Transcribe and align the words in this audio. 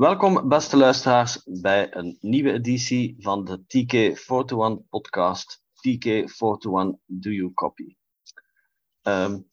Welkom, 0.00 0.48
beste 0.48 0.76
luisteraars, 0.76 1.42
bij 1.44 1.94
een 1.94 2.18
nieuwe 2.20 2.52
editie 2.52 3.16
van 3.18 3.44
de 3.44 3.58
TK41 3.60 4.88
podcast. 4.88 5.62
TK41 5.62 7.04
Do 7.06 7.30
You 7.30 7.52
Copy? 7.54 7.96
Um, 9.02 9.50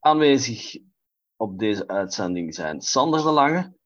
aanwezig 0.00 0.76
op 1.36 1.58
deze 1.58 1.88
uitzending 1.88 2.54
zijn 2.54 2.80
Sander 2.80 3.22
de 3.22 3.30
Lange, 3.30 3.76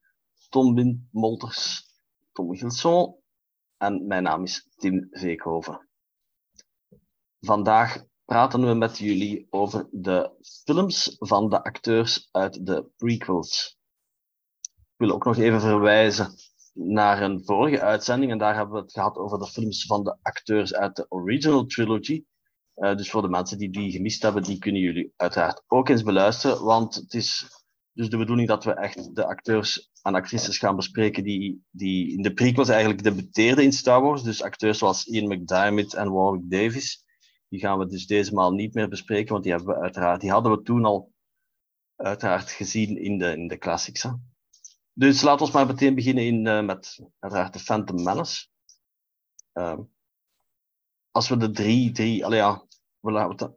Tom 0.48 0.74
Bin 0.74 1.08
Molters, 1.12 1.86
Tom 2.32 2.56
Gilson 2.56 3.16
en 3.76 4.06
mijn 4.06 4.22
naam 4.22 4.42
is 4.42 4.68
Tim 4.76 5.08
Veekhoven. 5.10 5.88
Vandaag 7.40 8.04
praten 8.24 8.66
we 8.66 8.74
met 8.74 8.98
jullie 8.98 9.46
over 9.50 9.88
de 9.90 10.36
films 10.64 11.16
van 11.18 11.48
de 11.48 11.62
acteurs 11.64 12.28
uit 12.32 12.66
de 12.66 12.90
prequels. 12.96 13.77
Wil 14.98 15.10
ook 15.10 15.24
nog 15.24 15.36
even 15.36 15.60
verwijzen 15.60 16.34
naar 16.72 17.22
een 17.22 17.44
vorige 17.44 17.80
uitzending 17.80 18.32
en 18.32 18.38
daar 18.38 18.54
hebben 18.54 18.74
we 18.74 18.80
het 18.80 18.92
gehad 18.92 19.16
over 19.16 19.38
de 19.38 19.46
films 19.46 19.86
van 19.86 20.04
de 20.04 20.16
acteurs 20.22 20.74
uit 20.74 20.96
de 20.96 21.06
original 21.08 21.66
trilogy. 21.66 22.24
Uh, 22.76 22.96
dus 22.96 23.10
voor 23.10 23.22
de 23.22 23.28
mensen 23.28 23.58
die 23.58 23.70
die 23.70 23.90
gemist 23.90 24.22
hebben, 24.22 24.42
die 24.42 24.58
kunnen 24.58 24.80
jullie 24.80 25.12
uiteraard 25.16 25.62
ook 25.66 25.88
eens 25.88 26.02
beluisteren, 26.02 26.64
want 26.64 26.94
het 26.94 27.14
is 27.14 27.58
dus 27.92 28.08
de 28.08 28.16
bedoeling 28.16 28.48
dat 28.48 28.64
we 28.64 28.74
echt 28.74 29.14
de 29.14 29.26
acteurs 29.26 29.90
en 30.02 30.14
actrices 30.14 30.58
gaan 30.58 30.76
bespreken 30.76 31.24
die, 31.24 31.64
die 31.70 32.12
in 32.12 32.22
de 32.22 32.32
prequels 32.32 32.68
eigenlijk 32.68 33.02
debuteerden 33.02 33.64
in 33.64 33.72
Star 33.72 34.02
Wars. 34.02 34.22
Dus 34.22 34.42
acteurs 34.42 34.78
zoals 34.78 35.04
Ian 35.04 35.28
McDiarmid 35.28 35.94
en 35.94 36.12
Warwick 36.12 36.50
Davis. 36.50 37.04
Die 37.48 37.60
gaan 37.60 37.78
we 37.78 37.86
dus 37.86 38.06
deze 38.06 38.34
maal 38.34 38.52
niet 38.52 38.74
meer 38.74 38.88
bespreken, 38.88 39.32
want 39.32 39.42
die, 39.44 39.52
hebben 39.52 39.76
uiteraard, 39.76 40.20
die 40.20 40.30
hadden 40.30 40.52
we 40.52 40.62
toen 40.62 40.84
al 40.84 41.12
uiteraard 41.96 42.50
gezien 42.50 43.02
in 43.02 43.18
de, 43.18 43.32
in 43.32 43.48
de 43.48 43.58
classics. 43.58 44.08
Dus 44.98 45.22
laten 45.22 45.46
we 45.46 45.52
maar 45.52 45.66
meteen 45.66 45.94
beginnen 45.94 46.24
in, 46.24 46.46
uh, 46.46 46.64
met 46.64 47.00
uiteraard 47.18 47.52
de 47.52 47.58
Phantom 47.58 48.02
Menace. 48.02 48.46
Uh, 49.54 49.78
als 51.10 51.28
we 51.28 51.36
de 51.36 51.50
drie, 51.50 51.92
drie, 51.92 52.24
allee 52.24 52.38
ja, 52.38 52.66
we, 53.00 53.52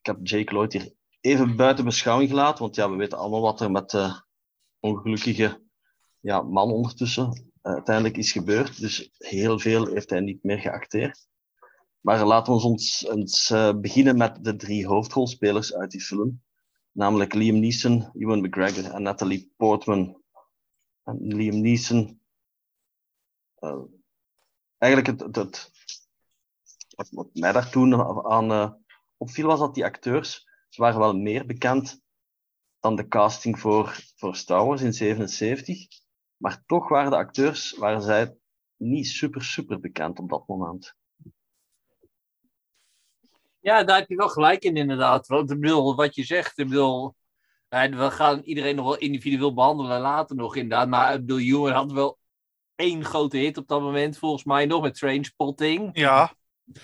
ik 0.00 0.06
heb 0.06 0.18
Jake 0.22 0.52
Lloyd 0.52 0.72
hier 0.72 0.92
even 1.20 1.56
buiten 1.56 1.84
beschouwing 1.84 2.30
gelaten, 2.30 2.62
want 2.62 2.74
ja, 2.74 2.90
we 2.90 2.96
weten 2.96 3.18
allemaal 3.18 3.40
wat 3.40 3.60
er 3.60 3.70
met 3.70 3.90
de 3.90 4.22
ongelukkige 4.80 5.62
ja, 6.20 6.42
man 6.42 6.72
ondertussen 6.72 7.52
uh, 7.62 7.72
uiteindelijk 7.72 8.16
is 8.16 8.32
gebeurd. 8.32 8.80
Dus 8.80 9.10
heel 9.18 9.58
veel 9.58 9.86
heeft 9.86 10.10
hij 10.10 10.20
niet 10.20 10.42
meer 10.42 10.58
geacteerd. 10.58 11.26
Maar 12.00 12.26
laten 12.26 12.52
we 12.52 12.62
ons 12.62 13.06
eens 13.08 13.52
beginnen 13.80 14.16
met 14.16 14.44
de 14.44 14.56
drie 14.56 14.86
hoofdrolspelers 14.86 15.74
uit 15.74 15.90
die 15.90 16.00
film. 16.00 16.42
Namelijk 16.92 17.34
Liam 17.34 17.60
Neeson, 17.60 18.10
Ewan 18.14 18.40
McGregor 18.40 18.92
en 18.92 19.02
Natalie 19.02 19.52
Portman. 19.56 20.21
En 21.04 21.34
Liam 21.34 21.60
Neeson. 21.60 22.20
Uh, 23.58 23.82
eigenlijk 24.78 25.20
het, 25.20 25.36
het, 25.36 25.36
het, 25.36 27.10
wat 27.10 27.28
mij 27.32 27.52
daar 27.52 27.70
toen 27.70 27.94
aan 28.26 28.50
uh, 28.50 28.72
opviel 29.16 29.46
was 29.46 29.58
dat 29.58 29.74
die 29.74 29.84
acteurs 29.84 30.50
ze 30.72 30.80
waren 30.80 30.98
wel 30.98 31.16
meer 31.16 31.46
bekend 31.46 32.02
dan 32.80 32.96
de 32.96 33.08
casting 33.08 33.60
voor, 33.60 33.96
voor 34.16 34.36
Star 34.36 34.66
Wars 34.66 34.82
in 34.82 34.92
77. 34.92 35.86
Maar 36.36 36.62
toch 36.66 36.88
waren 36.88 37.10
de 37.10 37.16
acteurs 37.16 37.72
waren 37.72 38.02
zij 38.02 38.36
niet 38.76 39.06
super, 39.06 39.42
super 39.42 39.80
bekend 39.80 40.18
op 40.18 40.28
dat 40.28 40.46
moment. 40.46 40.94
Ja, 43.60 43.84
daar 43.84 43.98
heb 43.98 44.08
je 44.08 44.16
wel 44.16 44.28
gelijk 44.28 44.62
in, 44.62 44.76
inderdaad. 44.76 45.26
Want 45.26 45.50
ik 45.50 45.60
bedoel, 45.60 45.94
wat 45.94 46.14
je 46.14 46.24
zegt, 46.24 46.58
ik 46.58 46.68
bedoel, 46.68 47.14
we 47.72 48.10
gaan 48.10 48.40
iedereen 48.44 48.76
nog 48.76 48.84
wel 48.84 48.96
individueel 48.96 49.54
behandelen 49.54 50.00
later 50.00 50.36
nog, 50.36 50.56
inderdaad. 50.56 50.88
Maar 50.88 51.14
ik 51.14 51.20
bedoel, 51.20 51.38
Ewan 51.38 51.72
had 51.72 51.92
wel 51.92 52.18
één 52.74 53.04
grote 53.04 53.36
hit 53.36 53.56
op 53.56 53.68
dat 53.68 53.80
moment, 53.80 54.18
volgens 54.18 54.44
mij 54.44 54.66
nog, 54.66 54.82
met 54.82 54.94
Trainspotting. 54.94 55.90
Ja, 55.92 56.34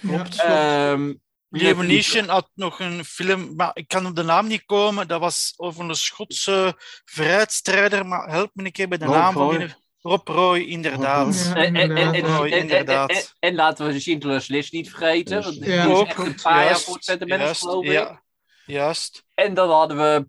klopt. 0.00 0.44
Um, 0.44 1.20
had 2.26 2.50
nog 2.54 2.80
een 2.80 3.04
film, 3.04 3.54
maar 3.56 3.70
ik 3.74 3.88
kan 3.88 4.06
op 4.06 4.16
de 4.16 4.22
naam 4.22 4.46
niet 4.46 4.64
komen. 4.64 5.08
Dat 5.08 5.20
was 5.20 5.54
over 5.56 5.84
een 5.84 5.94
Schotse 5.94 6.74
vrijheidsstrijder, 7.04 8.06
maar 8.06 8.28
help 8.28 8.50
me 8.54 8.64
een 8.64 8.72
keer 8.72 8.88
bij 8.88 8.98
de 8.98 9.04
Rob 9.04 9.14
naam. 9.14 9.34
Roy. 9.34 9.58
Van 9.58 10.10
Rob 10.10 10.28
Roy, 10.28 10.58
inderdaad. 10.58 11.52
En, 13.38 13.54
laten 13.54 13.86
we 13.86 14.00
Schindler's 14.00 14.48
List 14.48 14.72
niet 14.72 14.90
vergeten. 14.90 15.42
Want 15.42 15.60
die 15.60 15.70
Ja, 15.70 15.84
is 15.84 15.88
ook, 15.88 16.06
echt 16.06 16.18
een 16.18 16.34
paar 16.42 16.54
jaar 16.54 16.64
juist, 16.64 16.84
voor 16.84 16.94
het 16.94 17.04
sentiment, 17.04 17.40
juist, 17.40 17.60
geloof 17.60 17.84
ik. 17.84 17.90
ja, 17.90 18.22
juist. 18.66 19.24
En 19.34 19.54
dan 19.54 19.70
hadden 19.70 19.96
we 19.96 20.28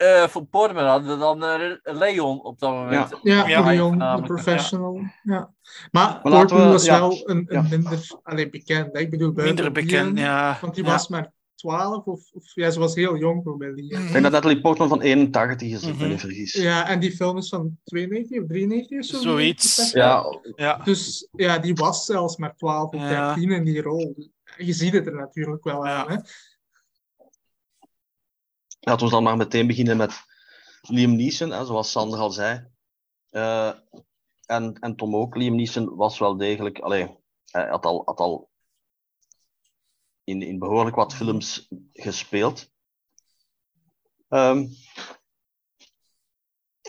eh 0.00 0.28
voor 0.28 0.44
Portman 0.44 0.84
hadden 0.84 1.10
we 1.10 1.18
dan 1.18 1.44
eh, 1.44 1.70
Leon 1.98 2.42
op 2.42 2.58
dat 2.58 2.70
moment. 2.70 3.18
Ja, 3.22 3.46
Ja, 3.48 3.60
Leon, 3.62 3.96
namelijk, 3.96 4.26
Professional. 4.26 4.94
Ja. 5.22 5.50
Maar, 5.90 6.20
Maar 6.22 6.32
Portman 6.32 6.64
we- 6.66 6.72
was 6.72 6.84
ja. 6.84 6.98
wel 6.98 7.22
een, 7.24 7.36
een 7.36 7.46
Ja. 7.48 7.62
minder 7.70 8.06
allee, 8.22 8.50
bekend. 8.50 8.98
Ik 8.98 9.10
bedoel, 9.10 9.32
Minder 9.32 9.72
bekend, 9.72 10.18
ja. 10.18 10.58
Want 10.60 10.74
die 10.74 10.84
Ja. 10.84 10.90
was 10.90 11.08
maar 11.08 11.32
12 11.54 12.04
of, 12.04 12.20
of 12.32 12.54
ja, 12.54 12.70
ze 12.70 12.78
was 12.78 12.94
heel 12.94 13.16
jong 13.16 13.42
voor 13.44 13.56
bij 13.56 13.70
Liam. 13.72 14.02
Ik 14.02 14.12
denk 14.12 14.22
dat 14.22 14.32
Natalie 14.32 14.60
Portman 14.60 14.88
van 14.88 15.00
81 15.00 15.68
is, 15.68 15.74
als 15.74 15.84
ik 15.84 15.94
me 15.96 16.00
Mhm. 16.00 16.08
niet 16.10 16.20
vergis. 16.20 16.52
Ja, 16.52 16.88
en 16.88 17.00
die 17.00 17.10
film 17.12 17.36
is 17.36 17.48
van 17.48 17.78
92 17.84 18.40
of 18.40 18.46
93 18.46 18.98
of 18.98 19.04
zo. 19.04 19.18
Zoiets. 19.20 19.90
Ja, 19.92 20.24
Ja, 20.56 20.80
Dus 20.84 21.28
ja, 21.32 21.58
die 21.58 21.74
was 21.74 22.04
zelfs 22.04 22.36
maar 22.36 22.56
12 22.56 22.94
of 22.94 23.00
Ja. 23.00 23.34
13 23.34 23.50
in 23.50 23.64
die 23.64 23.82
rol. 23.82 24.30
Je 24.56 24.72
ziet 24.72 24.92
het 24.92 25.06
er 25.06 25.14
natuurlijk 25.14 25.64
wel 25.64 25.86
Ja. 25.86 26.06
aan. 26.06 26.10
Hè? 26.10 26.16
Laten 28.80 29.06
we 29.06 29.12
dan 29.12 29.22
maar 29.22 29.36
meteen 29.36 29.66
beginnen 29.66 29.96
met 29.96 30.24
Liam 30.80 31.16
Neeson, 31.16 31.50
hè, 31.50 31.64
zoals 31.64 31.90
Sander 31.90 32.18
al 32.18 32.30
zei. 32.30 32.68
Eh, 33.30 33.72
en, 34.46 34.74
en 34.74 34.96
Tom 34.96 35.16
ook. 35.16 35.36
Liam 35.36 35.54
Neeson 35.54 35.94
was 35.94 36.18
wel 36.18 36.36
degelijk... 36.36 36.78
Allee, 36.78 37.16
hij 37.44 37.68
had 37.68 37.86
al, 37.86 38.02
had 38.04 38.18
al 38.18 38.50
in, 40.24 40.42
in 40.42 40.58
behoorlijk 40.58 40.96
wat 40.96 41.14
films 41.14 41.68
gespeeld. 41.92 42.70
Ehm, 44.28 44.66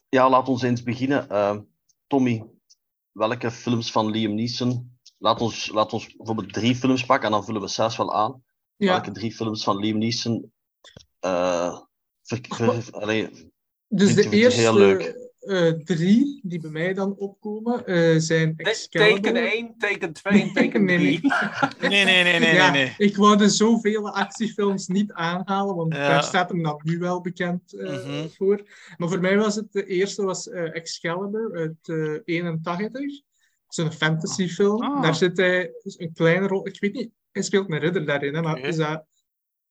ja, 0.09 0.29
laat 0.29 0.47
ons 0.47 0.61
eens 0.61 0.83
beginnen. 0.83 1.29
Ehm, 1.29 1.61
Tommy, 2.07 2.45
welke 3.11 3.51
films 3.51 3.91
van 3.91 4.09
Liam 4.09 4.35
Neeson... 4.35 4.89
Laat 5.17 5.41
ons, 5.41 5.69
laat 5.69 5.93
ons 5.93 6.15
bijvoorbeeld 6.15 6.53
drie 6.53 6.75
films 6.75 7.05
pakken 7.05 7.25
en 7.25 7.31
dan 7.31 7.45
vullen 7.45 7.61
we 7.61 7.67
zes 7.67 7.97
wel 7.97 8.13
aan. 8.13 8.43
Ja, 8.75 8.91
Welke 8.91 9.11
drie 9.11 9.31
films 9.31 9.63
van 9.63 9.77
Liam 9.77 9.97
Neeson... 9.97 10.53
eh 11.21 11.77
ver, 12.23 12.39
ver- 12.49 12.91
allee, 12.91 13.51
dus 13.87 14.15
de 14.15 14.29
eerste 14.29 15.19
eh, 15.41 15.69
drie 15.69 16.39
die 16.43 16.59
bij 16.59 16.69
mij 16.71 16.93
dan 16.93 17.15
opkomen 17.17 17.85
eh, 17.85 18.15
zijn 18.17 18.53
Excalibur. 18.57 19.21
Teken 19.21 19.35
1, 19.51 19.75
teken 19.77 20.13
2 20.13 20.41
en 20.41 20.53
teken 20.53 20.83
Nee, 20.85 20.97
3. 20.97 21.19
nee. 21.79 21.89
nee, 21.89 22.05
nee, 22.05 22.23
nee, 22.23 22.39
nee, 22.39 22.53
ja, 22.53 22.71
nee. 22.71 22.83
nee. 22.83 22.93
Ik 23.09 23.15
wou 23.17 23.37
dus 23.37 23.57
zoveel 23.57 24.09
actiefilms 24.09 24.87
niet 24.87 25.11
aanhalen, 25.11 25.75
want 25.75 25.93
Ja. 25.93 26.07
daar 26.07 26.23
staat 26.23 26.49
hem 26.49 26.63
dan 26.63 26.81
nu 26.83 26.99
wel 26.99 27.21
bekend 27.21 27.73
eh, 27.73 28.05
Mhm. 28.05 28.27
voor. 28.27 28.61
Maar 28.97 29.09
voor 29.09 29.19
mij 29.19 29.37
was 29.37 29.55
het 29.55 29.71
de 29.71 29.85
eerste 29.85 30.23
was 30.23 30.49
eh, 30.49 30.75
Excalibur 30.75 31.51
uit 31.53 31.89
eh 31.89 32.35
81. 32.35 33.01
Het 33.01 33.23
is 33.69 33.77
een 33.77 33.91
fantasyfilm. 33.93 34.81
Ah. 34.81 35.01
Daar 35.01 35.15
zit 35.15 35.37
hij 35.37 35.71
dus 35.83 35.99
een 35.99 36.13
kleine 36.13 36.47
rol. 36.47 36.67
Ik 36.67 36.79
weet 36.79 36.93
niet, 36.93 37.11
hij 37.31 37.41
speelt 37.41 37.71
een 37.71 37.79
ridder 37.79 38.05
daarin. 38.05 38.35
Hè, 38.35 38.41
maar 38.41 38.59
is 38.59 38.75
dat 38.75 39.05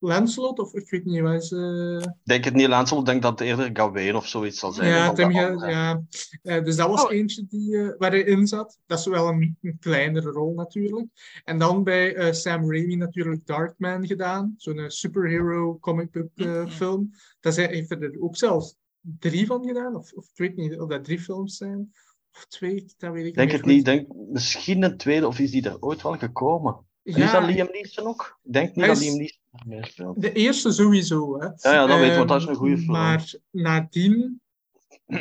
Lancelot 0.02 0.58
of 0.58 0.74
ik 0.74 0.90
weet 0.90 1.04
niet 1.04 1.20
wat 1.20 1.42
is. 1.42 1.52
eh, 1.52 1.96
Ik 2.00 2.14
denk 2.22 2.44
het 2.44 2.54
niet 2.54 2.66
Lancel, 2.68 2.98
ik 2.98 3.04
denk 3.06 3.22
dat 3.22 3.38
het 3.38 3.48
eerder 3.48 3.70
Gawain 3.72 4.16
of 4.16 4.26
zoiets 4.26 4.58
zal 4.58 4.72
zijn. 4.72 4.88
ja, 4.88 5.12
Tim, 5.12 5.30
ja. 5.30 6.02
Eh, 6.42 6.64
dus 6.64 6.76
dat 6.76 6.88
was 6.88 7.04
Oh. 7.04 7.12
eentje 7.12 7.46
die, 7.48 7.76
eh, 7.78 7.88
waar 7.98 8.10
hij 8.10 8.20
in 8.22 8.46
zat. 8.46 8.78
Dat 8.86 8.98
is 8.98 9.06
wel 9.06 9.28
een, 9.28 9.56
een 9.62 9.76
kleinere 9.80 10.30
rol 10.30 10.54
natuurlijk. 10.54 11.06
En 11.44 11.58
dan 11.58 11.84
bij 11.84 12.14
eh, 12.14 12.32
Sam 12.32 12.70
Raimi 12.72 12.96
natuurlijk 12.96 13.46
Darkman 13.46 14.06
gedaan. 14.06 14.54
Zo'n 14.56 14.78
eh, 14.78 14.88
superhero 14.88 15.78
comic 15.78 16.10
book 16.10 16.30
eh, 16.34 16.46
Mhm. 16.46 16.68
film. 16.68 17.10
Dat 17.40 17.56
hij, 17.56 17.66
heeft 17.66 17.90
er 17.90 18.16
ook 18.20 18.36
zelfs 18.36 18.76
drie 19.00 19.46
van 19.46 19.64
gedaan. 19.66 19.96
Of, 19.96 20.12
of 20.12 20.24
ik 20.24 20.38
weet 20.38 20.56
niet 20.56 20.80
of 20.80 20.88
dat 20.88 21.04
drie 21.04 21.20
films 21.20 21.56
zijn. 21.56 21.92
Of 22.34 22.46
twee, 22.48 22.84
dat 22.98 23.12
weet 23.12 23.22
ik 23.22 23.28
Ik 23.28 23.34
denk 23.36 23.50
het 23.50 23.64
niet. 23.64 23.84
Denk 23.84 24.06
misschien 24.30 24.82
een 24.82 24.96
tweede, 24.96 25.26
of 25.26 25.38
is 25.38 25.50
die 25.50 25.68
er 25.68 25.76
ooit 25.80 26.02
wel 26.02 26.18
gekomen? 26.18 26.76
Ja, 27.16 27.24
is 27.24 27.32
dat 27.32 27.44
Liam 27.44 27.68
Neeson 27.72 28.06
ook? 28.06 28.38
Ik 28.42 28.52
denk 28.52 28.66
niet 28.66 28.76
Hij 28.76 28.86
dat 28.86 28.96
is- 28.96 29.02
Liam 29.02 29.16
Neeson 29.18 29.38
meer 29.66 29.84
speelt. 29.84 30.20
De 30.20 30.32
eerste 30.32 30.72
sowieso. 30.72 31.38
Hè. 31.40 31.44
Ja, 31.46 31.54
ja, 31.72 31.86
dat 31.86 31.98
weten 31.98 32.14
we, 32.14 32.18
Ehm, 32.20 32.26
dat 32.26 32.40
is 32.40 32.46
een 32.46 32.54
goede 32.54 32.76
film. 32.78 32.90
Maar 32.90 33.32
nadien... 33.50 34.40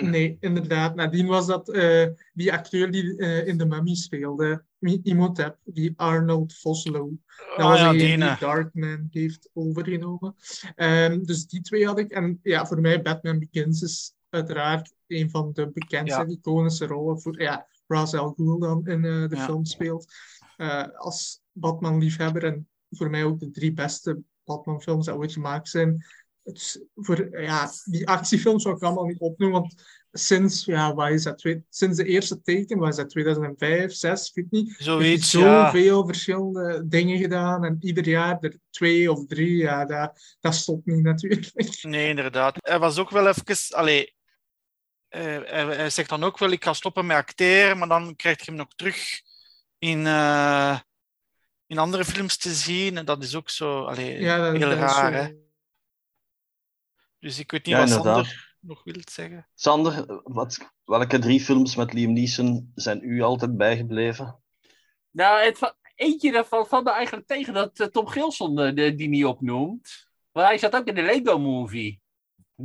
Nee, 0.02 0.38
inderdaad. 0.40 0.96
Nadien 0.96 1.28
was 1.28 1.46
dat 1.48 1.70
eh, 1.70 2.06
die 2.34 2.54
acteur 2.54 2.92
die 2.92 3.16
eh, 3.18 3.48
in 3.48 3.58
de 3.58 3.66
Mummy 3.66 3.96
speelde. 3.96 4.64
Imhotep, 5.04 5.58
die 5.64 5.94
Arnold 5.96 6.56
Vosloo. 6.58 7.12
Dat 7.38 7.58
Ah, 7.58 7.70
was 7.70 7.80
ja, 7.80 7.92
die. 7.92 8.18
Darkman 8.40 9.08
heeft 9.12 9.50
overgenomen. 9.54 10.36
Ehm, 10.76 11.24
dus 11.24 11.48
die 11.48 11.62
twee 11.62 11.86
had 11.86 12.00
ik. 12.00 12.12
En 12.12 12.40
ja, 12.44 12.66
voor 12.66 12.82
mij 12.82 13.02
Batman 13.02 13.40
Begins 13.40 13.82
is 13.82 14.14
uiteraard 14.30 14.94
een 15.08 15.30
van 15.30 15.50
de 15.54 15.70
bekendste 15.72 16.20
Ja. 16.22 16.28
iconische 16.28 16.86
rollen. 16.86 17.22
Voor, 17.22 17.42
ja, 17.42 17.68
Ra's 17.88 18.14
al 18.14 18.34
Ghul 18.34 18.60
dan 18.60 18.88
in 18.88 19.06
eh, 19.06 19.30
de 19.30 19.36
Ja. 19.36 19.44
film 19.46 19.66
speelt. 19.66 20.14
Eh, 20.58 20.84
als 20.96 21.42
Batman-liefhebber 21.60 22.44
en 22.44 22.68
voor 22.90 23.10
mij 23.10 23.24
ook 23.24 23.40
de 23.40 23.52
drie 23.52 23.74
beste 23.74 24.22
Batman-films 24.44 25.06
die 25.06 25.16
ooit 25.16 25.34
gemaakt 25.34 25.70
zijn. 25.70 26.06
Voor, 26.96 27.42
ja, 27.42 27.72
die 27.84 28.08
actiefilms 28.08 28.64
zou 28.64 28.76
ik 28.76 28.82
allemaal 28.82 29.06
niet 29.06 29.20
opnoemen, 29.20 29.60
want 29.60 29.84
sinds, 30.12 30.66
ja, 30.66 30.94
wat 30.94 31.10
is 31.10 31.24
dat, 31.24 31.56
sinds 31.70 31.98
de 31.98 32.06
eerste 32.06 32.42
teken, 32.42 32.78
wat 32.78 32.90
is 32.90 32.96
dat, 32.96 33.10
2005, 33.10 33.94
6, 33.94 34.32
weet 34.34 34.52
niet, 34.52 34.76
Zoiets, 34.78 35.32
ja. 35.32 35.66
zoveel 35.66 36.06
verschillende 36.06 36.88
dingen 36.88 37.18
gedaan 37.18 37.64
en 37.64 37.78
ieder 37.80 38.08
jaar 38.08 38.38
er 38.40 38.60
twee 38.70 39.12
of 39.12 39.26
drie, 39.26 39.58
ja, 39.58 39.86
dat, 39.86 40.38
dat 40.40 40.56
stopt 40.56 40.86
niet 40.86 41.04
natuurlijk. 41.04 41.52
Nee, 41.82 42.10
inderdaad. 42.10 42.56
Hij 42.60 42.80
was 42.80 42.98
ook 42.98 43.10
wel 43.10 43.28
even... 43.28 43.76
Allee, 43.76 44.16
eh, 45.08 45.22
hij, 45.24 45.66
hij 45.66 45.90
zegt 45.90 46.10
dan 46.10 46.24
ook 46.24 46.38
wel, 46.38 46.52
ik 46.52 46.64
ga 46.64 46.74
stoppen 46.74 47.06
met 47.06 47.18
acteren, 47.18 47.78
maar 47.78 47.88
dan 47.88 48.16
krijg 48.16 48.38
je 48.38 48.46
hem 48.46 48.56
nog 48.56 48.74
terug 48.76 49.22
in, 49.78 50.06
eh, 50.06 50.80
in 51.70 51.78
andere 51.78 52.06
films 52.06 52.38
te 52.38 52.54
zien. 52.54 52.98
En 52.98 53.06
dat 53.06 53.24
is 53.24 53.36
ook 53.36 53.50
zo 53.50 53.84
allee, 53.84 54.20
Ja, 54.20 54.38
dat, 54.38 54.58
heel 54.58 54.70
dat 54.70 54.78
raar. 54.78 55.12
zo. 55.14 55.18
Hè? 55.18 55.34
Dus 57.20 57.40
ik 57.40 57.52
weet 57.52 57.66
niet 57.66 57.76
Ja, 57.76 57.80
wat 57.80 57.90
inderdaad. 57.90 58.26
Sander 58.26 58.56
nog 58.60 58.84
wil 58.84 59.02
zeggen. 59.12 59.48
Sander, 59.56 60.22
wat, 60.24 60.72
welke 60.84 61.20
drie 61.20 61.42
films 61.42 61.76
met 61.76 61.94
Liam 61.94 62.14
Neeson 62.14 62.72
zijn 62.76 63.04
u 63.04 63.22
altijd 63.22 63.58
bijgebleven? 63.58 64.40
Nou, 65.12 65.44
het, 65.46 65.76
eentje 65.96 66.32
daarvan 66.32 66.68
valt 66.68 66.84
me 66.84 66.92
eigenlijk 66.92 67.28
tegen 67.28 67.54
dat 67.54 67.80
eh, 67.80 67.88
Tom 67.88 68.08
Gilson 68.08 68.60
eh, 68.60 68.76
de, 68.76 68.96
die 68.96 69.10
niet 69.10 69.26
opnoemt. 69.26 70.08
Maar 70.32 70.46
hij 70.46 70.58
zat 70.58 70.76
ook 70.76 70.88
in 70.88 70.96
de 70.96 71.02
Lego 71.02 71.40
Movie. 71.40 72.02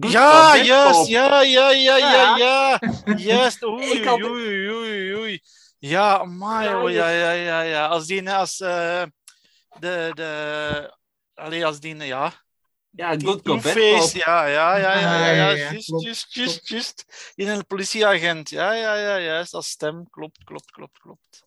Good 0.01 0.13
Ja, 0.13 0.57
juist. 0.57 1.07
Ja, 1.07 1.43
ja, 1.43 1.71
ja, 1.71 1.97
ja, 1.97 2.37
ja. 2.37 2.81
Juist. 3.17 3.65
Oei, 3.67 4.09
oei, 4.09 4.71
oei, 4.71 5.15
oei. 5.15 5.41
Ja, 5.85 6.19
amai, 6.19 6.65
Ja, 6.65 6.83
oh, 6.83 6.91
ja, 6.91 7.09
ja, 7.09 7.33
ja, 7.33 7.61
ja. 7.61 7.87
Als 7.87 8.07
die, 8.07 8.31
als 8.31 8.61
eh, 8.61 9.05
de, 9.81 10.11
de, 10.15 10.97
allee, 11.35 11.67
als 11.67 11.81
die, 11.81 11.97
ja, 11.97 12.33
Ja, 12.91 13.09
Good 13.19 13.43
Cop, 13.43 13.63
Cop. 13.63 13.65
ja, 13.65 14.47
ja, 14.47 14.47
ja, 14.47 14.77
ja, 14.77 14.77
ja, 14.77 15.15
Ah, 15.15 15.21
ja, 15.21 15.27
ja, 15.27 15.51
ja, 15.51 15.71
juist, 15.71 15.89
juist, 16.03 16.35
juist, 16.35 16.69
juist. 16.69 17.05
In 17.35 17.49
een 17.49 17.67
politieagent, 17.67 18.51
ja, 18.51 18.73
ja, 18.73 18.95
ja, 18.95 19.19
juist, 19.19 19.55
als 19.55 19.69
stem, 19.69 20.11
klopt, 20.11 20.45
klopt, 20.45 20.71
klopt, 20.71 20.99
klopt. 20.99 21.45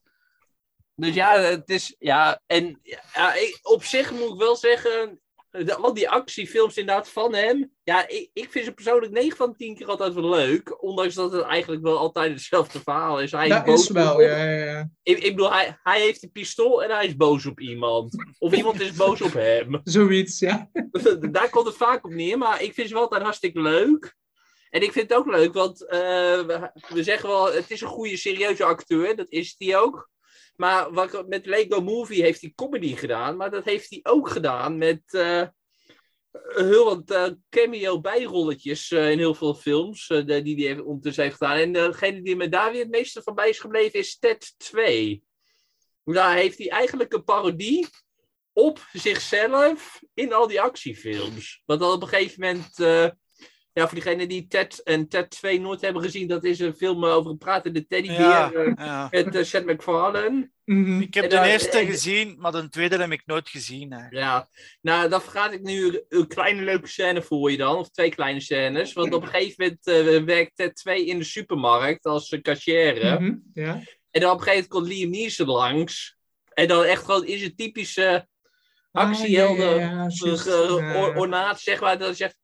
Dus 0.95 1.13
ja, 1.13 1.39
het 1.39 1.69
is. 1.69 1.95
Ja, 1.99 2.41
en 2.45 2.79
ja, 3.13 3.33
ik, 3.33 3.59
op 3.61 3.83
zich 3.83 4.11
moet 4.11 4.33
ik 4.33 4.39
wel 4.39 4.55
zeggen. 4.55 5.21
De, 5.65 5.75
al 5.75 5.93
die 5.93 6.09
actiefilms 6.09 6.77
inderdaad 6.77 7.09
van 7.09 7.33
hem. 7.33 7.71
Ja, 7.83 8.07
ik, 8.07 8.29
ik 8.33 8.51
vind 8.51 8.65
ze 8.65 8.71
persoonlijk 8.71 9.11
9 9.11 9.37
van 9.37 9.55
10 9.55 9.75
keer 9.75 9.87
altijd 9.87 10.13
wel 10.13 10.29
leuk. 10.29 10.83
Ondanks 10.83 11.15
dat 11.15 11.31
het 11.31 11.41
eigenlijk 11.41 11.83
wel 11.83 11.97
altijd 11.97 12.31
hetzelfde 12.31 12.79
verhaal 12.79 13.21
is. 13.21 13.31
Hij 13.31 13.47
Dat 13.47 13.65
boos 13.65 13.81
is 13.81 13.89
wel, 13.89 14.21
ja, 14.21 14.43
ja, 14.43 14.63
ja. 14.65 14.89
Ik, 15.03 15.17
ik 15.17 15.35
bedoel, 15.35 15.53
hij, 15.53 15.79
hij 15.83 16.01
heeft 16.01 16.23
een 16.23 16.31
pistool 16.31 16.83
en 16.83 16.89
hij 16.89 17.05
is 17.05 17.15
boos 17.15 17.45
op 17.45 17.59
iemand. 17.59 18.25
Of 18.39 18.53
iemand 18.53 18.81
is 18.81 18.93
boos 18.93 19.21
op 19.21 19.33
hem. 19.33 19.79
Zoiets, 19.83 20.39
ja. 20.39 20.69
Daar 21.31 21.49
komt 21.49 21.65
het 21.65 21.77
vaak 21.77 22.05
op 22.05 22.11
neer, 22.11 22.37
maar 22.37 22.63
ik 22.63 22.73
vind 22.73 22.87
ze 22.87 22.93
wel 22.93 23.03
altijd 23.03 23.21
hartstikke 23.21 23.61
leuk. 23.61 24.15
En 24.69 24.81
ik 24.81 24.91
vind 24.91 25.09
het 25.09 25.19
ook 25.19 25.27
leuk, 25.27 25.53
want 25.53 25.87
eh, 25.87 25.99
we, 25.99 26.71
we 26.87 27.03
zeggen 27.03 27.29
wel, 27.29 27.53
het 27.53 27.71
is 27.71 27.81
een 27.81 27.87
goede, 27.87 28.17
serieuze 28.17 28.63
acteur. 28.63 29.15
Dat 29.15 29.25
is 29.29 29.55
hij 29.57 29.77
ook. 29.77 30.09
Maar 30.57 30.93
wat, 30.93 31.27
met 31.27 31.45
Lego 31.45 31.81
Movie 31.81 32.21
heeft 32.21 32.41
hij 32.41 32.53
comedy 32.55 32.95
gedaan, 32.95 33.37
maar 33.37 33.51
dat 33.51 33.65
heeft 33.65 33.89
hij 33.89 33.99
ook 34.03 34.29
gedaan 34.29 34.77
met 34.77 35.01
eh, 35.05 35.47
heel 36.55 36.85
wat 36.85 37.11
eh, 37.11 37.31
cameo 37.49 38.01
bijrolletjes 38.01 38.91
eh, 38.91 39.11
in 39.11 39.17
heel 39.17 39.33
veel 39.33 39.55
films 39.55 40.07
die 40.25 40.67
hij 40.67 40.79
ondertussen 40.79 41.23
heeft 41.23 41.35
gedaan. 41.35 41.57
En 41.57 41.73
degene 41.73 42.21
die 42.21 42.35
me 42.35 42.49
daar 42.49 42.71
weer 42.71 42.81
het 42.81 42.89
meeste 42.89 43.21
van 43.21 43.35
bij 43.35 43.49
is 43.49 43.59
gebleven 43.59 43.99
is 43.99 44.19
Ted 44.19 44.53
2. 44.57 45.23
Daar 46.03 46.35
heeft 46.35 46.57
hij 46.57 46.69
eigenlijk 46.69 47.13
een 47.13 47.23
parodie 47.23 47.87
op 48.53 48.87
zichzelf 48.93 50.01
in 50.13 50.33
al 50.33 50.47
die 50.47 50.61
actiefilms. 50.61 51.61
Want 51.65 51.81
op 51.81 52.01
een 52.01 52.07
gegeven 52.07 52.41
moment, 52.41 52.75
ja, 53.77 53.83
voor 53.87 53.93
diegenen 54.01 54.27
die 54.27 54.47
Ted 54.47 54.83
en 54.83 55.07
Ted 55.07 55.29
2 55.29 55.59
nooit 55.59 55.81
hebben 55.81 56.01
gezien, 56.01 56.27
dat 56.27 56.43
is 56.43 56.59
een 56.59 56.73
film 56.75 57.05
over 57.05 57.31
een 57.31 57.37
pratende 57.37 57.87
teddybeer 57.87 58.19
Ja, 58.19 58.51
eh, 58.51 58.71
ja. 58.75 59.07
met 59.11 59.35
eh, 59.35 59.43
Seth 59.43 59.65
MacFarlane. 59.65 60.49
Mhm. 60.65 61.01
Ik 61.01 61.13
heb 61.13 61.23
En 61.23 61.29
de 61.43 61.49
eerste 61.49 61.77
en- 61.77 61.85
gezien, 61.85 62.35
maar 62.39 62.51
de 62.51 62.69
tweede 62.69 62.97
heb 62.97 63.11
ik 63.11 63.21
nooit 63.25 63.49
gezien. 63.49 63.91
Eigenlijk. 63.91 64.25
Ja, 64.25 64.49
nou, 64.81 65.09
dan 65.09 65.21
vergaat 65.21 65.51
ik 65.53 65.61
nu 65.61 66.01
een 66.09 66.27
kleine 66.27 66.61
leuke 66.61 66.87
scène 66.87 67.21
voor 67.21 67.51
je 67.51 67.57
dan, 67.57 67.75
of 67.75 67.89
twee 67.89 68.09
kleine 68.09 68.39
scènes. 68.39 68.93
Want 68.93 69.13
op 69.13 69.21
een 69.21 69.27
gegeven 69.27 69.55
moment 69.85 69.87
eh, 70.17 70.23
werkt 70.23 70.55
Ted 70.55 70.75
2 70.75 71.05
in 71.05 71.17
de 71.17 71.23
supermarkt 71.23 72.05
als 72.05 72.37
cashier. 72.41 72.95
Mhm, 73.21 73.35
Ja. 73.53 73.81
En 74.11 74.21
dan 74.21 74.31
op 74.31 74.37
een 74.37 74.43
gegeven 74.43 74.67
moment 74.67 74.67
komt 74.67 74.87
Liam 74.87 75.09
Neeson 75.09 75.47
langs. 75.47 76.15
En 76.53 76.67
dan 76.67 76.83
echt 76.83 77.03
gewoon 77.05 77.25
in 77.25 77.37
zijn 77.37 77.55
typische 77.55 78.27
actiehelden. 78.91 79.67
Ah, 79.73 79.75
ja, 79.75 79.83
ja, 79.85 80.77
ja, 80.79 80.95
or- 80.95 81.15
ornaat, 81.17 81.59
zeg 81.59 81.79
maar. 81.81 81.97
Dat 81.97 82.07
hij 82.07 82.15
zegt, 82.15 82.35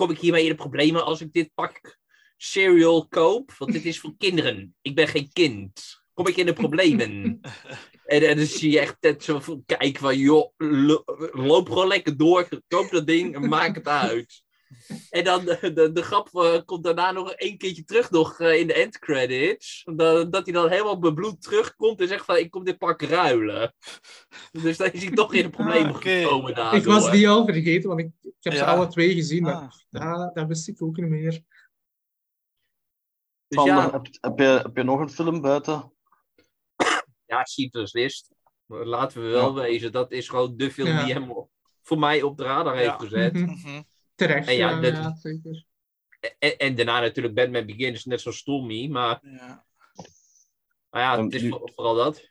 kom 0.00 0.10
ik 0.10 0.18
hiermee 0.18 0.42
in 0.42 0.48
de 0.48 0.54
problemen 0.54 1.04
als 1.04 1.20
ik 1.20 1.32
dit 1.32 1.50
pak 1.54 1.98
cereal 2.36 3.08
koop? 3.08 3.52
Want 3.58 3.72
dit 3.72 3.84
is 3.84 4.00
voor 4.00 4.14
kinderen. 4.24 4.74
Ik 4.82 4.94
ben 4.94 5.08
geen 5.08 5.32
kind. 5.32 6.02
Kom 6.14 6.26
ik 6.26 6.36
in 6.36 6.46
de 6.46 6.52
problemen? 6.52 7.40
en, 8.04 8.28
en 8.28 8.36
dan 8.36 8.46
zie 8.46 8.70
je 8.70 8.80
echt 8.80 8.96
net 9.00 9.24
zo 9.24 9.40
van, 9.40 9.62
kijk 9.66 9.98
van, 9.98 10.18
joh, 10.18 10.52
lo- 10.56 11.04
loop 11.32 11.68
gewoon 11.68 11.86
lekker 11.88 12.16
door. 12.16 12.48
Koop 12.68 12.90
dat 12.90 13.06
ding 13.06 13.34
en 13.34 13.48
maak 13.48 13.74
het 13.74 13.88
uit. 13.88 14.42
En 15.10 15.24
dan 15.24 15.44
de, 15.44 15.72
de, 15.74 15.92
de 15.92 16.02
grap 16.02 16.28
eh, 16.34 16.60
komt 16.64 16.84
daarna 16.84 17.12
nog 17.12 17.32
een 17.36 17.58
keertje 17.58 17.84
terug 17.84 18.10
nog 18.10 18.40
eh, 18.40 18.58
in 18.58 18.66
de 18.66 18.74
end 18.74 18.98
credits. 18.98 19.82
Dat, 19.94 20.32
dat 20.32 20.44
hij 20.44 20.52
dan 20.54 20.68
helemaal 20.68 20.98
bebloed 20.98 21.42
terugkomt 21.42 22.00
en 22.00 22.08
zegt 22.08 22.24
van 22.24 22.36
ik 22.36 22.50
kom 22.50 22.64
dit 22.64 22.78
pak 22.78 23.02
ruilen. 23.02 23.74
Dus 24.62 24.76
dan 24.76 24.90
is 24.92 25.04
hij 25.04 25.12
toch 25.14 25.34
in 25.34 25.42
de 25.42 25.50
problemen 25.50 25.94
Ah, 25.94 26.00
gekomen 26.00 26.54
daardoor. 26.54 26.78
Ik 26.78 26.84
was 26.86 27.10
die 27.10 27.28
al 27.28 27.44
vergeten, 27.44 27.88
want 27.88 28.00
ik, 28.00 28.10
ik 28.20 28.32
heb 28.40 28.52
ze 28.52 28.58
Ja. 28.58 28.74
alle 28.74 28.86
twee 28.86 29.14
gezien. 29.14 29.42
Maar 29.42 29.54
Ah. 29.90 30.16
dat, 30.24 30.34
dat 30.34 30.46
wist 30.46 30.68
ik 30.68 30.82
ook 30.82 30.96
niet 30.96 31.08
meer. 31.08 31.30
Dus 31.30 31.42
Sander, 33.58 33.74
ja, 33.74 33.90
heb, 33.90 34.06
heb, 34.20 34.38
je, 34.38 34.44
heb 34.44 34.76
je 34.76 34.82
nog 34.82 35.00
een 35.00 35.10
film 35.10 35.40
buiten? 35.40 35.92
ja, 37.26 37.44
Schindler's 37.44 37.92
List. 37.92 38.30
Laten 38.66 39.22
we 39.22 39.28
wel 39.28 39.54
wezen, 39.54 39.92
dat 39.92 40.12
is 40.12 40.28
gewoon 40.28 40.56
de 40.56 40.70
film 40.70 40.88
Ja. 40.88 41.04
die 41.04 41.12
hem 41.12 41.48
voor 41.82 41.98
mij 41.98 42.22
op 42.22 42.36
de 42.36 42.42
radar 42.44 42.74
heeft 42.76 42.86
Ja. 42.86 42.98
gezet. 42.98 43.32
Mhm. 43.34 43.82
Terecht, 44.20 44.48
En 44.48 44.54
ja, 44.56 44.80
ja, 44.82 45.16
zeker. 45.16 45.64
En, 46.38 46.56
en 46.58 46.74
daarna 46.74 47.00
natuurlijk 47.00 47.34
Batman 47.34 47.66
Begins, 47.66 48.04
net 48.04 48.20
zoals 48.20 48.36
Stormy. 48.38 48.88
Maar, 48.88 49.18
Ja. 49.22 49.64
maar 50.90 51.02
ja, 51.02 51.22
het 51.24 51.34
is 51.34 51.42
nu- 51.42 51.50
vooral 51.50 51.94
dat. 51.94 52.28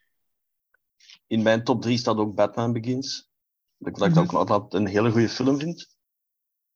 In 1.28 1.42
mijn 1.42 1.64
top 1.64 1.82
3 1.82 1.98
staat 1.98 2.18
ook 2.18 2.36
Batman 2.36 2.74
Begins. 2.74 3.30
Dat 3.78 3.88
ik 3.88 3.96
dat 3.98 4.08
ik 4.08 4.14
Mhm. 4.14 4.24
ook 4.24 4.32
nog 4.32 4.50
altijd 4.50 4.74
een 4.74 4.88
hele 4.88 5.12
goede 5.12 5.30
film 5.30 5.60
vind. 5.60 5.96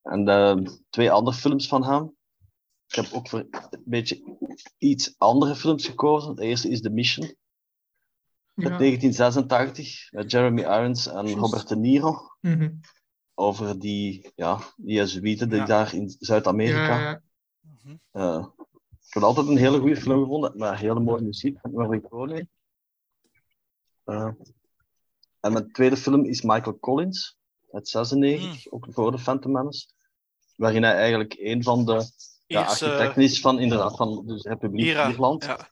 En 0.02 0.26
de 0.26 0.80
twee 0.90 1.12
andere 1.12 1.38
films 1.38 1.68
van 1.68 1.84
hem. 1.86 2.16
Ik 2.88 2.96
heb 2.96 3.06
ook 3.14 3.30
voor 3.30 3.40
een 3.50 3.82
beetje 3.86 4.38
iets 4.78 5.16
andere 5.18 5.56
films 5.56 5.86
gekozen. 5.86 6.36
De 6.36 6.44
eerste 6.46 6.70
is 6.70 6.82
The 6.82 6.90
Mission 6.90 7.26
uit 7.26 7.36
Ja. 8.70 8.78
1986 8.78 10.12
met 10.12 10.32
Jeremy 10.32 10.62
Irons 10.62 11.08
en. 11.08 11.30
Robert 11.34 11.68
De 11.68 11.76
Niro. 11.78 12.36
Mhm. 12.42 12.72
Over 13.34 13.80
die, 13.80 14.32
ja, 14.36 14.60
die 14.78 14.94
Jezuïeten 14.96 15.50
die 15.50 15.58
Ja. 15.60 15.66
daar 15.66 15.94
in 15.94 16.16
Zuid-Amerika. 16.20 17.00
Ja, 17.00 17.10
ja. 17.10 17.22
Eh, 18.12 18.46
ik 19.08 19.14
heb 19.14 19.24
altijd 19.24 19.48
een 19.48 19.58
hele 19.58 19.80
goede 19.80 19.96
film 20.02 20.22
gevonden, 20.24 20.52
met 20.58 20.76
hele 20.76 21.00
mooie 21.00 21.22
muziek 21.22 21.60
van 21.62 21.72
Morricone. 21.72 22.48
Eh 24.04 24.30
en 25.40 25.54
mijn 25.54 25.72
tweede 25.72 25.98
film 25.98 26.26
is 26.26 26.42
Michael 26.42 26.80
Collins, 26.80 27.38
uit 27.72 27.88
96, 27.88 28.72
ook 28.72 28.88
voor 28.90 29.12
de 29.12 29.18
Phantom 29.20 29.52
Menace. 29.52 29.88
Waarin 30.56 30.84
hij 30.84 30.94
eigenlijk 30.96 31.36
een 31.40 31.64
van 31.64 31.86
de 31.86 32.06
ja, 32.48 32.62
architecten 32.62 33.24
is 33.24 33.40
van, 33.42 33.60
inderdaad, 33.60 33.96
van 33.96 34.24
de 34.26 34.40
Republiek 34.42 34.86
Ira, 34.86 35.10
Ierland. 35.10 35.44
Ja. 35.44 35.70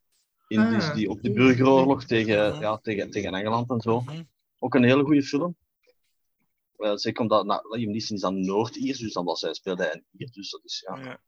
In, 0.47 0.69
dus 0.69 0.93
die, 0.93 1.09
op 1.09 1.21
de 1.21 1.31
burgeroorlog 1.31 2.03
tegen, 2.05 2.51
Mhm. 2.51 2.61
ja, 2.61 2.77
tegen, 2.77 3.11
tegen 3.11 3.33
Engeland 3.33 3.69
en 3.69 3.81
zo. 3.81 3.99
Mhm. 3.99 4.23
Ook 4.59 4.73
een 4.75 4.83
hele 4.83 5.03
goede 5.03 5.23
film. 5.23 5.55
Eh, 6.81 6.95
zeker 6.95 7.21
omdat 7.21 7.45
nou, 7.45 7.77
Liam 7.77 7.91
Neeson 7.91 8.15
is 8.15 8.21
dan 8.21 8.45
Noord-Iers, 8.45 8.99
dus 8.99 9.13
dan 9.13 9.25
was 9.25 9.41
hij, 9.41 9.53
speelde 9.53 9.83
hij 9.83 9.93
een 9.93 10.05
Ier, 10.17 10.31
dus 10.31 10.49
dat 10.49 10.61
is 10.63 10.85
ja, 10.87 10.95
Ja. 11.03 11.19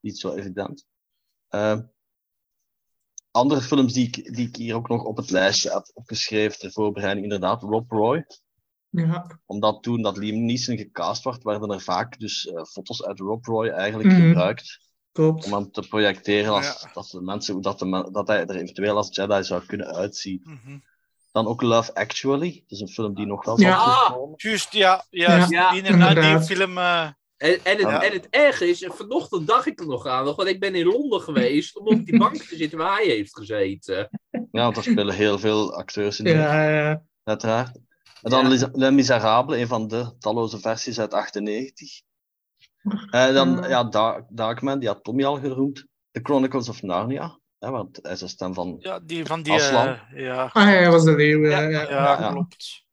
niet 0.00 0.18
zo 0.18 0.34
evident. 0.34 0.86
Eh, 1.48 1.78
andere 3.30 3.60
films 3.60 3.92
die 3.92 4.06
ik, 4.06 4.34
die 4.34 4.48
ik 4.48 4.56
hier 4.56 4.74
ook 4.74 4.88
nog 4.88 5.04
op 5.04 5.16
het 5.16 5.30
lijstje 5.30 5.70
heb 5.72 5.90
opgeschreven 5.94 6.58
ter 6.58 6.72
voorbereiding, 6.72 7.24
inderdaad, 7.24 7.62
Rob 7.62 7.90
Roy. 7.90 8.26
Ja. 8.88 9.40
Omdat 9.46 9.82
toen 9.82 10.02
dat 10.02 10.16
Liam 10.16 10.44
Neeson 10.44 10.76
gecast 10.76 11.24
werd, 11.24 11.42
werden 11.42 11.70
er 11.70 11.80
vaak 11.80 12.18
dus 12.18 12.46
eh, 12.46 12.64
foto's 12.64 13.02
uit 13.04 13.18
Rob 13.18 13.44
Roy 13.44 13.68
eigenlijk 13.68 14.08
Mhm. 14.08 14.20
gebruikt 14.26 14.90
klopt. 15.12 15.44
om 15.44 15.52
hem 15.52 15.70
te 15.70 15.88
projecteren 15.88 16.52
als 16.52 16.80
Ja. 16.82 16.90
dat 16.92 17.08
de 17.10 17.20
mensen, 17.20 17.54
hoe 17.54 17.62
dat, 17.62 17.78
de, 17.78 18.08
dat 18.12 18.28
hij 18.28 18.46
er 18.46 18.56
eventueel 18.56 18.96
als 18.96 19.14
Jedi 19.16 19.44
zou 19.44 19.66
kunnen 19.66 19.86
uitzien. 19.94 20.40
Mhm. 20.44 20.78
Dan 21.32 21.46
ook 21.46 21.62
Love 21.62 21.94
Actually, 21.94 22.52
dat 22.52 22.70
is 22.70 22.80
een 22.80 22.88
film 22.88 23.14
die 23.14 23.26
nog 23.26 23.44
wel 23.44 23.60
Ja. 23.60 23.70
zal 23.70 23.78
Ah! 23.92 23.96
terugkomen. 24.04 24.34
Juist, 24.36 24.72
ja. 24.72 25.04
Juist. 25.10 25.50
Ja, 25.50 25.70
die, 25.70 25.82
inderdaad, 25.82 26.14
die 26.46 26.56
film... 26.56 26.78
eh, 26.78 27.02
En, 27.36 27.58
en, 27.64 27.76
het, 27.76 27.80
Ja. 27.80 28.02
en 28.02 28.12
het 28.12 28.26
erge 28.30 28.68
is, 28.68 28.86
vanochtend 28.88 29.46
dacht 29.46 29.66
ik 29.66 29.80
er 29.80 29.86
nog 29.86 30.06
aan, 30.06 30.24
nog, 30.24 30.36
want 30.36 30.48
ik 30.48 30.60
ben 30.60 30.74
in 30.74 30.86
Londen 30.86 31.20
geweest 31.20 31.78
om 31.78 31.86
op 31.86 32.04
die 32.06 32.18
bank 32.18 32.36
te 32.36 32.56
zitten 32.56 32.78
waar 32.78 32.96
hij 32.96 33.06
heeft 33.06 33.36
gezeten. 33.36 34.08
Ja, 34.30 34.62
want 34.62 34.76
er 34.76 34.82
spelen 34.82 35.14
heel 35.14 35.38
veel 35.38 35.74
acteurs 35.74 36.20
in. 36.20 36.26
Ja, 36.36 36.68
ja. 36.68 37.02
Uiteraard. 37.24 37.76
En 38.22 38.30
dan 38.30 38.42
Ja. 38.42 38.48
Les, 38.48 38.64
Les 38.72 38.90
Miserables, 38.90 39.58
een 39.60 39.66
van 39.66 39.88
de 39.88 40.16
talloze 40.18 40.58
versies 40.58 41.00
uit 41.00 41.14
98. 41.14 42.00
En 43.10 43.34
dan, 43.34 43.62
Ah. 43.62 43.68
ja, 43.68 43.84
Dark, 43.84 44.24
Darkman, 44.28 44.78
die 44.78 44.88
had 44.88 45.04
Tommy 45.04 45.24
al 45.24 45.38
genoemd. 45.40 45.86
The 46.10 46.20
Chronicles 46.22 46.68
of 46.68 46.82
Narnia. 46.82 47.38
Hè, 47.62 47.70
want 47.70 47.98
hij 48.02 48.12
is 48.12 48.18
de 48.18 48.28
stem 48.28 48.54
van... 48.54 48.76
Ja, 48.80 49.00
die 49.00 49.24
van 49.24 49.42
die... 49.42 49.52
Aslan. 49.52 49.86
eh, 49.88 50.00
ja, 50.14 50.42
Ah, 50.52 50.62
ja, 50.62 50.68
hij 50.70 50.90
was 50.90 51.04
de 51.04 51.14
leeuw. 51.16 51.46
Ja, 51.46 51.60
Ja, 51.60 51.68
ja, 51.68 51.90
ja, 51.90 52.20
Ja. 52.20 52.30
klopt. 52.30 52.84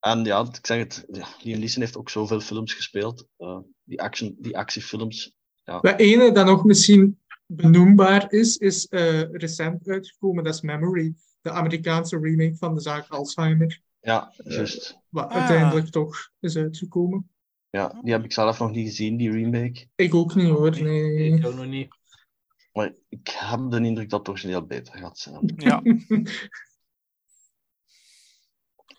En 0.00 0.24
ja, 0.24 0.40
ik 0.52 0.66
zeg 0.66 0.78
het, 0.78 1.04
ja, 1.12 1.26
Liam 1.42 1.58
Neeson 1.58 1.82
heeft 1.82 1.96
ook 1.96 2.10
zoveel 2.10 2.40
films 2.40 2.74
gespeeld. 2.74 3.26
eh, 3.36 3.58
die, 3.82 4.02
action, 4.02 4.36
die 4.38 4.58
actiefilms. 4.58 5.34
Wat 5.64 5.98
ene 5.98 6.32
dat 6.32 6.46
nog 6.46 6.64
misschien 6.64 7.20
benoembaar 7.46 8.32
is, 8.32 8.56
is 8.56 8.86
eh, 8.88 9.20
recent 9.22 9.88
uitgekomen. 9.88 10.44
Dat 10.44 10.54
is 10.54 10.60
Memory, 10.60 11.14
de 11.40 11.50
Amerikaanse 11.50 12.18
remake 12.18 12.56
van 12.56 12.74
de 12.74 12.80
zaak 12.80 13.08
Alzheimer. 13.08 13.80
Ja, 14.00 14.32
juist. 14.44 14.98
Wat 15.08 15.28
Ah. 15.30 15.36
uiteindelijk 15.36 15.86
toch 15.88 16.30
is 16.40 16.56
uitgekomen. 16.56 17.30
Ja, 17.70 17.98
die 18.02 18.12
heb 18.12 18.24
ik 18.24 18.32
zelf 18.32 18.58
nog 18.58 18.70
niet 18.70 18.86
gezien, 18.88 19.16
die 19.16 19.30
remake. 19.30 19.86
Ik 19.94 20.14
ook 20.14 20.34
niet 20.34 20.48
hoor, 20.48 20.82
nee. 20.82 21.32
Ik 21.38 21.46
ook 21.46 21.54
nog 21.54 21.66
niet. 21.66 21.94
Maar 22.72 22.92
ik 23.08 23.28
heb 23.34 23.60
de 23.70 23.80
indruk 23.80 24.10
dat 24.10 24.18
het 24.18 24.28
origineel 24.28 24.66
beter 24.66 24.98
gaat 24.98 25.18
zijn. 25.18 25.52
Ja. 25.56 25.82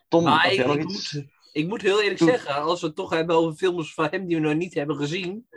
Tom, 0.07 0.23
Maar 0.23 0.41
heb 0.43 0.51
ik, 0.51 0.57
jij 0.57 0.65
nog 0.67 0.75
ik 0.75 0.83
iets? 0.83 1.13
moet, 1.13 1.25
ik 1.51 1.67
moet 1.67 1.81
heel 1.81 2.01
eerlijk 2.01 2.19
zeggen, 2.19 2.55
als 2.55 2.81
we 2.81 2.87
het 2.87 2.95
toch 2.95 3.09
hebben 3.09 3.35
over 3.35 3.53
films 3.57 3.93
van 3.93 4.07
hem 4.11 4.25
die 4.25 4.35
we 4.35 4.41
nog 4.41 4.55
niet 4.55 4.73
hebben 4.73 4.95
gezien. 4.95 5.47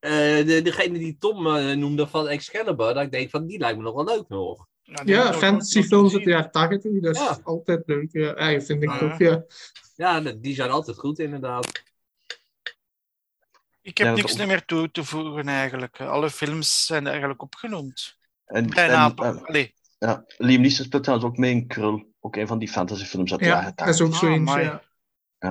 eh, 0.00 0.10
de, 0.46 0.60
degene 0.62 0.98
die 0.98 1.16
Tom 1.18 1.46
eh, 1.46 1.76
noemde 1.76 2.06
van 2.06 2.28
Excalibur, 2.28 2.94
dat 2.94 3.02
ik 3.02 3.10
denk 3.12 3.30
van 3.30 3.46
die 3.46 3.58
lijkt 3.58 3.76
me 3.78 3.82
nog 3.82 3.94
wel 3.94 4.04
leuk 4.16 4.28
nog. 4.28 4.66
Ja, 5.04 5.32
fantasyfilms 5.32 6.12
nog 6.12 6.14
uit 6.14 6.24
de 6.24 6.30
jaren 6.30 6.50
80, 6.50 7.00
dat 7.00 7.14
is 7.14 7.20
Ja. 7.20 7.40
altijd 7.42 7.82
leuk. 7.86 8.12
Ja, 8.12 8.60
vind 8.60 8.82
ik 8.82 8.90
toch, 8.98 9.18
ja. 9.96 10.20
Die 10.20 10.54
zijn 10.54 10.70
altijd 10.70 10.98
goed 10.98 11.18
inderdaad. 11.18 11.82
Ik 13.86 13.98
heb 13.98 14.06
Ja, 14.06 14.12
niks 14.12 14.36
meer 14.36 14.64
toe 14.64 14.90
te 14.90 15.04
voegen 15.04 15.48
eigenlijk. 15.48 16.00
Alle 16.00 16.30
films 16.30 16.86
zijn 16.86 17.06
eigenlijk 17.06 17.42
opgenoemd. 17.42 18.16
En, 18.44 18.66
Bijna. 18.70 19.12
en, 19.14 19.44
en- 19.44 19.72
ja, 19.98 20.24
Liam 20.36 20.60
Neeson 20.60 20.84
speelt 20.84 21.02
trouwens 21.02 21.30
ook 21.30 21.36
mee 21.36 21.50
in 21.52 21.66
Krul. 21.66 22.12
Ook 22.20 22.36
een 22.36 22.46
van 22.46 22.58
die 22.58 22.68
fantasyfilms 22.68 23.30
uit 23.30 23.40
de 23.40 23.46
Ja, 23.46 23.52
jaren 23.52 23.72
dat 23.74 23.88
is 23.88 23.96
80. 23.96 24.06
ook 24.06 24.14
zo 24.14 24.26
Ah, 24.26 24.32
eentje, 24.32 24.52
amai. 24.54 24.64
ja. 25.38 25.50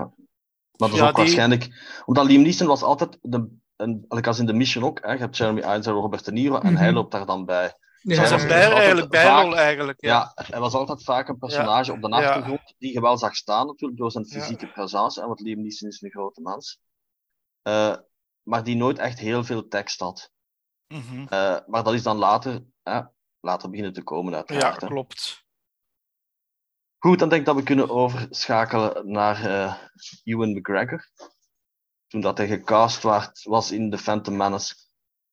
Maar 0.77 0.89
dat 0.89 0.89
is 0.91 0.95
Ja, 0.97 1.07
ook 1.07 1.15
die- 1.15 1.23
waarschijnlijk... 1.23 1.67
Omdat 2.05 2.25
Liam 2.25 2.41
Neeson 2.41 2.67
was 2.67 2.81
altijd... 2.83 3.17
De, 3.21 3.47
en, 3.75 4.05
als 4.07 4.39
in 4.39 4.45
de 4.45 4.53
Mission 4.53 4.83
ook. 4.83 4.99
Hè, 5.01 5.11
je 5.11 5.17
hebt 5.19 5.37
Jeremy 5.37 5.59
Irons 5.61 5.85
en 5.85 5.93
Robert 5.93 6.25
De 6.25 6.31
Niro. 6.31 6.57
En 6.59 6.71
Mhm. 6.73 6.81
hij 6.81 6.91
loopt 6.91 7.11
daar 7.11 7.25
dan 7.25 7.45
bij. 7.45 7.73
Ja, 8.01 8.15
dat 8.15 8.23
is 8.23 8.29
Ja, 8.29 8.41
een 8.41 8.47
bij, 8.47 8.71
eigenlijk, 8.71 9.09
bijrol 9.09 9.57
eigenlijk. 9.57 10.01
Ja. 10.01 10.31
Ja. 10.35 10.43
hij 10.51 10.59
was 10.59 10.73
altijd 10.73 11.03
vaak 11.03 11.27
een 11.27 11.37
personage 11.37 11.91
op 11.91 12.01
de 12.01 12.09
Ja. 12.09 12.15
achtergrond. 12.15 12.73
Die 12.77 12.93
je 12.93 13.01
wel 13.01 13.17
zag 13.17 13.35
staan 13.35 13.65
natuurlijk. 13.67 13.99
Door 13.99 14.11
zijn 14.11 14.25
Ja. 14.27 14.39
fysieke 14.39 14.67
presence. 14.67 15.19
Hè, 15.21 15.27
want 15.27 15.39
Liam 15.39 15.61
Neeson 15.61 15.89
is 15.89 16.01
een 16.01 16.09
grote 16.11 16.41
mens. 16.41 16.79
Eh, 17.61 17.95
maar 18.45 18.63
die 18.63 18.75
nooit 18.75 18.97
echt 18.99 19.19
heel 19.19 19.43
veel 19.43 19.67
tekst 19.67 19.99
had. 19.99 20.31
Mhm. 20.87 21.25
Eh, 21.27 21.57
maar 21.67 21.83
dat 21.83 21.93
is 21.93 22.03
dan 22.03 22.17
later... 22.17 22.65
Hè, 22.83 23.01
later 23.39 23.69
beginnen 23.69 23.93
te 23.93 24.03
komen 24.03 24.31
ja, 24.31 24.37
uiteraard. 24.37 24.81
hè. 24.81 24.87
klopt. 24.87 25.43
Goed, 26.97 27.19
dan 27.19 27.29
denk 27.29 27.41
ik 27.41 27.47
dat 27.47 27.55
we 27.55 27.63
kunnen 27.63 27.89
overschakelen 27.89 29.11
naar 29.11 29.45
eh 29.45 29.75
Ewan 30.23 30.49
McGregor. 30.51 31.09
Toen 32.07 32.21
dat 32.21 32.37
hij 32.37 32.47
gecast 32.47 33.03
werd, 33.03 33.43
was 33.43 33.71
in 33.71 33.91
The 33.91 33.97
Phantom 33.97 34.35
Menace, 34.37 34.75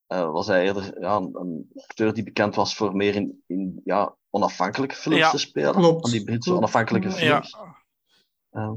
eh, 0.07 0.31
was 0.31 0.47
hij 0.47 0.65
eerder 0.65 1.01
ja, 1.01 1.17
een, 1.17 1.37
een 1.37 1.71
acteur 1.75 2.15
die 2.15 2.25
bekend 2.25 2.55
was 2.55 2.75
voor 2.77 2.97
meer 2.97 3.15
in, 3.15 3.43
in 3.47 3.81
ja, 3.85 4.17
onafhankelijke 4.31 4.95
films 4.95 5.19
Ja, 5.19 5.31
te 5.31 5.39
spelen. 5.39 5.73
klopt, 5.75 6.01
Van 6.01 6.11
die 6.11 6.25
Britse 6.25 6.55
onafhankelijke 6.55 7.09
Ja. 7.09 7.15
films. 7.43 7.57
Ja. 8.51 8.77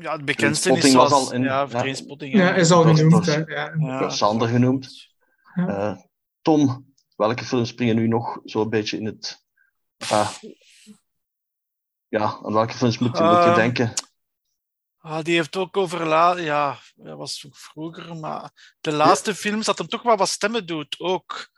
Ja, 0.00 0.12
het 0.12 0.24
bekendste 0.24 0.72
is 0.76 0.92
was 0.92 1.12
al 1.12 1.32
in- 1.32 1.42
ja, 1.42 1.60
ja. 1.60 1.66
Trainspotting, 1.66 2.34
Ja, 2.34 2.54
is 2.54 2.70
al 2.70 2.82
genoemd. 2.94 3.24
Ja. 3.26 3.98
Door 3.98 4.12
Sander 4.12 4.48
genoemd. 4.48 5.08
Ja. 5.54 5.66
Eh, 5.68 5.96
Tom, 6.42 6.92
welke 7.16 7.44
films 7.44 7.68
springen 7.68 7.96
nu 7.96 8.08
nog 8.08 8.40
zo'n 8.44 8.70
beetje 8.70 8.96
in 8.98 9.06
het... 9.06 9.44
ah, 10.10 10.30
ja, 12.08 12.38
aan 12.42 12.52
welke 12.52 12.74
films 12.74 12.98
moet 12.98 13.16
je, 13.18 13.22
moet 13.24 13.32
je 13.32 13.38
Ehm, 13.44 13.54
denken? 13.54 13.92
Ah, 14.98 15.24
die 15.24 15.34
heeft 15.34 15.56
ook 15.56 15.76
over... 15.76 16.06
Ja, 16.42 16.78
dat 16.94 17.16
was 17.18 17.44
ook 17.46 17.56
vroeger, 17.56 18.16
maar 18.16 18.50
de 18.80 18.92
laatste 18.92 19.34
films 19.34 19.66
dat 19.66 19.78
hem 19.78 19.86
toch 19.88 20.02
wel 20.02 20.16
wat 20.16 20.28
stemmen 20.28 20.66
doet, 20.66 20.94
ook. 20.98 21.48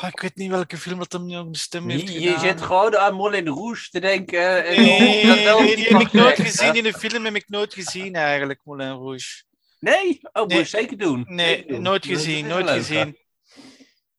Ah, 0.00 0.08
ik 0.08 0.20
weet 0.20 0.36
niet 0.36 0.50
welke 0.50 0.76
film 0.76 0.98
dat 0.98 1.12
hem 1.12 1.26
nu 1.26 1.34
een 1.34 1.54
stem 1.54 1.88
heeft 1.88 2.08
Je, 2.08 2.18
gedaan. 2.18 2.32
je 2.32 2.38
zit 2.38 2.60
gewoon 2.60 2.96
aan 2.96 3.14
Moulin 3.14 3.46
Rouge 3.46 3.90
te 3.90 4.00
denken. 4.00 4.64
En 4.64 4.80
Nee, 4.82 5.26
dat 5.26 5.42
wel 5.42 5.60
nee, 5.60 5.76
die 5.76 5.84
heb 5.86 6.00
ik 6.00 6.12
nooit 6.12 6.36
gezien. 6.40 6.66
hè? 6.68 6.76
In 6.76 6.82
de 6.82 6.92
film 6.92 7.24
heb 7.24 7.34
ik 7.34 7.48
nooit 7.48 7.74
gezien 7.74 8.14
eigenlijk, 8.14 8.60
Moulin 8.64 8.90
Rouge. 8.92 9.42
Nee? 9.78 10.18
Oh, 10.32 10.42
moet 10.42 10.48
Nee. 10.50 10.58
je 10.58 10.64
zeker 10.64 10.98
doen. 10.98 11.24
Nee, 11.28 11.54
Zeker 11.56 11.72
doen. 11.72 11.82
nooit 11.82 12.06
gezien, 12.06 12.46
nooit 12.46 12.64
leuk, 12.64 12.74
gezien. 12.76 13.18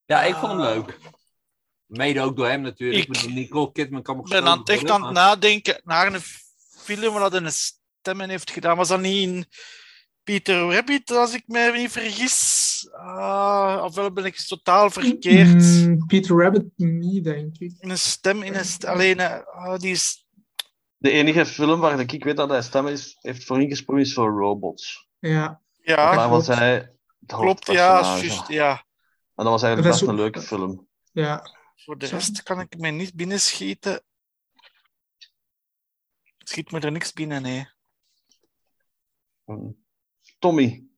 Ja, 0.05 0.23
ik 0.23 0.35
vond 0.35 0.51
hem 0.51 0.61
Ah. 0.61 0.73
leuk. 0.75 0.97
Mede 1.85 2.21
ook 2.21 2.35
door 2.35 2.47
hem 2.47 2.61
natuurlijk. 2.61 3.07
Ik- 3.07 3.29
Nicole 3.29 3.71
Kidman 3.71 4.01
kan 4.01 4.15
me 4.17 4.21
Ik 4.23 4.29
ben 4.29 4.43
aan 4.43 4.59
het 4.59 4.69
echt 4.69 4.89
aan 4.89 5.03
het 5.03 5.13
nadenken 5.13 5.81
naar 5.83 6.13
een 6.13 6.21
film 6.77 7.13
waar 7.13 7.29
dat 7.29 7.41
een 7.41 7.51
stemmen 7.51 8.29
heeft 8.29 8.51
gedaan. 8.51 8.77
Was 8.77 8.87
dat 8.87 8.99
niet 8.99 9.21
in 9.27 9.45
Peter 10.29 10.73
Rabbit, 10.73 11.11
als 11.11 11.33
ik 11.33 11.43
me 11.47 11.71
niet 11.75 11.91
vergis? 11.91 12.87
Ah, 12.91 13.81
ofwel 13.83 14.11
ben 14.11 14.25
ik 14.25 14.35
totaal 14.35 14.89
verkeerd. 14.89 15.53
Mm, 15.63 16.05
Peter 16.05 16.35
Rabbit 16.43 16.65
niet, 16.75 17.23
denk 17.23 17.57
ik. 17.57 17.73
In 17.79 17.89
een 17.89 17.97
stem, 17.97 18.43
in 18.43 18.55
een 18.55 18.65
st- 18.65 18.85
alleen, 18.85 19.19
eh, 19.19 19.45
ah, 19.45 19.79
die 19.79 19.91
is... 19.91 20.27
De 20.97 21.11
enige 21.11 21.45
film 21.45 21.79
waar 21.79 21.99
ik 21.99 22.23
weet 22.23 22.37
dat 22.37 22.49
hij 22.49 22.61
stem 22.61 22.87
is, 22.87 23.17
heeft 23.19 23.43
voor 23.45 23.61
ingesprongen 23.61 24.01
is 24.01 24.13
voor 24.13 24.29
Robots. 24.39 25.07
Ja, 25.19 25.61
Ja, 25.81 26.15
Daar 26.15 26.29
was 26.29 26.45
klopt. 26.45 26.59
hij 26.59 26.73
het 26.75 26.93
klopt, 27.27 27.65
ja, 27.65 28.01
juist, 28.17 28.47
ja. 28.47 28.71
En 29.35 29.43
dat 29.45 29.47
was 29.47 29.63
eigenlijk 29.63 29.93
best 29.93 30.07
een 30.09 30.15
leuke 30.15 30.41
film. 30.41 30.87
ja. 31.11 31.57
Voor 31.75 31.97
de 31.97 32.05
rest 32.05 32.43
kan 32.43 32.59
ik 32.59 32.77
me 32.77 32.89
niet 32.89 33.13
binnenschieten. 33.13 34.01
Schiet 36.37 36.71
me 36.71 36.79
er 36.79 36.91
niks 36.91 37.13
binnen, 37.13 37.41
nee. 37.41 37.67
Tommy, 40.39 40.89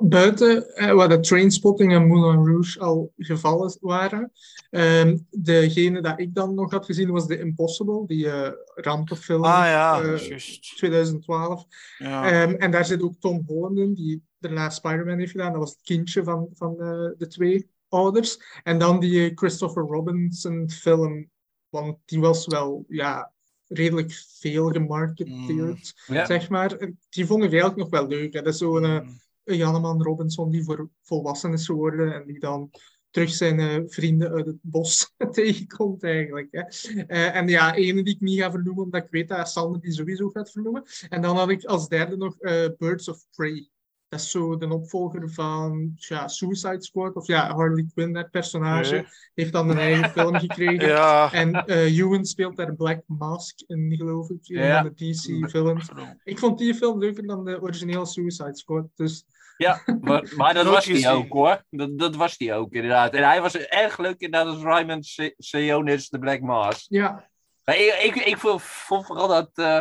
Buiten 0.00 0.74
eh, 0.74 0.92
waar 0.92 1.08
de 1.08 1.20
Trainspotting 1.20 1.92
en 1.92 2.06
Moulin 2.06 2.46
Rouge 2.46 2.80
al 2.80 3.12
gevallen 3.16 3.76
waren, 3.80 4.32
ehm, 4.70 5.18
degene 5.30 6.00
dat 6.00 6.20
ik 6.20 6.34
dan 6.34 6.54
nog 6.54 6.70
had 6.70 6.84
gezien 6.84 7.10
was 7.10 7.26
The 7.26 7.38
Impossible, 7.38 8.06
die 8.06 8.30
eh, 8.30 8.52
rampenfilm 8.74 9.44
Ah 9.44 9.64
ja, 9.64 10.02
eh, 10.02 10.28
juist. 10.28 10.76
2012. 10.76 11.66
Ja. 11.98 12.30
Ehm, 12.30 12.54
en 12.54 12.70
daar 12.70 12.84
zit 12.84 13.02
ook 13.02 13.14
Tom 13.18 13.42
Holland 13.46 13.78
in, 13.78 13.94
die 13.94 14.22
daarna 14.38 14.70
Spider-Man 14.70 15.18
heeft 15.18 15.30
gedaan. 15.30 15.52
Dat 15.52 15.60
was 15.60 15.70
het 15.70 15.82
kindje 15.82 16.24
van, 16.24 16.48
van 16.54 16.80
eh, 16.80 17.10
de 17.18 17.26
twee 17.26 17.70
ouders. 17.88 18.60
En 18.62 18.78
dan 18.78 19.00
die 19.00 19.28
eh, 19.28 19.36
Christopher 19.36 19.82
Robinson 19.82 20.70
film, 20.70 21.30
want 21.68 21.98
die 22.04 22.20
was 22.20 22.46
wel 22.46 22.84
ja, 22.88 23.32
redelijk 23.68 24.12
veel 24.40 24.68
gemarketeerd, 24.68 26.02
Ja. 26.06 26.26
zeg 26.26 26.48
maar. 26.48 26.78
Die 27.08 27.26
vond 27.26 27.44
ik 27.44 27.50
eigenlijk 27.50 27.80
nog 27.80 27.90
wel 27.90 28.06
leuk. 28.06 28.32
Hè. 28.32 28.42
Dat 28.42 28.52
is 28.52 28.58
zo'n 28.58 28.82
Mm. 28.82 29.20
een 29.44 29.56
Janneman 29.56 30.02
Robinson 30.02 30.50
die 30.50 30.64
voor 30.64 30.88
volwassen 31.02 31.52
is 31.52 31.66
geworden 31.66 32.14
en 32.14 32.26
die 32.26 32.38
dan 32.40 32.70
terug 33.10 33.30
zijn 33.30 33.60
eh, 33.60 33.76
vrienden 33.86 34.30
uit 34.30 34.46
het 34.46 34.56
bos 34.60 35.14
tegenkomt 35.30 36.02
eigenlijk. 36.02 36.48
Hè. 36.50 36.60
Eh, 37.06 37.36
en 37.36 37.48
ja, 37.48 37.74
ene 37.74 38.02
die 38.02 38.14
ik 38.14 38.20
niet 38.20 38.40
ga 38.40 38.50
vernoemen, 38.50 38.84
omdat 38.84 39.02
ik 39.04 39.10
weet 39.10 39.28
dat 39.28 39.48
Sander 39.50 39.80
die 39.80 39.92
sowieso 39.92 40.28
gaat 40.28 40.50
vernoemen. 40.50 40.82
En 41.08 41.22
dan 41.22 41.36
had 41.36 41.48
ik 41.48 41.64
als 41.64 41.88
derde 41.88 42.16
nog 42.16 42.36
Birds 42.78 43.08
of 43.08 43.26
Prey. 43.36 43.68
Dat 44.08 44.20
is 44.20 44.30
zo 44.30 44.56
de 44.56 44.68
opvolger 44.72 45.30
van 45.30 45.92
ja, 45.96 46.28
Suicide 46.28 46.82
Squad, 46.82 47.14
of 47.14 47.26
ja, 47.26 47.54
Harley 47.54 47.86
Quinn, 47.94 48.12
dat 48.12 48.30
personage, 48.30 48.92
Nee. 48.94 49.06
heeft 49.34 49.52
dan 49.52 49.70
een 49.70 49.78
eigen 49.78 50.10
film 50.10 50.34
gekregen. 50.46 50.88
Ja. 50.88 51.32
En 51.32 51.52
eh 51.66 51.98
Ewan 51.98 52.24
speelt 52.24 52.56
daar 52.56 52.74
Black 52.74 53.02
Mask 53.06 53.60
in, 53.66 53.94
geloof 53.96 54.30
ik, 54.30 54.48
in 54.48 54.58
Ja. 54.62 54.82
de 54.82 54.94
DC-films. 54.94 55.88
Ik 56.24 56.38
vond 56.38 56.58
die 56.58 56.74
film 56.74 56.98
leuker 56.98 57.26
dan 57.26 57.44
de 57.44 57.60
originele 57.62 58.06
Suicide 58.06 58.56
Squad. 58.56 58.86
Dus 58.94 59.24
Ja, 59.56 59.82
maar, 60.00 60.32
maar 60.36 60.54
dat 60.54 60.66
was 60.66 60.86
gezien. 60.86 61.08
ook 61.10 61.32
hoor. 61.32 61.64
Dat, 61.70 61.98
dat 61.98 62.16
was 62.16 62.34
hij 62.38 62.56
ook 62.56 62.72
inderdaad. 62.72 63.12
En 63.14 63.22
hij 63.24 63.40
was 63.40 63.56
erg 63.56 63.98
leuk 63.98 64.20
inderdaad 64.20 64.54
als 64.54 64.62
Raymond 64.62 65.06
Se- 65.06 65.34
Seonis, 65.38 66.08
de 66.08 66.18
Black 66.18 66.40
Mask. 66.40 66.86
ja, 66.88 67.28
Maar 67.64 67.76
ik, 67.76 67.94
ik, 68.02 68.14
ik 68.24 68.36
vond, 68.38 68.62
vond 68.62 69.06
vooral 69.06 69.28
dat, 69.28 69.50
eh, 69.54 69.80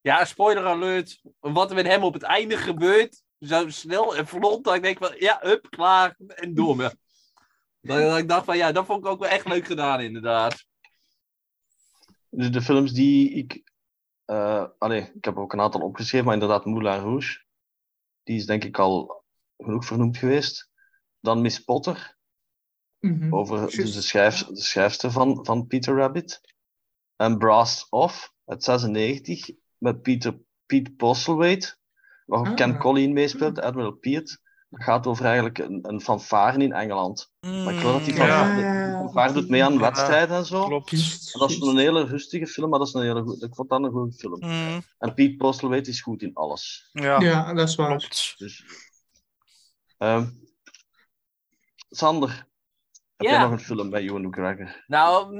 ja, 0.00 0.24
spoiler 0.24 0.64
alert, 0.66 1.20
wat 1.40 1.68
er 1.70 1.76
met 1.76 1.86
hem 1.86 2.02
op 2.02 2.12
het 2.14 2.22
einde 2.22 2.56
gebeurt, 2.56 3.22
zo 3.40 3.68
snel 3.68 4.16
en 4.16 4.26
vlot, 4.26 4.64
dat 4.64 4.74
ik 4.74 4.82
denk 4.82 4.98
van, 4.98 5.14
ja, 5.18 5.38
hup, 5.40 5.70
klaar, 5.70 6.16
en 6.26 6.54
door 6.54 6.76
me. 6.76 6.96
Dat, 7.80 8.00
dat 8.00 8.18
ik 8.18 8.28
dacht 8.28 8.44
van, 8.44 8.56
ja, 8.56 8.72
dat 8.72 8.86
vond 8.86 9.04
ik 9.04 9.10
ook 9.10 9.20
wel 9.20 9.28
echt 9.28 9.46
leuk 9.46 9.66
gedaan, 9.66 10.00
inderdaad. 10.00 10.64
de, 12.28 12.50
de 12.50 12.62
films 12.62 12.92
die 12.92 13.30
ik... 13.30 13.62
eh 14.24 14.66
allee, 14.78 15.12
ik 15.14 15.24
heb 15.24 15.36
ook 15.36 15.52
een 15.52 15.60
aantal 15.60 15.80
opgeschreven, 15.80 16.24
maar 16.26 16.34
inderdaad 16.34 16.64
Moulin 16.64 17.00
Rouge. 17.00 17.44
Die 18.22 18.36
is 18.36 18.46
denk 18.46 18.64
ik 18.64 18.78
al 18.78 19.24
genoeg 19.56 19.84
vernoemd 19.84 20.16
geweest. 20.16 20.70
Dan 21.20 21.40
Miss 21.40 21.58
Potter, 21.58 22.16
mhm. 22.98 23.34
over 23.34 23.70
dus 23.70 23.94
de, 23.94 24.00
schrijf, 24.00 24.44
de 24.44 24.60
schrijfster 24.60 25.10
van, 25.10 25.44
van 25.44 25.66
Peter 25.66 25.96
Rabbit. 25.96 26.40
En 27.16 27.38
Brass 27.38 27.86
Off, 27.88 28.32
uit 28.44 28.64
96, 28.64 29.50
met 29.78 30.02
Peter, 30.02 30.40
Pete 30.66 30.90
Postlethwaite, 30.90 31.76
waar 32.26 32.38
ook 32.40 32.46
Ah. 32.46 32.54
Ken 32.54 32.78
Collin 32.78 33.12
meespeelt, 33.12 33.60
Admiral 33.60 33.92
Peart. 33.92 34.38
Dat 34.70 34.82
gaat 34.82 35.06
over 35.06 35.24
eigenlijk 35.24 35.58
een, 35.58 35.78
een 35.88 36.00
fanfare 36.00 36.58
in 36.58 36.72
Engeland. 36.72 37.32
Maar 37.40 37.72
ik 37.72 37.78
geloof 37.78 37.92
dat 37.94 38.04
die 38.04 38.14
Mm, 38.14 38.20
ja, 38.20 38.44
fanfare, 38.44 38.86
de 38.90 38.96
fanfare 38.98 39.32
doet 39.32 39.48
mee 39.48 39.64
aan 39.64 39.72
Ja. 39.72 39.78
wedstrijden 39.80 40.36
en 40.36 40.46
zo. 40.46 40.64
klopt. 40.66 40.92
En 41.32 41.38
dat 41.40 41.50
is 41.50 41.60
een 41.60 41.76
hele 41.76 42.04
rustige 42.04 42.46
film, 42.46 42.70
maar 42.70 42.78
dat 42.78 42.88
is 42.88 42.94
een 42.94 43.02
hele 43.02 43.22
goed, 43.22 43.42
ik 43.42 43.54
vond 43.54 43.68
dat 43.68 43.82
een 43.82 43.90
goede 43.90 44.12
film. 44.12 44.38
Mm, 44.40 44.82
En 44.98 45.14
Pete 45.14 45.36
Postlethwaite 45.36 45.90
is 45.90 46.00
goed 46.00 46.22
in 46.22 46.34
alles. 46.34 46.90
ja, 46.92 47.20
Ja, 47.20 47.54
dat 47.54 47.68
is 47.68 47.74
waar. 47.74 47.88
klopt. 47.98 48.34
Dus, 48.38 48.64
ehm, 49.98 50.26
Sander, 51.90 52.46
heb 53.16 53.26
Ja. 53.26 53.32
jij 53.32 53.40
nog 53.40 53.50
een 53.50 53.60
film 53.60 53.90
bij 53.90 54.02
Ewan 54.02 54.26
McGregor? 54.26 54.84
Nou, 54.86 55.34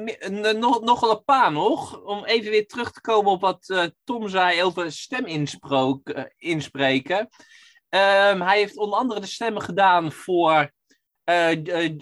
nog, 0.59 0.81
nog 0.81 1.01
wel 1.01 1.11
een 1.11 1.25
paar 1.25 1.53
nog. 1.53 2.01
Om 2.03 2.25
even 2.25 2.51
weer 2.51 2.67
terug 2.67 2.91
te 2.93 3.01
komen 3.01 3.31
op 3.31 3.41
wat 3.41 3.69
eh, 3.69 3.85
Tom 4.05 4.29
zei 4.29 4.63
over 4.63 4.93
steminsprook, 4.93 6.09
eh, 6.09 6.25
inspreken. 6.37 7.29
Ehm, 7.89 8.41
hij 8.41 8.59
heeft 8.59 8.77
onder 8.77 8.99
andere 8.99 9.21
de 9.21 9.27
stemmen 9.27 9.63
gedaan 9.63 10.13
voor 10.13 10.71
eh, 11.25 11.85
eh, 11.85 11.97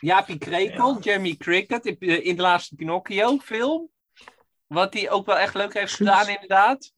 Jaapie 0.00 0.38
Krekel, 0.38 0.98
Jeremy 1.00 1.36
Cricket 1.36 1.86
in, 1.86 1.98
in 2.24 2.36
de 2.36 2.42
laatste 2.42 2.74
Pinocchio-film. 2.74 3.90
Wat 4.66 4.94
hij 4.94 5.10
ook 5.10 5.26
wel 5.26 5.38
echt 5.38 5.54
leuk 5.54 5.74
heeft 5.74 5.94
gedaan, 5.94 6.28
inderdaad. 6.28 6.92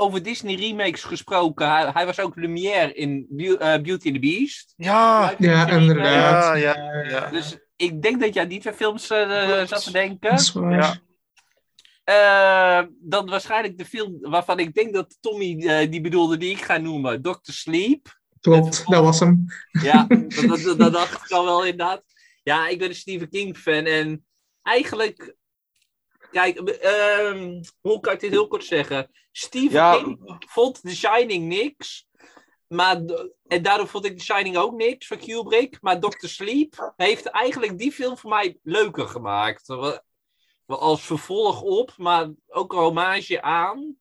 Over 0.00 0.22
Disney 0.22 0.54
remakes 0.54 1.02
gesproken. 1.02 1.70
Hij, 1.70 1.90
hij 1.92 2.06
was 2.06 2.20
ook 2.20 2.36
Lumière 2.36 2.94
in 2.94 3.26
eh, 3.28 3.56
Beauty 3.58 3.90
and 3.90 4.02
the 4.02 4.18
Beast. 4.18 4.74
Ja, 4.76 5.34
Ja, 5.38 5.68
inderdaad. 5.68 6.58
Ja, 6.58 6.76
ja, 6.76 7.02
ja. 7.08 7.30
Dus 7.30 7.58
ik 7.76 8.02
denk 8.02 8.20
dat 8.20 8.34
jij 8.34 8.46
die 8.46 8.60
twee 8.60 8.74
films 8.74 9.10
eh, 9.10 9.46
Klopt. 9.46 9.68
zat 9.68 9.84
te 9.84 9.92
denken. 9.92 10.30
Dat 10.30 10.40
is 10.40 10.52
waar. 10.52 10.72
Ja. 10.72 11.00
Eh, 12.04 12.86
dan 13.00 13.28
waarschijnlijk 13.28 13.78
de 13.78 13.84
film 13.84 14.18
waarvan 14.20 14.58
ik 14.58 14.74
denk 14.74 14.94
dat 14.94 15.16
Tommy 15.20 15.66
eh, 15.66 15.90
die 15.90 16.00
bedoelde, 16.00 16.36
die 16.36 16.50
ik 16.50 16.62
ga 16.62 16.76
noemen, 16.76 17.22
Dr. 17.22 17.38
Sleep. 17.42 18.18
Klopt, 18.40 18.82
dat 18.86 19.02
was 19.02 19.20
hem. 19.20 19.44
Ja, 19.82 20.06
dat, 20.08 20.30
dat, 20.48 20.62
dat, 20.62 20.78
dat 20.78 20.92
dacht 20.92 21.24
ik 21.24 21.30
al 21.30 21.44
wel 21.44 21.64
inderdaad. 21.64 22.02
Ja, 22.42 22.68
ik 22.68 22.78
ben 22.78 22.88
een 22.88 22.94
Stephen 22.94 23.28
King 23.28 23.56
fan 23.56 23.84
en 23.84 24.24
eigenlijk, 24.62 25.36
kijk, 26.30 26.58
ehm, 26.58 27.62
hoe 27.80 28.00
kan 28.00 28.12
ik 28.12 28.20
dit 28.20 28.30
heel 28.30 28.48
kort 28.48 28.64
zeggen? 28.64 29.10
Ja. 29.50 29.96
King 29.96 30.44
vond 30.46 30.82
The 30.82 30.96
Shining 30.96 31.48
niks. 31.48 32.08
Maar, 32.66 33.02
en 33.46 33.62
daardoor 33.62 33.88
vond 33.88 34.04
ik 34.04 34.18
The 34.18 34.24
Shining 34.24 34.56
ook 34.56 34.74
niks 34.74 35.06
van 35.06 35.18
Kubrick. 35.18 35.78
Maar 35.80 36.00
Dr. 36.00 36.26
Sleep 36.26 36.92
heeft 36.96 37.26
eigenlijk 37.26 37.78
die 37.78 37.92
film 37.92 38.18
voor 38.18 38.30
mij 38.30 38.58
leuker 38.62 39.08
gemaakt. 39.08 39.68
Als 40.66 41.02
vervolg 41.02 41.62
op, 41.62 41.92
maar 41.96 42.30
ook 42.46 42.72
een 42.72 42.78
hommage 42.78 43.42
aan. 43.42 43.96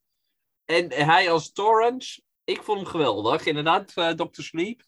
En 0.65 0.91
hij 0.91 1.31
als 1.31 1.51
Torrance, 1.51 2.21
ik 2.43 2.63
vond 2.63 2.79
hem 2.79 2.87
geweldig. 2.87 3.45
Inderdaad, 3.45 3.91
eh, 3.95 4.09
Dr. 4.09 4.41
Sleep. 4.41 4.81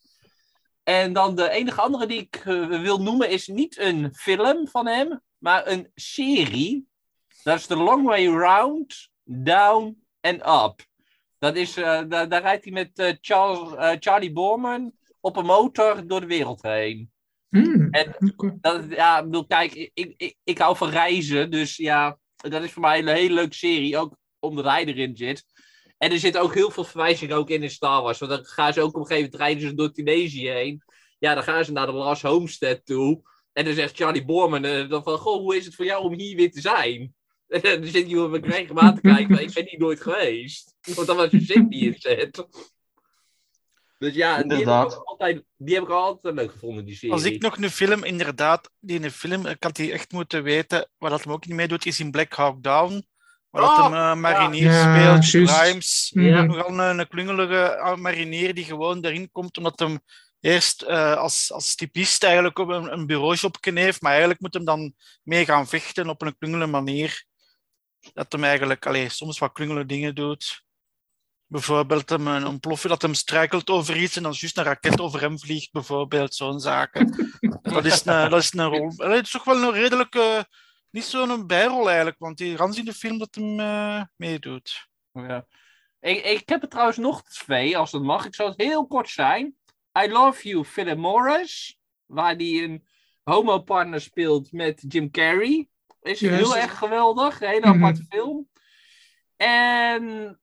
En 0.82 1.12
dan 1.12 1.34
de 1.34 1.48
enige 1.48 1.80
andere 1.80 2.06
die 2.06 2.20
ik 2.20 2.36
eh, 2.36 2.80
wil 2.80 3.02
noemen 3.02 3.30
is 3.30 3.46
niet 3.46 3.78
een 3.78 4.14
film 4.14 4.68
van 4.68 4.86
hem, 4.86 5.22
maar 5.38 5.66
een 5.66 5.90
serie. 5.94 6.86
Dat 7.42 7.58
is 7.58 7.66
The 7.66 7.76
Long 7.76 8.06
Way 8.06 8.26
Round, 8.26 9.10
Down 9.24 9.96
and 10.20 10.40
Up. 10.40 10.86
Dat 11.38 11.56
is, 11.56 11.76
eh, 11.76 12.02
daar, 12.08 12.28
daar 12.28 12.42
rijdt 12.42 12.64
hij 12.64 12.72
met 12.72 12.98
eh, 12.98 13.12
Charles, 13.20 13.74
eh, 13.74 13.92
Charlie 13.98 14.32
Borman 14.32 14.92
op 15.20 15.36
een 15.36 15.44
motor 15.44 16.06
door 16.06 16.20
de 16.20 16.26
wereld 16.26 16.62
heen. 16.62 17.10
Hmm, 17.48 17.88
En-. 17.90 18.34
Dat, 18.60 18.84
ja, 18.88 19.18
ik 19.18 19.24
bedoel, 19.24 19.46
kijk, 19.46 19.90
ik, 19.94 20.14
ik, 20.16 20.36
ik, 20.44 20.58
hou 20.58 20.76
van 20.76 20.88
reizen, 20.90 21.50
dus 21.50 21.76
ja, 21.76 22.18
dat 22.36 22.62
is 22.62 22.72
voor 22.72 22.82
mij 22.82 22.98
een 22.98 23.08
hele 23.08 23.34
leuke 23.34 23.54
serie, 23.54 23.98
ook 23.98 24.16
omdat 24.38 24.64
hij 24.64 24.84
erin 24.84 25.16
zit. 25.16 25.44
En 25.98 26.10
er 26.10 26.18
zitten 26.18 26.40
ook 26.40 26.54
heel 26.54 26.70
veel 26.70 26.84
verwijzingen 26.84 27.36
ook 27.36 27.50
in 27.50 27.62
in 27.62 27.70
Star 27.70 28.02
Wars, 28.02 28.18
want 28.18 28.32
dan 28.32 28.44
gaan 28.44 28.72
ze 28.72 28.80
ook 28.80 28.94
op 28.94 29.00
een 29.00 29.06
gegeven 29.06 29.30
moment 29.30 29.40
rijden 29.40 29.68
ze 29.68 29.74
door 29.74 29.92
Tunesië 29.92 30.48
heen. 30.48 30.82
Ja, 31.18 31.34
dan 31.34 31.42
gaan 31.42 31.64
ze 31.64 31.72
naar 31.72 31.86
de 31.86 31.92
Last 31.92 32.22
Homestead 32.22 32.86
toe. 32.86 33.22
En 33.52 33.64
dan 33.64 33.74
zegt 33.74 33.96
Charlie 33.96 34.24
Borman 34.24 34.62
dan 34.62 35.02
van, 35.02 35.18
goh, 35.18 35.38
hoe 35.38 35.56
is 35.56 35.64
het 35.64 35.74
voor 35.74 35.84
jou 35.84 36.04
om 36.04 36.18
hier 36.18 36.36
weer 36.36 36.50
te 36.50 36.60
zijn? 36.60 37.14
En 37.62 37.80
dan 37.80 37.90
zit 37.90 38.44
regelmatig 38.44 39.00
te 39.00 39.08
kijken, 39.08 39.30
maar 39.30 39.42
ik 39.42 39.52
ben 39.52 39.66
hier 39.68 39.78
nooit 39.78 40.00
geweest. 40.00 40.74
Want 40.94 41.06
dan 41.06 41.16
was 41.16 41.30
je 41.30 41.40
zin 41.40 41.68
die 41.68 41.84
in 41.84 41.94
zet. 41.98 42.46
Dus 43.98 44.14
ja, 44.14 44.42
die 44.42 44.66
heb, 44.66 44.86
ik 44.86 44.94
altijd, 45.04 45.42
die 45.56 45.74
heb 45.74 45.84
ik 45.84 45.90
altijd 45.90 46.34
leuk 46.34 46.50
gevonden, 46.50 46.84
die 46.84 46.94
serie. 46.94 47.12
Als 47.14 47.24
ik 47.24 47.42
nog 47.42 47.56
een 47.56 47.70
film, 47.70 48.04
inderdaad, 48.04 48.70
die 48.80 48.96
in 48.96 49.04
een 49.04 49.10
film, 49.10 49.46
ik 49.46 49.62
had 49.62 49.76
die 49.76 49.92
echt 49.92 50.12
moeten 50.12 50.42
weten, 50.42 50.88
waar 50.98 51.10
dat 51.10 51.22
hem 51.22 51.32
ook 51.32 51.46
niet 51.46 51.56
meedoet, 51.56 51.86
is 51.86 52.00
in 52.00 52.10
Black 52.10 52.32
Hawk 52.32 52.62
Down. 52.62 53.06
Waar 53.50 53.62
dat 53.62 53.70
Oh, 53.70 53.84
hem 53.84 53.94
eh, 53.94 54.14
marinier 54.14 54.70
ja. 54.70 55.22
speelt, 55.22 55.30
Ja, 55.30 55.38
juist. 55.38 55.54
Grimes. 55.54 56.10
Ja. 56.14 56.42
Mhm. 56.42 56.46
Nogal 56.46 56.78
een, 56.78 56.98
een 56.98 57.08
klungelige 57.08 57.62
eh, 57.62 57.96
marinier 57.96 58.54
die 58.54 58.64
gewoon 58.64 59.04
erin 59.04 59.30
komt, 59.32 59.58
omdat 59.58 59.78
hem 59.78 60.00
eerst 60.40 60.82
eh, 60.82 61.16
als, 61.16 61.52
als 61.52 61.74
typist 61.74 62.24
eigenlijk 62.24 62.58
op 62.58 62.68
een, 62.68 62.92
een 62.92 63.06
bureaujobje 63.06 63.72
heeft, 63.80 64.02
maar 64.02 64.10
eigenlijk 64.10 64.40
moet 64.40 64.54
hem 64.54 64.64
dan 64.64 64.94
mee 65.22 65.44
gaan 65.44 65.68
vechten 65.68 66.08
op 66.08 66.22
een 66.22 66.38
klungelige 66.38 66.70
manier. 66.70 67.24
Dat 68.12 68.32
hem 68.32 68.44
eigenlijk 68.44 68.86
allee, 68.86 69.08
soms 69.08 69.38
wat 69.38 69.52
klungelige 69.52 69.86
dingen 69.86 70.14
doet. 70.14 70.64
Bijvoorbeeld 71.46 72.08
hem 72.08 72.26
een 72.26 72.46
ontploffen 72.46 72.88
dat 72.88 73.02
hem 73.02 73.14
struikelt 73.14 73.70
over 73.70 73.96
iets 73.96 74.16
en 74.16 74.22
dan 74.22 74.32
juist 74.36 74.58
een 74.58 74.64
raket 74.64 75.00
over 75.00 75.20
hem 75.20 75.38
vliegt, 75.38 75.72
bijvoorbeeld, 75.72 76.34
zo'n 76.34 76.60
zaken. 76.60 77.30
dat, 77.62 77.84
is 77.84 78.04
een, 78.04 78.30
dat 78.30 78.42
is 78.42 78.52
een 78.52 78.68
rol. 78.68 78.92
Allee, 78.96 79.16
het 79.16 79.26
is 79.26 79.30
toch 79.30 79.44
wel 79.44 79.62
een 79.62 79.72
redelijke, 79.72 80.46
niet 80.90 81.04
zo'n 81.04 81.46
bijrol 81.46 81.86
eigenlijk, 81.86 82.18
want 82.18 82.38
die 82.38 82.56
gans 82.56 82.78
in 82.78 82.84
de 82.84 82.94
film 82.94 83.18
dat 83.18 83.34
hem 83.34 83.60
eh, 83.60 84.02
meedoet. 84.16 84.88
Ja. 85.12 85.46
Ik, 86.00 86.24
ik 86.24 86.48
heb 86.48 86.62
er 86.62 86.68
trouwens 86.68 86.98
nog 86.98 87.22
twee, 87.22 87.76
als 87.76 87.90
dat 87.90 88.02
mag. 88.02 88.24
Ik 88.24 88.34
zal 88.34 88.48
het 88.48 88.60
heel 88.60 88.86
kort 88.86 89.08
zijn. 89.08 89.56
I 89.98 90.10
Love 90.10 90.48
You, 90.48 90.64
Philip 90.64 90.98
Morris. 90.98 91.78
Waar 92.06 92.36
die 92.36 92.62
een 92.62 92.86
homo-partner 93.22 94.00
speelt 94.00 94.52
met 94.52 94.84
Jim 94.88 95.10
Carrey. 95.10 95.68
Is 96.02 96.20
heel 96.20 96.56
erg 96.56 96.78
geweldig. 96.78 97.40
Een 97.40 97.48
hele 97.48 97.66
Mhm. 97.66 97.76
aparte 97.84 98.04
film. 98.08 98.48
En... 99.36 100.40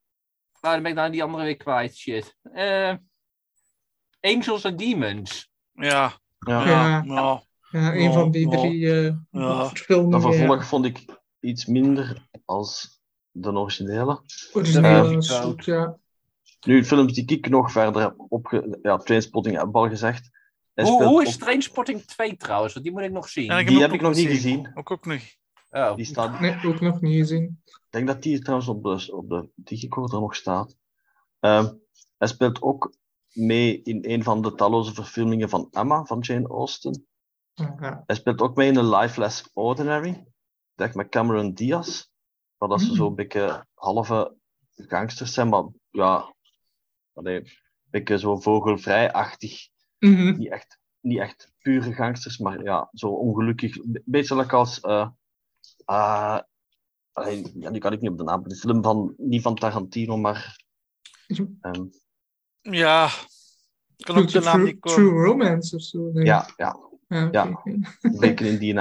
Waar 0.60 0.74
dan 0.74 0.82
ben 0.82 0.92
ik 0.92 0.98
nou 0.98 1.12
die 1.12 1.24
andere 1.24 1.44
weer 1.44 1.58
kwijt? 1.58 1.96
Shit. 1.98 2.36
Eh, 2.54 2.94
Angels 4.22 4.66
and 4.66 4.78
Demons. 4.80 5.50
Ja, 5.74 6.14
Ja. 6.40 6.66
ja, 6.68 6.68
Ja. 6.68 7.04
ja. 7.06 7.44
Ja, 7.72 7.94
een 7.96 8.14
van 8.14 8.32
die 8.32 8.50
drie 8.50 8.92
eh 8.92 9.14
Ja. 9.32 9.68
verfilmingen. 9.68 10.12
Dat 10.22 10.32
ja. 10.34 10.38
vervolg 10.38 10.66
vond 10.66 10.86
ik 10.86 11.06
iets 11.40 11.66
minder 11.66 12.28
als 12.46 13.02
de 13.32 13.52
originele. 13.52 14.22
Origineel 14.54 15.12
Ja. 15.12 15.18
is 15.18 15.30
goed, 15.30 15.66
ja. 15.66 15.98
Nu, 16.66 16.86
films 16.86 17.14
die 17.14 17.26
ik 17.26 17.50
nog 17.50 17.72
verder 17.72 18.02
heb 18.02 18.14
opge... 18.18 18.80
Ja, 18.82 18.98
Trainspotting 18.98 19.58
heb 19.58 19.68
ik 19.68 19.76
al 19.76 19.90
gezegd. 19.90 20.30
Hij 20.74 20.86
Hoe, 20.86 21.04
hoe 21.04 21.24
is 21.26 21.38
Trainspotting 21.38 22.02
2 22.02 22.38
trouwens? 22.38 22.74
Want 22.74 22.86
die 22.86 22.94
moet 22.94 23.04
ik 23.04 23.12
nog 23.12 23.30
zien. 23.30 23.46
Ja, 23.46 23.60
ik 23.60 23.68
Die 23.68 23.82
heb 23.82 23.94
ik 23.94 24.02
nog 24.02 24.14
niet 24.16 24.28
gezien. 24.28 24.56
gezien. 24.66 24.78
Ook, 24.78 24.92
ook 24.92 25.06
nog. 25.06 25.22
Oh. 25.70 25.96
Die 25.96 26.06
staat... 26.06 26.40
Nee, 26.40 26.66
ook 26.66 26.80
nog 26.80 27.02
niet 27.02 27.18
gezien. 27.18 27.62
Ik 27.66 27.82
denk 27.90 28.08
dat 28.08 28.24
die 28.24 28.40
trouwens 28.40 28.70
op 28.70 28.84
de, 28.84 29.16
op 29.16 29.30
de 29.30 29.50
digicorder 29.56 30.20
nog 30.20 30.36
staat. 30.36 30.76
Ehm, 31.40 31.74
hij 32.18 32.28
speelt 32.28 32.62
ook 32.62 32.94
mee 33.34 33.82
in 33.82 34.00
een 34.02 34.24
van 34.24 34.42
de 34.42 34.56
talloze 34.56 34.94
verfilmingen 34.94 35.50
van 35.50 35.68
Emma, 35.72 36.06
van 36.06 36.20
Jane 36.20 36.48
Austen. 36.48 37.08
Ja. 37.54 38.04
Hij 38.06 38.16
speelt 38.16 38.42
ook 38.42 38.56
mee 38.56 38.68
in 38.72 38.78
A 38.78 39.00
Life 39.00 39.20
Less 39.20 39.50
Ordinary. 39.54 40.26
Dat 40.76 40.94
met 40.94 41.10
Cameron 41.10 41.54
Diaz. 41.54 42.08
Waar 42.58 42.70
dat 42.70 42.80
ze 42.80 42.88
Hmm. 42.88 42.96
zo'n 42.96 43.16
beetje 43.16 43.66
halve 43.74 44.38
gangsters 44.76 45.34
zijn, 45.34 45.50
maar 45.50 45.68
ja, 45.90 46.36
allee, 47.14 47.36
een 47.40 47.50
beetje 47.84 48.20
zo 48.20 48.40
vogelvrij-achtig. 48.40 49.68
Mhm. 50.00 50.38
Niet 50.38 50.52
echt, 50.52 50.80
niet 51.00 51.20
echt 51.20 51.52
pure 51.62 51.94
gangsters, 51.94 52.38
maar 52.38 52.64
ja, 52.64 52.90
zo 52.94 53.08
ongelukkig. 53.08 53.78
Een 53.78 54.02
beetje 54.06 54.48
als. 54.52 54.80
eh 54.80 55.10
ah, 55.90 56.40
allee, 57.12 57.52
ja, 57.60 57.70
nu 57.70 57.80
kan 57.80 57.94
ik 57.94 58.02
niet 58.02 58.10
op 58.12 58.18
de 58.18 58.24
naam. 58.24 58.44
De 58.48 58.56
film 58.56 58.84
van, 58.84 59.14
niet 59.18 59.42
van 59.42 59.56
Tarantino, 59.56 60.18
maar. 60.18 60.64
ehm, 61.62 61.86
Ja, 62.62 63.06
ik 63.98 64.06
kan 64.06 64.18
ook 64.18 64.28
de 64.28 64.32
True, 64.32 64.44
naam 64.44 64.64
niet 64.64 64.80
komen. 64.80 64.98
True 65.00 65.24
Romance 65.24 65.76
of 65.76 65.82
zo. 65.82 66.10
nee. 66.12 66.26
ja, 66.26 66.48
ja, 66.58 66.78
ja. 67.32 67.62
een 67.64 68.20
beetje 68.20 68.48
in 68.48 68.58
die. 68.58 68.74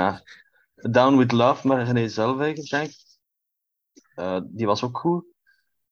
Down 0.75 1.17
with 1.17 1.33
Love, 1.33 1.67
maar 1.67 1.85
René 1.85 2.09
Zellweger, 2.09 2.69
denk 2.69 2.89
ik. 2.91 3.07
Eh, 4.15 4.41
die 4.45 4.67
was 4.67 4.83
ook 4.85 4.99
goed. 4.99 5.25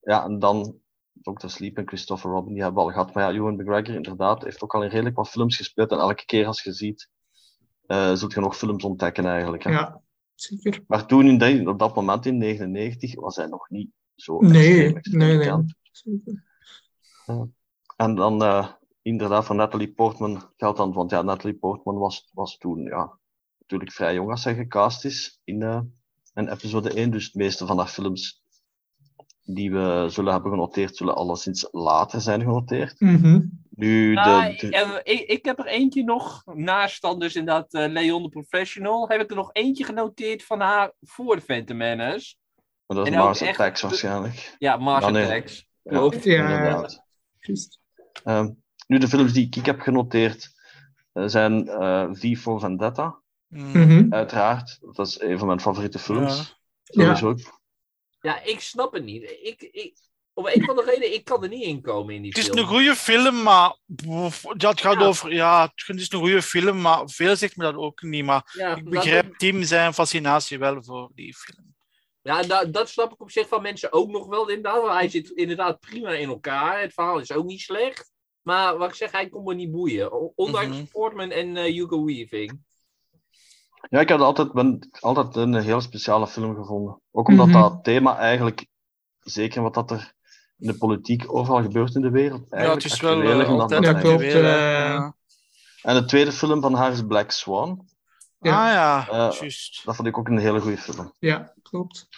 Ja, 0.00 0.24
en 0.24 0.38
dan 0.38 0.80
Dr. 1.12 1.48
Sleep 1.48 1.76
en 1.76 1.86
Christopher 1.88 2.30
Robin, 2.30 2.52
die 2.52 2.62
hebben 2.62 2.82
we 2.82 2.88
al 2.88 2.94
gehad. 2.94 3.14
Maar 3.14 3.32
ja, 3.32 3.38
Ewan 3.38 3.54
McGregor, 3.54 3.94
inderdaad, 3.94 4.42
heeft 4.42 4.62
ook 4.62 4.74
al 4.74 4.82
in 4.82 4.90
redelijk 4.90 5.16
wat 5.16 5.28
films 5.28 5.56
gespeeld. 5.56 5.90
En 5.90 5.98
elke 5.98 6.24
keer 6.24 6.46
als 6.46 6.62
je 6.62 6.72
ziet, 6.72 7.10
eh 7.86 8.12
zult 8.12 8.32
je 8.32 8.40
nog 8.40 8.56
films 8.56 8.84
ontdekken 8.84 9.26
eigenlijk. 9.26 9.62
Hè. 9.62 9.70
Ja, 9.70 10.02
zeker. 10.36 10.84
Maar 10.86 11.06
toen, 11.06 11.26
in 11.26 11.38
die- 11.38 11.68
op 11.68 11.78
dat 11.78 11.94
moment 11.94 12.26
in 12.26 12.38
99, 12.38 13.14
was 13.14 13.36
hij 13.36 13.46
nog 13.46 13.70
niet 13.70 13.90
zo 14.14 14.38
Nee, 14.40 14.94
extreem, 14.94 15.18
nee, 15.18 15.36
nee. 15.36 15.54
En 17.96 18.14
dan 18.14 18.42
eh, 18.42 18.68
inderdaad 19.02 19.44
van 19.46 19.56
Natalie 19.56 19.92
Portman 19.92 20.50
geldt 20.56 20.78
dan, 20.78 20.92
want 20.92 21.10
ja, 21.10 21.22
Natalie 21.22 21.56
Portman 21.56 21.98
was, 21.98 22.30
was 22.32 22.58
toen 22.58 22.82
ja, 22.82 23.18
natuurlijk 23.58 23.92
vrij 23.92 24.14
jong 24.14 24.30
als 24.30 24.42
zij 24.42 24.54
gecast 24.54 25.04
is 25.04 25.40
in, 25.44 25.62
eh, 25.62 25.80
in 26.34 26.48
episode 26.48 26.90
1. 26.94 27.10
Dus 27.10 27.24
het 27.24 27.34
meeste 27.34 27.66
van 27.66 27.78
haar 27.78 27.86
films 27.88 28.42
die 29.46 29.72
we 29.72 30.06
zullen 30.08 30.32
hebben 30.32 30.50
genoteerd, 30.50 30.96
zullen 30.96 31.14
alleszins 31.14 31.68
later 31.72 32.20
zijn 32.20 32.40
genoteerd. 32.40 33.00
Mhm. 33.00 33.40
Nu, 33.70 34.12
Nou, 34.14 34.56
de, 34.56 34.68
de- 34.68 34.76
eh, 34.76 35.14
ik, 35.14 35.28
ik 35.28 35.44
heb 35.44 35.58
er 35.58 35.66
eentje 35.66 36.04
nog, 36.04 36.42
naast 36.54 37.02
dan 37.02 37.18
dus 37.18 37.34
inderdaad 37.36 37.74
eh, 37.74 37.88
Leon 37.88 38.22
de 38.22 38.28
Professional, 38.28 39.08
heb 39.08 39.20
ik 39.20 39.30
er 39.30 39.36
nog 39.36 39.50
eentje 39.52 39.84
genoteerd 39.84 40.44
van 40.44 40.60
haar 40.60 40.92
voor 41.00 41.36
de 41.36 41.42
Phantom 41.42 41.76
Menace. 41.76 42.34
maar 42.86 42.96
dat 42.96 43.06
is 43.06 43.14
Mars 43.14 43.40
echt- 43.40 43.50
Attacks 43.58 43.80
waarschijnlijk. 43.82 44.54
Ja, 44.58 44.76
Mars 44.76 45.04
Ja, 45.04 45.10
nee. 45.10 45.24
Attacks. 45.24 45.66
Ja. 45.82 46.10
Ehm, 48.24 48.50
nu, 48.86 48.98
de 48.98 49.08
films 49.08 49.32
die 49.32 49.46
ik 49.50 49.66
heb 49.66 49.80
genoteerd 49.80 50.54
eh, 51.12 51.24
zijn 51.26 51.68
eh 51.68 52.08
V 52.12 52.36
for 52.38 52.60
Vendetta. 52.60 53.20
Mhm. 53.48 54.06
uiteraard. 54.12 54.78
Dat 54.92 55.06
is 55.06 55.20
een 55.20 55.38
van 55.38 55.46
mijn 55.46 55.60
favoriete 55.60 55.98
films. 55.98 56.60
Ja. 56.82 57.14
Sowieso. 57.16 57.28
Ja, 57.50 57.55
ik 58.34 58.60
snap 58.60 58.92
het 58.92 59.04
niet. 59.04 59.22
Ik, 59.42 59.62
ik, 59.62 59.96
om 60.34 60.46
een 60.46 60.64
van 60.64 60.76
de 60.76 60.82
redenen, 60.84 61.14
ik 61.14 61.24
kan 61.24 61.42
er 61.42 61.48
niet 61.48 61.62
in 61.64 61.80
komen 61.82 62.14
in 62.14 62.22
die 62.22 62.30
Het 62.30 62.38
is 62.38 62.44
film. 62.44 62.58
een 62.58 62.66
goede 62.66 62.94
film, 62.96 63.42
maar 63.42 63.76
ja, 64.56 64.68
het 64.68 64.80
gaat 64.80 65.00
Ja. 65.00 65.06
over. 65.06 65.32
Ja, 65.32 65.72
het 65.86 65.96
is 65.98 66.10
een 66.12 66.18
goede 66.18 66.42
film, 66.42 66.80
maar 66.80 67.08
veel 67.08 67.36
zegt 67.36 67.56
me 67.56 67.64
dat 67.64 67.74
ook 67.74 68.02
niet. 68.02 68.24
Maar 68.24 68.50
ja, 68.52 68.68
ik 68.76 68.82
dat- 68.84 68.92
begrijp 68.92 69.36
Tim 69.36 69.62
zijn 69.62 69.94
fascinatie 69.94 70.58
wel 70.58 70.82
voor 70.82 71.10
die 71.14 71.34
film. 71.36 71.74
Ja, 72.22 72.42
dat, 72.42 72.72
dat 72.72 72.88
snap 72.88 73.12
ik 73.12 73.20
op 73.20 73.30
zich 73.30 73.48
van 73.48 73.62
mensen 73.62 73.92
ook 73.92 74.08
nog 74.10 74.26
wel 74.26 74.48
inderdaad. 74.48 74.82
Want 74.82 74.92
hij 74.98 75.08
zit 75.08 75.30
inderdaad 75.30 75.80
prima 75.80 76.10
in 76.10 76.28
elkaar. 76.28 76.80
Het 76.80 76.92
verhaal 76.94 77.18
is 77.18 77.32
ook 77.32 77.44
niet 77.46 77.60
slecht. 77.60 78.12
Maar 78.42 78.76
wat 78.78 78.88
ik 78.88 78.94
zeg, 78.94 79.10
hij 79.12 79.28
kon 79.28 79.44
me 79.44 79.54
niet 79.54 79.70
boeien. 79.72 80.36
Ondanks 80.36 80.76
Mhm. 80.76 80.86
Portman 80.86 81.30
en 81.30 81.56
eh, 81.56 81.64
Hugo 81.72 82.04
Weaving. 82.04 82.60
Ja, 83.88 84.00
ik 84.00 84.08
heb 84.08 84.20
altijd, 84.20 84.52
ben 84.52 84.88
altijd 85.00 85.36
een 85.36 85.54
heel 85.54 85.80
speciale 85.80 86.26
film 86.26 86.54
gevonden. 86.54 87.00
Ook 87.10 87.28
omdat 87.28 87.46
Mhm. 87.46 87.60
dat 87.60 87.84
thema 87.84 88.16
eigenlijk, 88.18 88.66
zeker 89.20 89.62
wat 89.62 89.74
dat 89.74 89.90
er 89.90 90.14
in 90.58 90.66
de 90.66 90.78
politiek 90.78 91.32
overal 91.34 91.62
gebeurt 91.62 91.94
in 91.94 92.02
de 92.02 92.10
wereld, 92.10 92.46
Ja, 92.50 92.56
het 92.74 92.84
is 92.84 93.00
wel 93.00 93.22
dan 93.22 93.60
altijd 93.60 93.84
Ja, 93.84 93.92
klopt, 93.92 94.22
eh. 94.22 94.42
Ja. 94.42 95.14
En 95.82 95.94
de 95.94 96.04
tweede 96.04 96.32
film 96.32 96.60
van 96.60 96.74
haar 96.74 96.92
is 96.92 97.06
Black 97.06 97.30
Swan. 97.30 97.88
Ja. 98.40 98.66
Ah 98.66 98.72
ja, 98.72 99.30
juist. 99.30 99.84
Dat 99.84 99.96
vond 99.96 100.08
ik 100.08 100.18
ook 100.18 100.28
een 100.28 100.38
hele 100.38 100.60
goede 100.60 100.76
film. 100.78 101.12
Ja, 101.18 101.54
klopt. 101.62 102.08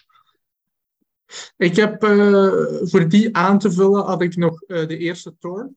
Ik 1.57 1.77
heb 1.77 2.03
eh, 2.03 2.49
voor 2.81 3.09
die 3.09 3.37
aan 3.37 3.59
te 3.59 3.73
vullen 3.73 4.05
had 4.05 4.23
ik 4.23 4.37
nog 4.37 4.63
eh, 4.63 4.89
de 4.89 4.99
eerste 4.99 5.37
Thor. 5.39 5.71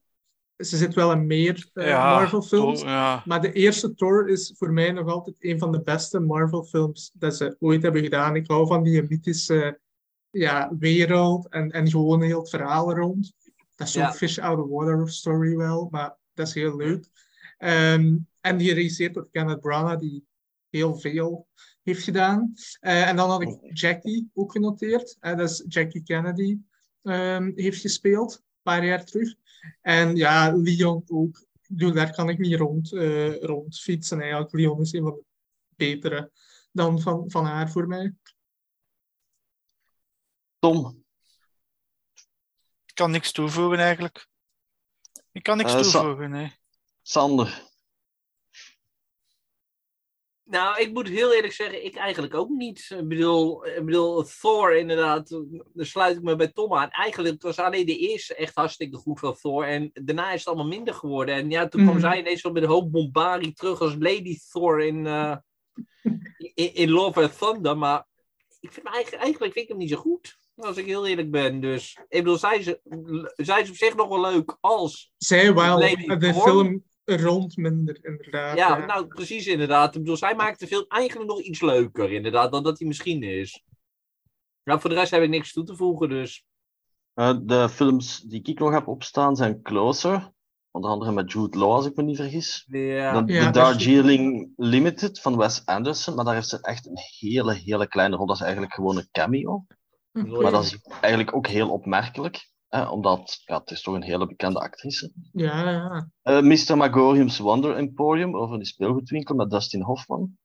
Ze 0.66 0.78
zit 0.78 0.94
wel 0.94 1.12
in 1.12 1.28
meer 1.28 1.70
eh, 1.74 1.88
ja, 1.88 2.14
Marvel-films. 2.16 2.82
ja. 2.82 3.24
Maar 3.26 3.42
de 3.42 3.52
eerste 3.52 3.96
Thor 3.96 4.30
is 4.30 4.54
voor 4.58 4.72
mij 4.74 4.92
nog 4.92 5.08
altijd 5.10 5.36
een 5.40 5.60
van 5.60 5.72
de 5.72 5.82
beste 5.82 6.20
Marvel-films 6.20 7.12
dat 7.14 7.36
ze 7.36 7.56
ooit 7.60 7.82
hebben 7.84 8.04
gedaan. 8.04 8.36
Ik 8.36 8.48
hou 8.48 8.68
van 8.68 8.84
die 8.84 9.04
mythische 9.04 9.80
ja, 10.30 10.72
wereld 10.80 11.48
en, 11.50 11.72
en 11.72 11.90
gewoon 11.90 12.22
heel 12.22 12.40
het 12.40 12.50
verhaal 12.50 12.90
er 12.92 12.98
rond. 12.98 13.34
Dat 13.76 13.88
is 13.88 13.94
zo'n 13.94 14.02
Ja. 14.04 14.14
fish 14.14 14.38
out 14.38 14.60
of 14.60 14.70
water 14.70 15.10
story 15.10 15.56
wel, 15.56 15.88
maar 15.92 16.18
dat 16.34 16.48
is 16.48 16.54
heel 16.54 16.76
leuk. 16.76 17.06
Ehm, 17.58 18.18
en 18.42 18.58
die 18.58 18.68
geregisseerd 18.68 19.14
door 19.14 19.28
Kenneth 19.32 19.60
Branagh, 19.62 20.00
die 20.00 20.26
heel 20.70 20.96
veel 20.96 21.48
heeft 21.84 22.04
gedaan. 22.04 22.54
Eh, 22.80 23.08
en 23.08 23.16
dan 23.16 23.30
had 23.30 23.42
ik 23.42 23.58
Jackie 23.74 24.30
ook 24.34 24.52
genoteerd. 24.52 25.18
Eh, 25.20 25.38
dat 25.38 25.50
is 25.50 25.64
Jackie 25.68 26.04
Kennedy 26.04 26.58
ehm, 27.02 27.52
heeft 27.56 27.82
gespeeld, 27.82 28.34
een 28.36 28.42
paar 28.62 28.86
jaar 28.86 29.06
terug. 29.06 29.34
En 29.82 30.16
ja, 30.16 30.56
Leon 30.56 31.04
ook. 31.08 31.46
Bedoel, 31.68 31.94
daar 31.94 32.14
kan 32.14 32.30
ik 32.30 32.38
niet 32.38 32.56
rond, 32.56 32.94
eh, 32.94 33.42
rond 33.42 33.80
fietsen. 33.80 34.20
Eigenlijk. 34.22 34.54
Leon 34.54 34.82
is 34.82 34.94
een 34.94 35.04
van 35.04 35.14
de 35.14 35.24
betere 35.76 36.32
dan 36.72 37.02
van, 37.02 37.32
van 37.32 37.46
haar 37.46 37.72
voor 37.72 37.88
mij. 37.88 38.16
Tom, 40.60 41.04
Ik 42.86 42.94
kan 42.94 43.12
niks 43.12 43.32
toevoegen 43.32 43.80
eigenlijk. 43.80 44.28
Ik 45.32 45.44
kan 45.44 45.58
niks 45.58 45.74
Eh, 45.74 45.80
toevoegen, 45.82 46.30
nee. 46.30 46.56
Sander. 47.02 47.71
Nou, 50.52 50.82
ik 50.82 50.94
moet 50.94 51.08
heel 51.08 51.34
eerlijk 51.34 51.54
zeggen, 51.54 51.86
ik 51.86 51.96
eigenlijk 51.96 52.34
ook 52.34 52.50
niet. 52.50 52.96
Ik 53.00 53.08
bedoel, 53.08 53.68
ik 53.68 53.86
bedoel 53.86 54.24
Thor 54.40 54.76
inderdaad, 54.76 55.30
daar 55.74 55.86
sluit 55.86 56.18
ik 56.18 56.24
me 56.24 56.36
bij 56.36 56.48
Tom 56.48 56.74
aan. 56.74 56.90
Eigenlijk 56.90 57.34
het 57.34 57.44
was 57.44 57.58
alleen 57.58 57.86
de 57.86 57.98
eerste 57.98 58.36
echt 58.36 58.56
hartstikke 58.56 58.98
goed 58.98 59.20
van 59.20 59.36
Thor. 59.36 59.66
En 59.66 59.92
daarna 59.94 60.32
is 60.32 60.40
het 60.40 60.48
allemaal 60.48 60.68
minder 60.68 60.94
geworden. 60.94 61.36
En 61.36 61.50
ja, 61.50 61.68
toen 61.68 61.82
kwam 61.82 61.94
Mhm. 61.96 62.04
zij 62.04 62.20
ineens 62.20 62.42
wel 62.42 62.52
met 62.52 62.64
een 62.64 62.70
hoop 62.70 62.92
bombardie 62.92 63.54
terug 63.54 63.82
als 63.82 63.96
Lady 64.00 64.40
Thor 64.50 64.82
in, 64.82 65.08
eh, 65.08 65.36
in, 66.54 66.74
in 66.74 66.90
Love 66.90 67.22
and 67.22 67.38
Thunder. 67.38 67.78
Maar 67.78 68.08
ik 68.60 68.72
vind 68.72 68.86
eigenlijk, 68.86 69.24
eigenlijk 69.24 69.54
vind 69.54 69.66
ik 69.66 69.72
hem 69.72 69.82
niet 69.82 69.90
zo 69.90 69.98
goed. 69.98 70.40
Als 70.56 70.78
ik 70.78 70.86
heel 70.86 71.08
eerlijk 71.08 71.32
ben. 71.32 71.62
Dus 71.62 71.98
ik 72.10 72.24
bedoel, 72.24 72.38
zij 72.38 72.58
is, 72.58 72.76
zij 73.36 73.62
is 73.62 73.70
op 73.70 73.76
zich 73.76 73.96
nog 73.96 74.08
wel 74.08 74.22
leuk 74.22 74.58
als 74.60 75.12
Zij 75.18 75.54
wel, 75.54 75.78
de 76.20 76.34
film 76.34 76.84
rond 77.06 77.58
minder, 77.58 78.00
inderdaad. 78.06 78.58
Ja, 78.58 78.86
nou 78.86 79.08
precies 79.08 79.48
inderdaad. 79.48 79.96
Ik 79.96 80.02
bedoel, 80.02 80.18
zij 80.18 80.36
maakt 80.36 80.60
de 80.60 80.68
film 80.68 80.86
eigenlijk 80.88 81.30
nog 81.30 81.40
iets 81.42 81.62
leuker 81.62 82.12
inderdaad 82.12 82.52
dan 82.52 82.64
dat 82.64 82.80
hij 82.80 82.88
misschien 82.88 83.24
is. 83.24 83.64
Nou, 84.64 84.80
voor 84.82 84.90
de 84.90 84.96
rest 84.96 85.12
heb 85.12 85.24
ik 85.24 85.30
niks 85.30 85.54
toe 85.54 85.64
te 85.64 85.76
voegen, 85.76 86.10
dus. 86.10 86.46
Eh, 87.14 87.38
de 87.44 87.70
films 87.70 88.20
die 88.22 88.42
ik 88.44 88.60
nog 88.60 88.72
heb 88.72 88.88
opstaan 88.88 89.36
zijn 89.36 89.62
Closer. 89.62 90.32
Onder 90.72 90.92
andere 90.92 91.12
met 91.12 91.32
Jude 91.32 91.58
Law, 91.58 91.72
als 91.72 91.86
ik 91.86 91.96
me 91.96 92.04
niet 92.04 92.16
vergis. 92.16 92.66
Ja. 92.68 93.22
De, 93.22 93.34
Ja, 93.34 93.46
de 93.46 93.52
dat 93.52 93.68
is- 93.70 93.72
Darjeeling 93.72 94.54
Limited 94.56 95.20
van 95.22 95.38
Wes 95.38 95.66
Anderson. 95.66 96.16
Maar 96.16 96.26
daar 96.26 96.34
heeft 96.34 96.48
ze 96.50 96.62
echt 96.62 96.86
een 96.86 96.98
hele, 97.20 97.54
hele 97.54 97.88
kleine 97.88 98.16
rol. 98.16 98.26
Dat 98.26 98.36
is 98.36 98.42
eigenlijk 98.42 98.74
gewoon 98.74 98.98
een 98.98 99.08
cameo. 99.12 99.66
Maar 100.12 100.52
dat 100.52 100.64
is 100.64 100.80
eigenlijk 101.02 101.36
ook 101.36 101.48
heel 101.48 101.70
opmerkelijk. 101.70 102.51
Hè, 102.72 102.84
omdat 102.90 103.42
ja, 103.46 103.60
het 103.60 103.72
is 103.72 103.82
toch 103.82 103.96
een 103.96 104.04
hele 104.04 104.28
bekende 104.28 104.60
actrice. 104.60 105.12
Ja, 105.32 105.70
ja. 105.70 106.10
Eh 106.22 106.42
Mr. 106.42 106.78
Magorium's 106.78 107.38
Wonder 107.38 107.76
Emporium, 107.76 108.36
over 108.38 108.58
die 108.58 108.68
speelgoedwinkel 108.68 109.36
met 109.36 109.50
Dustin 109.50 109.82
Hoffman. 109.82 110.38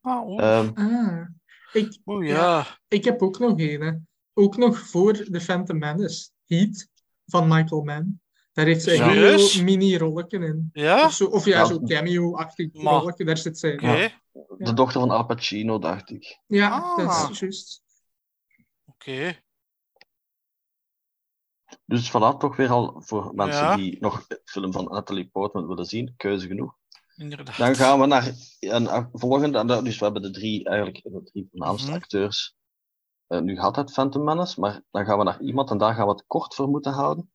Ah, 0.00 0.26
oeh. 0.28 0.58
Ehm, 0.58 0.70
Ah, 0.74 1.26
ik, 1.72 1.98
Oeh, 2.06 2.26
ja. 2.26 2.34
ja. 2.34 2.66
ik 2.88 3.04
heb 3.04 3.22
ook 3.22 3.38
nog 3.38 3.58
een. 3.58 3.80
hè. 3.80 3.92
Ook 4.34 4.56
nog 4.56 4.78
voor 4.78 5.12
The 5.12 5.40
Phantom 5.40 5.78
Menace. 5.78 6.30
Heat 6.46 6.88
van 7.26 7.48
Michael 7.48 7.82
Mann. 7.82 8.20
Daar 8.52 8.66
heeft 8.66 8.82
zij 8.82 9.00
een 9.00 9.10
heel 9.10 9.62
mini-rolletje 9.62 10.38
in. 10.38 10.68
Ja? 10.72 11.04
Of, 11.04 11.12
zo, 11.12 11.24
of 11.26 11.44
ja, 11.44 11.58
Ja. 11.58 11.64
zo'n 11.64 11.86
cameo-achtig 11.86 12.68
rolletje, 12.72 13.24
daar 13.24 13.36
zit 13.36 13.58
zij. 13.58 13.78
Ja, 13.80 14.10
De 14.58 14.72
dochter 14.74 15.00
van 15.00 15.10
Al 15.10 15.26
Pacino, 15.26 15.78
dacht 15.78 16.10
ik. 16.10 16.40
dat 16.46 16.70
Ah. 16.70 17.28
is 17.30 17.38
juist. 17.38 17.82
Oké. 18.84 19.36
Dus 21.90 22.08
voilà, 22.10 22.36
toch 22.38 22.56
weer 22.56 22.70
al 22.70 22.94
voor 23.04 23.32
mensen 23.34 23.64
Ja. 23.64 23.76
die 23.76 23.96
nog 24.00 24.26
de 24.26 24.40
film 24.44 24.72
van 24.72 24.84
Natalie 24.84 25.28
Portman 25.32 25.66
willen 25.66 25.84
zien, 25.84 26.14
keuze 26.16 26.46
genoeg. 26.46 26.74
Inderdaad. 27.16 27.56
Dan 27.56 27.74
gaan 27.76 28.00
we 28.00 28.06
naar 28.06 28.32
een 28.60 29.08
volgende. 29.12 29.82
Dus 29.82 29.98
we 29.98 30.04
hebben 30.04 30.22
de 30.22 30.30
drie, 30.30 30.64
eigenlijk 30.64 31.00
de 31.02 31.22
drie 31.24 31.48
voornaamste 31.50 31.86
Mhm. 31.88 31.96
acteurs 31.96 32.54
eh, 33.26 33.40
nu 33.40 33.54
gehad 33.54 33.76
uit 33.76 33.92
Phantom 33.92 34.24
Menace, 34.24 34.60
maar 34.60 34.82
dan 34.90 35.04
gaan 35.04 35.18
we 35.18 35.24
naar 35.24 35.40
iemand 35.40 35.70
en 35.70 35.78
daar 35.78 35.94
gaan 35.94 36.06
we 36.06 36.12
het 36.12 36.24
kort 36.26 36.54
voor 36.54 36.68
moeten 36.68 36.92
houden. 36.92 37.30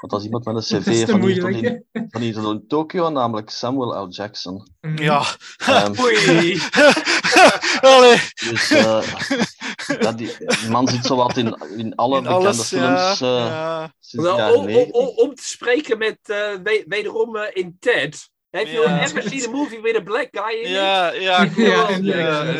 Want 0.00 0.12
dat 0.12 0.20
is 0.20 0.24
iemand 0.26 0.44
met 0.44 0.54
een 0.54 0.62
cv 0.82 1.10
van 1.10 1.20
hier, 1.22 1.40
tot 1.40 1.50
in, 1.50 1.84
van 2.10 2.20
hier 2.20 2.34
tot 2.34 2.52
in 2.60 2.66
Tokio, 2.66 3.08
namelijk 3.10 3.50
Samuel 3.50 4.04
L. 4.06 4.08
Jackson. 4.08 4.68
Ja. 4.94 5.22
Ehm, 5.56 5.92
Oei. 6.04 6.60
Allee. 7.80 8.18
dus 8.34 8.70
eh, 8.70 9.02
ja, 9.86 10.12
die, 10.12 10.36
die 10.60 10.70
man 10.70 10.88
zit 10.88 11.04
zowat 11.04 11.36
in, 11.36 11.56
in 11.76 11.94
alle 11.94 12.16
In 12.16 12.22
bekende 12.22 12.46
alles, 12.46 12.68
films 12.68 13.18
ja. 13.18 13.90
eh, 14.12 14.54
om, 14.54 14.58
om, 14.60 14.64
90. 14.66 14.92
om, 14.92 15.06
om 15.06 15.34
te 15.34 15.44
spreken 15.48 15.98
met 15.98 16.18
uh, 16.26 16.36
we- 16.62 16.84
wederom 16.88 17.36
eh, 17.36 17.50
in 17.52 17.76
Ted. 17.80 18.32
Have 18.50 18.70
you 18.70 18.88
Ja. 18.88 19.02
ever 19.02 19.22
seen 19.22 19.44
a 19.48 19.50
movie 19.50 19.80
with 19.80 19.96
a 19.96 20.00
black 20.02 20.28
guy 20.30 20.54
in 20.54 20.62
it? 20.62 20.68
Ja, 20.68 21.12
ja, 21.12 21.42
Ja, 21.56 21.88
ja, 21.88 21.88
ja, 22.00 22.42
ja, 22.42 22.52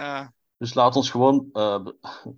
ja. 0.00 0.32
Dus 0.58 0.74
laat 0.74 0.96
ons 0.96 1.10
gewoon 1.10 1.48
eh, 1.52 1.78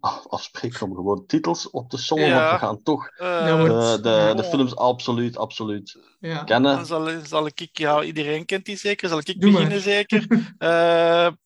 afspreken 0.29 0.83
om 0.87 0.95
gewoon 0.95 1.27
titels 1.27 1.71
op 1.71 1.91
te 1.91 1.97
sommen, 1.99 2.29
Ja. 2.29 2.35
want 2.49 2.61
we 2.61 2.67
gaan 2.67 2.83
toch 2.83 3.09
Eh, 3.17 3.47
Dat 3.47 4.03
de, 4.03 4.09
de, 4.11 4.33
de 4.37 4.45
films 4.45 4.77
absoluut, 4.77 5.37
absoluut 5.39 5.99
Ja. 6.21 6.45
kennen. 6.45 6.77
Dan 6.77 6.87
zal, 6.87 7.09
zal 7.27 7.47
ik, 7.47 7.69
ja, 7.73 8.03
iedereen 8.03 8.45
kent 8.45 8.65
die 8.65 8.77
zeker, 8.77 9.09
zal 9.09 9.19
ik 9.19 9.41
Doe 9.41 9.51
maar. 9.51 9.53
beginnen 9.53 9.81
zeker. 9.83 10.27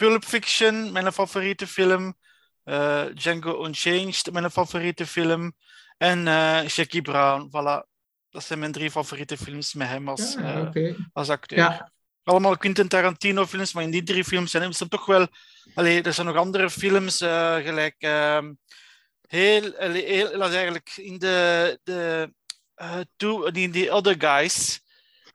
Pulp 0.00 0.24
Fiction, 0.24 0.92
mijn 0.92 1.12
favoriete 1.12 1.66
film. 1.66 2.14
Eh, 2.64 3.04
Django 3.14 3.64
Unchanged, 3.64 4.32
mijn 4.32 4.50
favoriete 4.50 5.06
film. 5.06 5.52
En 5.98 6.28
eh 6.28 6.66
Jackie 6.66 7.02
Brown, 7.02 7.48
voilà. 7.48 7.88
Dat 8.30 8.44
zijn 8.44 8.58
mijn 8.58 8.72
drie 8.72 8.90
favoriete 8.90 9.36
films 9.36 9.74
met 9.74 9.88
hem 9.88 10.08
als, 10.08 10.34
Ja, 10.34 10.70
eh, 10.72 10.94
als 11.12 11.28
acteur. 11.28 11.58
Ja. 11.58 11.92
Allemaal 12.22 12.56
Quentin 12.56 12.88
Tarantino 12.88 13.46
films, 13.46 13.72
maar 13.72 13.82
in 13.82 13.90
die 13.90 14.02
drie 14.02 14.24
films 14.24 14.50
zijn 14.50 14.62
er 14.62 14.88
toch 14.88 15.06
wel... 15.06 15.26
Allee, 15.74 16.02
er 16.02 16.12
zijn 16.12 16.26
nog 16.26 16.36
andere 16.36 16.70
films, 16.70 17.16
gelijk... 17.62 17.94
ehm, 17.98 18.52
heel, 19.26 19.72
heel... 19.76 20.38
Dat 20.38 20.48
is 20.48 20.54
eigenlijk 20.54 20.92
in 20.96 21.18
de... 21.18 21.78
de 21.82 22.32
die, 23.52 23.70
die 23.70 23.92
Other 23.92 24.14
Guys... 24.18 24.80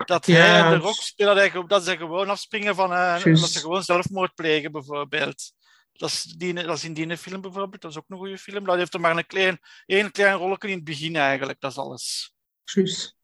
Dat 0.06 0.26
Ja, 0.26 0.36
hij 0.36 0.60
en 0.60 0.68
de 0.70 0.74
het- 0.76 0.84
rock 0.84 0.96
spelen, 0.96 1.68
dat, 1.68 1.84
ze 1.84 1.98
gewoon 1.98 2.30
afspringen 2.30 2.76
van... 2.76 2.92
eh, 2.94 2.98
Juist. 3.24 3.42
dat 3.42 3.50
ze 3.52 3.60
gewoon 3.60 3.84
zelfmoord 3.84 4.34
plegen, 4.36 4.72
bijvoorbeeld. 4.72 5.54
Dat 5.94 6.10
is, 6.10 6.24
die, 6.24 6.54
dat 6.54 6.78
is 6.78 6.84
in 6.84 6.94
die 6.94 7.18
film 7.18 7.42
bijvoorbeeld, 7.42 7.82
dat 7.82 7.92
is 7.92 7.98
ook 7.98 8.04
een 8.08 8.18
goede 8.18 8.38
film. 8.38 8.64
Dat 8.66 8.78
heeft 8.78 8.94
er 8.94 9.00
maar 9.00 9.18
een 9.18 9.26
klein, 9.26 9.60
één 9.86 10.12
klein 10.12 10.36
rolletje 10.36 10.68
in 10.68 10.76
het 10.76 10.84
begin 10.84 11.16
eigenlijk, 11.16 11.60
dat 11.60 11.72
is 11.72 11.78
alles. 11.78 12.34
Juist. 12.64 13.16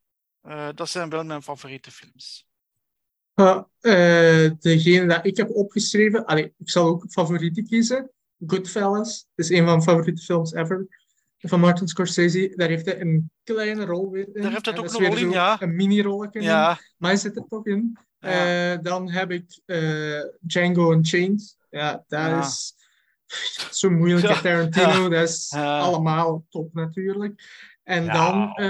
Eh, 0.41 0.69
dat 0.75 0.89
zijn 0.89 1.09
wel 1.09 1.23
mijn 1.23 1.41
favoriete 1.43 1.91
films. 1.91 2.45
Ja, 3.33 3.69
eh, 3.79 4.51
degene 4.59 5.07
dat 5.07 5.25
ik 5.25 5.37
heb 5.37 5.49
opgeschreven, 5.49 6.25
allee, 6.25 6.53
ik 6.57 6.69
zal 6.69 6.85
ook 6.87 7.05
favorieten 7.09 7.67
kiezen. 7.67 8.11
Goodfellas, 8.47 9.27
dat 9.35 9.45
is 9.45 9.49
een 9.49 9.57
van 9.57 9.65
mijn 9.65 9.81
favoriete 9.81 10.21
films 10.21 10.53
ever. 10.53 11.00
Van 11.41 11.59
Martin 11.59 11.87
Scorsese, 11.87 12.53
daar 12.55 12.67
heeft 12.69 12.85
hij 12.85 13.01
een 13.01 13.31
kleine 13.43 13.85
rol 13.85 14.11
weer 14.11 14.27
in. 14.33 14.41
Daar 14.41 14.51
heeft 14.51 14.65
hij 14.65 14.77
ook 14.77 14.91
weer 14.97 15.17
in, 15.17 15.29
ja. 15.29 15.61
Een 15.61 15.75
mini-rolletje 15.75 16.39
in, 16.39 16.45
Ja, 16.45 16.79
maar 16.97 17.09
hij 17.09 17.19
zit 17.19 17.35
er 17.35 17.45
toch 17.49 17.65
in. 17.65 17.97
ja. 18.19 18.71
Eh, 18.73 18.79
dan 18.81 19.09
heb 19.11 19.31
ik 19.31 19.59
eh, 19.65 20.19
Django 20.39 20.91
Unchained. 20.91 21.57
Ja, 21.69 21.91
dat 22.07 22.19
Ja. 22.19 22.39
is 22.39 22.73
zo 23.71 23.89
moeilijk. 23.89 24.33
Tarantino, 24.41 25.09
dat 25.09 25.29
is 25.29 25.51
allemaal 25.53 26.45
top 26.49 26.73
natuurlijk. 26.73 27.41
En 27.83 28.05
Ja, 28.05 28.13
dan... 28.13 28.53
eh, 28.55 28.67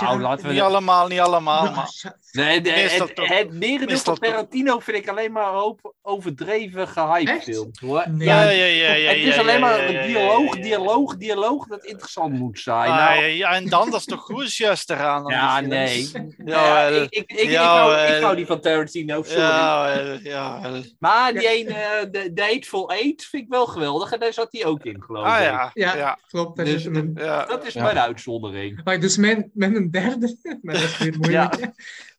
Nou, 0.00 0.20
laten 0.20 0.46
we 0.46 0.52
niet 0.52 0.60
allemaal, 0.62 1.06
niet 1.08 1.20
allemaal, 1.20 1.64
ja, 1.64 1.70
maar 1.70 1.90
ja, 2.02 2.16
Nee, 2.32 2.60
de, 2.60 2.70
het, 2.70 3.14
toch. 3.14 3.28
het 3.28 3.52
merendeel 3.52 3.98
van 3.98 4.18
Tarantino 4.18 4.78
vind 4.78 4.96
ik 4.96 5.08
alleen 5.08 5.32
maar 5.32 5.46
hoop 5.52 5.94
overdreven 6.02 6.88
gehyped 6.88 7.28
Echt? 7.34 7.44
films. 7.44 7.80
Hoor. 7.80 8.04
Nee. 8.08 8.28
Ja, 8.28 8.42
ja, 8.42 8.50
ja, 8.50 8.64
ja, 8.64 8.92
ja, 8.94 9.08
het 9.08 9.16
is 9.18 9.34
ja, 9.34 9.40
alleen 9.40 9.60
maar 9.60 9.92
ja, 9.92 10.02
dialoog, 10.06 10.50
ja, 10.52 10.56
ja. 10.56 10.62
dialoog, 10.62 11.16
dialoog 11.16 11.66
dat 11.66 11.84
interessant 11.84 12.38
moet 12.38 12.58
zijn. 12.58 12.90
Ah, 12.90 12.96
nou, 12.96 13.20
ja, 13.20 13.26
ja, 13.26 13.50
en 13.54 13.68
dan, 13.68 13.90
dat 13.90 14.00
is 14.00 14.06
toch 14.06 14.20
goed 14.20 14.42
is 14.42 14.56
juist 14.56 14.90
eraan. 14.90 15.24
aan 15.24 15.30
Ja, 15.32 15.60
nee. 15.60 16.10
ja, 16.44 16.86
ik, 16.86 17.06
ik, 17.08 17.32
ik, 17.32 17.56
hou, 17.56 17.96
ik 17.96 18.22
hou 18.22 18.36
die 18.36 18.46
van 18.46 18.60
Tarantino, 18.60 19.22
sorry. 19.22 19.40
Ja, 19.42 19.84
wel, 19.94 20.18
ja, 20.22 20.60
wel. 20.62 20.82
Maar 20.98 21.32
die 21.32 21.42
Ja. 21.42 21.48
ene, 21.50 21.72
eh, 21.74 22.00
de, 22.10 22.32
de 22.32 22.42
Hateful 22.42 22.90
Eight, 22.90 23.24
vind 23.24 23.42
ik 23.42 23.48
wel 23.48 23.66
geweldig. 23.66 24.12
En 24.12 24.20
daar 24.20 24.32
zat 24.32 24.48
hij 24.50 24.64
ook 24.64 24.84
in, 24.84 25.02
geloof 25.02 25.24
Ah 25.26 25.36
ik. 25.40 25.44
ja, 25.44 25.70
Ja. 25.74 25.94
ja, 25.96 26.18
klopt. 26.28 26.56
Dus- 26.64 26.84
in. 26.84 27.10
ja. 27.14 27.44
Dat 27.44 27.66
is 27.66 27.72
Ja. 27.72 27.82
mijn 27.82 27.98
uitzondering. 28.12 28.84
Maar 28.84 29.00
dus 29.00 29.16
mijn, 29.16 29.50
mijn 29.54 29.90
derde, 29.90 30.36
maar 30.62 30.74
dat 30.80 30.82
is 30.82 30.98
weer 30.98 31.16
moeilijk. 31.18 31.70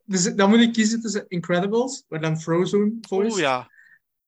Dus 0.06 0.24
dan 0.36 0.50
moet 0.50 0.60
ik 0.60 0.74
kiezen 0.74 1.02
tussen 1.02 1.26
Incredibles, 1.28 2.04
waar 2.08 2.22
dan 2.22 2.42
Frozen 2.42 2.98
voice, 3.02 3.32
Oeh, 3.32 3.40
ja. 3.42 3.70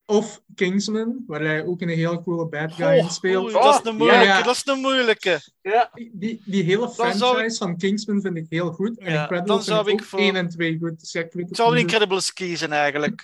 of 0.05 0.41
Kingsman, 0.55 1.23
waar 1.27 1.41
hij 1.41 1.65
ook 1.65 1.81
een 1.81 1.89
hele 1.89 2.23
coole 2.23 2.47
bad 2.47 2.73
guy 2.73 2.85
Goh, 2.97 3.05
in 3.05 3.09
speelt. 3.09 3.43
oei, 3.43 3.53
dat 3.53 3.73
is 3.73 3.79
een 3.83 3.91
Oh, 3.91 3.97
moeilijke, 3.97 4.25
ja. 4.25 4.41
dat 4.41 4.55
is 4.55 4.65
een 4.65 4.79
moeilijke. 4.79 5.39
Ja, 5.61 5.89
Die, 6.13 6.41
die, 6.45 6.63
hele 6.63 6.89
franchise 6.89 7.43
ik- 7.45 7.53
van 7.55 7.77
Kingsman 7.77 8.21
vind 8.21 8.37
ik 8.37 8.45
heel 8.49 8.71
goed. 8.71 8.97
En 8.99 9.11
Ja, 9.11 9.21
Incredibles 9.21 9.47
dan 9.47 9.63
vind 9.63 9.75
zou 9.75 9.87
ik 9.87 9.93
ik 9.93 10.01
ook 10.01 10.07
voor- 10.07 10.19
1 10.19 10.35
en 10.35 10.49
2 10.49 10.77
goed. 10.79 10.99
Dus 10.99 11.11
ja, 11.11 11.21
ik 11.21 11.45
zou 11.49 11.73
de. 11.73 11.79
Incredibles 11.79 12.33
kiezen 12.33 12.71
eigenlijk. 12.71 13.23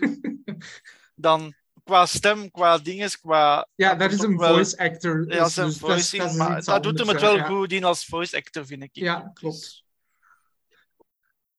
Dan 1.16 1.54
qua 1.92 2.06
stem, 2.06 2.52
qua 2.52 2.78
dinges, 2.78 3.20
qua... 3.20 3.68
Ja, 3.76 3.96
dat 3.96 4.12
is 4.12 4.20
een 4.20 4.38
wel- 4.38 4.54
voice 4.54 4.78
actor. 4.78 5.34
Ja, 5.34 5.44
dus- 5.44 5.54
dus 5.54 5.80
dat 5.80 6.38
dat 6.38 6.66
maar 6.66 6.82
doet 6.82 7.00
hem 7.00 7.08
het 7.08 7.22
wel 7.22 7.36
ja. 7.36 7.44
goed 7.44 7.72
in 7.72 7.84
als 7.84 8.06
voice 8.06 8.36
actor, 8.38 8.66
vind 8.66 8.84
ik. 8.84 8.90
Ja, 8.94 9.32
klopt. 9.34 9.56
Dus, 9.56 9.86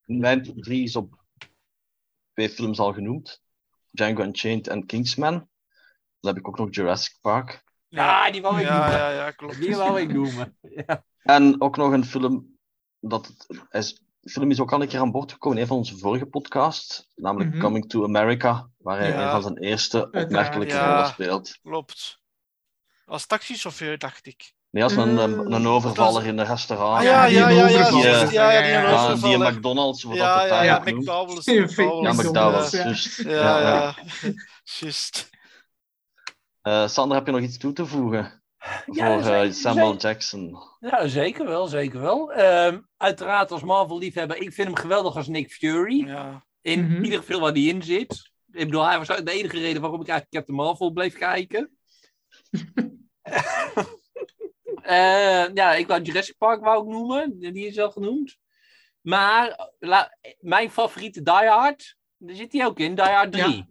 Mijn 0.04 0.42
top 0.42 0.62
drie 0.62 0.82
is 0.82 0.96
op 0.96 1.24
twee 2.34 2.48
films 2.50 2.78
al 2.78 2.92
genoemd. 2.92 3.42
Django 3.90 4.22
Unchained 4.22 4.68
en 4.68 4.86
Kingsman. 4.86 5.32
Dan 6.20 6.34
heb 6.34 6.36
ik 6.36 6.48
ook 6.48 6.58
nog 6.58 6.74
Jurassic 6.74 7.16
Park. 7.20 7.64
ja, 7.88 8.30
die 8.30 8.42
wou 8.42 8.60
ik 8.60 8.66
ja, 8.66 8.78
noemen. 8.78 8.98
ja, 8.98 9.10
ja, 9.10 9.30
klopt. 9.30 9.60
Die 9.60 9.76
wou 9.76 10.00
ik 10.00 10.12
noemen. 10.12 10.56
Ja. 10.86 11.04
En 11.22 11.60
ook 11.60 11.76
nog 11.76 11.92
een 11.92 12.04
film 12.04 12.58
dat 13.00 13.26
het, 13.26 13.46
is, 13.70 14.02
de 14.20 14.30
film 14.30 14.50
is 14.50 14.60
ook 14.60 14.72
al 14.72 14.82
een 14.82 14.88
keer 14.88 15.00
aan 15.00 15.10
boord 15.10 15.32
gekomen 15.32 15.56
in 15.56 15.62
een 15.62 15.68
van 15.68 15.76
onze 15.78 15.98
vorige 15.98 16.26
podcasts, 16.26 17.08
namelijk 17.14 17.50
Mhm. 17.50 17.60
Coming 17.60 17.88
to 17.88 18.04
America, 18.04 18.70
waar 18.82 18.98
hij 18.98 19.08
Ja. 19.08 19.24
een 19.24 19.30
van 19.30 19.42
zijn 19.42 19.58
eerste 19.58 20.04
opmerkelijke 20.10 20.74
Ja. 20.74 20.90
rollen 20.94 21.06
speelt. 21.08 21.58
Klopt. 21.62 22.20
Als 23.06 23.26
taxichauffeur, 23.26 23.98
dacht 23.98 24.26
ik. 24.26 24.52
Nee, 24.70 24.82
als 24.82 24.96
een, 24.96 25.16
een, 25.16 25.46
Eh, 25.46 25.56
een 25.56 25.66
overvaller 25.66 26.26
in 26.26 26.38
een 26.38 26.46
restaurant. 26.46 26.98
Ah, 26.98 27.02
ja, 27.04 27.26
die 27.26 27.36
ja, 27.36 27.48
ja, 27.48 27.68
ja, 27.68 27.90
die 27.90 28.02
Ja, 28.32 28.50
Ja, 28.50 29.14
die. 29.14 29.38
McDonald's, 29.38 30.02
wat 30.02 30.16
Ja, 30.16 30.38
dat 30.40 30.48
ja, 30.48 30.62
ja. 30.62 30.78
McDowell's. 30.84 31.44
Ja, 31.44 31.68
fake 31.68 32.02
Ja, 32.02 32.12
McDowell's, 32.12 32.70
ja. 32.70 32.82
juist. 32.84 33.16
Ja, 33.22 33.30
Ja, 33.30 33.60
ja. 33.60 33.94
ja. 34.22 34.32
Juist. 34.80 35.30
Eh, 36.62 36.86
Sander, 36.88 37.16
heb 37.16 37.26
je 37.26 37.32
nog 37.32 37.40
iets 37.40 37.58
toe 37.58 37.72
te 37.72 37.86
voegen? 37.86 38.42
Ja, 38.86 39.14
voor 39.14 39.22
zeker, 39.22 39.42
eh, 39.42 39.52
Samuel 39.52 39.90
zeker. 39.92 40.08
Jackson. 40.08 40.58
Ja, 40.80 41.06
zeker 41.08 41.46
wel, 41.46 41.66
zeker 41.66 42.00
wel. 42.00 42.32
Ehm, 42.32 42.78
uiteraard 42.96 43.50
als 43.52 43.62
Marvel-liefhebber, 43.62 44.36
ik 44.36 44.52
vind 44.52 44.66
hem 44.68 44.76
geweldig 44.76 45.16
als 45.16 45.26
Nick 45.26 45.52
Fury. 45.52 46.06
Ja. 46.06 46.44
In 46.60 46.84
Mhm. 46.84 47.04
ieder 47.04 47.22
film 47.22 47.40
waar 47.40 47.52
hij 47.52 47.62
in 47.62 47.82
zit. 47.82 48.31
Ik 48.52 48.64
bedoel, 48.64 48.86
hij 48.86 48.98
was 48.98 49.06
de 49.06 49.30
enige 49.32 49.58
reden 49.58 49.80
waarom 49.82 50.00
ik 50.00 50.08
eigenlijk 50.08 50.36
Captain 50.46 50.56
Marvel 50.66 50.90
bleef 50.90 51.14
kijken. 51.18 51.76
Eh, 54.82 55.44
ja, 55.54 55.74
ik 55.74 55.86
wou 55.86 56.02
Jurassic 56.02 56.36
Park 56.38 56.60
wou 56.64 56.82
ik 56.82 56.88
noemen, 56.92 57.38
die 57.38 57.66
is 57.66 57.78
al 57.78 57.90
genoemd. 57.90 58.36
Maar 59.00 59.68
la- 59.78 60.16
mijn 60.40 60.70
favoriete 60.70 61.22
Die 61.22 61.32
Hard, 61.34 61.96
daar 62.16 62.36
zit 62.36 62.52
hij 62.52 62.66
ook 62.66 62.78
in, 62.78 62.94
Die 62.94 63.04
Hard 63.04 63.32
3. 63.32 63.66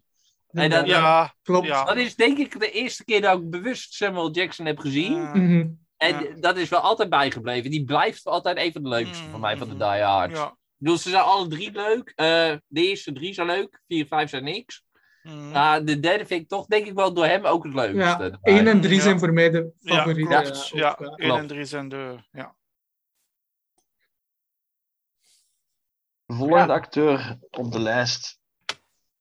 En 0.51 0.69
dat, 0.69 0.87
Ja, 0.87 1.33
Klopt. 1.43 1.67
ja. 1.67 1.83
dat 1.83 1.97
is 1.97 2.15
denk 2.15 2.37
ik 2.37 2.59
de 2.59 2.71
eerste 2.71 3.03
keer 3.05 3.21
dat 3.21 3.39
ik 3.39 3.49
bewust 3.49 3.93
Samuel 3.93 4.31
Jackson 4.31 4.65
heb 4.65 4.79
gezien. 4.79 5.13
Ja. 5.15 5.35
Mhm. 5.35 5.67
En 5.97 6.23
Ja. 6.23 6.35
dat 6.39 6.57
is 6.57 6.69
wel 6.69 6.79
altijd 6.79 7.09
bijgebleven. 7.09 7.71
Die 7.71 7.83
blijft 7.85 8.25
altijd 8.25 8.57
een 8.57 8.71
van 8.71 8.83
de 8.83 8.89
leukste 8.89 9.23
Mm, 9.23 9.31
van 9.31 9.39
mij, 9.39 9.57
van 9.57 9.67
de 9.67 9.73
mm, 9.73 9.79
Die 9.79 10.01
Hard. 10.01 10.31
Ja. 10.31 10.57
Bedoel, 10.81 10.97
ze 10.97 11.09
zijn 11.09 11.23
alle 11.23 11.47
drie 11.47 11.71
leuk. 11.71 12.13
Eh, 12.15 12.55
de 12.67 12.81
eerste 12.87 13.11
drie 13.13 13.33
zijn 13.33 13.47
leuk. 13.47 13.81
Vier, 13.87 14.05
vijf 14.07 14.29
zijn 14.29 14.43
niks. 14.43 14.83
Mm. 15.23 15.51
Maar 15.51 15.85
de 15.85 15.99
derde 15.99 16.25
vind 16.25 16.41
ik 16.41 16.47
toch, 16.47 16.65
denk 16.65 16.85
ik 16.87 16.93
wel, 16.93 17.13
door 17.13 17.25
hem 17.25 17.45
ook 17.45 17.63
het 17.63 17.73
leukste. 17.73 17.97
Ja, 17.97 18.19
erbij. 18.19 18.39
1 18.57 18.67
en 18.67 18.81
3 18.81 18.95
Ja. 18.95 19.01
zijn 19.01 19.19
voor 19.19 19.33
mij 19.33 19.49
de 19.49 19.71
Ja, 19.79 19.95
favoriete. 19.95 20.35
klopt. 20.41 20.67
ja, 20.67 20.77
Ja, 20.79 21.05
ook, 21.07 21.19
ja. 21.21 21.27
1 21.27 21.37
en 21.37 21.47
3 21.47 21.65
zijn 21.65 21.89
de... 21.89 22.17
Ja. 22.31 22.55
De 26.25 26.33
volgende 26.33 26.57
Ja. 26.67 26.73
acteur 26.73 27.37
op 27.49 27.71
de 27.71 27.79
lijst. 27.79 28.39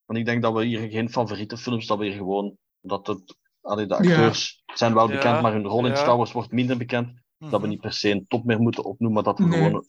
En 0.07 0.17
ik 0.17 0.25
denk 0.25 0.43
dat 0.43 0.53
we 0.55 0.65
hier 0.65 0.91
geen 0.91 1.11
favoriete 1.11 1.57
films, 1.57 1.87
dat 1.87 1.99
we 1.99 2.05
hier 2.05 2.17
gewoon. 2.17 2.57
Dat 2.81 3.07
het, 3.07 3.37
allee, 3.61 3.87
de 3.87 3.95
acteurs 3.97 4.63
zijn 4.75 4.95
wel 4.95 5.09
Ja, 5.11 5.15
bekend, 5.15 5.41
maar 5.43 5.53
hun 5.53 5.67
rol 5.67 5.87
in. 5.87 5.97
Star 5.97 6.17
Wars 6.17 6.33
wordt 6.33 6.53
minder 6.53 6.77
bekend. 6.77 7.21
Dat 7.39 7.51
we 7.51 7.59
Mhm. 7.59 7.69
niet 7.69 7.81
per 7.81 7.93
se 7.93 8.11
een 8.11 8.27
top 8.29 8.45
meer 8.45 8.61
moeten 8.61 8.85
opnoemen, 8.85 9.23
maar 9.23 9.35
dat 9.35 9.39
we 9.39 9.45
Nee. 9.57 9.63
gewoon 9.65 9.85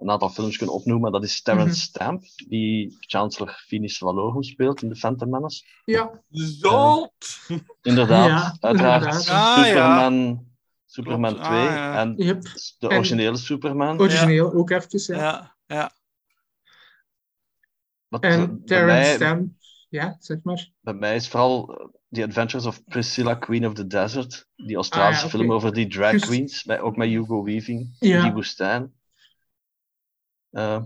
een 0.00 0.10
aantal 0.10 0.28
films 0.28 0.56
kunnen 0.56 0.74
opnoemen. 0.74 1.12
Dat 1.12 1.24
is 1.24 1.42
Terrence 1.42 1.68
Mhm. 1.70 1.78
Stamp, 1.80 2.22
die 2.48 2.96
Chancellor 3.00 3.62
Finis 3.66 3.98
Valorum 3.98 4.42
speelt 4.42 4.82
in 4.82 4.88
The 4.92 4.98
Phantom 4.98 5.30
Menace. 5.30 5.64
Ja, 5.84 6.22
Zot! 6.30 7.12
Inderdaad, 7.82 8.28
Ja, 8.28 8.56
uiteraard. 8.60 9.04
inderdaad. 9.04 9.28
Ah, 9.28 9.64
Superman, 9.64 10.46
Superman 10.86 11.30
Klopt. 11.32 11.46
2 11.46 11.58
Ah, 11.58 11.64
ja. 11.74 12.00
en 12.00 12.14
yep. 12.16 12.42
de 12.78 12.88
En- 12.88 12.96
originele 12.96 13.36
Superman. 13.36 14.00
origineel 14.00 14.52
ook 14.52 14.70
even. 14.70 15.14
Ja. 15.16 15.20
Ja, 15.20 15.56
ja. 15.66 15.90
Wat, 18.08 18.22
eh, 18.22 18.32
En 18.32 18.46
bij, 18.46 18.58
Terrence 18.64 19.00
mij, 19.08 19.14
Stamp, 19.14 19.52
ja, 19.88 20.16
zeg 20.20 20.38
maar. 20.42 20.70
bij 20.80 20.94
mij 20.94 21.14
is 21.16 21.28
vooral 21.28 21.74
eh, 21.78 21.86
The 22.10 22.24
Adventures 22.24 22.66
of 22.66 22.84
Priscilla, 22.84 23.34
Queen 23.34 23.66
of 23.66 23.74
the 23.74 23.86
Desert. 23.86 24.46
Die 24.56 24.76
Australische 24.76 25.24
Ah, 25.26 25.30
ja, 25.32 25.38
film 25.38 25.52
over 25.52 25.72
die 25.74 25.86
drag 25.88 26.10
Juist. 26.10 26.24
queens, 26.26 26.64
met, 26.64 26.80
ook 26.80 26.96
met 26.96 27.08
Hugo 27.08 27.42
Weaving, 27.44 27.96
Ja. 27.98 28.16
in 28.16 28.22
die 28.22 28.32
woestijn. 28.32 28.92
Eh, 30.50 30.82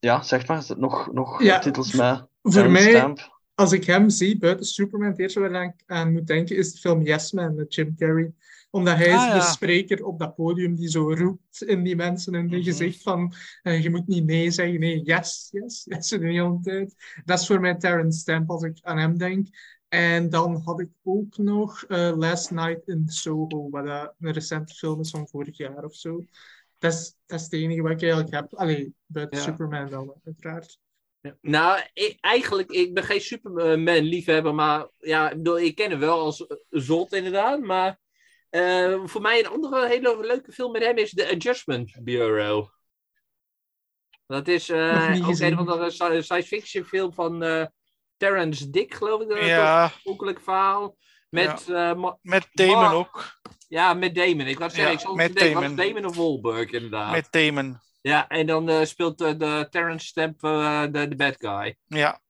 ja, 0.00 0.22
zeg 0.22 0.46
maar, 0.46 0.58
is 0.58 0.68
het 0.68 0.78
nog, 0.78 1.12
nog 1.12 1.42
Ja, 1.42 1.58
titels 1.58 1.92
met 1.92 2.26
Voor 2.42 2.70
mij, 2.70 2.90
Stamp? 2.90 3.40
als 3.54 3.72
ik 3.72 3.84
hem 3.84 4.10
zie 4.10 4.38
buiten 4.38 4.66
Superman, 4.66 5.08
het 5.08 5.18
eerste 5.18 5.40
waar 5.40 5.64
ik 5.64 5.82
aan 5.86 6.12
moet 6.12 6.26
denken 6.26 6.56
is 6.56 6.72
de 6.72 6.78
film 6.78 7.02
Yes 7.02 7.32
Man 7.32 7.54
met 7.54 7.74
Jim 7.74 7.96
Carrey. 7.96 8.32
Omdat 8.70 8.96
hij 8.96 9.06
is 9.06 9.14
Ah, 9.14 9.34
de 9.34 9.40
spreker 9.40 10.04
op 10.04 10.18
dat 10.18 10.34
podium 10.34 10.74
die 10.74 10.88
zo 10.88 11.12
roept 11.14 11.62
in 11.62 11.82
die 11.82 11.96
mensen 11.96 12.34
in 12.34 12.40
hun 12.40 12.58
Mhm. 12.58 12.62
gezicht 12.68 13.02
van 13.02 13.32
eh, 13.62 13.82
je 13.82 13.90
moet 13.90 14.06
niet 14.06 14.24
nee 14.24 14.50
zeggen, 14.50 14.80
nee, 14.80 15.02
yes, 15.02 15.48
yes, 15.50 15.84
yes 15.88 16.08
de 16.08 16.18
hele 16.18 16.58
tijd. 16.62 16.94
Dat 17.24 17.40
is 17.40 17.46
voor 17.46 17.60
mij 17.60 17.74
Terrence 17.74 18.18
Stamp 18.18 18.50
als 18.50 18.62
ik 18.62 18.78
aan 18.82 18.98
hem 18.98 19.18
denk. 19.18 19.48
En 19.88 20.30
dan 20.30 20.60
had 20.64 20.80
ik 20.80 20.88
ook 21.02 21.36
nog 21.38 21.82
eh, 21.84 22.12
Last 22.16 22.50
Night 22.50 22.88
in 22.88 23.02
Soho, 23.08 23.70
wat 23.70 24.14
een 24.18 24.32
recente 24.32 24.74
film 24.74 25.00
is 25.00 25.10
van 25.10 25.28
vorig 25.28 25.56
jaar 25.56 25.84
of 25.84 25.94
zo. 25.94 26.24
Dat 26.78 26.92
is, 26.92 27.16
dat 27.26 27.38
is 27.38 27.44
het 27.44 27.52
enige 27.52 27.82
wat 27.82 27.90
ik 27.90 28.02
eigenlijk 28.02 28.32
heb. 28.34 28.54
Allee, 28.54 28.94
buiten 29.06 29.38
Ja. 29.38 29.44
Superman 29.44 29.88
dan, 29.90 30.14
uiteraard. 30.24 30.78
Nou, 31.40 31.80
ik, 31.92 32.16
eigenlijk, 32.20 32.70
ik 32.70 32.94
ben 32.94 33.04
geen 33.04 33.20
Superman-liefhebber, 33.20 34.54
maar 34.54 34.88
ja, 34.98 35.30
ik, 35.56 35.74
ken 35.74 35.90
hem 35.90 35.98
wel 35.98 36.20
als 36.20 36.46
zot 36.70 37.12
inderdaad. 37.12 37.60
Maar 37.60 37.98
eh, 38.50 39.04
voor 39.04 39.20
mij 39.20 39.38
een 39.38 39.46
andere 39.46 39.86
hele 39.86 40.20
leuke 40.20 40.52
film 40.52 40.72
met 40.72 40.82
hem 40.84 40.96
is 40.96 41.10
The 41.14 41.30
Adjustment 41.30 41.98
Bureau. 42.02 42.68
Dat 44.26 44.48
is 44.48 44.68
eh 44.68 45.28
ook 45.28 45.38
een 45.38 45.56
andere 45.56 45.90
sci- 45.90 46.22
science 46.22 46.42
fiction 46.48 46.84
film 46.84 47.12
van 47.14 47.42
eh 47.42 47.66
Terrence 48.16 48.70
Dick, 48.70 48.94
geloof 48.94 49.20
ik. 49.20 49.28
Dat 49.28 49.38
het 49.38 49.46
Ja, 49.46 49.84
oorspronkelijk 49.84 50.40
verhaal. 50.40 50.96
Met, 51.28 51.68
eh, 51.68 51.94
Ma- 51.94 52.18
met 52.22 52.48
Damon 52.52 52.92
ook. 52.92 53.40
ja, 53.68 53.94
met 53.94 54.14
Damon. 54.14 54.40
Ik 54.40 54.58
was 54.58 54.72
zeggen, 54.74 54.92
Ja, 54.92 54.98
ik 54.98 55.04
zat 55.06 55.14
met 55.14 55.34
denken, 55.36 55.76
was 55.76 55.86
Damon. 55.86 56.04
of 56.06 56.16
Wahlberg 56.16 56.70
inderdaad. 56.70 57.10
Met 57.12 57.26
Damon. 57.32 57.80
Ja, 58.00 58.28
en 58.28 58.46
dan 58.46 58.68
eh, 58.68 58.84
speelt 58.84 59.20
eh, 59.20 59.38
de 59.38 59.66
Terrence 59.70 60.06
Stamp 60.06 60.44
eh, 60.44 60.82
de, 60.82 61.08
de 61.08 61.16
bad 61.16 61.36
guy. 61.38 61.76
Ja. 61.86 62.20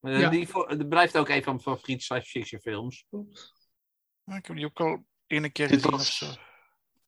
Eh, 0.00 0.20
Ja. 0.20 0.28
Die 0.30 0.48
dat 0.52 0.88
blijft 0.88 1.16
ook 1.16 1.28
een 1.28 1.42
van 1.42 1.52
mijn 1.52 1.64
favoriete 1.64 2.04
science 2.04 2.28
fiction 2.30 2.60
films. 2.60 3.06
Ik 4.24 4.46
heb 4.46 4.56
die 4.56 4.64
ook 4.64 4.80
al 4.80 5.04
ene 5.26 5.50
keer 5.50 5.68
gezien 5.68 5.98
zo. 6.00 6.26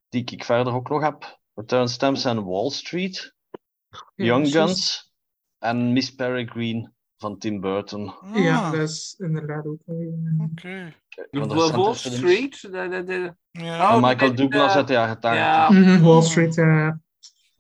die 0.09 0.25
ik 0.31 0.45
verder 0.45 0.73
ook 0.73 0.89
nog 0.89 1.03
heb. 1.03 1.39
Terrence 1.67 1.95
Stamp 1.95 2.17
zijn 2.17 2.45
Wall 2.45 2.71
Street. 2.71 3.35
Young. 4.15 4.49
Guns 4.51 5.13
en 5.59 5.93
Miss 5.93 6.15
Peregrine 6.15 6.93
van 7.19 7.39
Tim 7.39 7.61
Burton. 7.61 8.15
Ja, 8.35 8.57
Ah, 8.65 8.71
dat 8.73 8.89
is 8.89 9.15
inderdaad 9.19 9.67
ook 9.67 9.81
een, 9.87 10.51
Oké. 10.53 10.95
De 11.31 11.39
Wall. 11.73 11.95
Street. 11.95 12.61
de- 12.63 12.89
de- 12.89 13.05
de- 13.05 13.35
Ja. 13.51 13.97
Oh, 13.97 14.03
Michael 14.03 14.35
Douglas 14.35 14.71
eh, 14.71 14.77
uit 14.77 14.87
de 14.87 14.93
jaren 14.93 15.21
80. 15.21 15.41
Ja, 15.41 15.71
Mhm, 15.71 16.03
Wall 16.03 16.23
Street. 16.23 16.59
eh, 16.59 16.87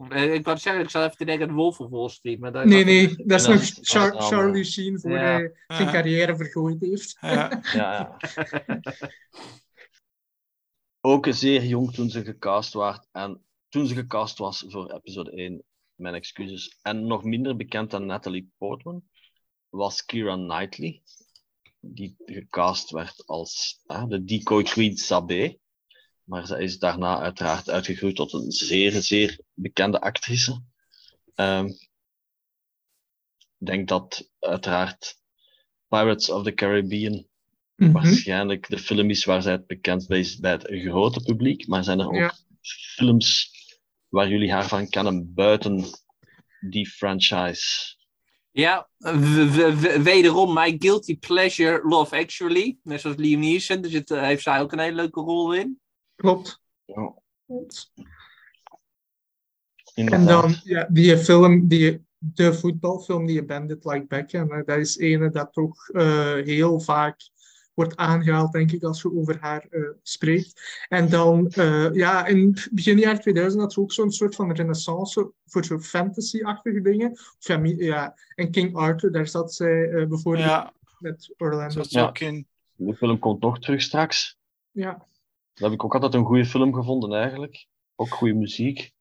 eh, 0.08 0.34
ik 0.34 0.44
wou 0.44 0.58
zeggen, 0.58 0.82
ik 0.82 0.90
zat 0.90 1.12
even 1.12 1.26
denken 1.26 1.48
aan 1.48 1.54
de 1.54 1.60
Wolf 1.60 1.80
of 1.80 1.90
Wall 1.90 2.08
Street. 2.08 2.38
Maar 2.40 2.52
dat 2.52 2.64
nee, 2.64 2.84
nee, 2.84 3.16
dat 3.24 3.40
is 3.40 3.46
Ja, 3.46 3.52
nog 3.52 3.62
Char-. 3.80 4.22
Charlie 4.22 4.64
Sheen 4.64 5.00
voor 5.00 5.10
Ja. 5.10 5.18
hij 5.18 5.52
zijn 5.66 5.84
Ja. 5.86 5.92
carrière 5.92 6.36
vergooid 6.36 6.80
heeft. 6.80 7.16
Ja. 7.20 7.60
Ja, 7.62 7.70
ja. 7.72 8.16
Ook 11.00 11.26
zeer 11.30 11.64
jong 11.64 11.92
toen 11.94 12.10
ze 12.10 12.24
gecast 12.24 12.72
werd. 12.74 13.08
En 13.12 13.44
toen 13.68 13.86
ze 13.86 13.94
gecast 13.94 14.38
was 14.38 14.64
voor 14.68 14.90
episode 14.92 15.30
1, 15.30 15.62
mijn 15.94 16.14
excuses. 16.14 16.78
En 16.82 17.06
nog 17.06 17.24
minder 17.24 17.56
bekend 17.56 17.90
dan 17.90 18.06
Natalie 18.06 18.50
Portman 18.58 19.02
was 19.76 20.04
Kira 20.04 20.34
Knightley. 20.34 21.02
Die 21.80 22.14
gecast 22.24 22.90
werd 22.90 23.26
als 23.26 23.80
ah, 23.86 24.08
de 24.08 24.24
decoy 24.24 24.62
queen 24.62 24.96
Sabé. 24.96 25.56
Maar 26.24 26.46
zij 26.46 26.62
is 26.62 26.78
daarna 26.78 27.20
uiteraard 27.20 27.70
uitgegroeid 27.70 28.16
tot 28.16 28.32
een 28.32 28.50
zeer, 28.50 28.92
zeer 28.92 29.40
bekende 29.54 30.00
actrice. 30.00 30.62
Ehm, 31.34 31.66
Ik 33.58 33.66
denk 33.66 33.88
dat 33.88 34.30
uiteraard 34.38 35.18
Pirates 35.88 36.30
of 36.30 36.42
the 36.44 36.54
Caribbean 36.54 37.26
Mhm. 37.76 37.92
waarschijnlijk 37.92 38.68
de 38.68 38.78
film 38.78 39.10
is 39.10 39.24
waar 39.24 39.42
zij 39.42 39.52
het 39.52 39.66
bekend 39.66 40.06
bij 40.06 40.18
is 40.18 40.38
bij 40.38 40.50
het 40.52 40.66
grote 40.68 41.20
publiek. 41.20 41.66
Maar 41.66 41.84
zijn 41.84 42.00
er 42.00 42.06
ook 42.06 42.14
Ja. 42.14 42.34
films 42.94 43.50
waar 44.08 44.28
jullie 44.28 44.52
haar 44.52 44.68
van 44.68 44.88
kennen 44.88 45.34
buiten 45.34 45.84
die 46.60 46.86
franchise? 46.88 47.95
Ja, 48.56 48.88
wederom 50.02 50.52
mijn 50.52 50.76
guilty 50.78 51.18
pleasure 51.18 51.80
Love 51.88 52.16
Actually. 52.16 52.78
Net 52.82 53.00
zoals 53.00 53.16
Liam 53.16 53.40
Neeson. 53.40 53.84
Zit, 53.84 54.10
eh, 54.10 54.22
heeft 54.22 54.42
zij 54.42 54.60
ook 54.60 54.72
een 54.72 54.78
hele 54.78 54.94
leuke 54.94 55.20
rol 55.20 55.52
in. 55.54 55.80
Klopt. 56.14 56.60
Ja, 56.84 57.14
En 59.94 60.26
dan 60.26 60.54
ja, 60.64 60.88
die 60.90 61.18
film, 61.18 61.68
die, 61.68 62.04
de 62.18 62.54
voetbalfilm, 62.54 63.26
die 63.26 63.44
Bandit 63.44 63.84
Like 63.84 64.06
Beckham, 64.06 64.52
hè, 64.52 64.62
dat 64.62 64.78
is 64.78 64.98
ene 64.98 65.30
dat 65.30 65.52
toch 65.52 65.88
eh, 65.88 66.34
heel 66.34 66.80
vaak 66.80 67.30
wordt 67.76 67.96
aangehaald, 67.96 68.52
denk 68.52 68.72
ik, 68.72 68.82
als 68.82 69.02
je 69.02 69.16
over 69.16 69.38
haar 69.40 69.66
eh, 69.70 69.80
spreekt. 70.02 70.84
En 70.88 71.08
dan, 71.08 71.48
eh, 71.48 71.94
ja, 71.94 72.26
in 72.26 72.56
begin 72.70 72.98
jaar 72.98 73.20
2000 73.20 73.62
had 73.62 73.72
ze 73.72 73.80
ook 73.80 73.92
zo'n 73.92 74.12
soort 74.12 74.34
van 74.34 74.52
renaissance 74.52 75.32
voor 75.46 75.64
zo'n 75.64 75.82
fantasy-achtige 75.82 76.80
dingen. 76.80 77.10
Of 77.10 77.64
ja, 77.76 78.14
en 78.34 78.50
King 78.50 78.74
Arthur, 78.74 79.12
daar 79.12 79.26
zat 79.26 79.54
zij 79.54 79.90
eh, 79.90 80.06
bijvoorbeeld 80.06 80.44
Ja, 80.44 80.72
met 80.98 81.34
Orlando. 81.36 81.82
Ja. 81.88 82.14
in. 82.14 82.46
De 82.74 82.94
film 82.94 83.18
komt 83.18 83.40
nog 83.40 83.58
terug 83.58 83.82
straks. 83.82 84.38
Ja. 84.70 84.92
Dat 85.54 85.64
heb 85.64 85.72
ik 85.72 85.84
ook 85.84 85.94
altijd 85.94 86.14
een 86.14 86.24
goede 86.24 86.46
film 86.46 86.74
gevonden, 86.74 87.18
eigenlijk. 87.18 87.66
Ook 87.94 88.08
goede 88.08 88.34
muziek. 88.34 88.94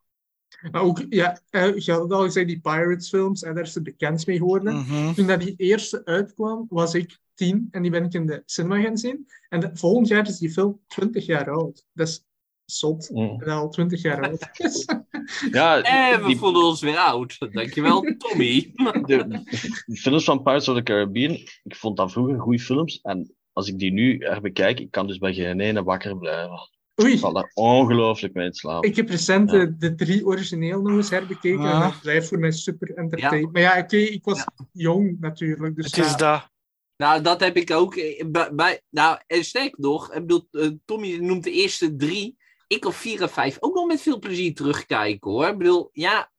Maar 0.71 0.81
ook, 0.81 1.05
ja, 1.09 1.39
eh, 1.49 1.77
je 1.77 1.91
had 1.91 2.11
al 2.11 2.23
gezegd, 2.23 2.47
die 2.47 2.59
Pirates-films, 2.59 3.43
en 3.43 3.55
daar 3.55 3.63
is 3.63 3.73
ze 3.73 3.81
bekend 3.81 4.27
mee 4.27 4.37
geworden. 4.37 4.75
Mhm. 4.75 5.13
Toen 5.13 5.27
dat 5.27 5.41
die 5.41 5.55
eerste 5.57 6.05
uitkwam, 6.05 6.65
was 6.69 6.93
ik 6.93 7.19
tien 7.35 7.67
en 7.71 7.81
die 7.81 7.91
ben 7.91 8.03
ik 8.03 8.13
in 8.13 8.25
de 8.25 8.41
cinema 8.45 8.81
gaan 8.81 8.97
zien. 8.97 9.25
En 9.49 9.59
de, 9.59 9.69
volgend 9.73 10.07
jaar 10.07 10.27
is 10.27 10.37
die 10.37 10.51
film 10.51 10.79
20 10.87 11.25
jaar 11.25 11.49
oud. 11.49 11.85
Dat 11.93 12.07
is 12.07 12.25
zot. 12.65 13.09
Mm. 13.13 13.43
Al 13.43 13.69
20 13.69 14.01
jaar 14.01 14.21
oud 14.29 14.49
is. 14.53 14.85
Ja, 15.51 15.81
En 15.81 16.21
we 16.21 16.27
die, 16.27 16.37
voelen 16.37 16.63
ons 16.63 16.81
weer 16.81 16.97
oud. 16.97 17.37
Dankjewel, 17.51 18.01
Tommy. 18.17 18.71
de, 19.05 19.43
de 19.85 19.95
films 19.95 20.23
van 20.23 20.43
Pirates 20.43 20.67
of 20.69 20.75
the 20.75 20.83
Caribbean, 20.83 21.31
ik 21.63 21.75
vond 21.75 21.97
dat 21.97 22.11
vroeger 22.11 22.39
goede 22.39 22.59
films. 22.59 22.99
En 23.01 23.35
als 23.53 23.67
ik 23.67 23.79
die 23.79 23.91
nu 23.91 24.17
herbekijk, 24.19 24.79
ik 24.79 24.91
kan 24.91 25.07
dus 25.07 25.17
bij 25.17 25.33
geen 25.33 25.59
ene 25.59 25.83
wakker 25.83 26.17
blijven. 26.17 26.69
Oei, 27.01 27.13
Ik 27.13 27.19
val 27.19 27.33
daar 27.33 27.51
ongelooflijk 27.53 28.33
mee 28.33 28.45
in 28.45 28.53
slaap. 28.53 28.83
ik 28.85 28.95
heb 28.95 29.09
recent 29.09 29.49
de, 29.49 29.75
de 29.77 29.95
drie 29.95 30.25
origineel 30.25 30.81
nog 30.81 30.95
eens 30.97 31.09
herbekeken 31.09 31.59
en 31.65 31.71
Ah. 31.71 31.81
dat 31.81 32.01
blijft 32.01 32.27
voor 32.27 32.39
mij 32.39 32.51
super 32.51 32.97
entertainend. 32.97 33.51
Maar 33.53 33.61
ja, 33.61 33.77
oké, 33.79 33.97
ik 33.97 34.23
was 34.23 34.45
jong 34.71 35.19
natuurlijk. 35.19 35.75
Dus 35.75 35.85
Het 35.85 35.95
ja, 35.95 36.05
is 36.05 36.15
dat. 36.15 36.49
Nou, 36.97 37.21
dat 37.21 37.39
heb 37.39 37.57
ik 37.57 37.71
ook. 37.71 37.95
eh, 37.95 38.25
Bij, 38.27 38.55
bij- 38.55 38.81
nou, 38.89 39.19
en 39.27 39.43
sterk 39.45 39.77
nog, 39.77 40.13
ik 40.13 40.19
bedoel, 40.19 40.47
eh, 40.51 40.69
Tommy 40.85 41.15
noemt 41.17 41.43
de 41.43 41.51
eerste 41.51 41.95
drie. 41.95 42.37
Ik 42.67 42.85
op 42.85 42.93
vier 42.93 43.21
en 43.21 43.29
vijf 43.29 43.57
ook 43.59 43.75
nog 43.75 43.87
met 43.87 44.01
veel 44.01 44.19
plezier 44.19 44.53
terugkijken 44.53 45.31
hoor. 45.31 45.47
Ik 45.47 45.57
bedoel, 45.57 45.89
ja, 45.91 46.31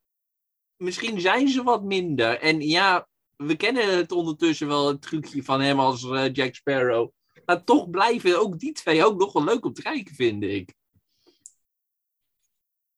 misschien 0.77 1.21
zijn 1.21 1.49
ze 1.49 1.62
wat 1.62 1.83
minder. 1.85 2.40
En 2.40 2.61
ja, 2.61 3.09
we 3.37 3.57
kennen 3.57 3.97
het 3.97 4.12
ondertussen 4.12 4.66
wel, 4.66 4.88
het 4.88 5.03
trucje 5.03 5.42
van 5.42 5.61
hem 5.61 5.81
als 5.81 6.05
eh, 6.11 6.33
Jack 6.33 6.55
Sparrow. 6.55 7.11
Maar 7.47 7.64
toch 7.64 7.90
blijven 7.90 8.40
ook 8.40 8.59
die 8.59 8.73
twee 8.73 9.05
ook 9.05 9.19
nog 9.19 9.33
wel 9.33 9.45
leuk 9.45 9.64
om 9.64 9.73
te 9.73 9.83
kijken, 9.83 10.14
vind 10.14 10.42
ik. 10.42 10.75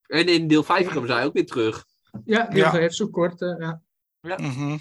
En 0.07 0.27
in 0.29 0.49
deel 0.49 0.62
5 0.62 0.88
komen 0.92 1.09
zij 1.09 1.25
ook 1.25 1.33
weer 1.33 1.47
terug. 1.47 1.85
ja, 2.25 2.47
deel 2.47 2.59
Ja. 2.64 2.71
5 2.71 2.92
zo 2.92 3.09
kort. 3.09 3.40
hè, 3.40 3.47
ja. 3.47 3.83
Mhm. 4.21 4.77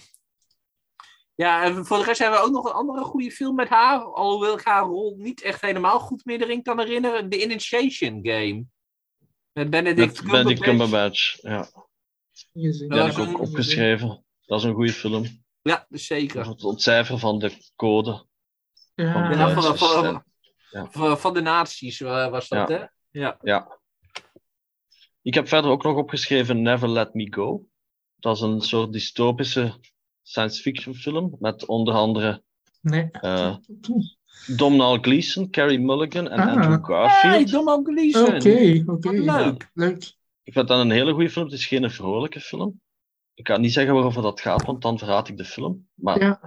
Ja, 1.38 1.64
en 1.64 1.86
voor 1.86 1.98
de 1.98 2.04
rest 2.04 2.20
hebben 2.20 2.40
we 2.40 2.46
ook 2.46 2.52
nog 2.52 2.66
een 2.66 2.72
andere 2.72 3.04
goede 3.04 3.32
film 3.32 3.56
met 3.56 3.70
haar. 3.70 4.04
Alhoewel 4.04 4.58
ik 4.58 4.64
haar 4.66 4.84
rol 4.84 5.16
niet 5.18 5.42
echt 5.42 5.62
helemaal 5.62 6.00
goed 6.00 6.26
meer 6.26 6.42
erin 6.42 6.64
kan 6.64 6.80
herinneren. 6.80 7.30
The 7.30 7.42
Initiation 7.44 8.20
Game. 8.24 8.66
Met 9.54 9.70
Benedict 9.70 10.22
Met 10.24 10.32
Benedict 10.32 10.60
Cumberbatch. 10.62 11.40
Cumberbatch. 11.42 11.42
Ja, 11.42 11.86
Ja, 12.52 12.72
heb 12.72 12.82
ik 12.82 12.90
dat 12.90 13.02
ook 13.02 13.08
is 13.10 13.34
een- 13.34 13.40
opgeschreven. 13.40 14.26
Dat 14.46 14.60
is 14.60 14.66
een 14.66 14.74
goede 14.74 14.92
film. 14.94 15.44
Ja, 15.62 15.86
zeker. 15.90 16.48
Het 16.48 16.64
ontcijferen 16.64 17.20
van 17.20 17.40
de 17.40 17.72
code. 17.76 18.26
Ja, 18.96 19.12
Van 19.14 19.32
de 19.32 19.38
Ja, 19.38 19.54
van, 19.54 19.78
van, 19.78 20.06
en- 20.06 20.24
van, 20.72 20.92
van, 20.92 21.20
van 21.20 21.34
de 21.34 21.42
nazi's 21.42 22.02
eh, 22.02 22.30
was 22.30 22.48
dat, 22.48 22.70
Ja. 22.70 22.76
hè? 22.78 22.86
Ja. 23.20 23.38
Ja. 23.42 23.80
Ik 25.22 25.34
heb 25.34 25.48
verder 25.48 25.72
ook 25.72 25.84
nog 25.84 25.96
opgeschreven 25.98 26.62
Never 26.62 26.90
Let 26.90 27.14
Me 27.14 27.34
Go. 27.34 27.66
Dat 28.16 28.36
is 28.36 28.42
een 28.42 28.62
soort 28.62 28.92
dystopische 28.94 29.80
science 30.28 30.62
fiction 30.62 30.96
film. 30.96 31.36
Met 31.40 31.66
onder 31.66 31.94
andere 31.94 32.44
nee. 32.82 33.10
eh 33.12 33.56
Domhnall 34.58 34.98
Gleeson, 35.02 35.50
Carey 35.50 35.78
Mulligan 35.78 36.30
en 36.30 36.40
Ah. 36.40 36.48
Andrew 36.48 36.70
Hey, 36.72 36.80
Garfield. 36.82 37.52
Dom 37.52 37.86
Gleeson. 37.86 38.36
Oké, 38.90 39.10
leuk. 39.10 39.70
Leuk. 39.74 40.16
Ik 40.44 40.54
vind 40.54 40.68
dat 40.68 40.80
een 40.80 40.92
hele 40.92 41.14
goede 41.14 41.30
film. 41.30 41.46
Het 41.46 41.54
is 41.54 41.66
geen 41.66 41.92
vrolijke 41.92 42.40
film. 42.40 42.82
Ik 43.34 43.44
kan 43.44 43.62
niet 43.62 43.74
zeggen 43.74 43.94
waarover 43.94 44.22
dat 44.22 44.42
gaat, 44.42 44.66
want 44.66 44.82
dan 44.82 44.98
verraad 44.98 45.28
ik 45.28 45.38
de 45.38 45.46
film. 45.46 45.88
Maar 45.94 46.20
Ja. 46.22 46.42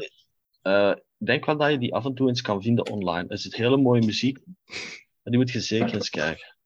eh, 0.63 0.97
ik 1.19 1.27
denk 1.27 1.45
wel 1.45 1.57
dat 1.57 1.71
je 1.71 1.79
die 1.79 1.95
af 1.95 2.05
en 2.05 2.15
toe 2.15 2.29
eens 2.29 2.41
kan 2.41 2.63
vinden 2.63 2.91
online. 2.91 3.29
Er 3.29 3.39
zit 3.39 3.55
hele 3.55 3.77
mooie 3.77 4.05
muziek. 4.05 4.39
En 5.23 5.31
die 5.31 5.37
moet 5.39 5.51
je 5.51 5.61
zeker 5.61 5.95
eens 5.95 6.11
kijken. 6.11 6.57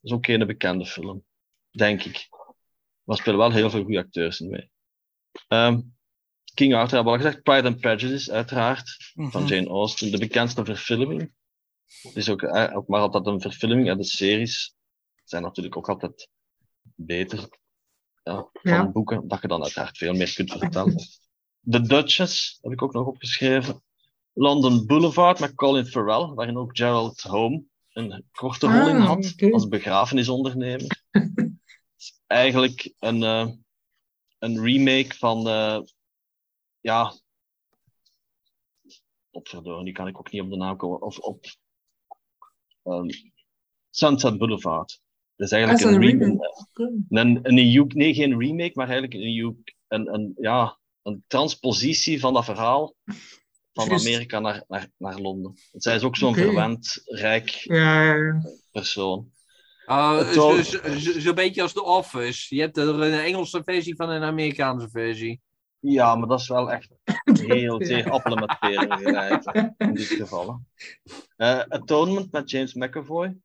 Dat 0.00 0.10
is 0.10 0.12
ook 0.12 0.26
geen 0.26 0.46
bekende 0.46 0.86
film. 0.86 1.24
Denk 1.70 2.04
ik. 2.04 2.28
Maar 3.04 3.16
er 3.16 3.22
spelen 3.22 3.38
wel 3.38 3.52
heel 3.52 3.70
veel 3.70 3.82
goede 3.82 3.98
acteurs 3.98 4.40
in 4.40 4.48
mee. 4.48 4.70
Ehm, 5.48 5.80
King 6.54 6.74
Arthur 6.74 6.94
hebben 6.94 7.12
we 7.12 7.18
al 7.18 7.24
gezegd. 7.24 7.42
Pride 7.42 7.68
and 7.68 7.80
Prejudice, 7.80 8.32
uiteraard. 8.32 9.10
Van 9.14 9.42
Mhm. 9.42 9.46
Jane 9.46 9.68
Austen. 9.68 10.10
De 10.10 10.18
bekendste 10.18 10.64
verfilming. 10.64 11.32
Het 12.02 12.16
is 12.16 12.28
ook, 12.28 12.42
eh, 12.42 12.76
ook 12.76 12.88
maar 12.88 13.00
altijd 13.00 13.26
een 13.26 13.40
verfilming. 13.40 13.88
En 13.88 13.96
de 13.96 14.04
series 14.04 14.74
zijn 15.24 15.42
natuurlijk 15.42 15.76
ook 15.76 15.88
altijd 15.88 16.28
beter 16.94 17.38
ja, 18.22 18.48
van 18.52 18.72
Ja. 18.72 18.88
boeken. 18.90 19.28
Dat 19.28 19.42
je 19.42 19.48
dan 19.48 19.62
uiteraard 19.62 19.98
veel 19.98 20.12
meer 20.14 20.32
kunt 20.34 20.52
vertellen. 20.52 20.96
The 21.70 21.80
Duchess 21.80 22.58
heb 22.60 22.72
ik 22.72 22.82
ook 22.82 22.92
nog 22.92 23.06
opgeschreven. 23.06 23.82
London 24.32 24.86
Boulevard 24.86 25.38
met 25.40 25.54
Colin 25.54 25.86
Farrell, 25.86 26.26
waarin 26.34 26.56
ook 26.56 26.76
Gerald 26.76 27.20
Home 27.20 27.64
een 27.92 28.24
korte 28.32 28.66
rol 28.66 28.88
in 28.88 28.96
Ah, 28.96 29.06
had 29.06 29.34
als 29.52 29.68
begrafenisondernemer. 29.68 31.02
Het 31.10 31.32
is 31.98 32.20
eigenlijk 32.26 32.94
een, 32.98 33.22
eh, 33.22 33.48
een 34.38 34.60
remake 34.64 35.14
van, 35.16 35.48
eh, 35.48 35.80
ja, 36.88 37.12
opverdorie, 39.30 39.84
die 39.84 39.92
kan 39.94 40.08
ik 40.08 40.18
ook 40.18 40.30
niet 40.32 40.42
op 40.42 40.50
de 40.50 40.56
naam 40.56 40.76
komen, 40.76 41.02
of 41.02 41.18
op 41.18 41.44
ehm, 42.82 43.08
Sunset 43.90 44.38
Boulevard. 44.38 45.00
Dat 45.36 45.46
is 45.46 45.52
eigenlijk 45.52 45.84
is 45.84 45.88
een, 45.90 46.02
een 46.02 46.08
remake. 46.08 46.52
Een, 47.08 47.38
een 47.42 47.54
nee, 47.94 48.14
geen 48.14 48.38
remake, 48.38 48.72
maar 48.74 48.88
eigenlijk 48.88 49.14
een, 49.22 49.64
een, 49.88 50.14
een, 50.14 50.34
ja, 50.36 50.78
een 51.02 51.24
transpositie 51.26 52.20
van 52.20 52.34
dat 52.34 52.44
verhaal 52.44 52.94
van. 53.72 53.90
Amerika 53.90 54.40
naar, 54.40 54.64
naar, 54.68 54.90
naar 54.96 55.18
Londen. 55.18 55.54
Zij 55.72 55.94
is 55.96 56.02
ook 56.02 56.16
zo'n 56.16 56.34
verwend, 56.34 57.02
rijk 57.04 57.48
Ja, 57.48 58.02
ja, 58.04 58.14
ja. 58.14 58.40
persoon. 58.70 59.32
Oh, 59.86 60.18
Het 60.18 60.34
zal- 60.34 60.62
zo- 60.62 60.98
zo- 60.98 61.20
Zo'n 61.20 61.34
beetje 61.34 61.62
als 61.62 61.72
The 61.72 61.84
Office. 61.84 62.54
Je 62.54 62.60
hebt 62.60 62.76
er 62.76 62.88
een 62.88 63.20
Engelse 63.20 63.62
versie 63.64 63.96
van 63.96 64.10
en 64.10 64.16
een 64.16 64.28
Amerikaanse 64.28 64.88
versie. 64.90 65.40
Ja, 65.80 66.14
maar 66.16 66.28
dat 66.28 66.40
is 66.40 66.48
wel 66.48 66.70
echt 66.70 66.90
heel 67.48 67.80
Ja. 67.80 67.86
zeer 67.86 68.10
appelen 68.10 68.38
met 68.38 68.58
peren 68.58 68.98
gelijk, 68.98 69.44
in 69.76 69.94
dit 69.94 70.06
geval. 70.06 70.60
Eh, 71.36 71.58
Atonement 71.60 72.32
met 72.32 72.50
James 72.50 72.74
McAvoy. 72.74 73.36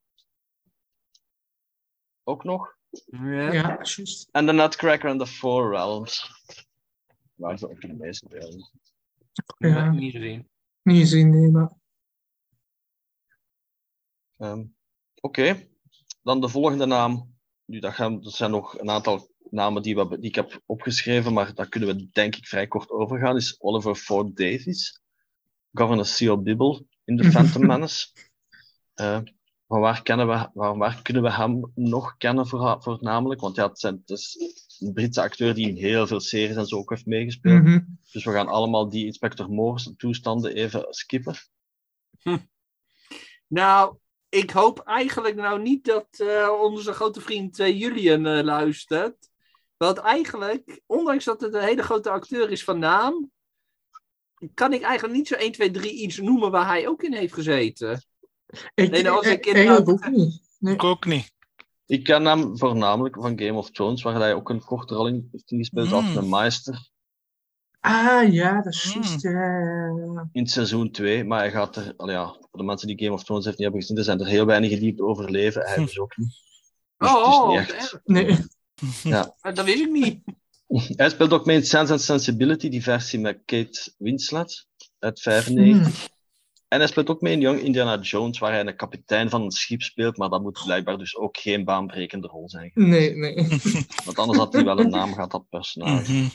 Ook 2.23 2.43
nog. 2.43 2.77
Ja. 3.05 3.51
Ja, 3.53 3.61
juist. 3.81 4.29
En 4.31 4.45
The 4.45 4.53
Nutcracker 4.53 5.09
and 5.09 5.19
the 5.19 5.27
Four 5.27 5.69
Realms. 5.71 6.31
Waar 7.33 7.57
ze 7.57 7.69
ook 7.69 7.81
de 7.81 7.93
meeste 7.93 8.25
spelen. 8.27 8.69
Ja. 9.57 9.89
Niet 9.91 10.11
gezien. 10.11 10.49
Niet 10.81 10.99
gezien, 10.99 11.29
nee, 11.29 11.51
maar... 11.51 11.71
Ehm, 14.37 14.65
Oké, 15.21 15.67
dan 16.21 16.41
de 16.41 16.49
volgende 16.49 16.85
naam. 16.85 17.35
Nu, 17.65 17.79
dat, 17.79 17.93
gaan, 17.93 18.21
dat 18.21 18.33
zijn 18.33 18.51
nog 18.51 18.79
een 18.79 18.89
aantal 18.89 19.32
namen 19.49 19.81
die, 19.81 19.95
we, 19.95 20.19
die 20.19 20.29
ik 20.29 20.35
heb 20.35 20.61
opgeschreven, 20.65 21.33
maar 21.33 21.53
daar 21.53 21.69
kunnen 21.69 21.95
we 21.95 22.09
denk 22.11 22.35
ik 22.35 22.47
vrij 22.47 22.67
kort 22.67 22.89
over 22.89 23.19
gaan. 23.19 23.35
Is 23.35 23.61
Oliver 23.61 23.95
Ford 23.95 24.35
Davies, 24.37 25.01
Governor 25.71 26.05
Seal 26.05 26.41
Bibble 26.41 26.85
in 27.05 27.17
The 27.17 27.29
Phantom 27.31 27.65
Menace. 27.65 28.07
Eh, 28.93 29.19
van 29.67 29.79
waar, 29.79 30.01
kennen 30.01 30.27
we, 30.27 30.49
waar, 30.53 30.77
waar 30.77 31.01
kunnen 31.01 31.23
we 31.23 31.31
hem 31.31 31.71
nog 31.75 32.17
kennen 32.17 32.47
voor, 32.47 32.77
voornamelijk? 32.81 33.41
Want 33.41 33.55
ja, 33.55 33.67
het, 33.67 33.79
zijn, 33.79 34.01
het 34.05 34.09
is 34.09 34.37
een 34.79 34.93
Britse 34.93 35.21
acteur 35.21 35.53
die 35.53 35.67
in 35.67 35.75
heel 35.75 36.07
veel 36.07 36.19
series 36.19 36.55
en 36.55 36.65
zo 36.65 36.77
ook 36.77 36.89
heeft 36.89 37.05
meegespeeld. 37.05 37.63
Mhm. 37.63 37.79
Dus 38.11 38.23
we 38.23 38.31
gaan 38.31 38.47
allemaal 38.47 38.89
die 38.89 39.05
Inspector 39.05 39.49
Morse 39.49 39.95
toestanden 39.95 40.55
even 40.55 40.85
skippen. 40.89 41.35
Nou, 43.47 43.97
ik 44.29 44.49
hoop 44.51 44.79
eigenlijk 44.79 45.35
nou 45.35 45.61
niet 45.61 45.85
dat 45.85 46.07
eh, 46.19 46.49
onze 46.61 46.93
grote 46.93 47.21
vriend 47.21 47.59
eh, 47.59 47.79
Julian 47.79 48.25
eh, 48.25 48.43
luistert. 48.43 49.31
Want 49.83 49.97
eigenlijk, 49.97 50.81
ondanks 50.85 51.25
dat 51.25 51.41
het 51.41 51.53
een 51.53 51.61
hele 51.63 51.83
grote 51.83 52.09
acteur 52.09 52.49
is 52.51 52.63
van 52.63 52.79
naam, 52.79 53.31
kan 54.53 54.73
ik 54.73 54.81
eigenlijk 54.81 55.17
niet 55.17 55.27
zo 55.27 55.35
1, 55.35 55.51
2, 55.51 55.71
3 55.71 55.91
iets 55.93 56.17
noemen 56.17 56.51
waar 56.51 56.67
hij 56.67 56.87
ook 56.87 57.03
in 57.03 57.13
heeft 57.13 57.33
gezeten. 57.33 58.03
Ik, 58.73 58.89
Nee, 58.91 59.03
nou, 59.03 59.17
als 59.17 59.25
ik 59.25 59.45
ik- 59.45 59.45
inderdaad- 59.45 59.87
ook 59.87 60.07
niet. 60.09 60.41
Nee. 60.59 60.73
Ik 60.73 60.83
ook 60.83 61.05
niet. 61.05 61.31
Ik 61.85 62.03
ken 62.03 62.25
hem 62.25 62.57
voornamelijk 62.57 63.15
van 63.15 63.39
Game 63.39 63.53
of 63.57 63.71
Thrones, 63.71 64.01
waar 64.01 64.15
hij 64.15 64.33
ook 64.33 64.49
een 64.49 64.63
korte 64.63 64.95
rol 64.95 65.07
in 65.07 65.27
heeft 65.31 65.43
gespeeld 65.47 65.91
als 65.91 66.05
Mm. 66.05 66.17
een 66.17 66.29
meester 66.29 66.91
Ah, 67.79 68.33
ja, 68.33 68.61
dat 68.61 68.73
is 68.73 68.95
Mm. 68.95 69.01
juist. 69.01 69.21
Ja. 69.21 70.29
in 70.31 70.47
seizoen 70.47 70.91
2. 70.91 71.23
Maar 71.23 71.39
hij 71.39 71.51
gaat 71.51 71.75
er, 71.75 71.93
al 71.97 72.09
ja, 72.09 72.25
voor 72.25 72.59
de 72.59 72.63
mensen 72.63 72.87
die 72.87 72.99
Game 72.99 73.11
of 73.13 73.23
Thrones 73.23 73.45
heeft 73.45 73.57
niet 73.57 73.65
hebben 73.67 73.81
gezien, 73.81 73.97
er 73.97 74.03
zijn 74.03 74.19
er 74.19 74.27
heel 74.27 74.45
weinigen 74.45 74.79
die 74.79 74.91
het 74.91 75.01
overleven. 75.01 75.61
Hij 75.65 75.75
dus 75.75 75.99
ook 75.99 76.17
niet. 76.17 76.41
Dus 76.97 77.09
het 77.09 77.19
is 77.19 77.25
Oh, 77.25 77.49
niet 77.49 77.59
wat 77.67 77.75
echt. 77.75 77.99
Nee. 78.03 78.37
Ah, 79.03 79.27
dat 79.55 79.65
wist 79.65 79.79
ik 79.79 79.91
niet. 79.91 80.19
Hij 80.97 81.09
speelt 81.09 81.31
ook 81.33 81.45
mee 81.45 81.57
in 81.57 81.65
Sense 81.65 81.91
and 81.91 82.01
Sensibility, 82.01 82.69
die 82.69 82.83
versie 82.83 83.19
met 83.19 83.41
Kate 83.45 83.93
Winslet 83.97 84.67
uit 84.99 85.21
95. 85.21 85.97
Hmm. 85.97 86.11
En 86.67 86.79
hij 86.79 86.87
speelt 86.87 87.09
ook 87.09 87.21
mee 87.21 87.33
in 87.33 87.39
Young 87.39 87.59
Indiana 87.59 87.99
Jones, 87.99 88.39
waar 88.39 88.51
hij 88.51 88.59
een 88.59 88.75
kapitein 88.75 89.29
van 89.29 89.41
een 89.41 89.51
schip 89.51 89.81
speelt, 89.81 90.17
maar 90.17 90.29
dat 90.29 90.41
moet 90.41 90.61
blijkbaar 90.65 90.97
dus 90.97 91.15
ook 91.15 91.37
geen 91.37 91.63
baanbrekende 91.63 92.27
rol 92.27 92.49
zijn. 92.49 92.71
Nee, 92.73 93.15
nee. 93.15 93.35
Want 94.05 94.17
anders 94.17 94.37
had 94.37 94.53
hij 94.53 94.63
wel 94.63 94.79
een 94.79 94.89
naam 94.89 95.13
gehad, 95.13 95.31
dat 95.31 95.49
personage. 95.49 96.11
Mhm. 96.11 96.27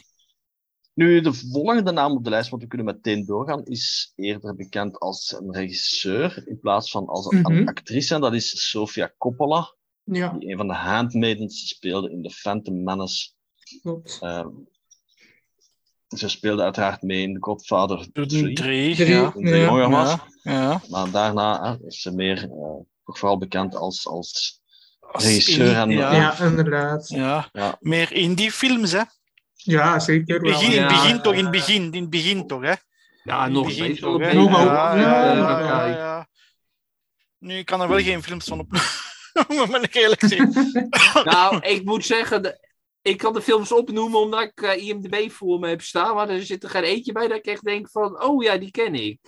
Nu, 0.95 1.21
de 1.21 1.33
volgende 1.33 1.93
naam 1.93 2.13
op 2.13 2.25
de 2.25 2.31
lijst, 2.31 2.51
want 2.51 2.63
we 2.63 2.69
kunnen 2.69 2.87
meteen 2.87 3.25
doorgaan, 3.27 3.65
is 3.65 4.13
eerder 4.17 4.55
bekend 4.55 4.99
als 4.99 5.33
een 5.39 5.55
regisseur 5.55 6.43
in 6.47 6.61
plaats 6.61 6.91
van 6.91 7.07
als 7.07 7.33
een 7.33 7.41
Mhm. 7.41 7.69
actrice. 7.69 8.15
En 8.15 8.21
dat 8.21 8.35
is 8.35 8.71
Sofia 8.71 9.15
Coppola, 9.19 9.75
Ja, 10.11 10.29
die 10.39 10.51
een 10.51 10.57
van 10.57 10.67
de 10.69 10.75
handmaidens 10.75 11.69
speelde 11.69 12.11
in 12.11 12.23
The 12.23 12.31
Phantom 12.31 12.83
Menace. 12.83 13.31
klopt. 13.83 14.19
Ehm, 14.21 14.49
ze 16.17 16.29
speelde 16.29 16.63
uiteraard 16.63 17.03
mee 17.03 17.23
in 17.23 17.33
The 17.35 17.43
Godfather 17.43 18.13
3, 18.13 18.27
Drie, 18.27 18.55
Drie. 18.55 19.07
ja. 19.07 19.31
toen 19.31 19.47
ze 19.47 19.57
Ja. 19.57 19.65
jonger 19.65 19.91
was. 19.91 20.17
Ja, 20.43 20.53
ja. 20.53 20.81
Maar 20.89 21.11
daarna 21.11 21.63
hè, 21.79 21.87
is 21.87 22.01
ze 22.01 22.13
meer 22.15 22.43
eh, 22.43 22.49
toch 23.05 23.19
vooral 23.19 23.39
bekend 23.39 23.75
als, 23.77 24.07
als 24.07 24.61
Als 25.01 25.25
regisseur 25.25 25.77
en- 25.77 25.91
Ja, 25.91 26.15
ja. 26.15 26.41
inderdaad. 26.41 27.09
ja. 27.09 27.49
ja, 27.53 27.77
Meer 27.81 28.13
indie 28.13 28.53
films, 28.53 28.93
hè? 28.93 29.03
Ja, 29.55 29.99
zeker 29.99 30.37
In 30.37 30.43
wel. 30.43 30.51
het 30.53 30.61
begin, 30.61 30.81
in 30.83 30.87
begin 30.89 31.23
toch, 31.23 31.35
in 31.35 31.43
het 31.43 31.51
begin, 31.51 31.93
in 31.93 32.01
het 32.01 32.11
begin 32.11 32.47
toch, 32.47 32.63
hè? 32.63 32.75
Ja, 33.25 33.47
In 33.47 33.53
nog 33.53 33.67
begin 33.67 33.97
toch, 33.97 34.15
een 34.15 34.21
hè? 34.21 34.27
beetje. 34.27 34.39
Nog 34.39 34.51
wel. 34.51 34.65
Ja, 34.65 34.95
Ja, 34.97 35.01
ja, 35.01 35.33
ja, 35.35 35.59
ja, 35.61 35.87
ja. 35.87 35.97
ja. 35.97 36.29
Nu, 37.39 37.55
ik 37.59 37.67
kan 37.67 37.81
er 37.81 37.89
wel 37.89 37.99
geen 37.99 38.23
films 38.23 38.45
van 38.45 38.59
opnoemen, 38.61 38.89
moet 39.49 39.83
ik 39.83 39.95
eerlijk. 39.95 40.23
Nou, 41.33 41.59
ik 41.59 41.85
moet 41.85 42.05
zeggen, 42.05 42.59
ik 43.03 43.19
kan 43.19 43.33
de 43.33 43.43
films 43.43 43.73
opnoemen 43.73 44.21
omdat 44.21 44.43
ik 44.43 44.63
eh, 44.63 44.87
IMDb 44.87 45.31
voor 45.31 45.59
me 45.59 45.69
heb 45.69 45.83
staan, 45.83 46.15
maar 46.15 46.29
er 46.29 46.43
zit 46.43 46.63
er 46.63 46.71
geen 46.71 46.83
eentje 46.83 47.13
bij 47.13 47.29
dat 47.29 47.37
ik 47.37 47.47
echt 47.47 47.65
denk 47.65 47.91
van, 47.91 48.23
oh 48.23 48.43
ja, 48.43 48.59
die 48.59 48.71
ken 48.71 48.95
ik. 48.95 49.19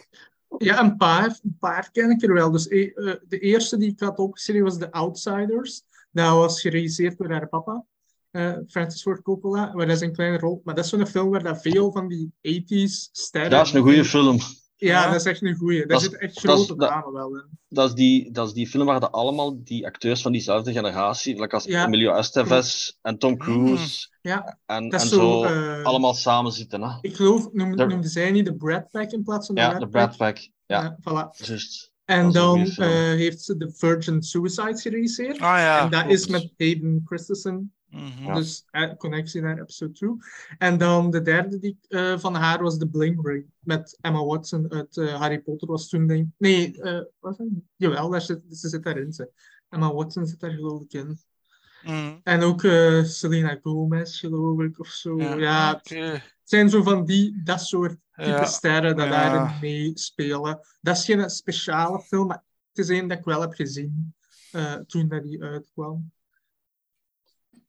Ja, 0.59 0.81
een 0.81 0.97
paar, 0.97 1.39
een 1.43 1.57
paar 1.61 1.91
ken 1.93 2.11
ik 2.11 2.23
er 2.23 2.33
wel. 2.33 2.51
Dus 2.51 2.69
eh, 2.69 3.09
eh, 3.09 3.15
de 3.29 3.39
eerste 3.39 3.77
die 3.77 3.91
ik 3.91 4.01
had 4.01 4.19
opgeschreven 4.19 4.65
was 4.65 4.79
The 4.79 4.93
Outsiders. 4.93 5.83
Dat 6.11 6.33
was 6.33 6.61
geregisseerd 6.61 7.19
door 7.19 7.31
haar 7.31 7.49
papa, 7.49 7.85
eh, 8.31 8.57
Francis 8.69 9.03
Ford 9.03 9.23
Coppola. 9.23 9.73
Maar 9.75 9.87
dat 9.87 9.97
is 9.97 10.03
een 10.03 10.13
kleine 10.13 10.39
rol. 10.39 10.61
Maar 10.65 10.75
dat 10.75 10.85
is 10.85 10.91
zo'n 10.91 11.07
film 11.07 11.31
waar 11.31 11.43
dat 11.43 11.61
veel 11.61 11.93
van 11.93 12.09
die 12.09 12.33
80s 12.43 13.11
sterren... 13.13 13.51
dat 13.51 13.67
is 13.67 13.73
een 13.73 13.83
goede 13.83 14.05
film. 14.05 14.39
Ja, 14.81 14.89
Ja. 15.05 15.07
dat 15.11 15.15
is 15.21 15.25
echt 15.27 15.43
een 15.43 15.55
goeie. 15.57 15.79
Daar 15.79 15.87
Dat 15.89 15.97
is- 15.97 16.03
zitten 16.03 16.21
echt 16.21 16.39
grote 16.39 16.77
wel 17.13 17.37
in. 17.37 17.59
Dat 17.69 17.89
is, 17.89 17.95
die, 17.95 18.31
dat 18.33 18.47
is 18.47 18.53
die 18.53 18.67
film 18.69 18.87
waar 18.87 19.01
de 19.01 19.11
allemaal 19.11 19.65
die 19.65 19.87
acteurs 19.87 20.23
van 20.23 20.33
diezelfde 20.33 20.73
generatie, 20.73 21.41
like 21.41 21.55
als 21.55 21.65
Ja. 21.65 21.87
Emilio 21.87 22.15
Estevez 22.15 22.93
en 23.03 23.19
Tom 23.19 23.37
Cruise 23.37 24.09
Ja, 24.23 24.59
en, 24.67 25.01
zo, 25.01 25.07
zo... 25.07 25.45
eh, 25.45 25.83
allemaal 25.85 26.15
samen 26.15 26.53
zitten. 26.53 26.83
Hè? 26.83 26.99
Ik 27.01 27.17
geloof, 27.17 27.49
noem, 27.53 27.77
De- 27.77 27.87
noemden 27.87 28.11
zij 28.11 28.31
niet 28.31 28.45
de 28.45 28.57
Brad 28.57 28.91
Pack 28.91 29.11
in 29.11 29.23
plaats 29.23 29.47
van 29.47 29.55
de 29.55 29.61
Ja, 29.61 29.79
de? 29.79 29.89
Brad 29.89 30.17
Pack. 30.17 30.49
Ja, 30.67 30.99
voilà. 31.01 31.47
juist. 31.47 31.93
En 32.05 32.33
dan 32.33 32.61
eh, 32.67 32.89
heeft 33.15 33.41
ze 33.43 33.57
The 33.57 33.73
Virgin 33.77 34.23
Suicide 34.23 34.77
geregisseerd. 34.81 35.39
Ah 35.41 35.59
ja. 35.59 35.81
en 35.85 35.91
dat 35.91 36.07
is 36.11 36.27
met 36.27 36.53
Hayden 36.57 37.03
Christensen. 37.05 37.75
Mhm. 37.91 38.35
Dus 38.35 38.65
eh, 38.71 38.95
connectie 38.97 39.41
naar 39.41 39.59
episode 39.61 39.93
2. 39.93 40.11
En 40.59 40.79
dan 40.79 41.11
de 41.11 41.23
derde 41.23 41.59
die, 41.59 41.79
eh, 41.89 42.19
van 42.19 42.35
haar 42.35 42.63
was 42.63 42.79
The 42.79 42.89
Bling 42.89 43.27
Ring. 43.27 43.45
Met 43.59 43.99
Emma 44.01 44.25
Watson 44.25 44.73
uit 44.73 44.97
eh, 44.97 45.21
Harry 45.21 45.41
Potter 45.41 45.69
was 45.69 45.89
toen 45.89 46.07
denk 46.07 46.29
Nee, 46.39 46.83
eh 46.83 47.03
was 47.21 47.39
het? 47.39 47.49
Jawel, 47.77 48.11
daar 48.11 48.21
zit, 48.21 48.41
ze 48.51 48.69
zit 48.69 48.83
daarin. 48.83 49.13
Ze. 49.13 49.31
Emma 49.69 49.93
Watson 49.93 50.27
zit 50.27 50.41
daar 50.41 50.51
geloof 50.51 50.83
ik 50.83 50.93
in. 50.93 51.19
Mhm. 51.83 52.17
En 52.23 52.43
ook 52.43 52.63
eh, 52.65 53.03
Selena 53.05 53.59
Gomez 53.63 54.21
geloof 54.21 54.61
ik 54.61 54.79
of 54.81 54.89
zo. 54.89 55.21
Ja, 55.39 55.81
het 55.85 56.35
zijn 56.45 56.71
zo 56.71 56.83
van 56.83 57.05
die, 57.05 57.41
dat 57.45 57.61
soort 57.61 57.97
type 58.15 58.29
Ja. 58.29 58.45
sterren 58.45 58.97
dat 58.97 59.07
Ja. 59.07 59.11
daarin 59.11 59.59
meespelen. 59.61 60.61
Dat 60.81 60.97
is 60.97 61.05
geen 61.05 61.31
speciale 61.31 62.01
film, 62.01 62.27
maar 62.27 62.43
het 62.73 62.79
is 62.79 62.99
een 62.99 63.09
dat 63.09 63.19
ik 63.19 63.25
wel 63.25 63.41
heb 63.41 63.53
gezien 63.53 64.15
eh, 64.51 64.75
toen 64.75 65.09
dat 65.09 65.23
die 65.23 65.43
uitkwam. 65.43 66.11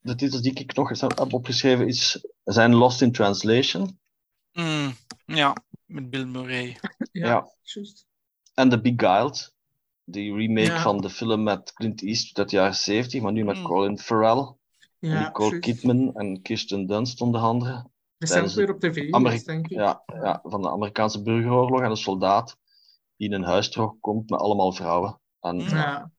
De 0.02 0.16
titels 0.16 0.42
die 0.42 0.54
ik 0.54 0.76
nog 0.76 0.90
eens 0.90 1.02
heb 1.02 1.34
opgeschreven 1.34 1.88
is, 1.88 2.26
zijn 2.44 2.76
Lost 2.76 3.02
in 3.02 3.12
Translation 3.12 4.00
Mhm. 4.54 4.92
Ja, 5.26 5.56
met 5.86 6.10
Bill 6.10 6.26
Murray. 6.26 6.78
Ja, 7.12 7.28
Ja. 7.28 7.50
juist. 7.62 8.06
en 8.54 8.70
The 8.70 8.82
Beguiled. 8.82 9.54
Die 10.04 10.34
remake 10.36 10.68
Ja. 10.72 10.82
van 10.82 11.02
de 11.02 11.10
film 11.10 11.44
met 11.44 11.74
Clint 11.74 12.04
Eastwood 12.04 12.38
uit 12.40 12.50
de 12.50 12.56
jaren 12.56 12.76
70, 12.76 13.22
maar 13.22 13.32
nu 13.32 13.44
met 13.44 13.58
Mm. 13.58 13.64
Colin 13.64 14.00
Farrell, 14.00 14.54
Ja, 15.00 15.20
Nicole 15.24 15.50
juist. 15.50 15.66
Kidman 15.66 16.16
en 16.16 16.42
Kirsten 16.42 16.88
Dunst 16.88 17.22
onder 17.22 17.42
andere. 17.42 17.90
Recent 18.18 18.54
weer 18.54 18.74
op 18.74 18.80
tv, 18.80 19.12
Ameri- 19.12 19.36
was, 19.36 19.44
denk 19.44 19.66
ik. 19.68 19.72
Ja, 19.78 20.04
ja, 20.06 20.40
van 20.44 20.62
de 20.62 20.70
Amerikaanse 20.70 21.22
burgeroorlog 21.22 21.82
en 21.82 21.90
een 21.90 21.98
soldaat 21.98 22.58
die 23.18 23.28
in 23.28 23.34
een 23.34 23.44
huis 23.44 23.70
terugkomt 23.70 24.30
met 24.30 24.40
allemaal 24.40 24.72
vrouwen. 24.74 25.20
En 25.40 25.56
Mm. 25.56 25.62
ja, 25.70 26.12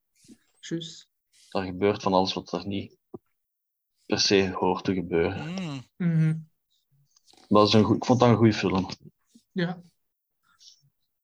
juist. 0.61 1.09
daar 1.51 1.65
gebeurt 1.65 2.03
van 2.03 2.13
alles 2.13 2.33
wat 2.33 2.53
er 2.53 2.67
niet 2.67 2.97
per 4.13 4.21
se 4.21 4.51
hoort 4.51 4.85
te 4.85 4.95
gebeuren. 4.95 5.55
Mhm. 5.55 5.79
Mhm. 5.97 6.35
Dat 7.49 7.67
is 7.69 7.73
een 7.73 7.83
goed, 7.83 7.97
ik 7.97 8.05
vond 8.05 8.21
dat 8.21 8.29
een 8.29 8.37
goede 8.37 8.53
film. 8.53 8.87
Ja, 9.53 9.83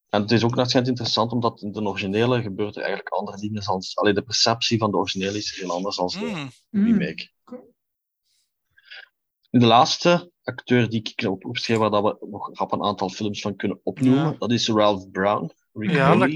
En 0.09 0.21
het 0.23 0.31
is 0.31 0.45
ook 0.45 0.55
naar 0.55 0.69
schijnt 0.69 0.89
interessant, 0.89 1.33
omdat 1.33 1.63
in 1.63 1.73
de 1.73 1.81
originele 1.81 2.43
gebeurt 2.43 2.77
er 2.77 2.83
eigenlijk 2.83 3.15
andere 3.15 3.37
dingen. 3.39 3.65
Als, 3.65 3.97
alleen 3.97 4.15
de 4.15 4.23
perceptie 4.23 4.79
van 4.79 4.91
de 4.91 4.97
originele 4.97 5.37
is 5.39 5.61
heel 5.61 5.71
anders 5.73 5.97
dan 5.97 6.07
de. 6.07 6.49
Mhm. 6.71 6.85
remake. 6.85 7.31
Oké. 7.45 7.61
De 9.51 9.67
laatste 9.67 10.33
acteur 10.43 10.89
die 10.89 11.01
ik 11.15 11.29
op 11.29 11.45
opschreef, 11.45 11.79
waar 11.79 11.91
dat 11.91 12.03
we 12.03 12.27
nog 12.31 12.59
rap 12.59 12.73
een 12.73 12.83
aantal 12.83 13.09
films 13.09 13.41
van 13.41 13.57
kunnen 13.57 13.81
opnoemen, 13.83 14.25
Ja. 14.25 14.37
dat 14.39 14.51
is 14.51 14.69
Ralph 14.69 15.11
Brown. 15.11 15.53
Rick 15.73 15.91
Ja. 15.91 16.29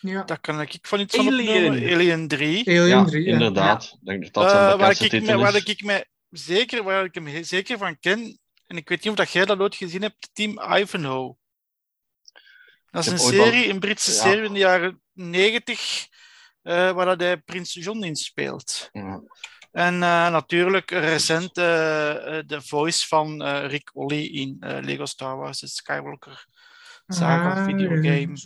Ja. 0.00 0.22
Daar 0.22 0.40
kan 0.40 0.60
ik 0.60 0.78
van 0.82 1.00
iets 1.00 1.16
van 1.16 1.26
Alien. 1.26 1.48
opnemen. 1.48 1.94
Alien 1.94 2.28
3. 2.28 2.66
Alien 2.68 2.86
Ja, 2.86 3.04
3, 3.04 3.24
ja. 3.24 3.32
inderdaad. 3.32 3.98
Denk 4.04 4.22
dat 4.24 4.32
dat 4.34 4.44
Eh, 4.44 4.50
waar, 4.78 5.02
ik 5.02 5.22
me, 5.22 5.36
waar 5.36 5.56
ik 5.56 5.82
me 5.84 6.06
zeker, 6.30 6.82
waar 6.82 7.04
ik 7.04 7.14
hem 7.14 7.26
he- 7.26 7.42
zeker 7.42 7.78
van 7.78 7.98
ken, 7.98 8.38
en 8.66 8.76
ik 8.76 8.88
weet 8.88 8.98
niet 9.02 9.10
of 9.12 9.18
dat 9.18 9.30
jij 9.30 9.44
dat 9.44 9.58
ooit 9.58 9.74
gezien 9.74 10.02
hebt, 10.02 10.30
Team 10.32 10.60
Ivanhoe. 10.78 11.36
Dat 12.90 13.00
is 13.06 13.06
Ik 13.06 13.12
een 13.12 13.18
serie, 13.18 13.64
al- 13.64 13.70
een 13.70 13.78
Britse 13.80 14.10
Ja. 14.12 14.16
serie 14.20 14.44
in 14.44 14.52
de 14.52 14.58
jaren 14.58 15.02
90, 15.12 16.06
eh, 16.62 16.90
waar 16.92 17.06
dat 17.06 17.20
hij 17.20 17.36
Prins 17.36 17.74
John 17.74 18.02
in 18.04 18.16
speelt. 18.16 18.88
Ja. 18.92 19.22
En 19.72 19.94
eh, 19.94 20.30
natuurlijk 20.30 20.90
recent 20.90 21.54
de 21.54 22.58
voice 22.62 23.06
van 23.06 23.42
eh, 23.42 23.66
Rick 23.66 23.90
Olly 23.92 24.24
in 24.24 24.56
eh, 24.60 24.78
Lego 24.80 25.04
Star 25.06 25.36
Wars, 25.36 25.60
de 25.60 25.66
Skywalker 25.68 26.46
saga 27.06 27.50
Ah, 27.60 27.64
videogame. 27.64 28.36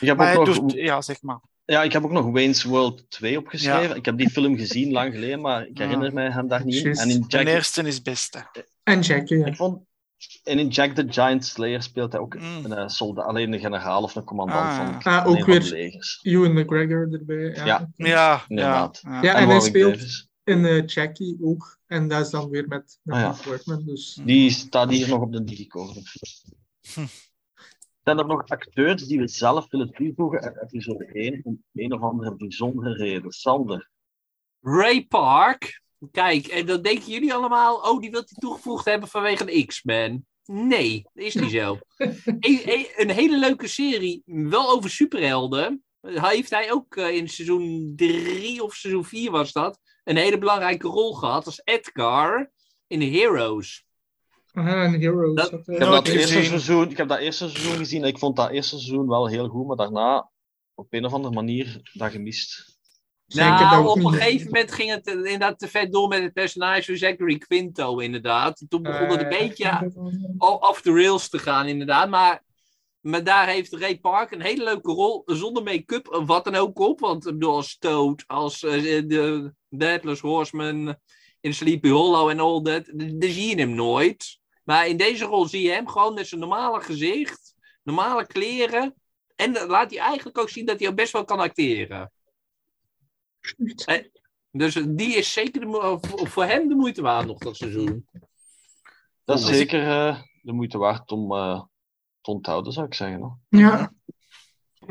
Ik 0.00 0.06
heb 0.06 0.16
Maar 0.16 0.36
ook 0.36 0.46
nog 0.46 0.56
doet, 0.58 0.72
ja, 0.72 1.02
zeg 1.02 1.22
maar. 1.22 1.40
Ja, 1.64 1.82
ik 1.82 1.92
heb 1.92 2.04
ook 2.04 2.10
nog 2.12 2.24
Wayne's 2.30 2.62
World 2.62 3.10
2 3.10 3.38
opgeschreven. 3.38 3.96
Ik 3.96 4.04
heb 4.04 4.16
die 4.18 4.30
film 4.30 4.56
gezien 4.56 4.92
lang 4.92 5.12
geleden, 5.14 5.40
maar 5.40 5.66
ik 5.66 5.78
herinner 5.78 6.12
mij 6.12 6.30
hem 6.30 6.48
daar 6.48 6.64
niet 6.64 6.84
in. 6.84 6.92
En 6.94 7.10
in 7.10 7.20
De 7.20 7.26
Jack, 7.28 7.46
eerste 7.46 7.82
is 7.82 7.94
het 7.94 8.02
beste. 8.04 8.46
En 8.82 9.00
Jackie, 9.00 9.38
ja. 9.38 9.46
ik 9.46 9.56
vond, 9.56 9.82
en 10.44 10.58
in 10.58 10.68
Jack 10.68 10.94
the 10.94 11.04
Giant 11.08 11.44
Slayer 11.44 11.82
speelt 11.82 12.12
hij 12.12 12.20
ook 12.20 12.34
Mm. 12.38 12.64
een 12.64 12.72
eh, 12.72 12.88
soldaat, 12.88 13.24
alleen 13.26 13.52
een 13.52 13.60
generaal 13.60 14.02
of 14.02 14.14
een 14.14 14.24
commandant 14.24 14.60
Ah, 14.64 15.00
van, 15.00 15.12
Ah, 15.12 15.26
ook 15.26 15.44
weer- 15.44 15.60
de 15.60 15.70
legers. 15.70 16.18
Ewan 16.22 16.52
McGregor 16.52 17.08
erbij. 17.12 17.36
Ja. 17.54 17.64
Ja. 17.64 17.88
Ja, 17.96 18.06
ja. 18.06 18.44
Inderdaad. 18.48 19.00
ja. 19.02 19.22
Ja, 19.22 19.34
En 19.34 19.42
en 19.42 19.48
hij 19.48 19.60
speelt 19.60 19.94
Davis. 19.94 20.28
in 20.44 20.64
eh, 20.64 20.86
Jackie 20.86 21.38
ook. 21.42 21.78
En 21.86 22.08
dat 22.08 22.24
is 22.24 22.30
dan 22.30 22.48
weer 22.50 22.68
met 22.68 22.98
Ah, 23.06 23.18
ja. 23.20 23.26
Natalie 23.26 23.42
Portman. 23.48 23.84
Dus. 23.86 24.18
Die 24.24 24.50
staat 24.50 24.90
hier 24.90 25.08
nog 25.08 25.20
op 25.20 25.32
de 25.32 25.44
digicover. 25.44 26.02
Hm. 26.94 27.00
Zijn 28.04 28.18
er 28.18 28.26
nog 28.26 28.48
acteurs 28.48 29.02
die 29.06 29.18
we 29.18 29.28
zelf 29.28 29.70
willen 29.70 29.92
toevoegen 29.92 30.42
aan 30.42 30.58
episode 30.66 31.04
1 31.04 31.40
om 31.44 31.64
een 31.72 31.92
of 31.92 32.00
andere 32.00 32.36
bijzondere 32.36 32.94
reden? 32.94 33.30
Sander. 33.32 33.90
Ray 34.60 35.04
Park. 35.06 35.82
Kijk, 36.10 36.46
en 36.46 36.66
dan 36.66 36.82
denken 36.82 37.12
jullie 37.12 37.34
allemaal, 37.34 37.76
oh, 37.76 38.00
die 38.00 38.10
wil 38.10 38.20
hij 38.26 38.38
toegevoegd 38.40 38.84
hebben 38.84 39.08
vanwege 39.08 39.44
de 39.44 39.64
X-Men. 39.64 40.26
Nee, 40.44 41.02
dat 41.12 41.24
is 41.24 41.34
niet 41.34 41.50
zo. 41.50 41.78
een, 41.96 42.60
een- 42.64 42.86
een 42.96 43.10
hele 43.10 43.38
leuke 43.38 43.66
serie, 43.68 44.22
wel 44.24 44.70
over 44.70 44.90
superhelden. 44.90 45.84
Heeft 46.00 46.50
hij 46.50 46.72
ook 46.72 46.96
eh, 46.96 47.16
in 47.16 47.28
seizoen 47.28 47.92
3 47.96 48.62
of 48.62 48.74
seizoen 48.74 49.04
4 49.04 49.30
was 49.30 49.52
dat, 49.52 49.78
een 50.04 50.16
hele 50.16 50.38
belangrijke 50.38 50.88
rol 50.88 51.14
gehad 51.14 51.46
als 51.46 51.60
Edgar 51.64 52.50
in 52.86 53.00
Heroes. 53.02 53.83
Ah, 54.54 54.66
en 54.84 55.00
Heroes. 55.00 55.34
Dat- 55.34 55.50
dat, 55.50 55.68
eh, 55.68 55.74
Ik 55.74 55.80
heb, 55.80 55.90
dat 55.90 56.08
eerste 56.08 56.42
seizoen, 56.44 56.90
ik 56.90 56.96
heb 56.96 57.08
dat 57.08 57.18
eerste 57.18 57.48
seizoen 57.48 57.76
gezien 57.76 58.02
en 58.02 58.08
ik 58.08 58.18
vond 58.18 58.36
dat 58.36 58.50
eerste 58.50 58.78
seizoen 58.78 59.08
wel 59.08 59.26
heel 59.28 59.48
goed, 59.48 59.66
maar 59.66 59.76
daarna 59.76 60.30
op 60.74 60.86
een 60.90 61.04
of 61.04 61.12
andere 61.12 61.34
manier 61.34 61.80
dat 61.92 62.10
gemist. 62.10 62.72
Zeker, 63.26 63.58
dat 63.58 63.70
Nou, 63.70 63.86
op 63.88 63.96
een 63.96 64.12
gegeven 64.12 64.46
moment 64.46 64.72
ging 64.72 64.90
het 64.90 65.06
eh, 65.06 65.14
inderdaad 65.14 65.58
te 65.58 65.68
vet 65.68 65.92
door 65.92 66.08
met 66.08 66.22
het 66.22 66.32
personage 66.32 66.82
van 66.84 66.96
Zachary 66.96 67.38
Quinto, 67.38 67.98
inderdaad. 67.98 68.64
Toen 68.68 68.82
begon 68.82 69.08
het 69.10 69.20
een 69.20 69.26
Eh, 69.30 69.38
beetje 69.38 69.90
off 70.38 70.82
the 70.82 70.92
rails 70.92 71.28
te 71.28 71.38
gaan, 71.38 71.66
inderdaad. 71.66 72.08
Maar, 72.08 72.42
maar 73.00 73.24
daar 73.24 73.48
heeft 73.48 73.72
Ray 73.74 73.98
Park 73.98 74.30
een 74.30 74.40
hele 74.42 74.64
leuke 74.64 74.92
rol, 74.92 75.22
zonder 75.26 75.62
make-up, 75.62 76.08
of 76.08 76.26
wat 76.26 76.44
dan 76.44 76.54
ook 76.54 76.78
op. 76.78 77.00
Want 77.00 77.26
ik 77.26 77.32
bedoel, 77.32 77.54
als 77.54 77.78
Toad, 77.78 78.24
als 78.26 78.62
eh, 78.62 78.82
de 79.06 79.52
Deadless 79.68 80.20
Horseman, 80.20 80.96
in 81.40 81.54
Sleepy 81.54 81.88
Hollow 81.88 82.28
en 82.28 82.40
al 82.40 82.62
dat, 82.62 82.84
d- 82.84 83.20
daar 83.20 83.30
zie 83.30 83.48
je 83.48 83.56
hem 83.56 83.74
nooit. 83.74 84.38
Maar 84.64 84.86
in 84.88 84.96
deze 84.96 85.24
rol 85.24 85.46
zie 85.46 85.62
je 85.62 85.70
hem 85.70 85.88
gewoon 85.88 86.14
met 86.14 86.26
zijn 86.26 86.40
normale 86.40 86.80
gezicht, 86.80 87.54
normale 87.82 88.26
kleren. 88.26 88.94
En 89.36 89.52
laat 89.52 89.90
hij 89.90 90.00
eigenlijk 90.00 90.38
ook 90.38 90.48
zien 90.48 90.66
dat 90.66 90.78
hij 90.80 90.88
ook 90.88 90.94
best 90.94 91.12
wel 91.12 91.24
kan 91.24 91.38
acteren. 91.38 92.12
Dus 94.50 94.74
die 94.88 95.16
is 95.16 95.32
zeker 95.32 95.60
de 95.60 95.98
voor 96.24 96.44
hem 96.44 96.68
de 96.68 96.74
moeite 96.74 97.02
waard 97.02 97.26
nog 97.26 97.38
dat 97.38 97.56
seizoen. 97.56 98.08
Dat 99.24 99.38
is 99.38 99.46
zeker 99.46 99.88
eh, 99.88 100.22
de 100.42 100.52
moeite 100.52 100.78
waard 100.78 101.12
om 101.12 101.32
eh, 101.32 101.62
te 102.20 102.30
onthouden, 102.30 102.72
zou 102.72 102.86
ik 102.86 102.94
zeggen. 102.94 103.20
Hoor. 103.20 103.38
Ja, 103.48 103.92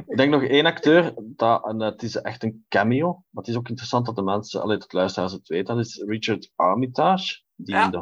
Ik 0.05 0.17
denk 0.17 0.32
nog 0.32 0.43
één 0.43 0.65
acteur, 0.65 1.13
dat, 1.17 1.65
en 1.65 1.80
het 1.80 2.03
is 2.03 2.15
echt 2.15 2.43
een 2.43 2.65
cameo, 2.69 3.07
maar 3.11 3.43
het 3.43 3.47
is 3.47 3.55
ook 3.55 3.69
interessant 3.69 4.05
dat 4.05 4.15
de 4.15 4.24
mensen, 4.24 4.61
alleen 4.61 4.80
het 4.80 4.93
luisteraars 4.93 5.32
het 5.32 5.47
weten, 5.47 5.76
dat 5.76 5.86
is 5.86 6.03
Richard 6.07 6.51
Armitage, 6.55 7.41
die 7.55 7.76
Ja. 7.76 7.86
in 7.86 7.91
de 7.91 7.97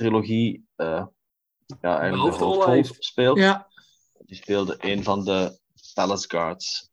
Hobbit-trilogie 0.00 0.66
eh, 0.76 1.06
ja, 1.80 1.98
eigenlijk 2.00 2.38
de 2.38 2.44
hoofdrol 2.44 2.84
speelt. 2.98 3.38
ja. 3.38 3.68
Die 4.18 4.36
speelde 4.36 4.76
een 4.78 5.02
van 5.02 5.24
de 5.24 5.58
Palace 5.94 6.28
Guards 6.28 6.90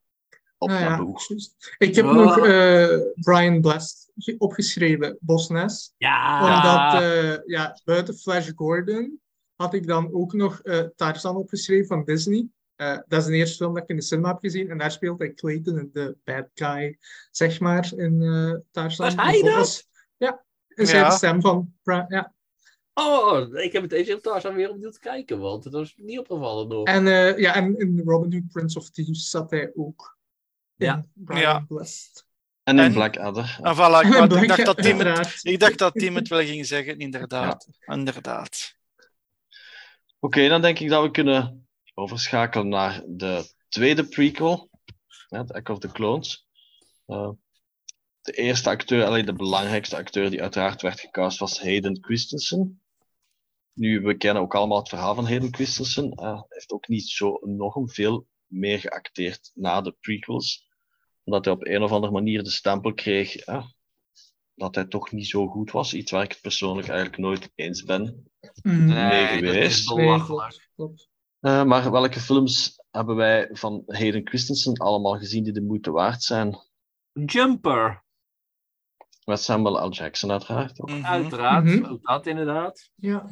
op 0.57 0.69
Ah, 0.69 0.79
ja, 0.79 0.89
Naboo. 0.89 1.15
juist. 1.27 1.75
Ik 1.77 1.95
heb 1.95 2.05
Oh. 2.05 2.13
nog 2.13 2.37
eh, 2.37 2.97
Brian 3.15 3.61
Blast 3.61 4.11
ge- 4.15 4.35
opgeschreven, 4.37 5.17
Bosnes. 5.19 5.93
Ja, 5.97 6.39
Omdat, 6.43 7.01
eh, 7.01 7.45
ja, 7.45 7.79
buiten 7.83 8.15
Flash 8.15 8.49
Gordon 8.55 9.21
had 9.55 9.73
ik 9.73 9.87
dan 9.87 10.13
ook 10.13 10.33
nog 10.33 10.59
eh, 10.61 10.79
Tarzan 10.95 11.35
opgeschreven 11.35 11.87
van 11.87 12.03
Disney. 12.05 12.47
Eh, 12.75 12.97
dat 13.07 13.21
is 13.21 13.25
de 13.25 13.33
eerste 13.33 13.55
film 13.57 13.73
dat 13.73 13.83
ik 13.83 13.89
in 13.89 13.95
de 13.95 14.01
cinema 14.01 14.27
heb 14.31 14.39
gezien. 14.39 14.69
En 14.69 14.77
daar 14.77 14.91
speelt 14.91 15.19
hij 15.19 15.33
Clayton, 15.33 15.89
de 15.93 16.17
bad 16.23 16.47
guy, 16.53 16.97
zeg 17.31 17.59
maar, 17.59 17.91
in 17.95 18.21
eh 18.21 18.53
Tarzan. 18.71 19.05
Was 19.15 19.25
hij 19.25 19.41
dat? 19.41 19.87
Ja, 20.17 20.43
is 20.67 20.91
hij 20.91 20.99
Ja. 20.99 21.09
de 21.09 21.15
stem 21.15 21.41
van... 21.41 21.73
Ja. 22.07 22.33
Oh, 22.93 23.53
ik 23.53 23.71
heb 23.71 23.81
het 23.81 23.91
deze 23.91 24.19
Tarzan 24.19 24.55
weer 24.55 24.69
opnieuw 24.69 24.89
te 24.89 24.99
kijken, 24.99 25.39
want 25.39 25.63
dat 25.63 25.73
was 25.73 25.93
niet 25.97 26.19
opgevallen 26.19 26.67
nog. 26.67 26.87
En, 26.87 27.07
eh, 27.07 27.37
ja, 27.37 27.55
en 27.55 27.77
in 27.77 28.01
Robin 28.05 28.33
Hood, 28.33 28.51
Prince 28.51 28.79
of 28.79 28.89
Thieves 28.89 29.29
zat 29.29 29.51
hij 29.51 29.71
ook. 29.75 30.17
Ja. 30.75 31.05
Brian 31.13 31.65
Ja. 31.69 31.85
En 32.63 32.79
in 32.79 32.93
Blackadder. 32.93 33.59
En 33.61 33.75
voilà, 33.75 34.07
ik, 34.07 34.13
En 34.13 34.47
dacht 34.47 34.65
dat 34.65 34.77
Tim 34.77 34.99
het, 34.99 35.39
ik 35.41 35.59
dacht 35.59 35.77
dat 35.77 35.93
Tim 35.93 36.15
het 36.15 36.27
wel 36.27 36.39
ging 36.39 36.65
zeggen, 36.65 36.99
inderdaad. 36.99 37.67
Inderdaad. 37.85 38.75
Oké, 40.19 40.47
dan 40.47 40.61
denk 40.61 40.79
ik 40.79 40.89
dat 40.89 41.03
we 41.03 41.11
kunnen 41.11 41.67
overschakelen 41.93 42.67
naar 42.67 43.03
de 43.07 43.53
tweede 43.69 44.05
prequel, 44.05 44.69
The 45.27 45.53
Echo 45.53 45.73
of 45.73 45.79
the 45.79 45.91
Clones. 45.91 46.47
Eh, 47.05 47.29
de 48.21 48.31
eerste 48.31 48.69
acteur, 48.69 49.05
alleen 49.05 49.25
de 49.25 49.33
belangrijkste 49.33 49.97
acteur 49.97 50.29
die 50.29 50.41
uiteraard 50.41 50.81
werd 50.81 50.99
gecast, 50.99 51.39
was 51.39 51.61
Hayden 51.61 51.97
Christensen. 52.01 52.82
Nu, 53.73 54.01
we 54.01 54.17
kennen 54.17 54.43
ook 54.43 54.55
allemaal 54.55 54.77
het 54.79 54.89
verhaal 54.89 55.15
van 55.15 55.25
Hayden 55.27 55.53
Christensen. 55.53 56.11
Eh, 56.11 56.31
Hij 56.33 56.45
heeft 56.49 56.71
ook 56.71 56.87
niet 56.87 57.07
zo 57.09 57.39
enorm 57.45 57.89
veel 57.89 58.27
meer 58.47 58.79
geacteerd 58.79 59.51
na 59.53 59.81
de 59.81 59.95
prequels. 59.99 60.67
Omdat 61.23 61.45
hij 61.45 61.53
op 61.53 61.65
een 61.65 61.81
of 61.83 61.91
andere 61.91 62.13
manier 62.13 62.43
de 62.43 62.49
stempel 62.49 62.93
kreeg 62.93 63.35
eh, 63.35 63.65
dat 64.55 64.75
hij 64.75 64.85
toch 64.85 65.11
niet 65.11 65.27
zo 65.27 65.47
goed 65.47 65.71
was. 65.71 65.93
Iets 65.93 66.11
waar 66.11 66.23
ik 66.23 66.31
het 66.31 66.41
persoonlijk 66.41 66.87
eigenlijk 66.87 67.17
nooit 67.17 67.51
eens 67.55 67.83
ben. 67.83 68.31
Nee, 68.63 69.41
dat 69.41 69.53
geweest. 69.53 69.89
Eh, 71.39 71.63
maar 71.63 71.91
welke 71.91 72.19
films 72.19 72.83
hebben 72.91 73.15
wij 73.15 73.49
van 73.51 73.83
Hayden 73.85 74.27
Christensen 74.27 74.73
allemaal 74.77 75.17
gezien 75.17 75.43
die 75.43 75.53
de 75.53 75.61
moeite 75.61 75.91
waard 75.91 76.23
zijn? 76.23 76.57
Jumper, 77.25 78.03
Met 79.25 79.39
Samuel 79.41 79.87
L. 79.87 79.91
Jackson 79.91 80.31
uiteraard. 80.31 80.81
ook. 80.81 80.89
Mhm. 80.89 81.05
uiteraard. 81.05 81.63
Mhm. 81.65 81.85
Ook 81.85 82.03
dat 82.03 82.27
inderdaad. 82.27 82.89
Ja. 82.95 83.29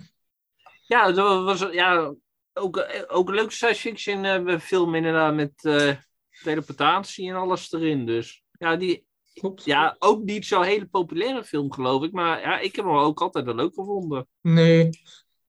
Ja, 0.91 1.11
dat 1.11 1.43
was 1.43 1.59
ja, 1.71 2.13
ook, 2.53 2.77
eh, 2.77 3.03
ook 3.07 3.29
een 3.29 3.35
leuke 3.35 3.51
science 3.51 3.81
fiction 3.81 4.25
eh, 4.25 4.59
film 4.59 4.95
inderdaad 4.95 5.35
met 5.35 5.51
eh, 5.65 5.95
teleportatie 6.43 7.29
en 7.29 7.35
alles 7.35 7.71
erin. 7.71 8.05
Dus 8.05 8.43
ja, 8.51 8.75
die, 8.75 9.05
Klopt. 9.33 9.65
ja, 9.65 9.95
ook 9.99 10.23
niet 10.23 10.45
zo'n 10.45 10.63
hele 10.63 10.85
populaire 10.85 11.43
film 11.43 11.71
geloof 11.71 12.03
ik. 12.03 12.11
Maar 12.11 12.41
ja, 12.41 12.59
ik 12.59 12.75
heb 12.75 12.85
hem 12.85 12.93
ook 12.93 13.21
altijd 13.21 13.45
wel 13.45 13.55
leuk 13.55 13.73
gevonden. 13.73 14.27
Nee. 14.41 14.89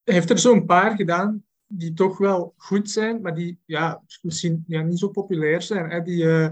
Heeft 0.05 0.31
er 0.31 0.39
zo'n 0.39 0.65
paar 0.65 0.97
gedaan 0.97 1.45
die 1.67 1.93
toch 1.93 2.19
wel 2.19 2.55
goed 2.57 2.91
zijn, 2.91 3.21
maar 3.21 3.35
die 3.35 3.59
ja, 3.65 4.03
misschien 4.21 4.65
ja, 4.67 4.83
niet 4.83 4.99
zo 4.99 5.09
populair 5.09 5.63
zijn. 5.63 5.91
Hè? 5.91 6.03
Die, 6.03 6.31
eh, 6.31 6.51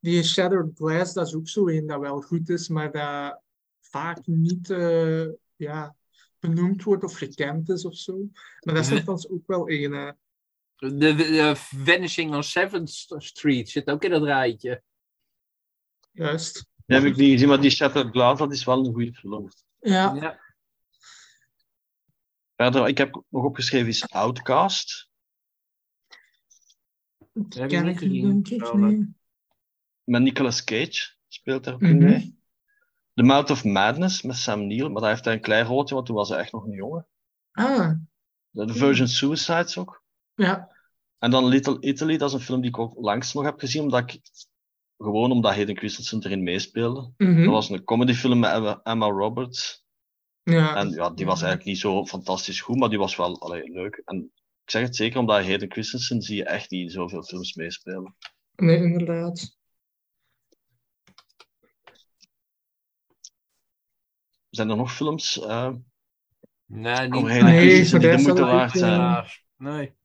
die 0.00 0.22
Shattered 0.22 0.70
Glass, 0.74 1.12
dat 1.12 1.26
is 1.26 1.34
ook 1.34 1.48
zo 1.48 1.68
een 1.68 1.86
dat 1.86 2.00
wel 2.00 2.20
goed 2.20 2.48
is, 2.48 2.68
maar 2.68 2.92
dat 2.92 3.40
vaak 3.80 4.26
niet 4.26 4.68
ja, 5.56 5.96
benoemd 6.40 6.82
wordt 6.82 7.04
of 7.04 7.14
gekend 7.16 7.68
is 7.68 7.84
of 7.84 7.96
zo. 7.96 8.16
Maar 8.60 8.74
dat 8.74 8.84
is 8.90 8.90
Mhm. 9.02 9.10
ook 9.10 9.46
wel 9.46 9.70
een. 9.70 9.94
eh, 9.94 10.10
De, 10.76 11.14
de 11.14 11.52
Vanishing 11.56 12.34
on 12.34 12.42
7th 12.44 12.88
Street 13.22 13.68
zit 13.68 13.90
ook 13.90 14.04
in 14.04 14.10
dat 14.10 14.22
rijtje. 14.22 14.82
juist. 16.12 16.66
Die 16.86 16.96
heb 16.98 17.06
ik 17.06 17.16
niet 17.16 17.30
gezien, 17.32 17.48
maar 17.48 17.60
die 17.60 17.70
Shattered 17.70 18.10
Glass, 18.12 18.38
dat 18.38 18.52
is 18.52 18.64
wel 18.64 18.86
een 18.86 18.92
goede 18.92 19.12
film. 19.14 19.48
Ja. 19.80 20.14
Ja. 20.14 20.40
Verder, 22.56 22.88
ik 22.88 22.98
heb 22.98 23.22
nog 23.28 23.44
opgeschreven 23.44 23.88
is 23.88 24.08
Outcast. 24.08 25.08
Dat 27.32 27.54
heb 27.54 27.62
ik 27.64 27.68
ken 27.68 27.84
niet 27.86 27.98
gezien. 27.98 29.16
Met 30.04 30.22
Nicolas 30.22 30.64
Cage 30.64 31.12
speelt 31.28 31.64
daar 31.64 31.74
ook 31.74 31.80
in 31.82 31.98
mee. 31.98 32.39
The 33.20 33.26
Mouth 33.26 33.50
of 33.50 33.64
Madness 33.64 34.22
met 34.22 34.36
Sam 34.36 34.66
Neill, 34.66 34.88
maar 34.88 35.00
daar 35.00 35.10
heeft 35.10 35.24
hij 35.24 35.34
een 35.34 35.40
klein 35.40 35.66
rolletje, 35.66 35.94
want 35.94 36.06
toen 36.06 36.16
was 36.16 36.28
hij 36.28 36.38
echt 36.38 36.52
nog 36.52 36.64
een 36.64 36.72
jongen. 36.72 37.06
Ah, 37.52 37.90
De 38.50 38.74
Virgin 38.74 39.08
Suicides 39.08 39.78
ook. 39.78 40.04
ja. 40.34 40.78
En 41.18 41.30
dan 41.30 41.44
Little 41.44 41.80
Italy, 41.80 42.16
dat 42.16 42.28
is 42.28 42.34
een 42.34 42.40
film 42.40 42.60
die 42.60 42.70
ik 42.70 42.78
ook 42.78 42.94
langs 42.96 43.32
nog 43.32 43.44
heb 43.44 43.58
gezien, 43.58 43.82
omdat 43.82 44.00
ik 44.12 44.20
gewoon 44.96 45.30
omdat 45.32 45.54
Hayden 45.54 45.76
Christensen 45.76 46.24
erin 46.24 46.42
meespeelde. 46.42 47.12
Mhm. 47.16 47.44
Dat 47.44 47.52
was 47.52 47.70
een 47.70 47.84
comedyfilm 47.84 48.38
met 48.38 48.52
Emma, 48.52 48.80
Emma 48.82 49.06
Roberts. 49.06 49.84
ja. 50.42 50.76
En 50.76 50.90
ja, 50.90 51.10
die 51.10 51.26
was 51.26 51.42
eigenlijk 51.42 51.70
niet 51.70 51.78
zo 51.78 52.06
fantastisch 52.06 52.60
goed, 52.60 52.76
maar 52.76 52.88
die 52.88 52.98
was 52.98 53.16
wel 53.16 53.40
allee, 53.40 53.70
leuk. 53.70 54.02
En 54.04 54.16
ik 54.64 54.70
zeg 54.70 54.82
het 54.82 54.96
zeker, 54.96 55.18
omdat 55.18 55.44
Hayden 55.44 55.70
Christensen 55.72 56.22
zie 56.22 56.36
je 56.36 56.44
echt 56.44 56.70
niet 56.70 56.82
in 56.82 56.90
zoveel 56.90 57.22
films 57.22 57.54
meespelen. 57.54 58.16
Nee, 58.56 58.76
inderdaad. 58.76 59.58
Zijn 64.50 64.70
er 64.70 64.76
nog 64.76 64.92
films 64.94 65.40
eh 65.40 65.70
Nee, 66.66 67.08
niet. 67.08 67.90
die 67.90 67.98
de 67.98 68.16
moeite 68.22 68.40
waard 68.44 68.70
ook, 68.70 68.76
zijn? 68.76 68.92
eh, 68.92 68.98
Ja, 69.00 69.26
nee. 69.56 69.98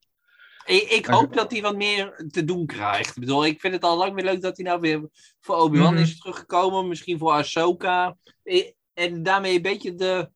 Ik, 0.65 0.81
ik 0.89 1.05
hoop 1.05 1.33
dat 1.33 1.51
hij 1.51 1.61
wat 1.61 1.75
meer 1.75 2.25
te 2.31 2.43
doen 2.45 2.65
krijgt. 2.65 3.15
Ik 3.15 3.19
bedoel, 3.19 3.45
ik 3.45 3.59
vind 3.59 3.73
het 3.73 3.83
al 3.83 3.97
lang 3.97 4.13
weer 4.13 4.23
leuk 4.23 4.41
dat 4.41 4.57
hij 4.57 4.65
nou 4.65 4.79
weer 4.79 5.09
voor 5.39 5.55
Obi-Wan 5.55 5.93
Mhm. 5.93 6.01
is 6.03 6.17
teruggekomen. 6.19 6.87
Misschien 6.87 7.17
voor 7.17 7.31
Ahsoka. 7.31 8.17
Eh, 8.43 8.71
En 8.93 9.23
daarmee 9.23 9.55
een 9.55 9.61
beetje 9.61 9.95
de, 9.95 10.29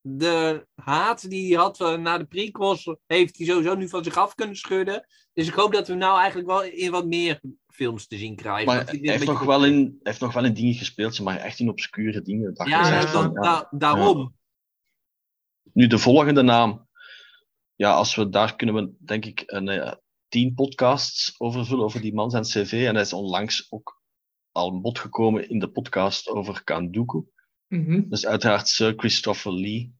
de 0.00 0.66
haat 0.74 1.30
die 1.30 1.54
hij 1.54 1.62
had 1.62 1.80
eh, 1.80 1.94
na 1.96 2.18
de 2.18 2.24
prequels... 2.24 2.94
heeft 3.06 3.36
hij 3.38 3.46
sowieso 3.46 3.74
nu 3.74 3.88
van 3.88 4.04
zich 4.04 4.16
af 4.16 4.34
kunnen 4.34 4.56
schudden. 4.56 5.06
Dus 5.32 5.46
ik 5.48 5.54
hoop 5.54 5.72
dat 5.72 5.88
we 5.88 5.94
nou 5.94 6.18
eigenlijk 6.18 6.48
wel 6.48 6.62
in 6.64 6.90
wat 6.90 7.06
meer 7.06 7.40
films 7.76 8.06
te 8.06 8.18
zien 8.18 8.36
krijgen. 8.36 8.66
Maar 8.66 8.84
hij 8.86 8.98
heeft, 9.00 9.24
nog 9.24 9.38
beetje- 9.38 9.46
wel 9.46 9.64
in, 9.64 9.98
heeft 10.02 10.20
nog 10.20 10.32
wel 10.32 10.44
in 10.44 10.54
dingen 10.54 10.74
gespeeld, 10.74 11.20
maar 11.20 11.36
echt 11.36 11.58
in 11.58 11.68
obscure 11.68 12.22
dingen. 12.22 12.54
Dat 12.54 12.68
Ja, 12.68 13.12
nou, 13.32 13.66
daarom. 13.70 14.34
Nu, 15.72 15.86
de 15.86 15.98
volgende 15.98 16.42
naam. 16.42 16.88
Ja, 17.74 17.92
als 17.92 18.14
we 18.14 18.28
daar 18.28 18.56
kunnen 18.56 18.74
we, 18.74 18.92
denk 18.98 19.24
ik, 19.24 19.42
een 19.46 19.68
eh, 19.68 19.92
tien 20.28 20.54
podcasts 20.54 21.34
over 21.40 21.66
vullen, 21.66 21.84
over 21.84 22.00
die 22.00 22.14
man 22.14 22.30
zijn 22.30 22.42
cv. 22.42 22.84
En 22.86 22.94
hij 22.94 23.02
is 23.02 23.12
onlangs 23.12 23.66
ook 23.72 24.02
al 24.52 24.72
een 24.72 24.80
bod 24.80 24.98
gekomen 24.98 25.48
in 25.48 25.58
de 25.58 25.68
podcast 25.68 26.28
over 26.28 26.64
Kanduku. 26.64 27.22
Mhm. 27.68 28.08
Dus 28.08 28.26
uiteraard 28.26 28.68
Sir 28.68 28.92
Christopher 28.96 29.52
Lee. 29.52 29.94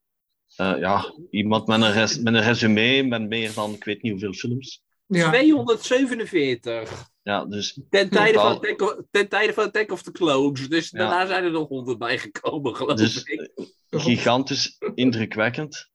Eh, 0.56 0.78
ja, 0.78 1.14
iemand 1.30 1.66
met 1.66 1.80
een, 1.80 1.92
res- 1.92 2.18
met 2.18 2.34
een 2.34 2.42
resume 2.42 3.02
met 3.02 3.28
meer 3.28 3.54
dan, 3.54 3.72
ik 3.74 3.84
weet 3.84 4.02
niet 4.02 4.12
hoeveel 4.12 4.32
films. 4.32 4.82
Ja. 5.06 5.30
247. 5.30 7.14
Ja, 7.26 7.44
dus 7.44 7.80
Ten 7.90 8.10
tijde, 8.10 8.38
van 8.38 8.56
of, 8.80 8.96
ten 9.10 9.28
tijde 9.28 9.52
van 9.52 9.64
Attack 9.64 9.92
of 9.92 10.02
the 10.02 10.12
Clones. 10.12 10.68
Dus 10.68 10.90
Ja. 10.90 10.98
daarna 10.98 11.26
zijn 11.26 11.44
er 11.44 11.50
nog 11.50 11.68
100 11.68 11.98
bijgekomen, 11.98 12.76
geloof 12.76 12.96
Dus 12.98 13.22
ik. 13.22 13.40
eh, 13.40 14.00
gigantisch 14.00 14.76
indrukwekkend 14.94 15.90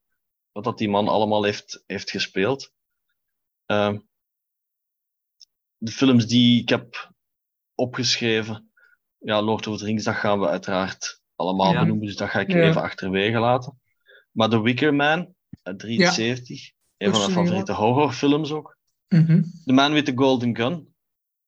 wat 0.52 0.64
dat 0.64 0.78
die 0.78 0.90
man 0.90 1.08
allemaal 1.08 1.44
heeft, 1.44 1.84
heeft 1.88 2.10
gespeeld. 2.12 2.72
Ehm, 3.66 4.00
de 5.78 5.92
films 5.92 6.28
die 6.28 6.62
ik 6.62 6.70
heb 6.70 7.12
opgeschreven, 7.76 8.72
ja, 9.18 9.42
Lord 9.42 9.68
of 9.68 9.78
the 9.78 9.86
Rings, 9.86 10.04
dat 10.04 10.16
gaan 10.16 10.40
we 10.40 10.48
uiteraard 10.48 11.22
allemaal 11.36 11.72
Ja. 11.74 11.80
benoemen, 11.80 12.06
dus 12.06 12.16
dat 12.16 12.30
ga 12.30 12.40
ik 12.40 12.52
Ja. 12.52 12.62
even 12.62 12.82
achterwege 12.82 13.40
laten. 13.40 13.82
Maar 14.32 14.50
The 14.50 14.62
Wicker 14.62 14.94
Man, 14.96 15.36
uit 15.64 15.80
73, 15.80 16.72
een 16.98 17.12
van 17.12 17.20
mijn 17.20 17.32
favoriete 17.32 17.74
horrorfilms 17.74 18.52
ook. 18.52 18.78
Mhm. 19.08 19.42
The 19.66 19.74
Man 19.74 19.94
with 19.94 20.06
the 20.06 20.14
Golden 20.16 20.56
Gun, 20.56 20.91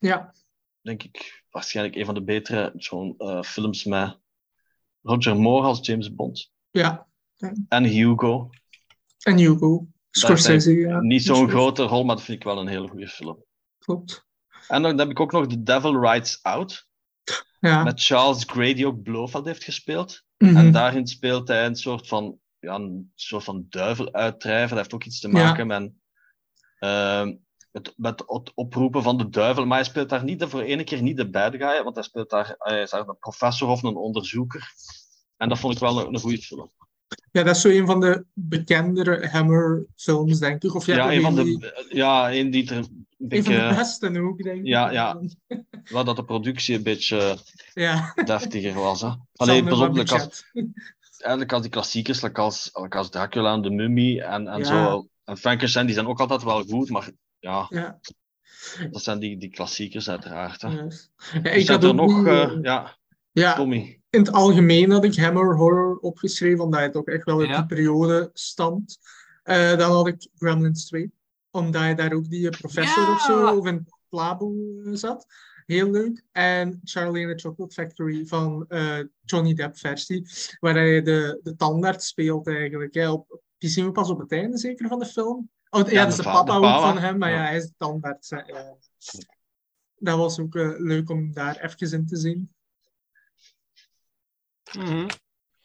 Ja. 0.03 0.33
denk 0.81 1.03
ik 1.03 1.43
waarschijnlijk 1.49 1.95
een 1.95 2.05
van 2.05 2.13
de 2.13 2.23
betere 2.23 2.73
zo'n 2.75 3.15
eh, 3.17 3.41
films 3.41 3.83
met 3.83 4.19
Roger 5.01 5.35
Moore 5.35 5.67
als 5.67 5.85
James 5.85 6.15
Bond. 6.15 6.51
ja. 6.71 7.07
En 7.67 7.83
Hugo. 7.83 8.49
En 9.19 9.37
Hugo. 9.37 9.87
Scorsese, 10.09 10.71
ja. 10.71 10.99
Niet 10.99 11.23
zo'n 11.23 11.49
grote 11.49 11.83
rol, 11.83 12.03
maar 12.03 12.15
dat 12.15 12.25
vind 12.25 12.37
ik 12.37 12.43
wel 12.43 12.59
een 12.59 12.67
hele 12.67 12.87
goede 12.87 13.07
film. 13.07 13.45
Klopt. 13.79 14.27
En 14.67 14.81
dan 14.81 14.99
heb 14.99 15.09
ik 15.09 15.19
ook 15.19 15.31
nog 15.31 15.47
The 15.47 15.63
Devil 15.63 16.01
Rides 16.01 16.39
Out. 16.41 16.87
Ja. 17.59 17.83
Met 17.83 18.03
Charles 18.03 18.43
Gray, 18.43 18.73
die 18.73 18.87
ook 18.87 19.03
Blofeld 19.03 19.45
heeft 19.45 19.63
gespeeld. 19.63 20.23
Mhm. 20.37 20.57
En 20.57 20.71
daarin 20.71 21.07
speelt 21.07 21.47
hij 21.47 21.65
een 21.65 21.75
soort 21.75 22.07
van, 22.07 22.39
ja, 22.59 22.75
een 22.75 23.11
soort 23.15 23.43
van 23.43 23.65
duiveluitdrijver. 23.69 24.69
Dat 24.69 24.77
heeft 24.77 24.93
ook 24.93 25.03
iets 25.03 25.19
te 25.19 25.27
maken 25.27 25.67
met, 25.67 25.91
ehm, 26.79 27.35
het, 27.73 27.93
met 27.97 28.23
het 28.27 28.51
oproepen 28.55 29.03
van 29.03 29.17
de 29.17 29.29
duivel. 29.29 29.65
Maar 29.65 29.77
hij 29.77 29.87
speelt 29.87 30.09
daar 30.09 30.23
niet 30.23 30.39
de, 30.39 30.47
voor 30.49 30.61
ene 30.61 30.83
keer 30.83 31.01
niet 31.01 31.17
de 31.17 31.29
bad 31.29 31.55
guy, 31.55 31.83
want 31.83 31.95
hij 31.95 32.03
speelt 32.03 32.29
daar, 32.29 32.55
hij 32.57 32.81
is 32.81 32.89
daar 32.89 33.07
een 33.07 33.17
professor 33.19 33.69
of 33.69 33.83
een 33.83 33.95
onderzoeker. 33.95 34.71
En 35.37 35.49
dat 35.49 35.59
vond 35.59 35.73
ik 35.73 35.79
wel 35.79 35.99
een, 35.99 36.13
een 36.13 36.19
goede 36.19 36.37
film. 36.37 36.71
ja, 37.31 37.43
dat 37.43 37.55
is 37.55 37.61
zo 37.61 37.69
een 37.69 37.85
van 37.85 37.99
de 37.99 38.25
bekendere 38.33 39.27
Hammer-films, 39.27 40.39
denk 40.39 40.63
ik. 40.63 40.75
Of 40.75 40.85
ja, 40.85 41.11
een 41.13 41.21
van 41.21 41.35
die- 41.35 41.59
de, 41.59 41.85
ja, 41.89 42.33
een 42.33 42.51
die 42.51 42.69
er 42.69 42.77
een 42.77 42.83
van 42.83 43.05
de 43.17 43.27
beetje, 43.27 43.73
beste 43.75 44.21
ook, 44.21 44.43
denk 44.43 44.57
ik. 44.59 44.65
ja, 44.65 44.91
ja. 44.91 45.19
wel 45.83 46.03
dat 46.03 46.15
de 46.15 46.25
productie 46.25 46.75
een 46.75 46.83
beetje 46.83 47.37
Ja. 47.73 48.13
deftiger 48.25 48.73
was. 48.73 49.01
Hè. 49.01 49.09
Alleen 49.35 49.65
pas 49.65 49.79
op, 49.79 49.97
als, 49.97 50.45
eigenlijk 51.17 51.53
als 51.53 51.61
die 51.61 51.71
klassiekers, 51.71 52.33
als, 52.33 52.73
als 52.73 53.09
Dracula 53.09 53.53
en 53.53 53.61
de 53.61 53.69
Mummy 53.69 54.19
en, 54.19 54.47
en 54.47 54.59
Ja. 54.59 54.63
zo. 54.65 55.07
En 55.23 55.37
Frankenstein, 55.37 55.85
die 55.85 55.95
zijn 55.95 56.07
ook 56.07 56.19
altijd 56.19 56.43
wel 56.43 56.63
goed, 56.63 56.89
maar 56.89 57.11
ja, 57.43 57.65
Ja, 57.69 57.99
dat 58.91 59.03
zijn 59.03 59.19
die, 59.19 59.37
die 59.37 59.49
klassiekers 59.49 60.09
uiteraard. 60.09 60.61
Hè. 60.61 60.69
Ja, 61.43 61.49
ik 61.49 61.67
had 61.67 61.83
er 61.83 61.95
nog, 61.95 62.25
eh, 62.27 62.41
eh, 62.43 62.57
ja, 62.61 62.97
ja, 63.31 63.55
Tommy. 63.55 64.01
in 64.09 64.19
het 64.19 64.31
algemeen 64.31 64.91
had 64.91 65.03
ik 65.03 65.15
Hammer 65.15 65.55
Horror 65.55 65.97
opgeschreven, 65.97 66.63
omdat 66.63 66.79
het 66.79 66.95
ook 66.95 67.07
echt 67.07 67.23
wel 67.25 67.39
uit 67.39 67.49
Ja. 67.49 67.57
die 67.57 67.65
periode 67.65 68.29
stamt. 68.33 68.97
Eh, 69.43 69.77
dan 69.77 69.91
had 69.91 70.07
ik 70.07 70.27
Gremlins 70.35 70.85
2, 70.85 71.11
omdat 71.51 71.87
je 71.87 71.95
daar 71.95 72.13
ook 72.13 72.29
die 72.29 72.49
professor 72.49 73.03
Ja. 73.03 73.13
of 73.13 73.21
zo, 73.21 73.57
of 73.57 73.65
een 73.65 73.87
labo 74.09 74.53
eh, 74.85 74.91
zat. 74.93 75.25
Heel 75.65 75.91
leuk. 75.91 76.23
En 76.31 76.79
Charlie 76.83 77.27
and 77.27 77.37
the 77.37 77.47
Chocolate 77.47 77.73
Factory 77.73 78.25
van 78.25 78.65
eh, 78.67 78.99
Johnny 79.25 79.53
Depp 79.53 79.77
versie, 79.77 80.27
waar 80.59 80.73
hij 80.73 81.01
de, 81.01 81.39
de 81.43 81.55
tandarts 81.55 82.07
speelt 82.07 82.47
eigenlijk. 82.47 82.93
Hè. 82.93 83.11
Op, 83.11 83.41
die 83.57 83.69
zien 83.69 83.85
we 83.85 83.91
pas 83.91 84.09
op 84.09 84.19
het 84.19 84.31
einde 84.31 84.57
zeker 84.57 84.87
van 84.87 84.99
de 84.99 85.05
film. 85.05 85.49
Oh, 85.73 85.81
ja, 85.87 85.91
Ja, 85.91 86.03
dat 86.03 86.09
is 86.11 86.15
de 86.15 86.21
de 86.23 86.29
pa- 86.29 86.43
papa 86.43 86.55
ook 86.75 86.81
van 86.81 86.97
hem, 86.97 87.17
maar 87.17 87.29
ja, 87.29 87.35
Ja. 87.35 87.43
hij 87.43 87.55
is 87.57 87.71
hè. 88.29 88.37
Ja. 88.37 88.75
Dat 89.95 90.17
was 90.17 90.39
ook 90.39 90.55
eh, 90.55 90.69
leuk 90.77 91.09
om 91.09 91.33
daar 91.33 91.57
even 91.59 91.91
in 91.91 92.05
te 92.07 92.15
zien. 92.17 92.53
Mhm. 94.77 95.07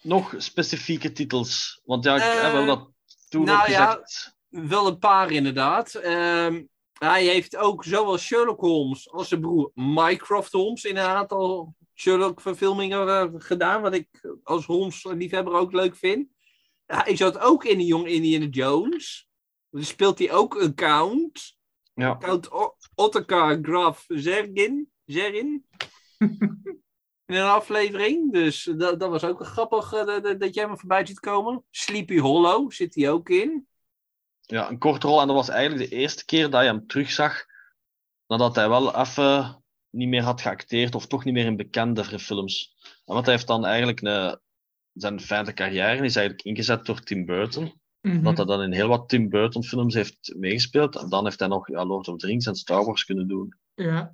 Nog 0.03 0.35
specifieke 0.37 1.13
titels. 1.13 1.81
Want 1.85 2.05
ja, 2.05 2.17
ik 2.17 2.23
Eh, 2.23 2.43
heb 2.43 2.53
wel 2.53 2.67
dat 2.67 2.91
toen 3.29 3.45
nou 3.45 3.61
ook 3.61 3.67
ja. 3.67 3.87
gezegd. 3.91 4.37
Wel 4.49 4.87
een 4.87 4.99
paar 4.99 5.31
inderdaad. 5.31 5.95
Ehm, 5.95 6.63
hij 6.93 7.25
heeft 7.25 7.57
ook 7.57 7.85
zowel 7.85 8.19
Sherlock 8.19 8.61
Holmes 8.61 9.11
als 9.11 9.29
zijn 9.29 9.41
broer 9.41 9.71
Mycroft 9.75 10.53
Holmes 10.53 10.85
in 10.85 10.97
een 10.97 11.05
aantal 11.05 11.75
Sherlock-verfilmingen 11.95 13.09
eh, 13.09 13.27
gedaan, 13.35 13.83
wat 13.83 13.95
ik 13.95 14.09
als 14.43 14.67
Holmes-liefhebber 14.67 15.53
ook 15.53 15.73
leuk 15.73 15.97
vind. 15.97 16.29
Hij 16.87 17.17
zat 17.17 17.39
ook 17.39 17.65
in 17.65 17.79
de 17.79 17.85
Young 17.85 18.07
Indiana 18.07 18.47
Jones. 18.47 19.28
Speelt 19.73 20.19
hij 20.19 20.33
ook 20.33 20.55
een 20.55 20.75
count. 20.75 21.57
Ja. 21.95 22.17
Count 22.17 22.49
Ottokar 22.95 23.59
Graf 23.63 24.05
Zergin. 24.09 24.91
Zerin. 25.05 25.67
In 27.27 27.35
een 27.35 27.43
aflevering. 27.43 28.33
Dus 28.33 28.65
dat, 28.77 29.01
dat 29.01 29.11
was 29.11 29.25
ook 29.25 29.47
grappig 29.47 29.93
eh, 29.93 30.39
dat, 30.39 30.55
jij 30.55 30.65
hem 30.65 30.79
voorbij 30.79 31.07
ziet 31.07 31.21
komen. 31.21 31.65
Sleepy 31.71 32.19
Hollow 32.19 32.73
zit 32.73 32.95
hij 32.95 33.11
ook 33.11 33.29
in. 33.29 33.67
ja, 34.41 34.71
een 34.71 34.79
korte 34.79 35.07
rol. 35.07 35.21
En 35.21 35.27
dat 35.27 35.37
was 35.37 35.49
eigenlijk 35.49 35.91
de 35.91 35.97
eerste 35.97 36.25
keer 36.25 36.51
dat 36.51 36.63
je 36.63 36.67
hem 36.67 36.87
terugzag. 36.87 37.45
Nadat 38.27 38.55
hij 38.55 38.69
wel 38.69 38.97
even 38.97 39.63
niet 39.91 40.09
meer 40.09 40.23
had 40.23 40.41
geacteerd. 40.41 40.95
Of 40.95 41.07
toch 41.07 41.25
niet 41.25 41.35
meer 41.35 41.47
in 41.47 41.57
bekendere 41.57 42.19
films. 42.19 42.77
En 42.83 43.15
want 43.15 43.27
hij 43.27 43.35
heeft 43.35 43.47
dan 43.47 43.65
eigenlijk 43.65 44.01
een, 44.01 44.41
zijn 44.93 45.21
fijne 45.21 45.53
carrière 45.53 46.05
is 46.05 46.17
eigenlijk 46.17 46.47
ingezet 46.47 46.87
door 46.87 47.01
Tim 47.01 47.27
Burton. 47.27 47.81
Mhm. 48.09 48.23
Dat 48.23 48.37
hij 48.37 48.47
dan 48.47 48.63
in 48.63 48.73
heel 48.73 48.89
wat 48.89 49.09
Tim 49.09 49.29
Burton 49.29 49.65
films 49.65 49.95
heeft 49.95 50.35
meegespeeld. 50.37 50.97
En 50.97 51.09
dan 51.09 51.25
heeft 51.25 51.39
hij 51.39 51.49
nog 51.49 51.69
ja, 51.69 51.85
Lord 51.85 52.09
of 52.09 52.17
the 52.19 52.27
Rings 52.27 52.47
en 52.47 52.55
Star 52.55 52.85
Wars 52.85 53.05
kunnen 53.05 53.29
doen. 53.29 53.55
Ja, 53.75 54.13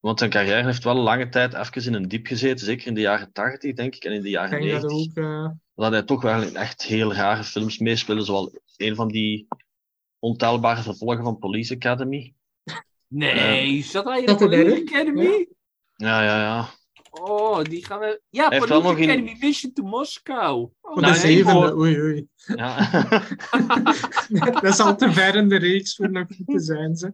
Want 0.00 0.18
zijn 0.18 0.30
carrière 0.30 0.64
heeft 0.64 0.84
wel 0.84 0.94
lange 0.94 1.28
tijd 1.28 1.54
even 1.54 1.84
in 1.84 1.94
een 1.94 2.08
diep 2.08 2.26
gezeten. 2.26 2.66
Zeker 2.66 2.86
in 2.86 2.94
de 2.94 3.00
jaren 3.00 3.32
80, 3.32 3.74
denk 3.74 3.94
ik. 3.94 4.04
En 4.04 4.12
in 4.12 4.22
de 4.22 4.30
jaren 4.30 4.50
dat 4.50 4.60
90. 4.82 4.90
ook. 4.90 5.24
eh, 5.24 5.50
Dat 5.74 5.92
hij 5.92 6.02
toch 6.02 6.22
wel 6.22 6.42
in 6.42 6.56
echt 6.56 6.82
heel 6.82 7.14
rare 7.14 7.44
films 7.44 7.78
meespeelde. 7.78 8.22
Zoals 8.22 8.58
een 8.76 8.94
van 8.94 9.08
die 9.08 9.48
ontelbare 10.18 10.82
vervolgen 10.82 11.24
van 11.24 11.38
Police 11.38 11.74
Academy. 11.74 12.34
Nee, 13.08 13.82
zat 13.82 14.04
hij 14.04 14.20
in 14.20 14.26
Dat 14.26 14.38
de 14.38 14.48
Police? 14.48 14.82
Academy? 14.86 15.46
Ja, 15.96 16.22
ja, 16.22 16.40
ja. 16.40 16.68
Oh, 17.20 17.62
die 17.62 17.84
gaan 17.86 17.98
we... 17.98 18.20
Ja, 18.30 18.48
heeft 18.48 18.70
in- 18.70 18.72
Academy 18.72 19.36
Mission 19.40 19.72
to 19.72 19.82
Moskou. 19.82 20.68
Oh, 20.80 20.96
Nou, 20.96 21.00
de 21.00 21.06
nee, 21.06 21.36
zevende. 21.36 21.50
voor- 21.68 21.78
Oei, 21.78 22.00
oei. 22.00 22.28
ja. 22.46 22.90
dat 24.52 24.62
is 24.64 24.80
al 24.80 24.96
te 24.96 25.12
ver 25.12 25.34
in 25.34 25.48
de 25.48 25.56
reeks 25.56 25.94
voor 25.94 26.10
nog 26.10 26.26
te 26.46 26.60
zijn. 26.60 26.96
Ze. 26.96 27.12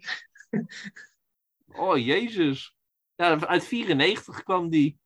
oh, 1.73 1.99
jezus. 1.99 2.75
Ja, 3.15 3.41
uit 3.41 3.65
94 3.65 4.43
kwam 4.43 4.69
die. 4.71 4.99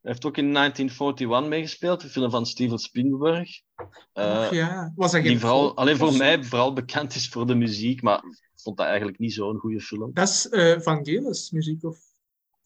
Hij 0.00 0.12
heeft 0.12 0.24
ook 0.24 0.36
in 0.36 0.52
1941 0.52 1.48
meegespeeld. 1.48 2.02
Een 2.02 2.08
film 2.08 2.30
van 2.30 2.46
Steven 2.46 2.78
Spielberg. 2.78 3.60
Eh, 4.12 4.40
Och, 4.46 4.50
ja. 4.50 4.92
Was 4.96 5.12
dat 5.12 5.20
die 5.22 5.30
geen 5.30 5.40
vooral, 5.40 5.62
film 5.64 5.76
alleen 5.76 5.96
voor 5.96 6.16
mij 6.16 6.44
vooral 6.44 6.72
bekend 6.72 7.14
is 7.14 7.28
voor 7.28 7.46
de 7.46 7.54
muziek. 7.54 8.02
Maar 8.02 8.18
ik 8.24 8.60
vond 8.62 8.76
dat 8.76 8.86
eigenlijk 8.86 9.18
niet 9.18 9.32
zo'n 9.32 9.58
goede 9.58 9.80
film. 9.80 10.10
Dat 10.14 10.28
is 10.28 10.48
eh 10.48 10.80
Vangelis 10.80 11.50
muziek 11.50 11.84
of? 11.84 11.98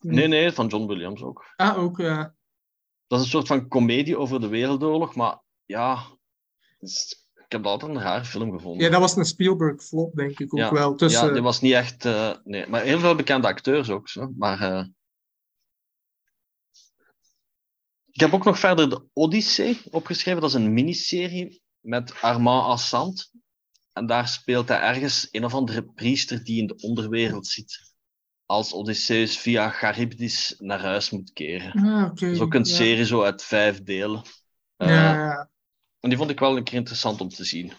Nee, 0.01 0.27
nee, 0.27 0.53
van 0.53 0.67
John 0.67 0.87
Williams 0.87 1.23
ook. 1.23 1.53
Ah, 1.57 1.79
ook. 1.79 1.97
ja. 1.99 2.35
Dat 3.07 3.19
is 3.19 3.25
een 3.25 3.31
soort 3.31 3.47
van 3.47 3.69
komedie 3.69 4.19
over 4.19 4.41
de 4.41 4.49
Wereldoorlog, 4.49 5.15
maar 5.15 5.43
ja, 5.65 6.03
dus 6.79 7.27
ik 7.35 7.53
heb 7.53 7.63
dat 7.63 7.73
altijd 7.73 7.91
een 7.91 8.03
raar 8.03 8.25
film 8.25 8.53
gevonden. 8.53 8.85
ja, 8.85 8.91
dat 8.91 9.01
was 9.01 9.17
een 9.17 9.25
Spielberg 9.25 9.83
flop, 9.83 10.15
denk 10.15 10.39
ik 10.39 10.53
ook 10.55 10.59
Ja. 10.61 10.73
wel. 10.73 10.97
Dus, 10.97 11.13
ja, 11.13 11.27
eh, 11.27 11.33
die 11.33 11.43
was 11.43 11.61
niet 11.61 11.73
echt, 11.73 12.05
eh, 12.05 12.35
nee, 12.45 12.67
maar 12.67 12.83
heel 12.83 12.99
veel 12.99 13.15
bekende 13.15 13.47
acteurs 13.47 13.91
ook. 13.91 14.09
Zo. 14.09 14.33
Maar 14.37 14.61
eh, 14.61 14.85
ik 18.11 18.21
heb 18.21 18.33
ook 18.33 18.45
nog 18.45 18.59
verder 18.59 18.91
de 18.91 19.05
Odyssee 19.13 19.81
opgeschreven. 19.91 20.41
Dat 20.41 20.51
is 20.51 20.57
een 20.57 20.73
miniserie 20.73 21.63
met 21.81 22.21
Armand 22.21 22.67
Assant 22.67 23.31
En 23.93 24.07
daar 24.07 24.29
speelt 24.29 24.69
hij 24.69 24.81
ergens 24.81 25.29
een 25.31 25.45
of 25.45 25.55
andere 25.55 25.85
priester 25.85 26.45
die 26.45 26.61
in 26.61 26.67
de 26.67 26.77
onderwereld 26.77 27.47
zit. 27.47 27.88
Als 28.49 28.73
Odysseus 28.73 29.39
via 29.39 29.71
Charybdis 29.71 30.55
naar 30.59 30.81
huis 30.81 31.11
moet 31.11 31.33
keren. 31.33 31.73
Ah, 31.73 32.05
oké. 32.05 32.25
Dat 32.27 32.35
is 32.35 32.41
ook 32.41 32.55
een 32.55 32.65
ja. 32.65 32.75
serie 32.75 33.05
zo 33.05 33.23
uit 33.23 33.43
vijf 33.43 33.83
delen. 33.83 34.23
Eh, 34.77 34.89
Ja, 34.89 35.15
ja. 35.15 35.51
En 36.01 36.09
die 36.09 36.19
vond 36.19 36.31
ik 36.31 36.39
wel 36.39 36.57
een 36.57 36.65
keer 36.65 36.79
interessant 36.79 37.21
om 37.21 37.29
te 37.29 37.45
zien. 37.45 37.73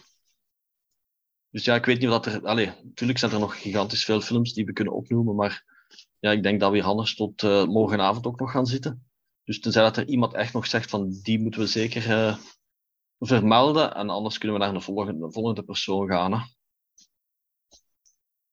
Dus 1.50 1.64
ja, 1.64 1.74
ik 1.74 1.84
weet 1.84 1.98
niet 1.98 2.08
wat 2.08 2.26
er... 2.26 2.46
Allee, 2.46 2.72
natuurlijk 2.82 3.18
zijn 3.18 3.32
er 3.32 3.38
nog 3.38 3.60
gigantisch 3.60 4.04
veel 4.04 4.20
films 4.20 4.52
die 4.52 4.64
we 4.64 4.72
kunnen 4.72 4.94
opnoemen, 4.94 5.34
maar 5.34 5.64
ja, 6.18 6.30
ik 6.30 6.42
denk 6.42 6.60
dat 6.60 6.70
we 6.70 6.76
hier 6.76 6.86
anders 6.86 7.14
tot 7.14 7.42
eh, 7.42 7.64
morgenavond 7.64 8.26
ook 8.26 8.40
nog 8.40 8.50
gaan 8.50 8.66
zitten. 8.66 9.10
Dus 9.44 9.60
tenzij 9.60 9.82
dat 9.82 9.96
er 9.96 10.08
iemand 10.08 10.34
echt 10.34 10.52
nog 10.52 10.66
zegt 10.66 10.90
van 10.90 11.18
die 11.22 11.40
moeten 11.40 11.60
we 11.60 11.66
zeker 11.66 12.10
eh, 12.10 12.36
vermelden, 13.18 13.94
en 13.94 14.10
anders 14.10 14.38
kunnen 14.38 14.58
we 14.58 14.64
naar 14.64 14.74
de 14.74 14.80
volgende, 14.80 15.32
volgende 15.32 15.62
persoon 15.62 16.08
gaan. 16.08 16.32
Hè. 16.32 16.40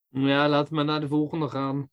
Ja, 0.08 0.48
laten 0.48 0.76
we 0.76 0.82
naar 0.82 1.00
de 1.00 1.08
volgende 1.08 1.48
gaan. 1.48 1.90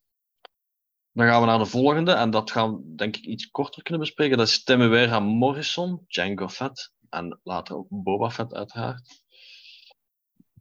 Dan 1.16 1.28
gaan 1.28 1.41
we 1.41 1.47
naar 1.47 1.57
de 1.57 1.66
volgende, 1.66 2.11
en 2.11 2.30
dat 2.30 2.51
gaan 2.51 2.76
we 2.76 2.95
denk 2.95 3.16
ik 3.16 3.26
iets 3.26 3.49
korter 3.49 3.84
kunnen 3.84 4.01
bespreken. 4.01 4.38
Dat 4.38 4.47
is 4.47 4.63
Temuera 4.63 5.20
Morrison, 5.20 6.03
Django 6.07 6.47
Fett, 6.47 6.93
en 7.09 7.39
later 7.43 7.76
ook 7.76 7.88
Boba 7.89 8.30
Fett 8.30 8.53
uiteraard. 8.53 9.24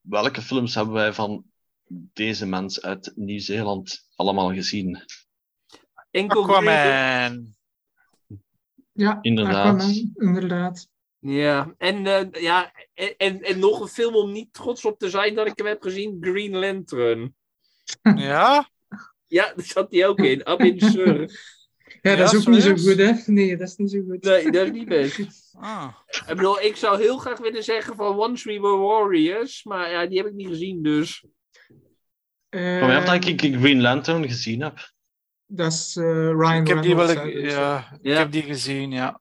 Welke 0.03 0.43
films 0.43 0.75
hebben 0.75 0.95
wij 0.95 1.13
van 1.13 1.45
deze 2.13 2.47
mens 2.47 2.83
uit 2.83 3.13
Nieuw-Zeeland 3.15 4.09
allemaal 4.15 4.53
gezien? 4.53 5.05
Enkel 6.11 6.43
Aquaman. 6.43 7.55
Ja, 8.93 9.19
Inderdaad. 9.23 9.75
Aquaman, 9.75 10.13
inderdaad. 10.15 10.89
Ja, 11.19 11.75
en, 11.79 12.07
eh, 12.07 12.43
ja 12.43 12.73
en, 12.95 13.17
en, 13.17 13.41
en 13.41 13.59
nog 13.59 13.81
een 13.81 13.89
film 13.89 14.15
om 14.15 14.33
niet 14.33 14.53
trots 14.53 14.85
op 14.85 14.99
te 14.99 15.11
zijn 15.11 15.35
dat 15.35 15.47
ik 15.47 15.59
hem 15.59 15.67
heb 15.67 15.83
gezien, 15.83 16.17
Green 16.21 16.57
Lantern. 16.57 17.35
Ja? 18.03 18.73
Ja, 19.35 19.53
daar 19.57 19.65
zat 19.65 19.91
hij 19.91 20.07
ook 20.07 20.19
in. 20.19 20.47
Abin 20.47 20.81
Sur. 20.81 21.21
Ja, 22.03 22.17
dat 22.17 22.31
Ja, 22.31 22.39
is 22.39 22.47
ook 22.47 22.55
niet 22.55 22.63
zo 22.63 22.77
goed, 22.77 22.97
hè? 22.97 23.13
Nee, 23.27 23.57
dat 23.57 23.69
is 23.69 23.77
niet 23.77 23.91
zo 23.91 24.01
goed. 24.09 24.23
Nee, 24.23 24.51
dat 24.51 24.65
is 24.67 24.71
niet 24.73 24.89
best. 24.89 25.55
Ah. 25.59 25.89
Ik 26.09 26.37
bedoel, 26.37 26.61
ik 26.61 26.77
zou 26.77 27.01
heel 27.01 27.19
graag 27.19 27.39
willen 27.39 27.65
zeggen 27.65 27.97
van 27.97 28.19
Once 28.19 28.53
We 28.53 28.61
Were 28.61 28.77
Warriors, 28.77 29.65
maar 29.65 29.91
ja, 29.91 30.07
die 30.07 30.19
heb 30.19 30.27
ik 30.27 30.33
niet 30.35 30.47
gezien, 30.47 30.83
dus. 30.83 31.25
Eh, 32.49 32.79
Van 32.79 32.89
mij 32.89 32.97
af 32.97 33.05
dat 33.05 33.25
ik 33.25 33.41
Green 33.41 33.81
Lantern 33.81 34.29
gezien 34.29 34.63
heb. 34.63 34.93
Dat 35.47 35.73
is 35.73 35.97
eh, 35.97 36.29
Ryan 36.29 36.61
Ik 36.61 36.69
heb 36.69 36.83
die 36.83 36.97
wel 36.97 37.07
dus, 37.07 37.53
ja, 37.53 37.99
ik 38.03 38.17
heb 38.17 38.33
die 38.33 38.43
gezien, 38.43 38.91
ja. 38.91 39.21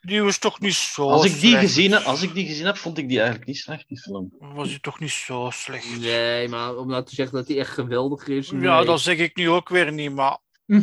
Die 0.00 0.22
was 0.22 0.38
toch 0.38 0.60
niet 0.60 0.74
zo 0.74 1.10
Als 1.10 1.24
ik, 1.24 1.30
die 1.32 1.40
slecht. 1.40 1.60
gezien 1.60 1.92
heb, 1.92 2.02
als 2.02 2.22
ik 2.22 2.34
die 2.34 2.46
gezien 2.46 2.66
heb, 2.66 2.76
vond 2.76 2.98
ik 2.98 3.08
die 3.08 3.16
eigenlijk 3.18 3.48
niet 3.48 3.56
slecht, 3.56 3.88
die 3.88 4.00
film. 4.00 4.32
Was 4.38 4.68
die 4.68 4.80
toch 4.80 5.00
niet 5.00 5.10
zo 5.10 5.48
slecht? 5.52 6.00
Nee, 6.00 6.48
maar 6.48 6.76
om 6.76 6.88
nou 6.88 7.04
te 7.04 7.14
zeggen 7.14 7.36
dat 7.36 7.48
hij 7.48 7.58
echt 7.58 7.70
geweldig 7.70 8.26
is. 8.28 8.50
Nee. 8.50 8.62
Ja, 8.62 8.84
dat 8.84 9.00
zeg 9.00 9.18
ik 9.18 9.36
nu 9.36 9.50
ook 9.50 9.68
weer 9.68 9.92
niet, 9.92 10.12
maar 10.14 10.38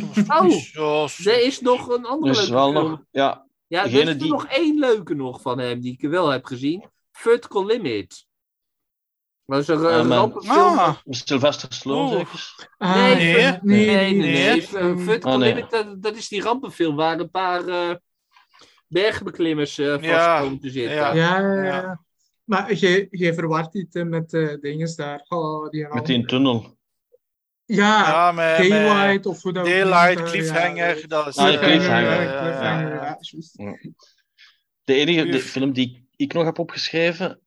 Oh. 0.76 1.08
Er 1.24 1.42
is 1.42 1.60
nog 1.60 1.88
een 1.88 2.04
andere 2.06 2.32
Dus 2.32 2.38
leuke 2.48 2.52
wel 2.52 2.72
film. 2.72 2.90
nog, 2.90 3.00
ja, 3.10 3.46
Ja, 3.66 3.84
er 3.84 3.92
is 3.92 4.08
er 4.08 4.18
die- 4.18 4.30
nog 4.30 4.46
één 4.46 4.78
leuke 4.78 5.14
nog 5.14 5.40
van 5.42 5.58
hem 5.58 5.80
die 5.80 5.92
ik 5.98 6.08
wel 6.10 6.28
heb 6.28 6.44
gezien. 6.44 6.88
Vertical 7.12 7.66
Limit. 7.66 8.26
Dat 9.46 9.60
is 9.60 9.68
een 9.68 9.76
uh, 9.78 9.82
maar- 9.82 10.18
rampenfilm. 10.18 10.78
Ah, 10.78 10.96
Sylvester 11.04 11.72
Stallone 11.72 12.26
ah, 12.78 12.94
Nee, 12.94 13.14
nee, 13.14 13.34
nee, 13.62 13.86
Nee, 13.86 14.14
nee, 14.14 14.32
nee. 14.32 14.62
Eh, 14.66 14.96
Vertical 14.98 15.32
Oh, 15.32 15.38
nee. 15.38 15.54
Limit, 15.54 15.70
dat, 15.70 16.02
dat 16.02 16.16
is 16.16 16.28
die 16.28 16.42
rampenfilm 16.42 16.96
waar 16.96 17.20
een 17.20 17.30
paar 17.30 17.66
eh, 17.68 17.94
bergbeklimmers 18.88 19.78
eh 19.78 19.90
vast 19.92 20.04
Ja, 20.04 20.40
komen 20.40 20.60
te 20.60 20.70
zitten. 20.70 20.94
ja. 20.94 21.14
Ja, 21.14 21.38
ja, 21.40 21.54
Ja. 21.54 21.64
ja. 21.64 22.00
Maar 22.44 22.72
jij 22.72 23.06
jij 23.10 23.34
verwart 23.34 23.72
dit 23.72 23.94
hè, 23.94 24.04
met 24.04 24.30
de 24.30 24.58
dinges 24.60 24.96
daar. 24.96 25.24
Oh, 25.28 25.70
die 25.70 25.88
Met 25.88 26.06
die 26.06 26.16
in 26.16 26.26
tunnel. 26.26 26.76
Ja, 27.64 28.08
ja, 28.08 28.32
met, 28.32 28.68
Daylight 28.68 29.26
of 29.26 29.42
hoe 29.42 29.52
dat 29.52 29.64
ook 29.66 29.70
Daylight, 29.70 30.14
noemt, 30.14 30.26
eh, 30.26 30.32
Cliffhanger, 30.32 30.98
ja. 31.00 31.06
dat 31.06 31.26
is... 31.26 31.36
Ah, 31.36 31.54
eh, 31.54 31.60
Cliffhanger, 31.60 32.20
eh, 32.20 32.40
Cliffhanger, 32.42 32.88
ja. 32.94 33.04
ja, 33.04 33.16
juist. 33.20 33.56
De 34.84 34.94
enige 34.94 35.26
de 35.26 35.40
film 35.40 35.72
die 35.72 36.08
ik 36.16 36.32
nog 36.32 36.44
heb 36.44 36.58
opgeschreven 36.58 37.40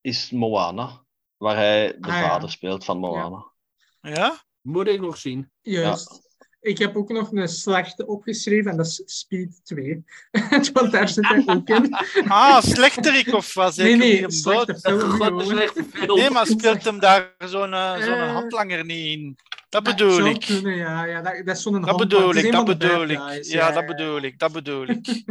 is 0.00 0.30
Moana. 0.30 1.04
Waar 1.36 1.56
hij 1.56 1.86
de 1.86 2.08
Ah, 2.08 2.20
ja. 2.20 2.28
vader 2.28 2.50
speelt 2.50 2.84
van 2.84 2.98
Moana. 2.98 3.52
Ja? 4.00 4.44
Moet 4.60 4.86
ik 4.86 5.00
nog 5.00 5.16
zien. 5.16 5.50
Juist. 5.60 6.29
Ik 6.60 6.78
heb 6.78 6.96
ook 6.96 7.08
nog 7.08 7.32
een 7.32 7.48
slechte 7.48 8.06
opgeschreven 8.06 8.70
en 8.70 8.76
dat 8.76 8.86
is 8.86 9.02
Speed 9.04 9.60
2. 9.64 10.04
Want 10.72 10.92
daar 10.92 11.08
zit 11.08 11.28
hij 11.28 11.42
ook 11.46 11.68
in. 11.68 11.94
Ah, 12.28 12.62
slechterik 12.62 13.34
of 13.34 13.54
wat? 13.54 13.76
Nee, 13.76 13.86
Zeker 13.86 13.98
nee, 14.06 14.12
niet 14.14 14.22
een 14.24 14.30
slechte 14.30 14.78
film. 14.78 15.40
Slechte 15.40 15.84
film. 15.92 16.18
Nee, 16.18 16.30
maar 16.30 16.46
speelt 16.46 16.84
hem 16.84 16.98
daar 17.00 17.34
zo'n 17.38 17.72
eh, 17.74 17.92
zo'n 18.02 18.12
Eh. 18.14 18.32
handlanger 18.32 18.84
niet 18.84 19.18
in? 19.18 19.36
Dat 19.68 19.84
Dat 19.84 19.96
bedoel 19.96 20.12
zou 20.12 20.28
ik. 20.30 20.40
kunnen, 20.40 20.76
ja, 20.76 21.04
ja, 21.04 21.22
dat, 21.22 21.46
dat 21.46 21.56
is 21.56 21.62
zo'n 21.62 21.72
Dat 21.72 21.84
handlanger. 21.84 22.08
bedoel 22.26 22.44
ik, 22.44 22.52
dat 22.52 22.64
bedoel 22.64 23.08
ik. 23.08 23.44
Ja, 23.44 23.70
dat 23.72 23.86
bedoel 23.86 24.20
ik, 24.22 24.38
dat 24.38 24.52
bedoel 24.52 24.88
ik. 24.88 25.24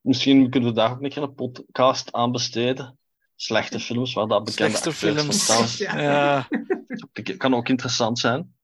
Misschien 0.00 0.50
kunnen 0.50 0.68
we 0.68 0.74
daar 0.74 0.90
ook 0.90 1.02
een 1.02 1.10
keer 1.10 1.22
een 1.22 1.34
podcast 1.34 2.12
aan 2.12 2.32
besteden. 2.32 2.98
Slechte 3.36 3.80
films 3.80 4.12
waar 4.14 4.26
dat 4.26 4.44
bekende 4.44 4.76
Slechte 4.76 4.92
films. 4.92 5.76
Ja. 5.78 6.48
Dat 7.12 7.36
kan 7.36 7.54
ook 7.54 7.68
interessant 7.68 8.18
zijn. 8.18 8.56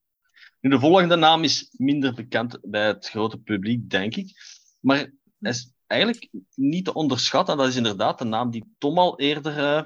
Nu, 0.65 0.71
de 0.71 0.79
volgende 0.79 1.17
naam 1.17 1.43
is 1.45 1.69
minder 1.77 2.15
bekend 2.15 2.59
bij 2.63 2.87
het 2.87 3.09
grote 3.09 3.39
publiek, 3.39 3.91
denk 3.91 4.17
ik. 4.17 4.33
Maar 4.81 4.97
hij 5.41 5.51
is 5.51 5.73
eigenlijk 5.87 6.29
niet 6.55 6.85
te 6.85 6.95
onderschatten. 6.95 7.55
En 7.55 7.61
dat 7.61 7.69
is 7.69 7.77
inderdaad 7.77 8.19
de 8.19 8.25
naam 8.25 8.51
die 8.51 8.75
Tom 8.79 8.99
al 8.99 9.19
eerder 9.19 9.59
eh, 9.59 9.83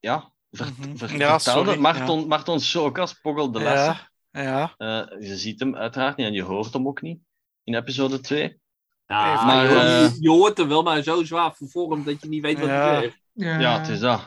ja, 0.00 0.32
ver- 0.50 0.72
Mhm. 0.78 0.96
ver- 0.96 1.16
Ja, 1.16 1.40
vertelde. 1.40 1.64
sorry, 1.68 1.80
Marton, 1.80 2.28
Marton 2.28 2.60
Sokas, 2.60 3.12
Poggle 3.12 3.50
de 3.52 3.58
Lesser. 3.58 4.10
Ja, 4.30 4.42
ja. 4.42 4.74
Eh, 4.76 5.28
je 5.28 5.36
ziet 5.36 5.60
hem 5.60 5.76
uiteraard 5.76 6.16
niet 6.16 6.26
en 6.26 6.32
je 6.32 6.42
hoort 6.42 6.72
hem 6.72 6.86
ook 6.86 7.02
niet 7.02 7.20
in 7.64 7.74
episode 7.74 8.20
2. 8.20 8.60
Ja, 9.06 9.44
Maar, 9.44 9.70
je, 9.70 9.74
eh, 9.78 10.12
je 10.18 10.30
hoort 10.30 10.58
hem 10.58 10.68
wel, 10.68 10.82
maar 10.82 11.02
zo 11.02 11.24
zwaar 11.24 11.54
vervormd 11.54 12.04
dat 12.04 12.22
je 12.22 12.28
niet 12.28 12.42
weet 12.42 12.58
wat 12.58 12.68
Ja. 12.68 12.90
hij 12.92 13.00
zegt. 13.02 13.20
Ja, 13.32 13.58
Ja, 13.58 13.78
het 13.78 13.88
is 13.88 14.00
dat. 14.00 14.20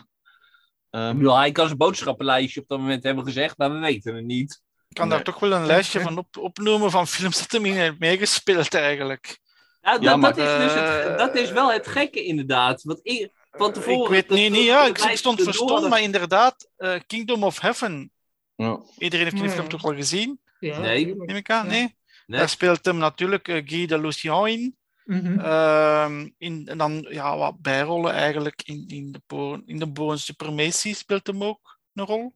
Ik 0.91 1.17
bedoel, 1.17 1.37
hij 1.37 1.51
kan 1.51 1.65
zijn 1.65 1.77
boodschappenlijstje 1.77 2.61
op 2.61 2.67
dat 2.67 2.79
moment 2.79 3.03
hebben 3.03 3.23
gezegd, 3.23 3.57
maar 3.57 3.71
we 3.73 3.79
weten 3.79 4.15
het 4.15 4.25
niet. 4.25 4.61
Ik 4.93 4.99
kan 4.99 5.07
Nee. 5.07 5.17
daar 5.17 5.25
toch 5.33 5.39
wel 5.39 5.51
een 5.53 5.65
lijstje 5.65 5.99
van 6.01 6.17
op, 6.17 6.37
opnoemen 6.37 6.91
van 6.91 7.07
films 7.07 7.37
dat 7.39 7.51
hem 7.51 7.65
in 7.65 7.73
heeft 7.73 7.99
meegespeeld 7.99 8.73
eigenlijk. 8.73 9.39
Nou, 9.81 10.01
Ja, 10.01 10.09
dat, 10.09 10.19
maar- 10.19 10.35
dat, 10.35 10.45
is 10.47 10.57
dus 10.63 10.73
het, 10.81 11.05
Eh, 11.05 11.17
dat 11.17 11.35
is 11.35 11.51
wel 11.51 11.71
het 11.71 11.87
gekke 11.87 12.23
inderdaad. 12.23 12.83
Want 12.83 12.99
ik, 13.03 13.31
van 13.51 13.73
tevoren... 13.73 14.03
ik 14.03 14.09
weet 14.09 14.27
dat- 14.29 14.37
niet, 14.37 14.49
dat- 14.49 14.57
niet 14.57 14.67
ja, 14.67 14.87
dat 14.87 15.05
ik, 15.09 15.17
stond 15.17 15.41
verstomd, 15.43 15.81
dat- 15.81 15.89
maar 15.89 16.01
inderdaad, 16.01 16.69
eh, 16.77 16.95
Kingdom 17.07 17.43
of 17.43 17.59
Heaven. 17.59 18.11
ja. 18.55 18.79
Iedereen 18.97 19.25
heeft 19.25 19.41
die 19.41 19.49
film 19.49 19.67
toch 19.69 19.81
wel 19.81 19.95
gezien, 19.95 20.39
Ja, 20.59 20.79
Nee. 20.79 21.15
neem 21.15 21.35
ik 21.35 21.49
aan? 21.49 21.67
Nee? 21.67 21.95
Nee. 22.25 22.39
Daar 22.39 22.49
speelt 22.49 22.85
hem 22.85 22.97
natuurlijk 22.97 23.47
eh, 23.47 23.61
Guy 23.65 23.85
de 23.85 23.99
Lucien 23.99 24.45
in. 24.47 24.77
Mhm. 25.05 25.39
Ehm, 25.39 26.29
in 26.37 26.67
en 26.67 26.77
dan 26.77 27.05
ja, 27.09 27.37
wat 27.37 27.59
bijrollen 27.61 28.11
eigenlijk. 28.13 28.61
In, 28.65 28.83
in, 28.87 29.11
de, 29.11 29.21
Bo- 29.27 29.61
in 29.65 29.79
de 29.79 29.87
Boon 29.87 30.17
Supremacy 30.17 30.93
speelt 30.93 31.27
hem 31.27 31.43
ook 31.43 31.77
een 31.93 32.05
rol. 32.05 32.33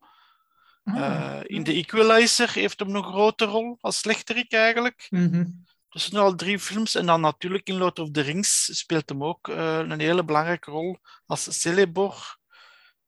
Eh, 0.95 1.39
in 1.43 1.63
The 1.63 1.71
Equalizer 1.71 2.51
heeft 2.53 2.79
hem 2.79 2.95
een 2.95 3.03
grote 3.03 3.45
rol 3.45 3.77
als 3.81 3.97
slechterik 3.97 4.53
eigenlijk. 4.53 5.07
Mhm. 5.09 5.45
Dat 5.89 6.01
zijn 6.01 6.21
al 6.21 6.35
drie 6.35 6.59
films. 6.59 6.95
En 6.95 7.05
dan 7.05 7.21
natuurlijk 7.21 7.67
in 7.67 7.77
Lord 7.77 7.99
of 7.99 8.11
the 8.11 8.21
Rings 8.21 8.77
speelt 8.77 9.09
hem 9.09 9.23
ook 9.23 9.47
eh, 9.47 9.77
een 9.77 9.99
hele 9.99 10.23
belangrijke 10.23 10.71
rol 10.71 10.97
als 11.25 11.59
Celeborn. 11.61 12.15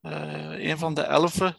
Eh, 0.02 0.70
een 0.70 0.78
van 0.78 0.94
de 0.94 1.02
elfen, 1.02 1.58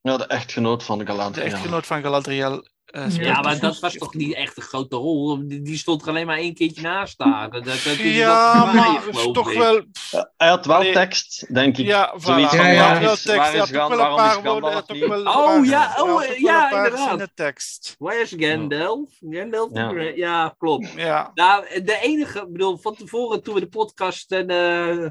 ja, 0.00 0.16
de 0.16 0.26
echtgenoot 0.26 0.82
van 0.82 0.98
de 0.98 1.06
Galadriel. 1.06 1.44
echtgenoot 1.44 1.86
van 1.86 2.02
Galadriel. 2.02 2.68
Eh, 2.92 3.10
Ja, 3.16 3.40
maar 3.40 3.58
dat 3.58 3.78
was 3.80 3.94
toch 3.94 4.14
niet 4.14 4.34
echt 4.34 4.56
een 4.56 4.62
grote 4.62 4.96
rol? 4.96 5.46
Die, 5.48 5.62
die 5.62 5.76
stond 5.76 6.02
er 6.02 6.08
alleen 6.08 6.26
maar 6.26 6.36
één 6.38 6.54
keertje 6.54 6.82
naast 6.82 7.12
staan. 7.12 7.50
Dat, 7.50 7.64
dat, 7.64 7.82
dat, 7.84 7.96
Ja, 7.96 8.64
dat- 8.64 8.74
maar 8.74 9.08
is 9.08 9.28
toch 9.32 9.50
ik. 9.50 9.58
wel... 9.58 9.82
Ja, 10.10 10.30
hij 10.36 10.48
had 10.48 10.66
wel 10.66 10.76
Allee. 10.76 10.92
tekst, 10.92 11.54
denk 11.54 11.76
ik. 11.78 11.86
Ja, 11.86 12.14
voilà. 12.18 12.22
Zoiets 12.22 12.54
van, 12.54 12.64
Hij 12.64 12.76
waar 12.76 12.88
had 12.88 12.96
is- 12.96 13.02
wel 13.06 13.14
tekst, 13.14 13.26
waar 13.36 13.44
hij 13.52 13.54
is 13.54 13.58
had 13.60 13.68
ook 13.68 13.74
wel 13.74 13.90
een 13.90 13.96
waarom 13.96 14.18
is 14.18 14.22
paar 14.24 14.32
Gandalf 14.32 14.84
woorden. 14.88 15.36
Oh, 15.36 15.64
ja, 15.66 15.86
had 15.94 16.08
oh, 16.08 16.38
ja, 16.38 16.70
inderdaad. 16.76 17.30
tekst. 17.34 17.94
Where's 17.98 18.34
Gandalf? 18.36 19.08
Gandalf? 19.30 19.70
Ja. 19.72 19.90
Ja. 19.90 20.12
ja, 20.14 20.54
klopt. 20.58 20.92
Ja, 20.96 21.30
Nou, 21.34 21.82
de 21.84 21.98
enige, 22.02 22.38
ik 22.40 22.52
bedoel, 22.52 22.76
van 22.78 22.94
tevoren 22.94 23.42
toen 23.42 23.54
we 23.54 23.60
de 23.60 23.68
podcast 23.68 24.32
en 24.32 24.48
eh, 24.48 25.06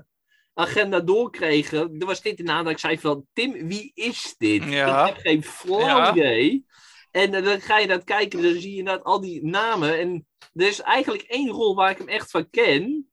agenda 0.53 0.99
doorkregen, 0.99 1.95
er 1.99 2.05
was 2.05 2.21
dit 2.21 2.39
inderdaad 2.39 2.63
dat 2.63 2.73
ik 2.73 2.79
zei 2.79 2.99
van, 2.99 3.25
Tim, 3.34 3.67
wie 3.67 3.91
is 3.93 4.36
dit? 4.38 4.63
Ja. 4.63 5.01
Ik 5.01 5.13
heb 5.13 5.17
geen 5.23 5.43
flauw 5.43 5.79
Ja. 5.79 6.11
idee. 6.11 6.65
En 7.12 7.32
dan 7.32 7.62
ga 7.62 7.78
je 7.80 7.88
dat 7.88 8.03
kijken, 8.03 8.41
dan 8.41 8.53
zie 8.53 8.72
je 8.72 8.78
inderdaad 8.78 9.03
al 9.05 9.22
die 9.22 9.45
namen. 9.45 9.99
En 9.99 10.28
er 10.53 10.68
is 10.68 10.80
eigenlijk 10.82 11.22
één 11.24 11.49
rol 11.49 11.76
waar 11.76 11.91
ik 11.91 11.97
hem 11.97 12.07
echt 12.07 12.32
van 12.32 12.49
ken. 12.49 13.05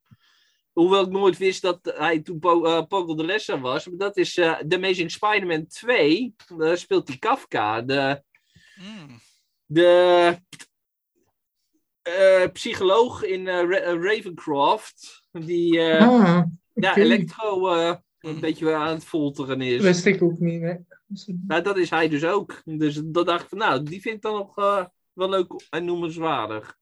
Hoewel 0.73 1.03
ik 1.05 1.11
nooit 1.11 1.37
wist 1.39 1.63
dat 1.63 1.79
hij 1.97 2.21
toen 2.21 2.39
Po- 2.39 2.65
eh, 2.65 2.83
Pogo 2.87 3.15
de 3.15 3.25
Lesser 3.25 3.61
was. 3.61 3.87
Maar 3.89 3.99
dat 3.99 4.17
is 4.17 4.37
eh 4.37 4.59
The 4.69 4.77
Amazing 4.77 5.11
Spider-Man 5.11 5.67
2. 5.67 6.35
Daar 6.57 6.79
speelt 6.79 7.09
hij 7.09 7.19
Kafka. 7.19 7.83
De, 7.83 8.23
Mm. 8.81 9.19
de 9.67 10.37
eh, 12.03 12.45
psycholoog 12.53 13.23
in 13.25 13.49
Ra- 13.49 13.95
Ravencroft. 14.01 15.23
Die 15.31 15.81
eh, 15.81 16.09
Ah, 16.09 16.43
ja, 16.75 16.95
eh, 16.97 17.95
een 18.21 18.41
beetje 18.41 18.75
aan 18.75 18.95
het 18.95 19.05
folteren 19.05 19.61
is. 19.61 19.83
Wist 19.83 20.07
ik 20.07 20.23
ook 20.23 20.39
niet, 20.39 20.61
nee. 20.61 20.77
Nou, 21.47 21.63
dat 21.63 21.77
is 21.77 21.91
hij 21.91 22.09
dus 22.09 22.25
ook. 22.25 22.63
Dus 22.65 23.01
dat 23.05 23.27
dacht 23.27 23.43
ik 23.43 23.49
van, 23.49 23.59
nou, 23.59 23.83
die 23.83 24.01
vind 24.01 24.15
ik 24.17 24.23
dan 24.23 24.35
nog 24.35 24.57
eh, 24.59 24.85
wel 25.13 25.29
leuk 25.29 25.67
en 25.71 25.85
noemenswaardig. 25.85 26.77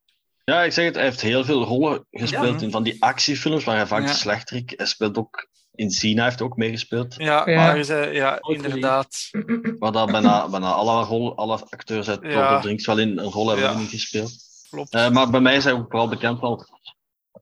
Ja, 0.44 0.62
ik 0.62 0.72
zeg 0.72 0.84
het, 0.84 0.94
hij 0.94 1.04
heeft 1.04 1.20
heel 1.20 1.44
veel 1.44 1.64
rollen 1.64 2.06
gespeeld 2.10 2.60
Ja. 2.60 2.66
in 2.66 2.70
van 2.70 2.82
die 2.82 3.02
actiefilms 3.02 3.64
waar 3.64 3.76
hij 3.76 3.86
vaak 3.86 4.00
Ja. 4.00 4.06
de 4.06 4.12
slechterik. 4.12 4.72
Hij 4.76 4.86
speelt 4.86 5.18
ook 5.18 5.48
in 5.74 5.90
Zina, 5.90 6.24
heeft 6.24 6.42
ook 6.42 6.56
meegespeeld. 6.56 7.14
Ja, 7.14 7.48
Ja. 7.50 7.56
maar 7.56 7.78
is, 7.78 7.88
eh, 7.88 8.12
ja 8.14 8.38
inderdaad. 8.40 9.30
Waar 9.78 9.92
daar 9.92 10.06
bijna, 10.06 10.48
bijna 10.48 10.72
alle, 10.72 11.04
rollen, 11.04 11.36
alle 11.36 11.64
acteurs 11.70 12.08
uit 12.08 12.22
Ja. 12.22 12.34
Lord 12.34 12.56
of 12.56 12.60
the 12.62 12.68
Rings 12.68 12.86
wel 12.86 12.98
in 12.98 13.18
een 13.18 13.30
rol 13.30 13.48
hebben 13.48 13.64
Ja. 13.80 13.86
gespeeld. 13.86 14.32
Klopt. 14.70 14.94
Eh, 14.94 15.10
maar 15.10 15.30
bij 15.30 15.40
mij 15.40 15.56
is 15.56 15.64
hij 15.64 15.72
ook 15.72 15.90
vooral 15.90 16.08
bekend 16.08 16.38
van 16.38 16.66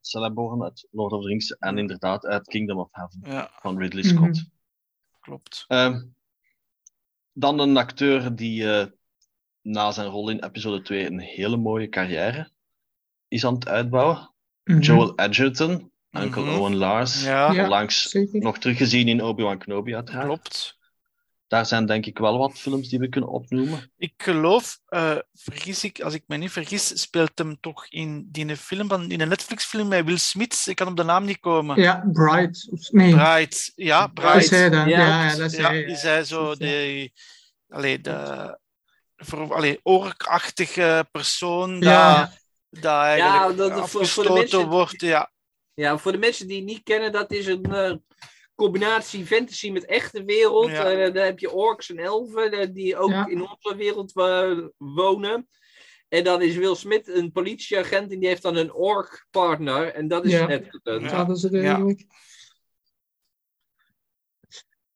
Celeborn 0.01 0.63
uit 0.63 0.87
Lord 0.91 1.13
of 1.13 1.23
the 1.23 1.29
Rings 1.29 1.51
en 1.59 1.79
inderdaad 1.79 2.27
uit 2.27 2.47
Kingdom 2.49 2.79
of 2.79 2.89
Heaven 2.91 3.21
Ja, 3.25 3.51
van 3.61 3.79
Ridley 3.79 4.03
Mhm. 4.05 4.15
Scott. 4.15 4.45
klopt. 5.21 5.65
Ehm, 5.69 6.01
dan 7.35 7.59
een 7.59 7.77
acteur 7.77 8.37
die 8.37 8.71
eh, 8.73 8.87
na 9.63 9.91
zijn 9.93 10.07
rol 10.09 10.29
in 10.29 10.45
episode 10.45 10.83
2 10.83 11.07
een 11.07 11.21
hele 11.21 11.57
mooie 11.57 11.89
carrière 11.89 12.51
is 13.29 13.45
aan 13.47 13.55
het 13.55 13.69
uitbouwen. 13.69 14.31
Mhm. 14.65 14.79
Joel 14.81 15.15
Edgerton, 15.15 15.91
Uncle 16.11 16.43
Mhm. 16.43 16.55
Owen 16.55 16.77
Lars. 16.77 17.25
Ja, 17.25 17.89
Zeker. 17.89 18.41
nog 18.41 18.59
teruggezien 18.59 19.09
in 19.09 19.23
Obi-Wan 19.23 19.59
Kenobi 19.59 19.95
uiteraard. 19.95 20.25
klopt. 20.27 20.79
Daar 21.47 21.67
zijn 21.67 21.87
denk 21.87 22.07
ik 22.07 22.19
wel 22.19 22.39
wat 22.39 22.59
films 22.59 22.89
die 22.89 22.99
we 22.99 23.09
kunnen 23.09 23.31
opnoemen. 23.31 23.93
Ik 23.97 24.13
geloof, 24.17 24.79
eh, 24.87 25.17
vergis 25.33 25.85
ik, 25.85 26.01
als 26.01 26.15
ik 26.15 26.23
me 26.27 26.37
niet 26.37 26.51
vergis, 26.51 27.01
speelt 27.01 27.31
hem 27.39 27.61
toch 27.61 27.87
in 27.89 28.29
die 28.31 28.57
film 28.57 28.89
van 28.89 29.11
in 29.11 29.21
een 29.21 29.29
Netflix-film 29.29 29.89
met 29.89 30.05
Will 30.05 30.17
Smith. 30.17 30.65
Ik 30.67 30.77
kan 30.77 30.87
op 30.89 30.97
de 30.97 31.03
naam 31.03 31.25
niet 31.25 31.41
komen. 31.41 31.81
Ja, 31.81 32.05
Bright. 32.13 32.69
Of, 32.71 32.91
nee, 32.91 33.15
Bright. 33.15 33.73
Ja, 33.75 34.01
dat 34.01 34.09
is 34.37 34.49
Bright. 34.49 34.51
hij 34.51 34.71
dan. 34.71 34.89
Ja, 34.89 34.99
Ja, 34.99 35.25
ja, 35.31 35.37
dat 35.37 35.53
is 35.53 35.57
Ja, 35.59 35.69
hij. 35.69 35.83
is 35.83 36.03
hij 36.03 36.25
zo 36.25 36.55
de, 36.55 37.11
allee, 37.69 38.01
de 38.01 38.59
voor, 39.17 39.55
allee, 39.55 39.81
orkachtige 39.83 41.09
persoon 41.11 41.81
Ja. 41.81 42.19
dat, 42.21 42.31
dat 42.83 43.03
eigenlijk 43.03 43.59
Ja, 43.59 43.69
dat- 43.69 43.91
voor- 43.91 44.07
voor 44.07 44.25
de 44.25 44.33
mensen- 44.33 44.69
wordt. 44.69 45.01
Ja, 45.01 45.33
Ja, 45.75 45.99
voor 45.99 46.13
de 46.13 46.19
mensen 46.19 46.47
die 46.49 46.57
het 46.57 46.65
niet 46.67 46.83
kennen, 46.83 47.13
dat 47.13 47.33
is 47.33 47.47
een 47.47 47.65
eh, 47.65 47.93
combinatie 48.55 49.27
fantasy 49.27 49.71
met 49.71 49.85
echte 49.85 50.25
wereld. 50.25 50.71
Ja. 50.71 50.91
Eh, 50.91 51.15
daar 51.15 51.25
heb 51.25 51.39
je 51.39 51.51
orks 51.51 51.91
en 51.91 51.99
elfen 51.99 52.53
eh, 52.53 52.73
die 52.73 52.97
ook 52.97 53.11
Ja. 53.11 53.27
in 53.27 53.41
onze 53.41 53.77
wereld 53.77 54.17
eh, 54.17 54.59
wonen. 54.77 55.49
En 56.09 56.25
dan 56.25 56.43
is 56.43 56.57
Will 56.57 56.75
Smith 56.75 57.09
een 57.09 57.33
politieagent 57.33 58.13
en 58.13 58.19
die 58.19 58.29
heeft 58.29 58.43
dan 58.43 58.57
een 58.57 58.73
ork-partner. 58.73 59.95
En 59.95 60.09
dat 60.09 60.25
is 60.25 60.33
Ja. 60.33 60.49
Edgerton. 60.49 61.01
Ja. 61.03 61.25
Dat 61.25 61.37
is 61.37 61.43
Ja. 61.43 61.61
eigenlijk. 61.61 62.05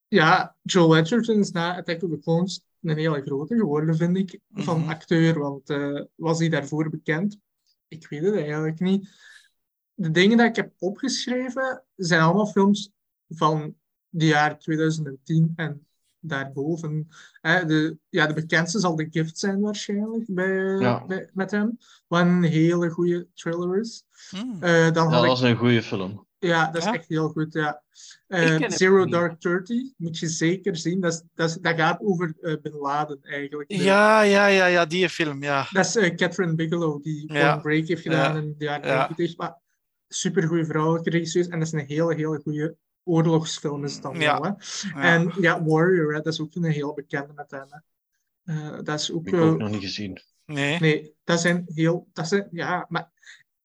Ja, 0.09 0.57
Joel 0.63 0.97
Edgerton 0.97 1.39
is 1.39 1.51
na 1.51 1.77
Attack 1.77 2.03
of 2.03 2.11
the 2.11 2.19
Clones 2.19 2.61
een 2.83 2.97
hele 2.97 3.23
grote 3.23 3.57
geworden, 3.57 3.97
vind 3.97 4.17
ik, 4.17 4.41
van 4.53 4.81
Mhm. 4.81 4.89
acteur. 4.91 5.39
Want 5.39 5.71
eh, 5.71 6.01
was 6.15 6.39
hij 6.39 6.49
daarvoor 6.49 6.91
bekend? 6.91 7.39
Ik 7.89 8.09
weet 8.09 8.23
het 8.23 8.35
eigenlijk 8.35 8.81
niet. 8.81 9.09
De 9.95 10.11
dingen 10.11 10.37
die 10.39 10.47
ik 10.47 10.57
heb 10.57 10.73
opgeschreven 10.79 11.85
zijn 11.97 12.21
allemaal 12.21 12.47
films 12.47 12.91
van 13.29 13.75
de 14.09 14.27
jaar 14.27 14.59
2010 14.59 15.53
en 15.57 15.87
daarboven. 16.21 17.09
Eh, 17.41 17.65
de, 17.67 17.99
ja, 18.09 18.27
de 18.27 18.33
bekendste 18.35 18.79
zal 18.79 18.95
The 18.97 19.07
Gift 19.11 19.39
zijn 19.39 19.61
waarschijnlijk 19.61 20.25
bij, 20.27 20.77
Ja. 20.79 21.07
bij- 21.07 21.31
met 21.33 21.51
hem. 21.51 21.79
Wat 22.07 22.21
een 22.21 22.43
hele 22.43 22.91
goede 22.91 23.27
thriller 23.35 23.79
is. 23.81 24.05
Hmm. 24.31 24.57
Eh, 24.63 24.93
dan 24.93 25.05
Ja, 25.09 25.11
had 25.15 25.23
ik 25.23 25.29
dat 25.29 25.37
is 25.39 25.43
een 25.45 25.57
goede 25.57 25.83
film. 25.83 26.27
ja, 26.39 26.67
dat 26.67 26.77
is 26.77 26.85
Ja? 26.85 26.95
echt 26.95 27.09
heel 27.09 27.29
goed. 27.29 27.53
Ja. 27.53 27.83
Eh, 28.27 28.69
Zero. 28.69 29.07
Dark 29.07 29.41
Thirty 29.41 29.93
moet 29.97 30.19
je 30.19 30.29
zeker 30.29 30.77
zien. 30.77 31.01
Dat, 31.01 31.13
is, 31.13 31.23
dat, 31.35 31.49
is- 31.49 31.57
dat 31.61 31.77
gaat 31.77 32.01
over 32.01 32.35
eh, 32.41 32.55
Bin 32.63 32.73
Laden 32.75 33.19
eigenlijk. 33.23 33.69
De- 33.69 33.77
ja, 33.77 34.23
ja, 34.23 34.47
ja, 34.47 34.67
ja, 34.67 34.87
die 34.87 35.09
film, 35.09 35.43
ja. 35.43 35.67
Dat 35.71 35.85
is 35.97 36.15
Catherine 36.15 36.55
Bigelow 36.55 37.03
die 37.03 37.33
Ja. 37.33 37.57
Break 37.57 37.87
heeft 37.87 38.03
gedaan 38.03 38.35
Ja. 38.35 38.41
in 38.43 38.55
de 38.59 38.65
jaren 38.65 38.87
Ja. 38.89 38.97
90. 39.09 39.37
Maar 39.37 39.59
super 40.09 40.43
goede 40.49 40.65
vrouwelijke 40.65 41.11
regisseurs. 41.11 41.47
En 41.49 41.59
dat 41.59 41.67
is 41.67 41.73
een 41.73 41.87
hele, 41.87 42.15
hele 42.15 42.41
goede 42.43 42.77
oorlogsfilm 43.09 43.85
is 43.85 43.93
het 43.95 44.03
dan 44.03 44.21
Ja. 44.21 44.41
wel. 44.41 44.43
Hè. 44.43 44.49
ja. 45.01 45.15
En 45.15 45.33
ja, 45.41 45.65
Warrior, 45.65 46.15
hè, 46.15 46.21
dat 46.21 46.33
is 46.33 46.41
ook 46.41 46.55
een 46.55 46.65
heel 46.65 46.95
bekende 46.95 47.33
met 47.33 47.51
hem. 47.51 47.67
Hè. 47.71 47.79
Eh, 48.55 48.79
dat 48.85 49.01
is 49.01 49.13
ook... 49.13 49.25
Heb 49.25 49.35
ik 49.35 49.41
eh, 49.41 49.47
ook 49.47 49.59
nog 49.59 49.71
niet 49.71 49.81
gezien. 49.81 50.21
nee. 50.47 50.79
Nee, 50.81 51.15
dat 51.25 51.41
zijn 51.41 51.63
heel. 51.75 52.09
Dat 52.13 52.29
zijn, 52.29 52.49
ja, 52.51 52.87
maar 52.89 53.11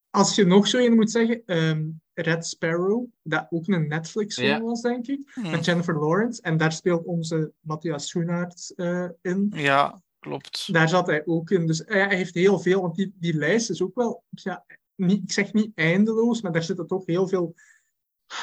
als 0.10 0.36
je 0.36 0.46
nog 0.46 0.68
zo 0.68 0.78
een 0.78 0.96
moet 0.96 1.12
zeggen, 1.12 1.42
ehm, 1.46 1.84
Red 2.14 2.46
Sparrow, 2.46 3.06
dat 3.24 3.48
ook 3.50 3.68
een 3.68 3.88
Netflix-film 3.88 4.48
Ja. 4.48 4.62
was, 4.62 4.82
denk 4.82 5.08
ik, 5.08 5.32
Hmm. 5.34 5.52
met 5.52 5.66
Jennifer 5.66 6.00
Lawrence. 6.00 6.42
En 6.42 6.58
daar 6.58 6.72
speelt 6.72 7.06
onze 7.06 7.52
Matthias 7.60 8.08
Schoenaert 8.08 8.74
eh, 8.76 9.10
in. 9.22 9.52
Ja, 9.56 10.02
klopt. 10.20 10.74
Daar 10.74 10.90
zat 10.90 11.08
hij 11.08 11.26
ook 11.26 11.50
in. 11.50 11.68
Dus 11.68 11.82
hij 11.86 12.02
hij 12.06 12.16
heeft 12.16 12.34
heel 12.34 12.60
veel, 12.60 12.82
want 12.82 12.96
die, 12.96 13.14
die 13.20 13.34
lijst 13.34 13.70
is 13.70 13.82
ook 13.82 13.96
wel, 13.96 14.24
ja, 14.30 14.66
niet, 14.96 15.24
ik 15.24 15.32
zeg 15.32 15.54
niet 15.54 15.72
eindeloos, 15.76 16.42
maar 16.42 16.52
daar 16.52 16.64
zitten 16.64 16.88
toch 16.88 17.06
heel 17.06 17.28
veel 17.28 17.56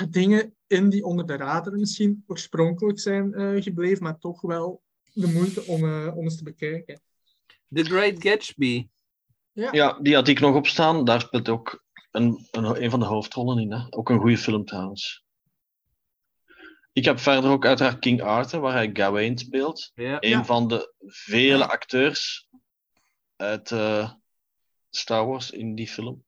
dingen 0.08 0.54
in 0.70 0.88
die 0.88 1.04
onder 1.04 1.26
de 1.26 1.36
radar 1.36 1.72
misschien 1.72 2.24
oorspronkelijk 2.26 3.00
zijn 3.00 3.34
eh, 3.34 3.62
gebleven, 3.62 4.02
maar 4.02 4.18
toch 4.18 4.40
wel 4.40 4.82
de 5.12 5.26
moeite 5.26 5.62
om, 5.64 5.84
eh, 5.84 6.16
om 6.16 6.22
eens 6.24 6.36
te 6.36 6.44
bekijken. 6.44 7.00
The 7.68 7.84
Great 7.84 8.22
Gatsby. 8.22 8.88
Ja, 9.52 9.98
die 10.02 10.14
had 10.14 10.28
ik 10.28 10.40
nog 10.40 10.54
op 10.54 10.66
staan. 10.66 11.04
Daar 11.04 11.20
speelt 11.20 11.48
ook 11.48 11.84
een, 12.10 12.48
een, 12.50 12.82
een 12.82 12.90
van 12.90 13.00
de 13.00 13.06
hoofdrollen 13.06 13.58
in. 13.58 13.72
Hè? 13.72 13.86
Ook 13.90 14.08
een 14.08 14.20
goede 14.20 14.38
film 14.38 14.64
trouwens. 14.64 15.24
Ik 16.92 17.04
heb 17.04 17.18
verder 17.18 17.50
ook 17.50 17.66
uiteraard 17.66 17.98
King 17.98 18.22
Arthur, 18.22 18.60
waar 18.60 18.72
hij 18.72 18.90
Gawain 18.92 19.38
speelt. 19.38 19.90
Ja. 19.94 20.16
Een 20.20 20.28
Ja. 20.28 20.44
van 20.44 20.68
de 20.68 20.94
vele 21.06 21.66
acteurs 21.66 22.48
uit 23.36 23.70
eh, 23.70 24.12
Star 24.90 25.26
Wars 25.26 25.50
in 25.50 25.74
die 25.74 25.88
film. 25.88 26.24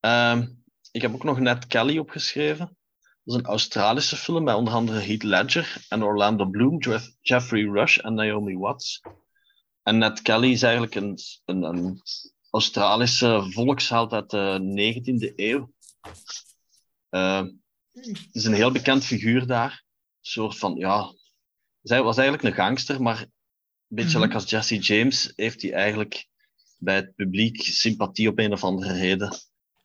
Ehm, 0.00 0.46
ik 0.90 1.02
heb 1.02 1.14
ook 1.14 1.24
nog 1.24 1.38
Ned 1.38 1.66
Kelly 1.66 1.98
opgeschreven. 1.98 2.76
Dat 3.24 3.34
is 3.34 3.40
een 3.40 3.48
Australische 3.48 4.16
film 4.16 4.44
met 4.44 4.54
onder 4.54 4.74
andere 4.74 5.00
Heath 5.00 5.22
Ledger 5.22 5.84
en 5.88 6.02
Orlando 6.02 6.44
Bloom, 6.44 6.78
Jeff- 6.78 7.14
Jeffrey 7.20 7.62
Rush 7.62 7.98
en 7.98 8.14
Naomi 8.14 8.56
Watts. 8.56 9.00
En 9.82 9.98
Ned 9.98 10.22
Kelly 10.22 10.50
is 10.50 10.62
eigenlijk 10.62 10.94
een, 10.94 11.18
een, 11.44 11.62
een 11.62 12.02
Australische 12.50 13.46
volksheld 13.50 14.12
uit 14.12 14.30
de 14.30 14.60
19e 14.60 15.34
eeuw. 15.36 15.72
Ehm, 17.08 17.50
het 17.92 18.28
is 18.32 18.44
een 18.44 18.54
heel 18.54 18.72
bekend 18.72 19.04
figuur 19.04 19.46
daar. 19.46 19.70
Een 19.70 20.30
soort 20.30 20.58
van, 20.58 20.74
ja... 20.74 21.14
Zij 21.82 22.02
was 22.02 22.16
eigenlijk 22.16 22.48
een 22.48 22.64
gangster, 22.64 23.02
maar 23.02 23.20
een 23.20 23.30
beetje 23.88 24.20
like 24.20 24.34
als 24.34 24.50
Jesse 24.50 24.78
James 24.78 25.32
heeft 25.36 25.62
hij 25.62 25.72
eigenlijk 25.72 26.28
bij 26.78 26.94
het 26.94 27.14
publiek 27.14 27.62
sympathie 27.62 28.28
op 28.28 28.38
een 28.38 28.52
of 28.52 28.64
andere 28.64 28.92
reden 28.92 29.38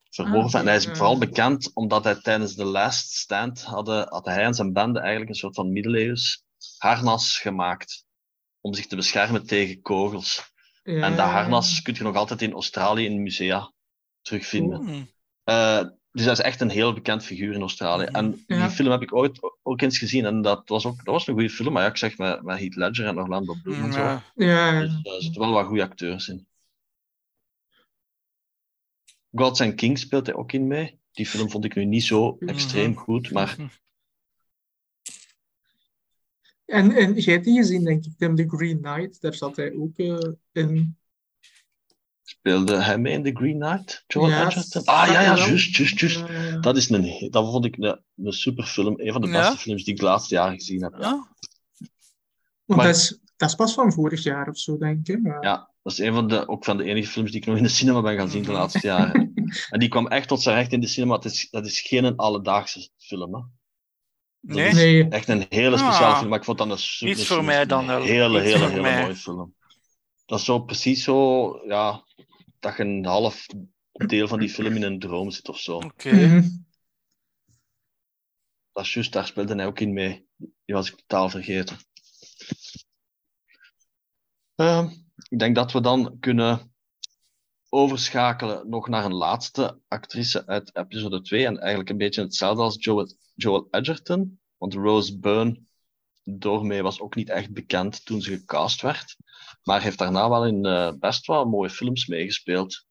verworven. 0.10 0.54
Ah, 0.54 0.60
en 0.60 0.68
hij 0.68 0.76
is 0.76 0.84
ja. 0.84 0.96
vooral 0.96 1.18
bekend 1.18 1.72
omdat 1.74 2.04
hij 2.04 2.16
tijdens 2.16 2.56
de 2.56 2.66
Last 2.66 3.12
Stand 3.12 3.64
hadden, 3.64 4.08
had 4.10 4.26
hij 4.26 4.44
en 4.44 4.54
zijn 4.54 4.74
bende 4.74 5.00
eigenlijk 5.00 5.30
een 5.30 5.36
soort 5.36 5.56
van 5.56 5.72
middeleeuws 5.72 6.46
harnas 6.78 7.40
gemaakt 7.40 8.06
om 8.62 8.74
zich 8.74 8.88
te 8.88 8.96
beschermen 8.96 9.46
tegen 9.46 9.82
kogels. 9.82 10.52
Ja. 10.84 11.02
En 11.02 11.16
dat 11.16 11.30
harnas 11.30 11.82
kun 11.82 11.94
je 11.94 12.04
nog 12.04 12.16
altijd 12.16 12.42
in 12.42 12.54
Australië 12.54 13.06
in 13.06 13.24
musea 13.24 13.72
terugvinden. 14.22 15.10
Eh, 15.44 15.84
dus 16.12 16.26
dat 16.26 16.38
is 16.38 16.44
echt 16.44 16.62
een 16.62 16.70
heel 16.70 16.94
bekend 16.94 17.24
figuur 17.24 17.54
in 17.54 17.62
Australië. 17.62 18.06
En 18.06 18.44
die 18.48 18.70
film 18.70 18.92
heb 18.92 19.02
ik 19.02 19.16
ooit 19.16 19.40
ook 19.64 19.82
eens 19.82 19.98
gezien 19.98 20.26
en 20.26 20.42
dat 20.42 20.62
was, 20.66 20.86
ook, 20.86 20.96
dat 20.96 21.14
was 21.14 21.28
een 21.28 21.34
goede 21.34 21.50
film. 21.50 21.74
Maar 21.74 21.84
ja, 21.84 21.90
ik 21.90 21.98
zeg 21.98 22.18
met, 22.18 22.44
met 22.44 22.60
Heath 22.60 22.76
Ledger 22.76 23.06
en 23.06 23.20
Orlando 23.20 23.56
Bloom 23.64 23.84
en 23.84 23.94
zo. 23.94 24.00
Ja. 24.00 24.24
Ja, 24.36 24.80
Dus 24.80 25.16
er 25.16 25.22
zitten 25.22 25.42
wel 25.42 25.52
wat 25.52 25.66
goede 25.66 25.84
acteurs 25.84 26.28
in. 26.28 26.48
Gods 29.40 29.62
and 29.62 29.74
Kings 29.76 30.02
speelt 30.02 30.26
hij 30.26 30.36
ook 30.36 30.52
in 30.52 30.68
mee. 30.68 31.00
Die 31.12 31.26
film 31.28 31.50
vond 31.50 31.66
ik 31.66 31.76
nu 31.76 31.86
niet 31.86 32.04
zo 32.04 32.38
extreem 32.40 32.90
Mhm. 32.90 33.00
goed, 33.00 33.32
maar 33.32 33.56
En, 36.66 36.92
en 36.92 37.14
jij 37.14 37.34
hebt 37.34 37.46
die 37.46 37.58
gezien, 37.58 37.84
denk 37.84 38.06
ik, 38.06 38.12
Tim, 38.18 38.36
The 38.36 38.44
Green 38.48 38.82
Knight. 38.82 39.22
Daar 39.22 39.34
zat 39.34 39.56
hij 39.56 39.74
ook 39.76 39.98
eh, 39.98 40.18
in. 40.52 40.98
speelde 42.24 42.82
hij 42.82 42.98
mee 42.98 43.14
in 43.14 43.24
The 43.24 43.32
Green 43.36 43.60
Knight? 43.60 44.04
Joel 44.08 44.30
Ja, 44.30 44.46
Edgerton? 44.46 44.84
Ah 44.86 45.08
ja, 45.08 45.22
ja, 45.22 45.36
juist, 45.38 45.76
juist, 45.76 46.00
juist. 46.00 46.24
Dat, 46.64 46.78
is 46.78 46.90
een, 46.90 47.28
dat 47.32 47.52
vond 47.52 47.66
ik 47.66 47.78
een, 47.78 48.02
een 48.16 48.32
superfilm. 48.34 49.00
Een 49.00 49.12
van 49.12 49.22
de 49.22 49.28
Ja? 49.28 49.40
beste 49.40 49.58
films 49.58 49.84
die 49.84 49.94
ik 49.94 50.00
de 50.00 50.06
laatste 50.06 50.34
jaren 50.36 50.54
gezien 50.58 50.84
heb. 50.84 50.94
Ja. 51.00 51.10
want 52.66 52.80
maar- 52.80 52.86
dat, 52.86 52.96
is, 52.96 53.20
dat 53.38 53.50
is 53.50 53.56
pas 53.56 53.74
van 53.74 53.92
vorig 53.94 54.24
jaar 54.24 54.48
of 54.50 54.58
zo, 54.58 54.78
denk 54.78 55.08
ik. 55.08 55.22
Maar... 55.22 55.44
Ja, 55.44 55.72
dat 55.84 55.92
is 55.94 56.00
een 56.00 56.14
van 56.14 56.28
de, 56.28 56.48
ook 56.48 56.66
van 56.66 56.78
de 56.78 56.84
enige 56.84 57.10
films 57.12 57.32
die 57.32 57.40
ik 57.40 57.46
nog 57.48 57.58
in 57.58 57.64
de 57.64 57.70
cinema 57.70 58.02
ben 58.02 58.18
gaan 58.18 58.30
zien 58.30 58.44
de 58.44 58.52
laatste 58.52 58.88
jaren. 58.94 59.34
En 59.70 59.80
die 59.80 59.90
kwam 59.90 60.08
echt 60.08 60.28
tot 60.28 60.42
zijn 60.42 60.56
recht 60.56 60.72
in 60.72 60.80
de 60.80 60.88
cinema. 60.88 61.16
Het 61.16 61.26
is, 61.26 61.50
dat 61.50 61.66
is 61.66 61.82
geen 61.82 62.16
alledaagse 62.16 62.90
film. 62.98 63.36
Hè. 63.36 63.42
Dat 64.42 64.56
Nee? 64.56 64.68
is 64.68 64.74
Nee. 64.74 65.10
echt 65.10 65.28
een 65.28 65.46
hele 65.50 65.78
speciale 65.78 66.06
Ah. 66.14 66.18
film. 66.18 66.30
Maar 66.30 66.40
ik 66.40 66.46
vond 66.46 66.58
dat 66.58 66.70
een 66.70 66.78
super, 66.78 67.16
Iets 67.16 67.28
voor 67.28 67.44
mij 67.44 67.66
dan. 67.66 67.90
Een 67.90 68.02
hele, 68.02 68.40
hele, 68.40 68.68
hele 68.68 69.02
mooie 69.02 69.16
film. 69.16 69.56
Dat 70.26 70.40
is 70.40 70.46
zo 70.46 70.60
precies 70.60 71.04
zo, 71.04 71.50
ja, 71.68 72.04
dat 72.60 72.78
je 72.78 72.84
een 72.84 73.06
half 73.06 73.46
deel 73.92 74.28
van 74.28 74.40
die 74.40 74.50
film 74.50 74.76
in 74.76 74.84
een 74.84 75.00
droom 75.00 75.32
zit 75.32 75.50
of 75.50 75.60
zo. 75.60 75.76
Oké. 75.76 76.12
Mhm. 76.12 76.48
dat 78.72 78.86
is 78.86 78.94
juist, 78.94 79.14
daar 79.14 79.28
speelde 79.28 79.56
hij 79.56 79.66
ook 79.66 79.80
in 79.80 79.94
mee. 79.94 80.28
Die 80.38 80.76
was 80.76 80.92
ik 80.92 80.96
totaal 80.98 81.30
vergeten. 81.30 81.78
Ehm, 84.58 84.88
ik 85.30 85.40
denk 85.40 85.56
dat 85.56 85.72
we 85.72 85.82
dan 85.82 86.18
kunnen 86.20 86.76
overschakelen 87.70 88.70
nog 88.70 88.88
naar 88.88 89.06
een 89.06 89.14
laatste 89.14 89.80
actrice 89.88 90.48
uit 90.48 90.76
episode 90.76 91.22
2. 91.22 91.46
En 91.46 91.60
eigenlijk 91.60 91.90
een 91.90 91.98
beetje 91.98 92.22
hetzelfde 92.22 92.62
als 92.62 92.84
Joel, 93.36 93.68
Edgerton. 93.72 94.40
Want 94.58 94.74
Rose 94.74 95.20
Byrne 95.20 95.60
doormee 96.24 96.82
was 96.84 97.00
ook 97.00 97.16
niet 97.16 97.30
echt 97.30 97.54
bekend 97.54 98.06
toen 98.06 98.22
ze 98.22 98.38
gecast 98.38 98.82
werd. 98.82 99.16
Maar 99.64 99.82
heeft 99.82 99.98
daarna 99.98 100.30
wel 100.30 100.46
in 100.46 100.66
eh, 100.66 100.92
best 101.00 101.28
wel 101.28 101.46
mooie 101.46 101.70
films 101.70 102.08
meegespeeld. 102.08 102.86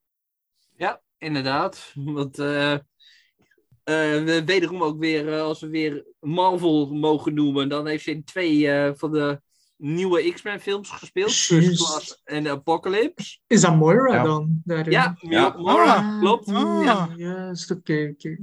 Ja, 0.77 1.03
inderdaad. 1.19 1.93
Want 1.95 2.39
eh 2.39 2.73
eh, 2.73 4.25
we 4.25 4.43
wederom 4.45 4.83
ook 4.83 4.99
weer, 4.99 5.41
als 5.41 5.61
we 5.61 5.69
weer 5.69 6.07
Marvel 6.21 6.95
mogen 6.95 7.35
noemen, 7.35 7.69
dan 7.69 7.87
heeft 7.87 8.05
ze 8.05 8.11
in 8.11 8.25
twee 8.25 8.71
van 8.95 9.13
de 9.13 9.41
nieuwe 9.77 10.33
X-Men 10.33 10.61
films 10.61 10.91
gespeeld. 10.91 11.33
First. 11.35 11.77
Class 11.77 12.21
en 12.25 12.49
Apocalypse. 12.49 13.39
Is 13.47 13.61
dat 13.61 13.77
Moira 13.77 14.15
Ja. 14.15 14.23
dan? 14.23 14.61
Daarin? 14.65 14.91
Ja, 14.93 15.17
Ja. 15.21 15.55
Moira, 15.59 15.95
Ah, 15.97 16.21
klopt. 16.21 16.49
Ah. 16.49 16.85
Ja. 16.85 17.09
Juist, 17.17 17.71
oké, 17.71 18.11
oké. 18.15 18.39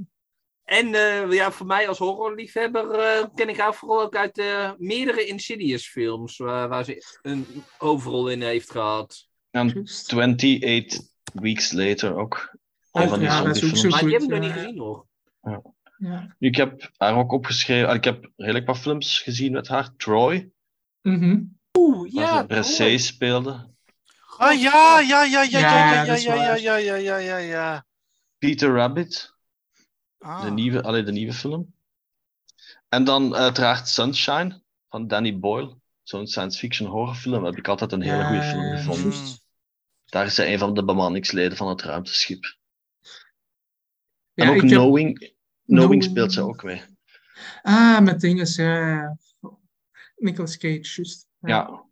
En 0.63 0.93
eh, 0.93 1.31
ja, 1.31 1.51
voor 1.51 1.65
mij 1.65 1.87
als 1.87 1.97
horrorliefhebber 1.97 2.89
eh, 2.91 3.25
ken 3.35 3.49
ik 3.49 3.57
haar 3.57 3.73
vooral 3.73 4.01
ook 4.01 4.15
uit 4.15 4.37
eh, 4.37 4.71
meerdere 4.77 5.25
Insidious 5.25 5.87
films, 5.89 6.37
waar, 6.37 6.69
waar 6.69 6.83
ze 6.85 7.17
een 7.21 7.45
hoofdrol 7.77 8.27
in 8.29 8.41
heeft 8.41 8.71
gehad. 8.71 9.27
En 9.51 9.67
Juist. 9.67 10.13
28 10.13 10.99
Weeks 11.33 11.71
Later 11.71 12.15
ook. 12.15 12.55
Oh, 12.91 13.01
Een 13.01 13.09
van 13.09 13.19
die 13.19 13.27
ja, 13.27 13.41
dat 13.43 13.55
is 13.55 13.63
ook 13.63 13.69
zo 13.69 13.75
zombiefilms. 13.75 14.01
Maar 14.01 14.03
die 14.03 14.13
heb 14.13 14.21
ik 14.21 14.29
nog 14.29 14.39
niet 14.39 14.51
gezien 14.51 14.75
nog. 14.75 15.05
Ja. 15.97 16.35
Ik 16.39 16.55
heb 16.55 16.89
haar 16.97 17.17
ook 17.17 17.31
opgeschreven. 17.31 17.89
ah, 17.89 17.95
Ik 17.95 18.03
heb 18.03 18.29
redelijk 18.35 18.65
wat 18.65 18.77
films 18.77 19.19
gezien 19.19 19.51
met 19.51 19.67
haar. 19.67 19.95
Troy, 19.97 20.49
Mhm. 21.03 21.41
Oeh, 21.77 22.13
waar 22.13 22.45
ja. 22.55 22.97
speelde. 22.97 23.71
Ah 24.37 24.61
ja, 24.61 24.99
ja, 24.99 25.23
ja, 25.23 25.41
ja, 25.41 25.41
ja, 25.43 25.59
Ja, 25.59 26.03
ja, 26.03 26.15
ja, 26.15 26.55
ja, 26.55 26.55
ja, 26.55 26.75
ja, 26.75 26.95
ja, 26.95 27.17
ja, 27.17 27.37
ja. 27.37 27.85
Peter 28.37 28.73
Rabbit, 28.73 29.33
Ah. 30.19 30.41
de, 30.43 30.51
nieuwe, 30.51 30.83
allee, 30.83 31.03
de 31.03 31.11
nieuwe 31.11 31.33
film. 31.33 31.73
En 32.89 33.03
dan 33.03 33.35
uiteraard 33.35 33.87
Sunshine 33.87 34.61
van 34.89 35.07
Danny 35.07 35.39
Boyle. 35.39 35.77
Zo'n 36.03 36.27
science 36.27 36.59
fiction 36.59 36.89
horrorfilm 36.89 37.43
heb 37.43 37.57
ik 37.57 37.67
altijd 37.67 37.91
een 37.91 38.01
hele 38.01 38.23
goede 38.25 38.43
film 38.43 38.75
gevonden. 38.77 39.13
Daar 40.05 40.25
is 40.25 40.35
zij 40.35 40.53
een 40.53 40.59
van 40.59 40.73
de 40.73 40.83
bemanningsleden 40.85 41.57
van 41.57 41.67
het 41.67 41.81
ruimteschip. 41.81 42.43
Ja, 44.33 44.43
en 44.43 44.49
ook 44.49 44.55
heb- 44.55 44.65
Knowing, 44.65 45.17
Knowing 45.17 45.33
Knowing. 45.65 46.03
speelt 46.03 46.33
ze 46.33 46.41
ook 46.41 46.63
mee. 46.63 46.81
Ah, 47.61 47.99
met 47.99 48.19
dingen, 48.19 48.63
ja. 48.63 49.17
Nicolas 50.23 50.57
Cage, 50.57 50.79
juist. 50.95 51.27
Ja, 51.39 51.83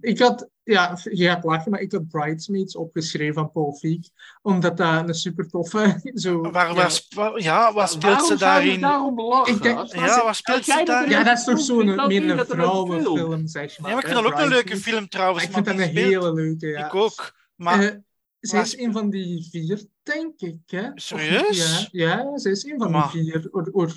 Ik 0.00 0.18
had, 0.18 0.48
ja, 0.62 0.98
je 1.02 1.24
gaat 1.26 1.44
lachen, 1.44 1.70
maar 1.70 1.80
ik 1.80 1.92
had 1.92 2.08
Bridesmaids 2.08 2.76
opgeschreven 2.76 3.34
van 3.34 3.52
Paul 3.52 3.72
Feig, 3.74 3.98
omdat 4.42 4.76
dat 4.76 5.08
een 5.08 5.14
super 5.14 5.48
toffe, 5.48 6.00
zo... 6.14 6.40
Waar, 6.50 6.74
ja, 6.74 6.88
waar, 7.14 7.40
ja, 7.40 7.72
waar 7.72 7.88
speelt 7.88 8.02
Waarom 8.04 8.26
ze 8.28 8.36
daarin? 8.36 8.80
daarom 8.80 9.20
lachen? 9.20 9.54
Ik 9.54 9.62
denk- 9.62 9.92
Ja, 9.94 10.24
waar 10.24 10.34
speelt 10.34 10.64
ze 10.64 10.74
dat 10.74 10.86
daarin? 10.86 11.10
ja, 11.10 11.22
dat 11.22 11.38
is 11.38 11.44
toch 11.44 11.60
zo'n 11.60 12.06
meer 12.06 12.30
een 12.38 12.46
vrouwenfilm, 12.46 13.46
zeg 13.46 13.78
maar. 13.78 13.90
Ja, 13.90 13.94
maar 13.96 14.04
ik 14.04 14.10
vind 14.12 14.22
dat 14.24 14.32
ook 14.32 14.40
een 14.40 14.48
leuke 14.48 14.76
film 14.76 15.08
trouwens. 15.08 15.44
Ik 15.44 15.52
vind 15.52 15.64
dat 15.64 15.74
een 15.78 15.80
hele 15.88 16.32
leuke, 16.34 16.66
ja. 16.66 16.86
Ik 16.86 16.94
ook. 16.94 17.32
Maar 17.56 17.80
Eh, 17.82 17.94
zij 18.40 18.58
waar 18.58 18.66
is 18.68 18.78
een 18.78 18.92
van 18.92 19.10
die 19.10 19.48
vier, 19.50 19.84
denk 20.02 20.40
ik. 20.40 20.56
Hè? 20.66 20.88
Serieus? 20.94 21.88
Ja, 21.90 22.16
ja, 22.16 22.38
zij 22.38 22.50
is 22.52 22.64
een 22.64 22.78
van 22.78 22.90
Maar- 22.90 23.10
die 23.12 23.22
vier. 23.32 23.48
Or, 23.50 23.94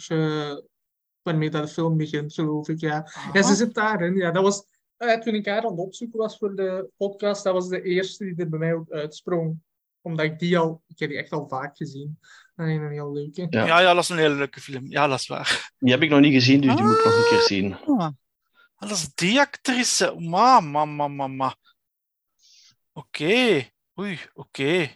waarmee 1.26 1.49
dat 1.49 1.67
de 1.67 1.73
film 1.73 1.97
begint, 1.97 2.34
geloof 2.34 2.67
ik. 2.69 2.80
Ja, 2.80 3.11
ja 3.34 3.39
Ah. 3.41 3.47
ze 3.47 3.55
zit 3.55 3.73
daarin. 3.73 4.15
Ja, 4.15 4.32
dat 4.32 4.43
was, 4.43 4.63
eh, 4.97 5.19
toen 5.19 5.34
ik 5.34 5.45
haar 5.45 5.63
aan 5.63 5.71
het 5.71 5.80
opzoeken 5.80 6.19
was 6.19 6.38
voor 6.38 6.55
de 6.55 6.89
podcast, 6.97 7.43
dat 7.43 7.53
was 7.53 7.67
de 7.69 7.82
eerste 7.82 8.23
die 8.26 8.36
er 8.36 8.49
bij 8.49 8.59
mij 8.59 8.73
ook 8.73 8.91
uitsprong. 8.91 9.59
Omdat 10.01 10.26
ik 10.26 10.39
die 10.39 10.57
al, 10.57 10.84
ik 10.88 10.99
heb 10.99 11.09
die 11.09 11.17
echt 11.17 11.32
al 11.32 11.47
vaak 11.47 11.78
gezien. 11.78 12.19
Dat 12.55 12.67
is 12.67 12.76
een 12.76 12.91
heel 12.91 13.13
leuke. 13.13 13.47
Ja. 13.49 13.65
ja, 13.65 13.80
ja, 13.80 13.93
dat 13.93 14.03
is 14.03 14.09
een 14.09 14.17
hele 14.17 14.36
leuke 14.36 14.61
film. 14.61 14.86
Ja, 14.89 15.07
dat 15.07 15.19
is 15.19 15.28
waar. 15.28 15.71
die 15.80 15.91
heb 15.91 16.01
ik 16.01 16.09
nog 16.09 16.19
niet 16.19 16.34
gezien, 16.34 16.61
dus 16.61 16.76
die 16.76 16.84
moet 16.84 16.97
ik 16.97 17.05
nog 17.05 17.15
een 17.15 17.30
keer 17.30 17.41
zien. 17.41 17.76
Ah, 17.76 18.09
dat 18.89 18.97
is 18.97 19.13
die 19.13 19.39
actrice. 19.39 20.15
Ma, 20.17 20.59
ma, 20.59 20.86
ma, 20.86 21.07
ma, 21.07 21.28
ma. 21.28 21.55
Oké. 22.93 23.67
Oei, 23.99 24.19
oké. 24.34 24.95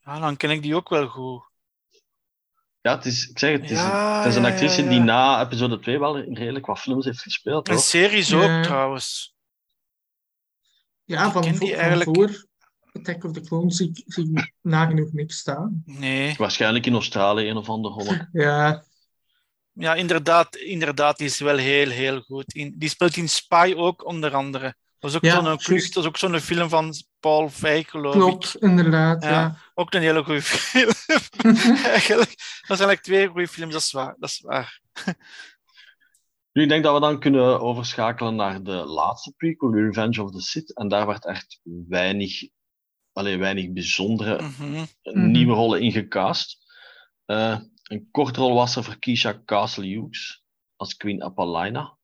Ja, 0.00 0.18
dan 0.18 0.36
ken 0.36 0.50
ik 0.50 0.62
die 0.62 0.74
ook 0.76 0.88
wel 0.88 1.06
goed. 1.08 1.42
Ja, 2.84 2.94
het 2.96 3.04
is, 3.04 3.28
ik 3.28 3.38
zeg 3.38 3.52
het, 3.52 3.60
het 3.60 3.70
is, 3.70 3.76
Ja, 3.78 4.18
het 4.18 4.26
is 4.26 4.34
een 4.36 4.42
ja, 4.42 4.48
actrice 4.50 4.82
ja, 4.82 4.88
die 4.88 5.00
na 5.00 5.40
episode 5.44 5.78
2 5.80 5.98
wel 5.98 6.18
redelijk 6.20 6.66
wat 6.66 6.78
films 6.78 7.04
heeft 7.04 7.20
gespeeld. 7.22 7.66
En 7.68 7.74
Hoor. 7.74 7.82
series 7.82 8.34
ook 8.34 8.42
Ja. 8.42 8.62
trouwens. 8.62 9.34
Ja, 11.04 11.26
Ik 11.26 11.32
van, 11.32 11.42
ken 11.42 11.50
die 11.50 11.58
voor, 11.60 11.68
van 11.68 11.78
eigenlijk- 11.78 12.16
voor 12.16 12.46
Attack 12.92 13.24
of 13.24 13.32
the 13.32 13.40
Clones 13.40 13.76
zie, 13.76 13.88
ik- 13.94 14.02
zie 14.06 14.30
ik 14.32 14.52
nagenoeg 14.60 15.12
niks 15.12 15.36
staan. 15.38 15.82
Nee. 15.84 16.34
Waarschijnlijk 16.38 16.86
in 16.86 16.92
Australië 16.94 17.48
een 17.48 17.56
of 17.56 17.68
ander 17.68 17.90
holle. 17.90 18.28
Ja, 18.32 18.84
Ja, 19.72 19.94
inderdaad, 19.94 20.56
inderdaad, 20.56 21.16
die 21.16 21.26
is 21.26 21.38
wel 21.38 21.56
heel, 21.56 21.88
heel 21.88 22.20
goed. 22.20 22.52
In, 22.54 22.74
die 22.78 22.88
speelt 22.88 23.16
in 23.16 23.28
Spy 23.28 23.74
ook, 23.76 24.04
onder 24.06 24.34
andere. 24.34 24.74
Dat 25.04 25.12
is 25.12 25.16
ook 25.16 25.24
Ja, 25.24 25.34
zo'n 25.34 25.44
dat 25.44 25.68
is 25.68 26.06
ook 26.06 26.16
zo'n 26.16 26.40
film 26.40 26.68
van 26.68 26.94
Paul 27.20 27.48
Feig, 27.48 27.90
geloof 27.90 28.14
ik. 28.14 28.20
klopt, 28.20 28.56
inderdaad. 28.56 29.22
Ja. 29.22 29.30
Ja. 29.30 29.56
Ook 29.74 29.94
een 29.94 30.00
hele 30.00 30.24
goede 30.24 30.42
film. 30.42 30.90
eigenlijk, 31.94 32.34
dat 32.66 32.76
zijn 32.76 32.88
eigenlijk 32.88 33.02
twee 33.02 33.26
goede 33.28 33.48
films, 33.48 33.72
dat 33.72 33.82
is 33.82 33.92
waar. 33.92 34.14
Dat 34.18 34.28
is 34.30 34.40
waar. 34.40 34.80
Nu, 36.52 36.62
ik 36.62 36.68
denk 36.68 36.84
dat 36.84 36.94
we 36.94 37.00
dan 37.00 37.20
kunnen 37.20 37.60
overschakelen 37.60 38.34
naar 38.36 38.62
de 38.62 38.72
laatste 38.72 39.32
prequel, 39.36 39.74
Revenge 39.74 40.22
of 40.22 40.30
the 40.30 40.40
Sith. 40.40 40.74
En 40.76 40.88
daar 40.88 41.06
werd 41.06 41.26
echt 41.26 41.60
weinig, 41.88 42.42
alleen 43.12 43.38
weinig 43.38 43.72
bijzondere 43.72 44.42
Mhm. 44.42 44.84
Mhm. 45.02 45.30
nieuwe 45.30 45.54
rollen 45.54 45.80
in 45.80 45.92
gecast. 45.92 46.58
Eh, 47.24 47.58
een 47.82 48.08
kortrol 48.10 48.54
was 48.54 48.76
er 48.76 48.84
voor 48.84 48.98
Keisha 48.98 49.42
Castle 49.44 49.86
Hughes 49.86 50.42
als 50.76 50.96
Queen 50.96 51.22
Apollina. 51.22 51.96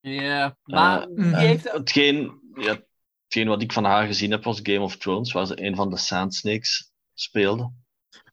Ja, 0.00 0.56
maar 0.64 1.00
Eh, 1.02 1.08
die 1.16 1.34
heeft... 1.36 1.72
Hetgeen, 1.72 2.39
ja, 2.54 2.82
hetgeen 3.24 3.48
wat 3.48 3.62
ik 3.62 3.72
van 3.72 3.84
haar 3.84 4.06
gezien 4.06 4.30
heb 4.30 4.44
was 4.44 4.60
Game 4.62 4.80
of 4.80 4.96
Thrones, 4.96 5.32
waar 5.32 5.46
ze 5.46 5.62
een 5.64 5.76
van 5.76 5.90
de 5.90 5.96
Sand 5.96 6.34
Snakes 6.34 6.92
speelde. 7.14 7.72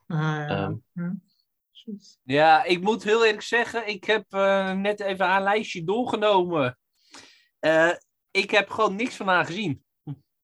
Ah, 0.08 0.18
ja. 0.18 0.48
Ehm. 0.48 0.76
Ja. 0.94 1.16
Ja, 2.24 2.64
ik 2.64 2.82
moet 2.82 3.04
heel 3.04 3.26
eerlijk 3.26 3.44
zeggen, 3.44 3.88
ik 3.88 4.04
heb 4.04 4.26
eh, 4.30 4.72
net 4.72 5.00
even 5.00 5.26
haar 5.26 5.44
lijstje 5.44 5.84
doorgenomen. 5.84 6.78
Eh, 7.60 7.92
ik 8.32 8.52
heb 8.52 8.70
gewoon 8.70 8.96
niks 8.96 9.16
van 9.16 9.28
haar 9.28 9.46
gezien. 9.46 9.84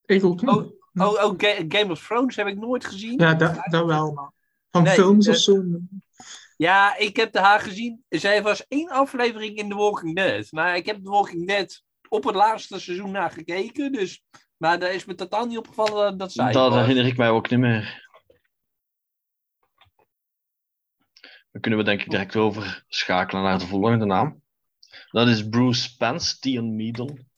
Ik 0.04 0.24
ook 0.24 0.40
niet. 0.40 0.50
Oh, 0.50 0.70
oh, 0.94 1.24
oh, 1.24 1.34
Ga- 1.36 1.64
Game 1.68 1.90
of 1.90 2.06
Thrones 2.06 2.36
heb 2.36 2.46
ik 2.46 2.58
nooit 2.58 2.84
gezien. 2.84 3.18
Ja, 3.18 3.34
dat, 3.34 3.54
dat 3.70 3.86
wel, 3.86 4.12
maar 4.12 4.32
van 4.70 4.82
Nee, 4.82 4.94
films 4.94 5.28
of 5.28 5.34
eh, 5.34 5.40
zo. 5.40 5.62
Ja, 6.56 6.96
ik 6.96 7.16
heb 7.16 7.32
de 7.32 7.40
haar 7.40 7.60
gezien. 7.60 8.04
Zij 8.08 8.42
was 8.42 8.66
één 8.68 8.88
aflevering 8.88 9.56
in 9.56 9.68
The 9.68 9.74
Walking 9.74 10.16
Dead. 10.16 10.52
Maar 10.52 10.76
ik 10.76 10.86
heb 10.86 11.04
The 11.04 11.10
Walking 11.10 11.46
Dead 11.46 11.82
op 12.14 12.24
het 12.24 12.34
laatste 12.34 12.80
seizoen 12.80 13.10
naar 13.10 13.30
gekeken. 13.30 13.92
Dus, 13.92 14.24
maar 14.56 14.78
daar 14.78 14.92
is 14.94 15.04
me 15.04 15.14
totaal 15.14 15.46
niet 15.46 15.58
opgevallen 15.58 16.18
dat 16.18 16.32
zij 16.32 16.52
Dat 16.52 16.74
herinner 16.74 17.06
ik 17.06 17.16
mij 17.16 17.30
ook 17.30 17.50
niet 17.50 17.60
meer. 17.60 18.02
Dan 21.50 21.60
kunnen 21.60 21.78
we 21.78 21.84
denk 21.84 22.00
ik 22.00 22.10
direct 22.10 22.36
overschakelen 22.36 23.42
naar 23.42 23.58
de 23.58 23.66
volgende 23.66 24.04
naam. 24.04 24.42
Dat 25.10 25.28
is 25.28 25.48
Bruce 25.48 25.82
Spence, 25.82 26.38
Theon 26.38 26.76
Meadon. 26.76 27.32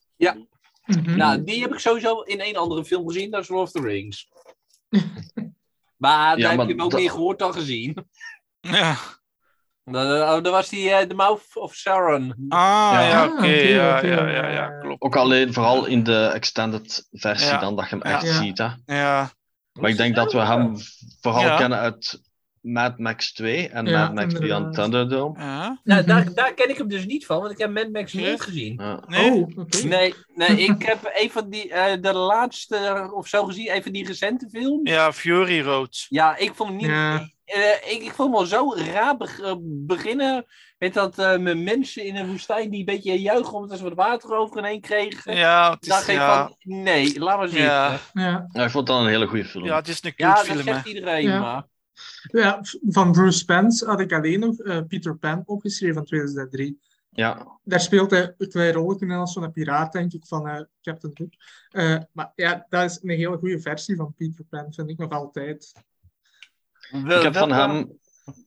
Mhm. 0.86 1.16
Nou, 1.16 1.44
die 1.44 1.60
heb 1.60 1.72
ik 1.72 1.78
sowieso 1.78 2.20
in 2.20 2.40
een 2.40 2.56
andere 2.56 2.84
film 2.84 3.06
gezien. 3.06 3.30
Dat 3.30 3.42
is 3.42 3.48
Lord 3.48 3.62
of 3.62 3.70
the 3.70 3.80
Rings. 3.80 4.28
maar 6.04 6.36
daar 6.36 6.48
heb 6.48 6.56
maar 6.56 6.66
je 6.66 6.72
hem 6.72 6.82
ook 6.82 6.92
meer 6.92 7.10
gehoord 7.10 7.38
dan 7.38 7.52
gezien. 7.52 8.08
Ja. 8.60 8.96
Dat, 9.90 10.20
oh, 10.22 10.42
dat 10.42 10.52
was 10.52 10.68
die 10.68 10.90
eh, 10.90 11.06
The 11.06 11.14
Mouth 11.14 11.42
of 11.54 11.74
Sauron. 11.74 12.34
Ah, 12.48 12.58
Ja. 12.92 13.00
ja, 13.00 13.24
Ah, 13.24 13.32
oké. 13.32 13.46
ja, 13.46 14.04
ja, 14.04 14.28
ja, 14.28 14.48
ja, 14.48 14.66
klopt. 14.80 15.02
Ook 15.02 15.16
alleen 15.16 15.52
vooral 15.52 15.84
in 15.86 16.02
de 16.04 16.26
extended 16.26 17.08
versie 17.12 17.48
Ja. 17.48 17.58
dan 17.58 17.76
dat 17.76 17.88
je 17.88 17.96
hem 17.96 18.08
Ja. 18.08 18.14
echt 18.14 18.26
Ja. 18.26 18.32
ziet. 18.42 18.58
Hè. 18.58 18.68
Ja. 18.86 19.30
Maar 19.72 19.90
ik 19.90 19.96
denk 19.96 20.14
dat 20.14 20.32
we 20.32 20.38
hem 20.38 20.76
vooral 21.20 21.42
Ja. 21.42 21.56
kennen 21.56 21.78
uit 21.78 22.20
Mad 22.60 22.98
Max 22.98 23.32
2 23.32 23.68
en 23.68 23.86
Ja, 23.86 23.98
Mad 24.00 24.14
Max 24.14 24.34
Beyond. 24.38 24.74
Thunderdome. 24.74 25.38
ja. 25.40 25.80
Nou, 25.84 26.04
daar, 26.04 26.34
daar 26.34 26.54
ken 26.54 26.68
ik 26.70 26.78
hem 26.78 26.88
dus 26.88 27.06
niet 27.06 27.26
van, 27.26 27.38
want 27.40 27.50
ik 27.52 27.58
heb 27.58 27.70
Mad 27.70 27.88
Max 27.92 28.12
Nee? 28.12 28.24
nooit 28.26 28.40
gezien. 28.40 28.80
Ja. 28.82 29.02
Nee? 29.06 29.30
Oh, 29.30 29.58
oké. 29.58 29.86
Nee, 29.86 30.14
nee, 30.34 30.48
ik 30.68 30.82
heb 30.82 31.10
een 31.14 31.30
van 31.30 31.50
die, 31.50 31.72
eh, 31.72 32.00
de 32.02 32.12
laatste 32.12 33.10
of 33.14 33.28
zo 33.28 33.44
gezien, 33.44 33.74
een 33.74 33.82
van 33.82 33.92
die 33.92 34.06
recente 34.06 34.48
films. 34.50 34.90
Ja, 34.90 35.12
Fury 35.12 35.60
Road. 35.60 36.06
Ja, 36.08 36.36
ik 36.36 36.54
vond 36.54 36.68
hem 36.68 36.78
niet. 36.78 37.34
Ja. 37.46 37.54
eh, 37.54 37.92
ik, 37.92 38.02
ik 38.02 38.12
vond 38.12 38.28
hem 38.28 38.38
al 38.38 38.46
zo 38.46 38.74
raar 38.74 39.16
eh, 39.20 39.54
beginnen. 39.60 40.44
Met 40.78 40.94
dat 40.94 41.18
eh, 41.18 41.38
met 41.38 41.58
mensen 41.58 42.04
in 42.04 42.16
een 42.16 42.26
woestijn 42.30 42.70
die 42.70 42.78
een 42.78 42.84
beetje 42.84 43.20
juichen 43.20 43.54
omdat 43.54 43.78
ze 43.78 43.84
wat 43.84 43.94
water 43.94 44.36
over 44.36 44.64
heen 44.64 44.80
kregen. 44.80 45.36
Ja, 45.36 45.70
het 45.70 45.84
dacht 45.84 46.02
is, 46.02 46.08
ik 46.08 46.14
ja, 46.14 46.46
van, 46.46 46.56
nee, 46.82 47.18
laat 47.20 47.38
maar 47.38 47.48
zitten. 47.48 47.66
Ja. 47.66 47.90
Ja, 47.90 48.00
Ja. 48.12 48.46
Ja, 48.52 48.64
ik 48.64 48.70
vond 48.70 48.86
dat 48.86 49.00
een 49.00 49.06
hele 49.06 49.26
goede 49.26 49.44
film. 49.44 49.64
ja, 49.64 49.76
het 49.76 49.88
is 49.88 50.04
een 50.04 50.12
dat 50.16 50.34
cult 50.34 50.46
film, 50.46 50.56
hè. 50.56 50.62
zegt 50.62 50.86
iedereen, 50.86 51.22
Ja. 51.28 51.40
maar. 51.40 51.64
Ja, 52.32 52.60
van 52.88 53.12
Bruce 53.12 53.38
Spence 53.38 53.86
had 53.86 54.00
ik 54.00 54.12
alleen 54.12 54.40
nog 54.40 54.58
uh, 54.58 54.80
Peter 54.88 55.16
Pan 55.16 55.42
opgeschreven 55.44 55.94
van 55.94 56.04
2003. 56.04 56.78
Ja. 57.10 57.58
Daar 57.64 57.80
speelt 57.80 58.10
hij 58.10 58.34
een 58.38 58.48
klein 58.48 58.72
rol 58.72 58.98
in 58.98 59.10
als 59.10 59.32
zo'n 59.32 59.52
piraat, 59.52 59.92
denk 59.92 60.12
ik, 60.12 60.26
van 60.26 60.48
uh, 60.48 60.60
Captain 60.82 61.12
Hook. 61.14 61.32
Uh, 61.70 61.98
maar 62.12 62.32
ja, 62.34 62.66
dat 62.68 62.90
is 62.90 62.98
een 63.02 63.10
hele 63.10 63.36
goede 63.36 63.60
versie 63.60 63.96
van 63.96 64.14
Peter 64.16 64.44
Pan, 64.44 64.72
vind 64.72 64.90
ik 64.90 64.98
nog 64.98 65.10
altijd. 65.10 65.72
Ik 66.92 67.22
heb 67.22 67.36
van 67.36 67.52
hem 67.52 67.98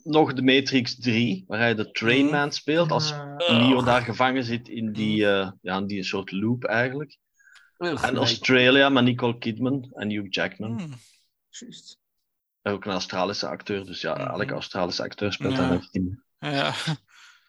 nog 0.04 0.34
de 0.34 0.42
Matrix 0.42 1.00
3, 1.00 1.44
waar 1.48 1.60
hij 1.60 1.76
de 1.76 1.92
Trainman 1.92 2.52
speelt, 2.52 2.92
als 2.92 3.14
Neo 3.38 3.84
daar 3.84 4.02
gevangen 4.02 4.44
zit 4.44 4.70
in 4.70 4.92
die, 4.92 5.22
uh, 5.22 5.52
ja, 5.62 5.78
in 5.78 5.88
die 5.88 6.04
soort 6.04 6.32
loop 6.32 6.64
eigenlijk. 6.64 7.18
En 7.78 8.16
Australia 8.16 8.90
met 8.90 9.04
Nicole 9.04 9.38
Kidman 9.38 9.90
en 9.94 10.10
Hugh 10.10 10.28
Jackman. 10.30 10.80
Hmm. 10.80 10.94
Juist. 11.50 11.98
Ook 12.64 12.86
een 12.86 12.92
Australische 12.92 13.48
acteur, 13.48 13.86
dus 13.86 14.02
ja, 14.02 14.14
Mhm. 14.14 14.28
elke 14.40 14.54
Australische 14.54 15.04
acteur 15.04 15.34
speelt 15.34 15.54
Ja. 15.54 15.60
daar 15.60 15.74
ook 15.74 15.88
in. 15.92 16.24
Ja. 16.40 16.74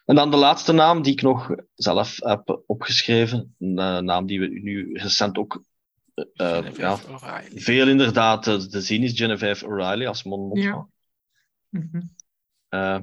En 0.05 0.15
dan 0.15 0.31
de 0.31 0.37
laatste 0.37 0.71
naam 0.71 1.01
die 1.01 1.13
ik 1.13 1.21
nog 1.21 1.55
zelf 1.75 2.15
heb 2.19 2.61
opgeschreven, 2.65 3.55
een 3.59 3.79
eh, 3.79 3.97
naam 3.97 4.25
die 4.25 4.39
we 4.39 4.47
nu 4.47 4.93
recent 4.93 5.37
ook 5.37 5.53
eh, 5.53 5.59
eh, 5.61 5.70
ja, 6.33 6.97
O'Reilly. 7.09 7.59
veel 7.59 7.87
inderdaad 7.87 8.47
eh, 8.47 8.55
te 8.55 8.81
zien 8.81 9.03
is, 9.03 9.11
Genevieve 9.17 9.65
O'Reilly 9.67 10.05
als 10.05 10.23
Mon 10.23 10.47
Mothma. 10.47 10.63
Ja. 10.63 10.87
Mhm. 11.69 12.01
Eh, 12.69 12.99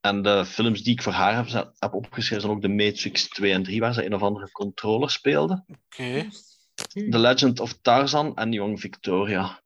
en 0.00 0.22
de 0.22 0.44
films 0.44 0.82
die 0.82 0.92
ik 0.92 1.02
voor 1.02 1.12
haar 1.12 1.46
heb, 1.46 1.72
opgeschreven 1.92 2.40
zijn 2.40 2.52
ook 2.56 2.62
de 2.62 2.68
Matrix 2.68 3.28
2 3.28 3.52
en 3.52 3.62
3, 3.62 3.80
waar 3.80 3.94
ze 3.94 4.04
een 4.04 4.14
of 4.14 4.22
andere 4.22 4.50
controller 4.50 5.10
speelde. 5.10 5.64
Oké. 5.68 6.28
The 7.10 7.18
Legend 7.18 7.60
of 7.60 7.78
Tarzan 7.82 8.36
en 8.36 8.52
Young 8.52 8.80
Victoria. 8.80 9.62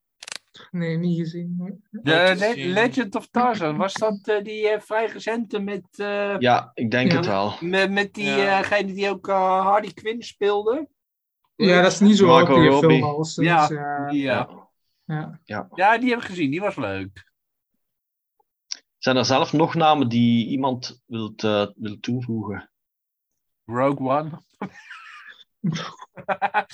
Nee, 0.71 0.97
niet 0.97 1.19
gezien. 1.19 1.83
De 1.91 2.35
Le-. 2.39 2.67
Legend 2.73 3.15
of 3.15 3.29
Tarzan, 3.29 3.77
was 3.77 3.93
dat 3.93 4.29
eh, 4.29 4.45
die 4.45 4.69
eh, 4.69 4.81
vrij 4.81 5.07
recente 5.07 5.59
met, 5.59 5.85
eh, 5.97 6.35
Ja, 6.39 6.71
ik 6.75 6.91
denk 6.91 7.11
Ja. 7.11 7.17
het 7.17 7.27
wel. 7.27 7.57
met, 7.61 7.91
met 7.91 8.15
diegene 8.15 8.87
Ja. 8.89 8.95
die 8.95 9.09
ook 9.11 9.29
eh, 9.29 9.61
Harley 9.67 9.93
Quinn 9.93 10.23
speelde? 10.23 10.89
Ja, 11.57 11.83
dat 11.83 11.93
is 11.93 12.01
niet 12.01 12.17
zo 12.17 12.27
Robbie. 12.27 12.79
film 12.79 13.03
al. 13.03 13.25
sinds, 13.25 13.69
Ja. 13.69 13.69
ja. 14.11 14.65
Ja. 15.05 15.41
ja. 15.45 15.69
ja, 15.75 15.99
die 15.99 16.11
heb 16.11 16.19
ik 16.19 16.25
gezien, 16.25 16.51
die 16.51 16.61
was 16.61 16.77
leuk. 16.77 17.33
Zijn 18.99 19.17
er 19.17 19.25
zelf 19.25 19.53
nog 19.53 19.75
namen 19.75 20.09
die 20.09 20.47
iemand 20.47 21.03
wilt, 21.07 21.45
eh, 21.45 21.67
wil 21.77 22.01
toevoegen? 22.01 22.71
Rogue 23.65 24.09
One. 24.09 24.43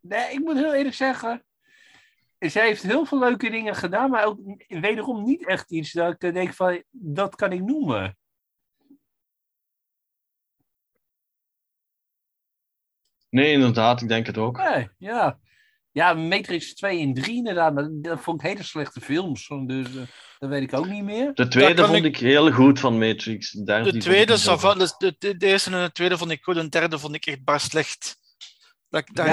nee, 0.00 0.32
ik 0.32 0.38
moet 0.38 0.56
heel 0.56 0.74
eerlijk 0.74 0.94
zeggen. 0.94 1.44
Zij 2.38 2.66
heeft 2.66 2.82
heel 2.82 3.04
veel 3.04 3.18
leuke 3.18 3.50
dingen 3.50 3.74
gedaan, 3.74 4.10
maar 4.10 4.24
ook 4.24 4.38
wederom 4.68 5.24
niet 5.24 5.46
echt 5.46 5.70
iets 5.70 5.92
dat 5.92 6.12
ik 6.12 6.22
eh, 6.22 6.32
denk 6.32 6.54
van, 6.54 6.82
dat 6.90 7.34
kan 7.34 7.52
ik 7.52 7.62
noemen. 7.62 8.16
Nee, 13.30 13.52
inderdaad, 13.52 14.02
ik 14.02 14.08
denk 14.08 14.26
het 14.26 14.38
ook. 14.38 14.56
Nee, 14.56 14.88
ja. 14.98 15.38
Ja, 15.92 16.14
Matrix 16.14 16.74
2 16.74 17.00
en 17.00 17.14
3 17.14 17.36
inderdaad, 17.36 17.74
maar 17.74 17.88
dat 17.92 18.20
vond 18.20 18.40
ik 18.42 18.48
hele 18.48 18.62
slechte 18.62 19.00
films. 19.00 19.48
Dus 19.66 19.86
eh, 19.96 20.02
dat 20.38 20.48
weet 20.50 20.62
ik 20.62 20.72
ook 20.74 20.86
niet 20.88 21.04
meer. 21.04 21.34
De 21.34 21.48
tweede 21.48 21.84
vond 21.84 21.96
ik- 21.96 22.04
ik... 22.04 22.16
heel 22.16 22.52
goed 22.52 22.80
van 22.80 22.98
Matrix. 22.98 23.50
De, 23.50 23.62
derde, 23.64 23.92
De 23.92 23.98
tweede, 23.98 24.36
de, 24.98 25.14
de, 25.18 25.36
de 25.36 25.46
eerste 25.46 25.70
en 25.70 25.84
de 25.84 25.92
tweede 25.92 26.18
vond 26.18 26.30
ik 26.30 26.42
goed, 26.44 26.54
de 26.54 26.68
derde 26.68 26.98
vond 26.98 27.14
ik 27.14 27.26
echt 27.26 27.44
bar 27.44 27.60
slecht. 27.60 28.16
Dat 28.88 29.00
ik 29.08 29.14
daar 29.14 29.26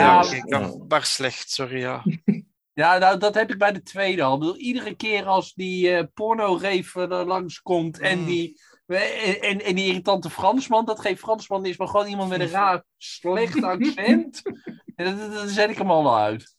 Ja, 0.48 0.72
bar 0.88 1.04
slecht, 1.06 1.50
sorry, 1.52 1.80
ja. 1.80 2.04
Ja, 2.74 2.98
nou, 2.98 3.20
dat 3.20 3.34
heb 3.36 3.52
ik 3.52 3.58
bij 3.58 3.72
de 3.72 3.82
tweede 3.84 4.24
al. 4.24 4.34
Ik 4.34 4.40
bedoel, 4.40 4.58
iedere 4.58 4.96
keer 4.96 5.26
als 5.26 5.54
die 5.54 5.92
eh 5.92 6.04
porno-reef 6.14 6.96
er 6.96 7.26
langskomt 7.26 8.00
en, 8.00 8.20
Mm. 8.20 8.26
die, 8.26 8.62
en, 8.86 9.42
en, 9.42 9.62
en 9.62 9.76
die 9.76 9.86
irritante 9.86 10.30
Fransman, 10.30 10.86
dat 10.86 11.00
geen 11.00 11.18
Fransman 11.18 11.66
is, 11.66 11.78
maar 11.78 11.88
gewoon 11.88 12.08
iemand 12.08 12.30
met 12.30 12.40
een 12.40 12.50
raar 12.50 12.84
slecht 12.98 13.64
accent. 13.74 14.42
En 14.96 15.18
dat, 15.18 15.32
dat 15.34 15.50
zet 15.50 15.70
ik 15.70 15.78
hem 15.78 15.92
al 15.92 16.18
uit. 16.18 16.56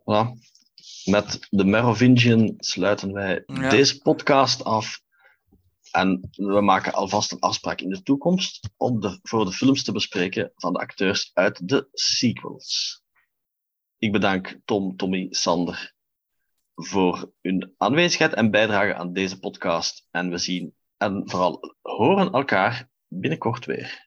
Voilà. 0.00 0.52
Met 1.04 1.46
de 1.50 1.64
Merovingian 1.64 2.54
sluiten 2.56 3.12
wij 3.12 3.42
Ja. 3.46 3.68
deze 3.68 3.98
podcast 3.98 4.64
af. 4.64 5.02
En 5.90 6.28
we 6.30 6.60
maken 6.60 6.92
alvast 6.92 7.32
een 7.32 7.40
afspraak 7.40 7.80
in 7.80 7.90
de 7.90 8.02
toekomst 8.02 8.68
om 8.76 9.00
de, 9.00 9.18
voor 9.22 9.44
de 9.44 9.52
films 9.52 9.84
te 9.84 9.92
bespreken 9.92 10.52
van 10.54 10.72
de 10.72 10.78
acteurs 10.78 11.30
uit 11.34 11.68
de 11.68 11.88
sequels. 11.92 13.02
Ik 13.98 14.12
bedank 14.12 14.58
Tom, 14.64 14.96
Tommy, 14.96 15.26
Sander 15.30 15.92
voor 16.74 17.32
hun 17.40 17.74
aanwezigheid 17.76 18.32
en 18.32 18.50
bijdrage 18.50 18.94
aan 18.94 19.12
deze 19.12 19.38
podcast. 19.38 20.06
En 20.10 20.30
we 20.30 20.38
zien 20.38 20.74
en 20.96 21.22
vooral 21.24 21.76
horen 21.82 22.32
elkaar 22.32 22.88
binnenkort 23.08 23.64
weer. 23.64 24.03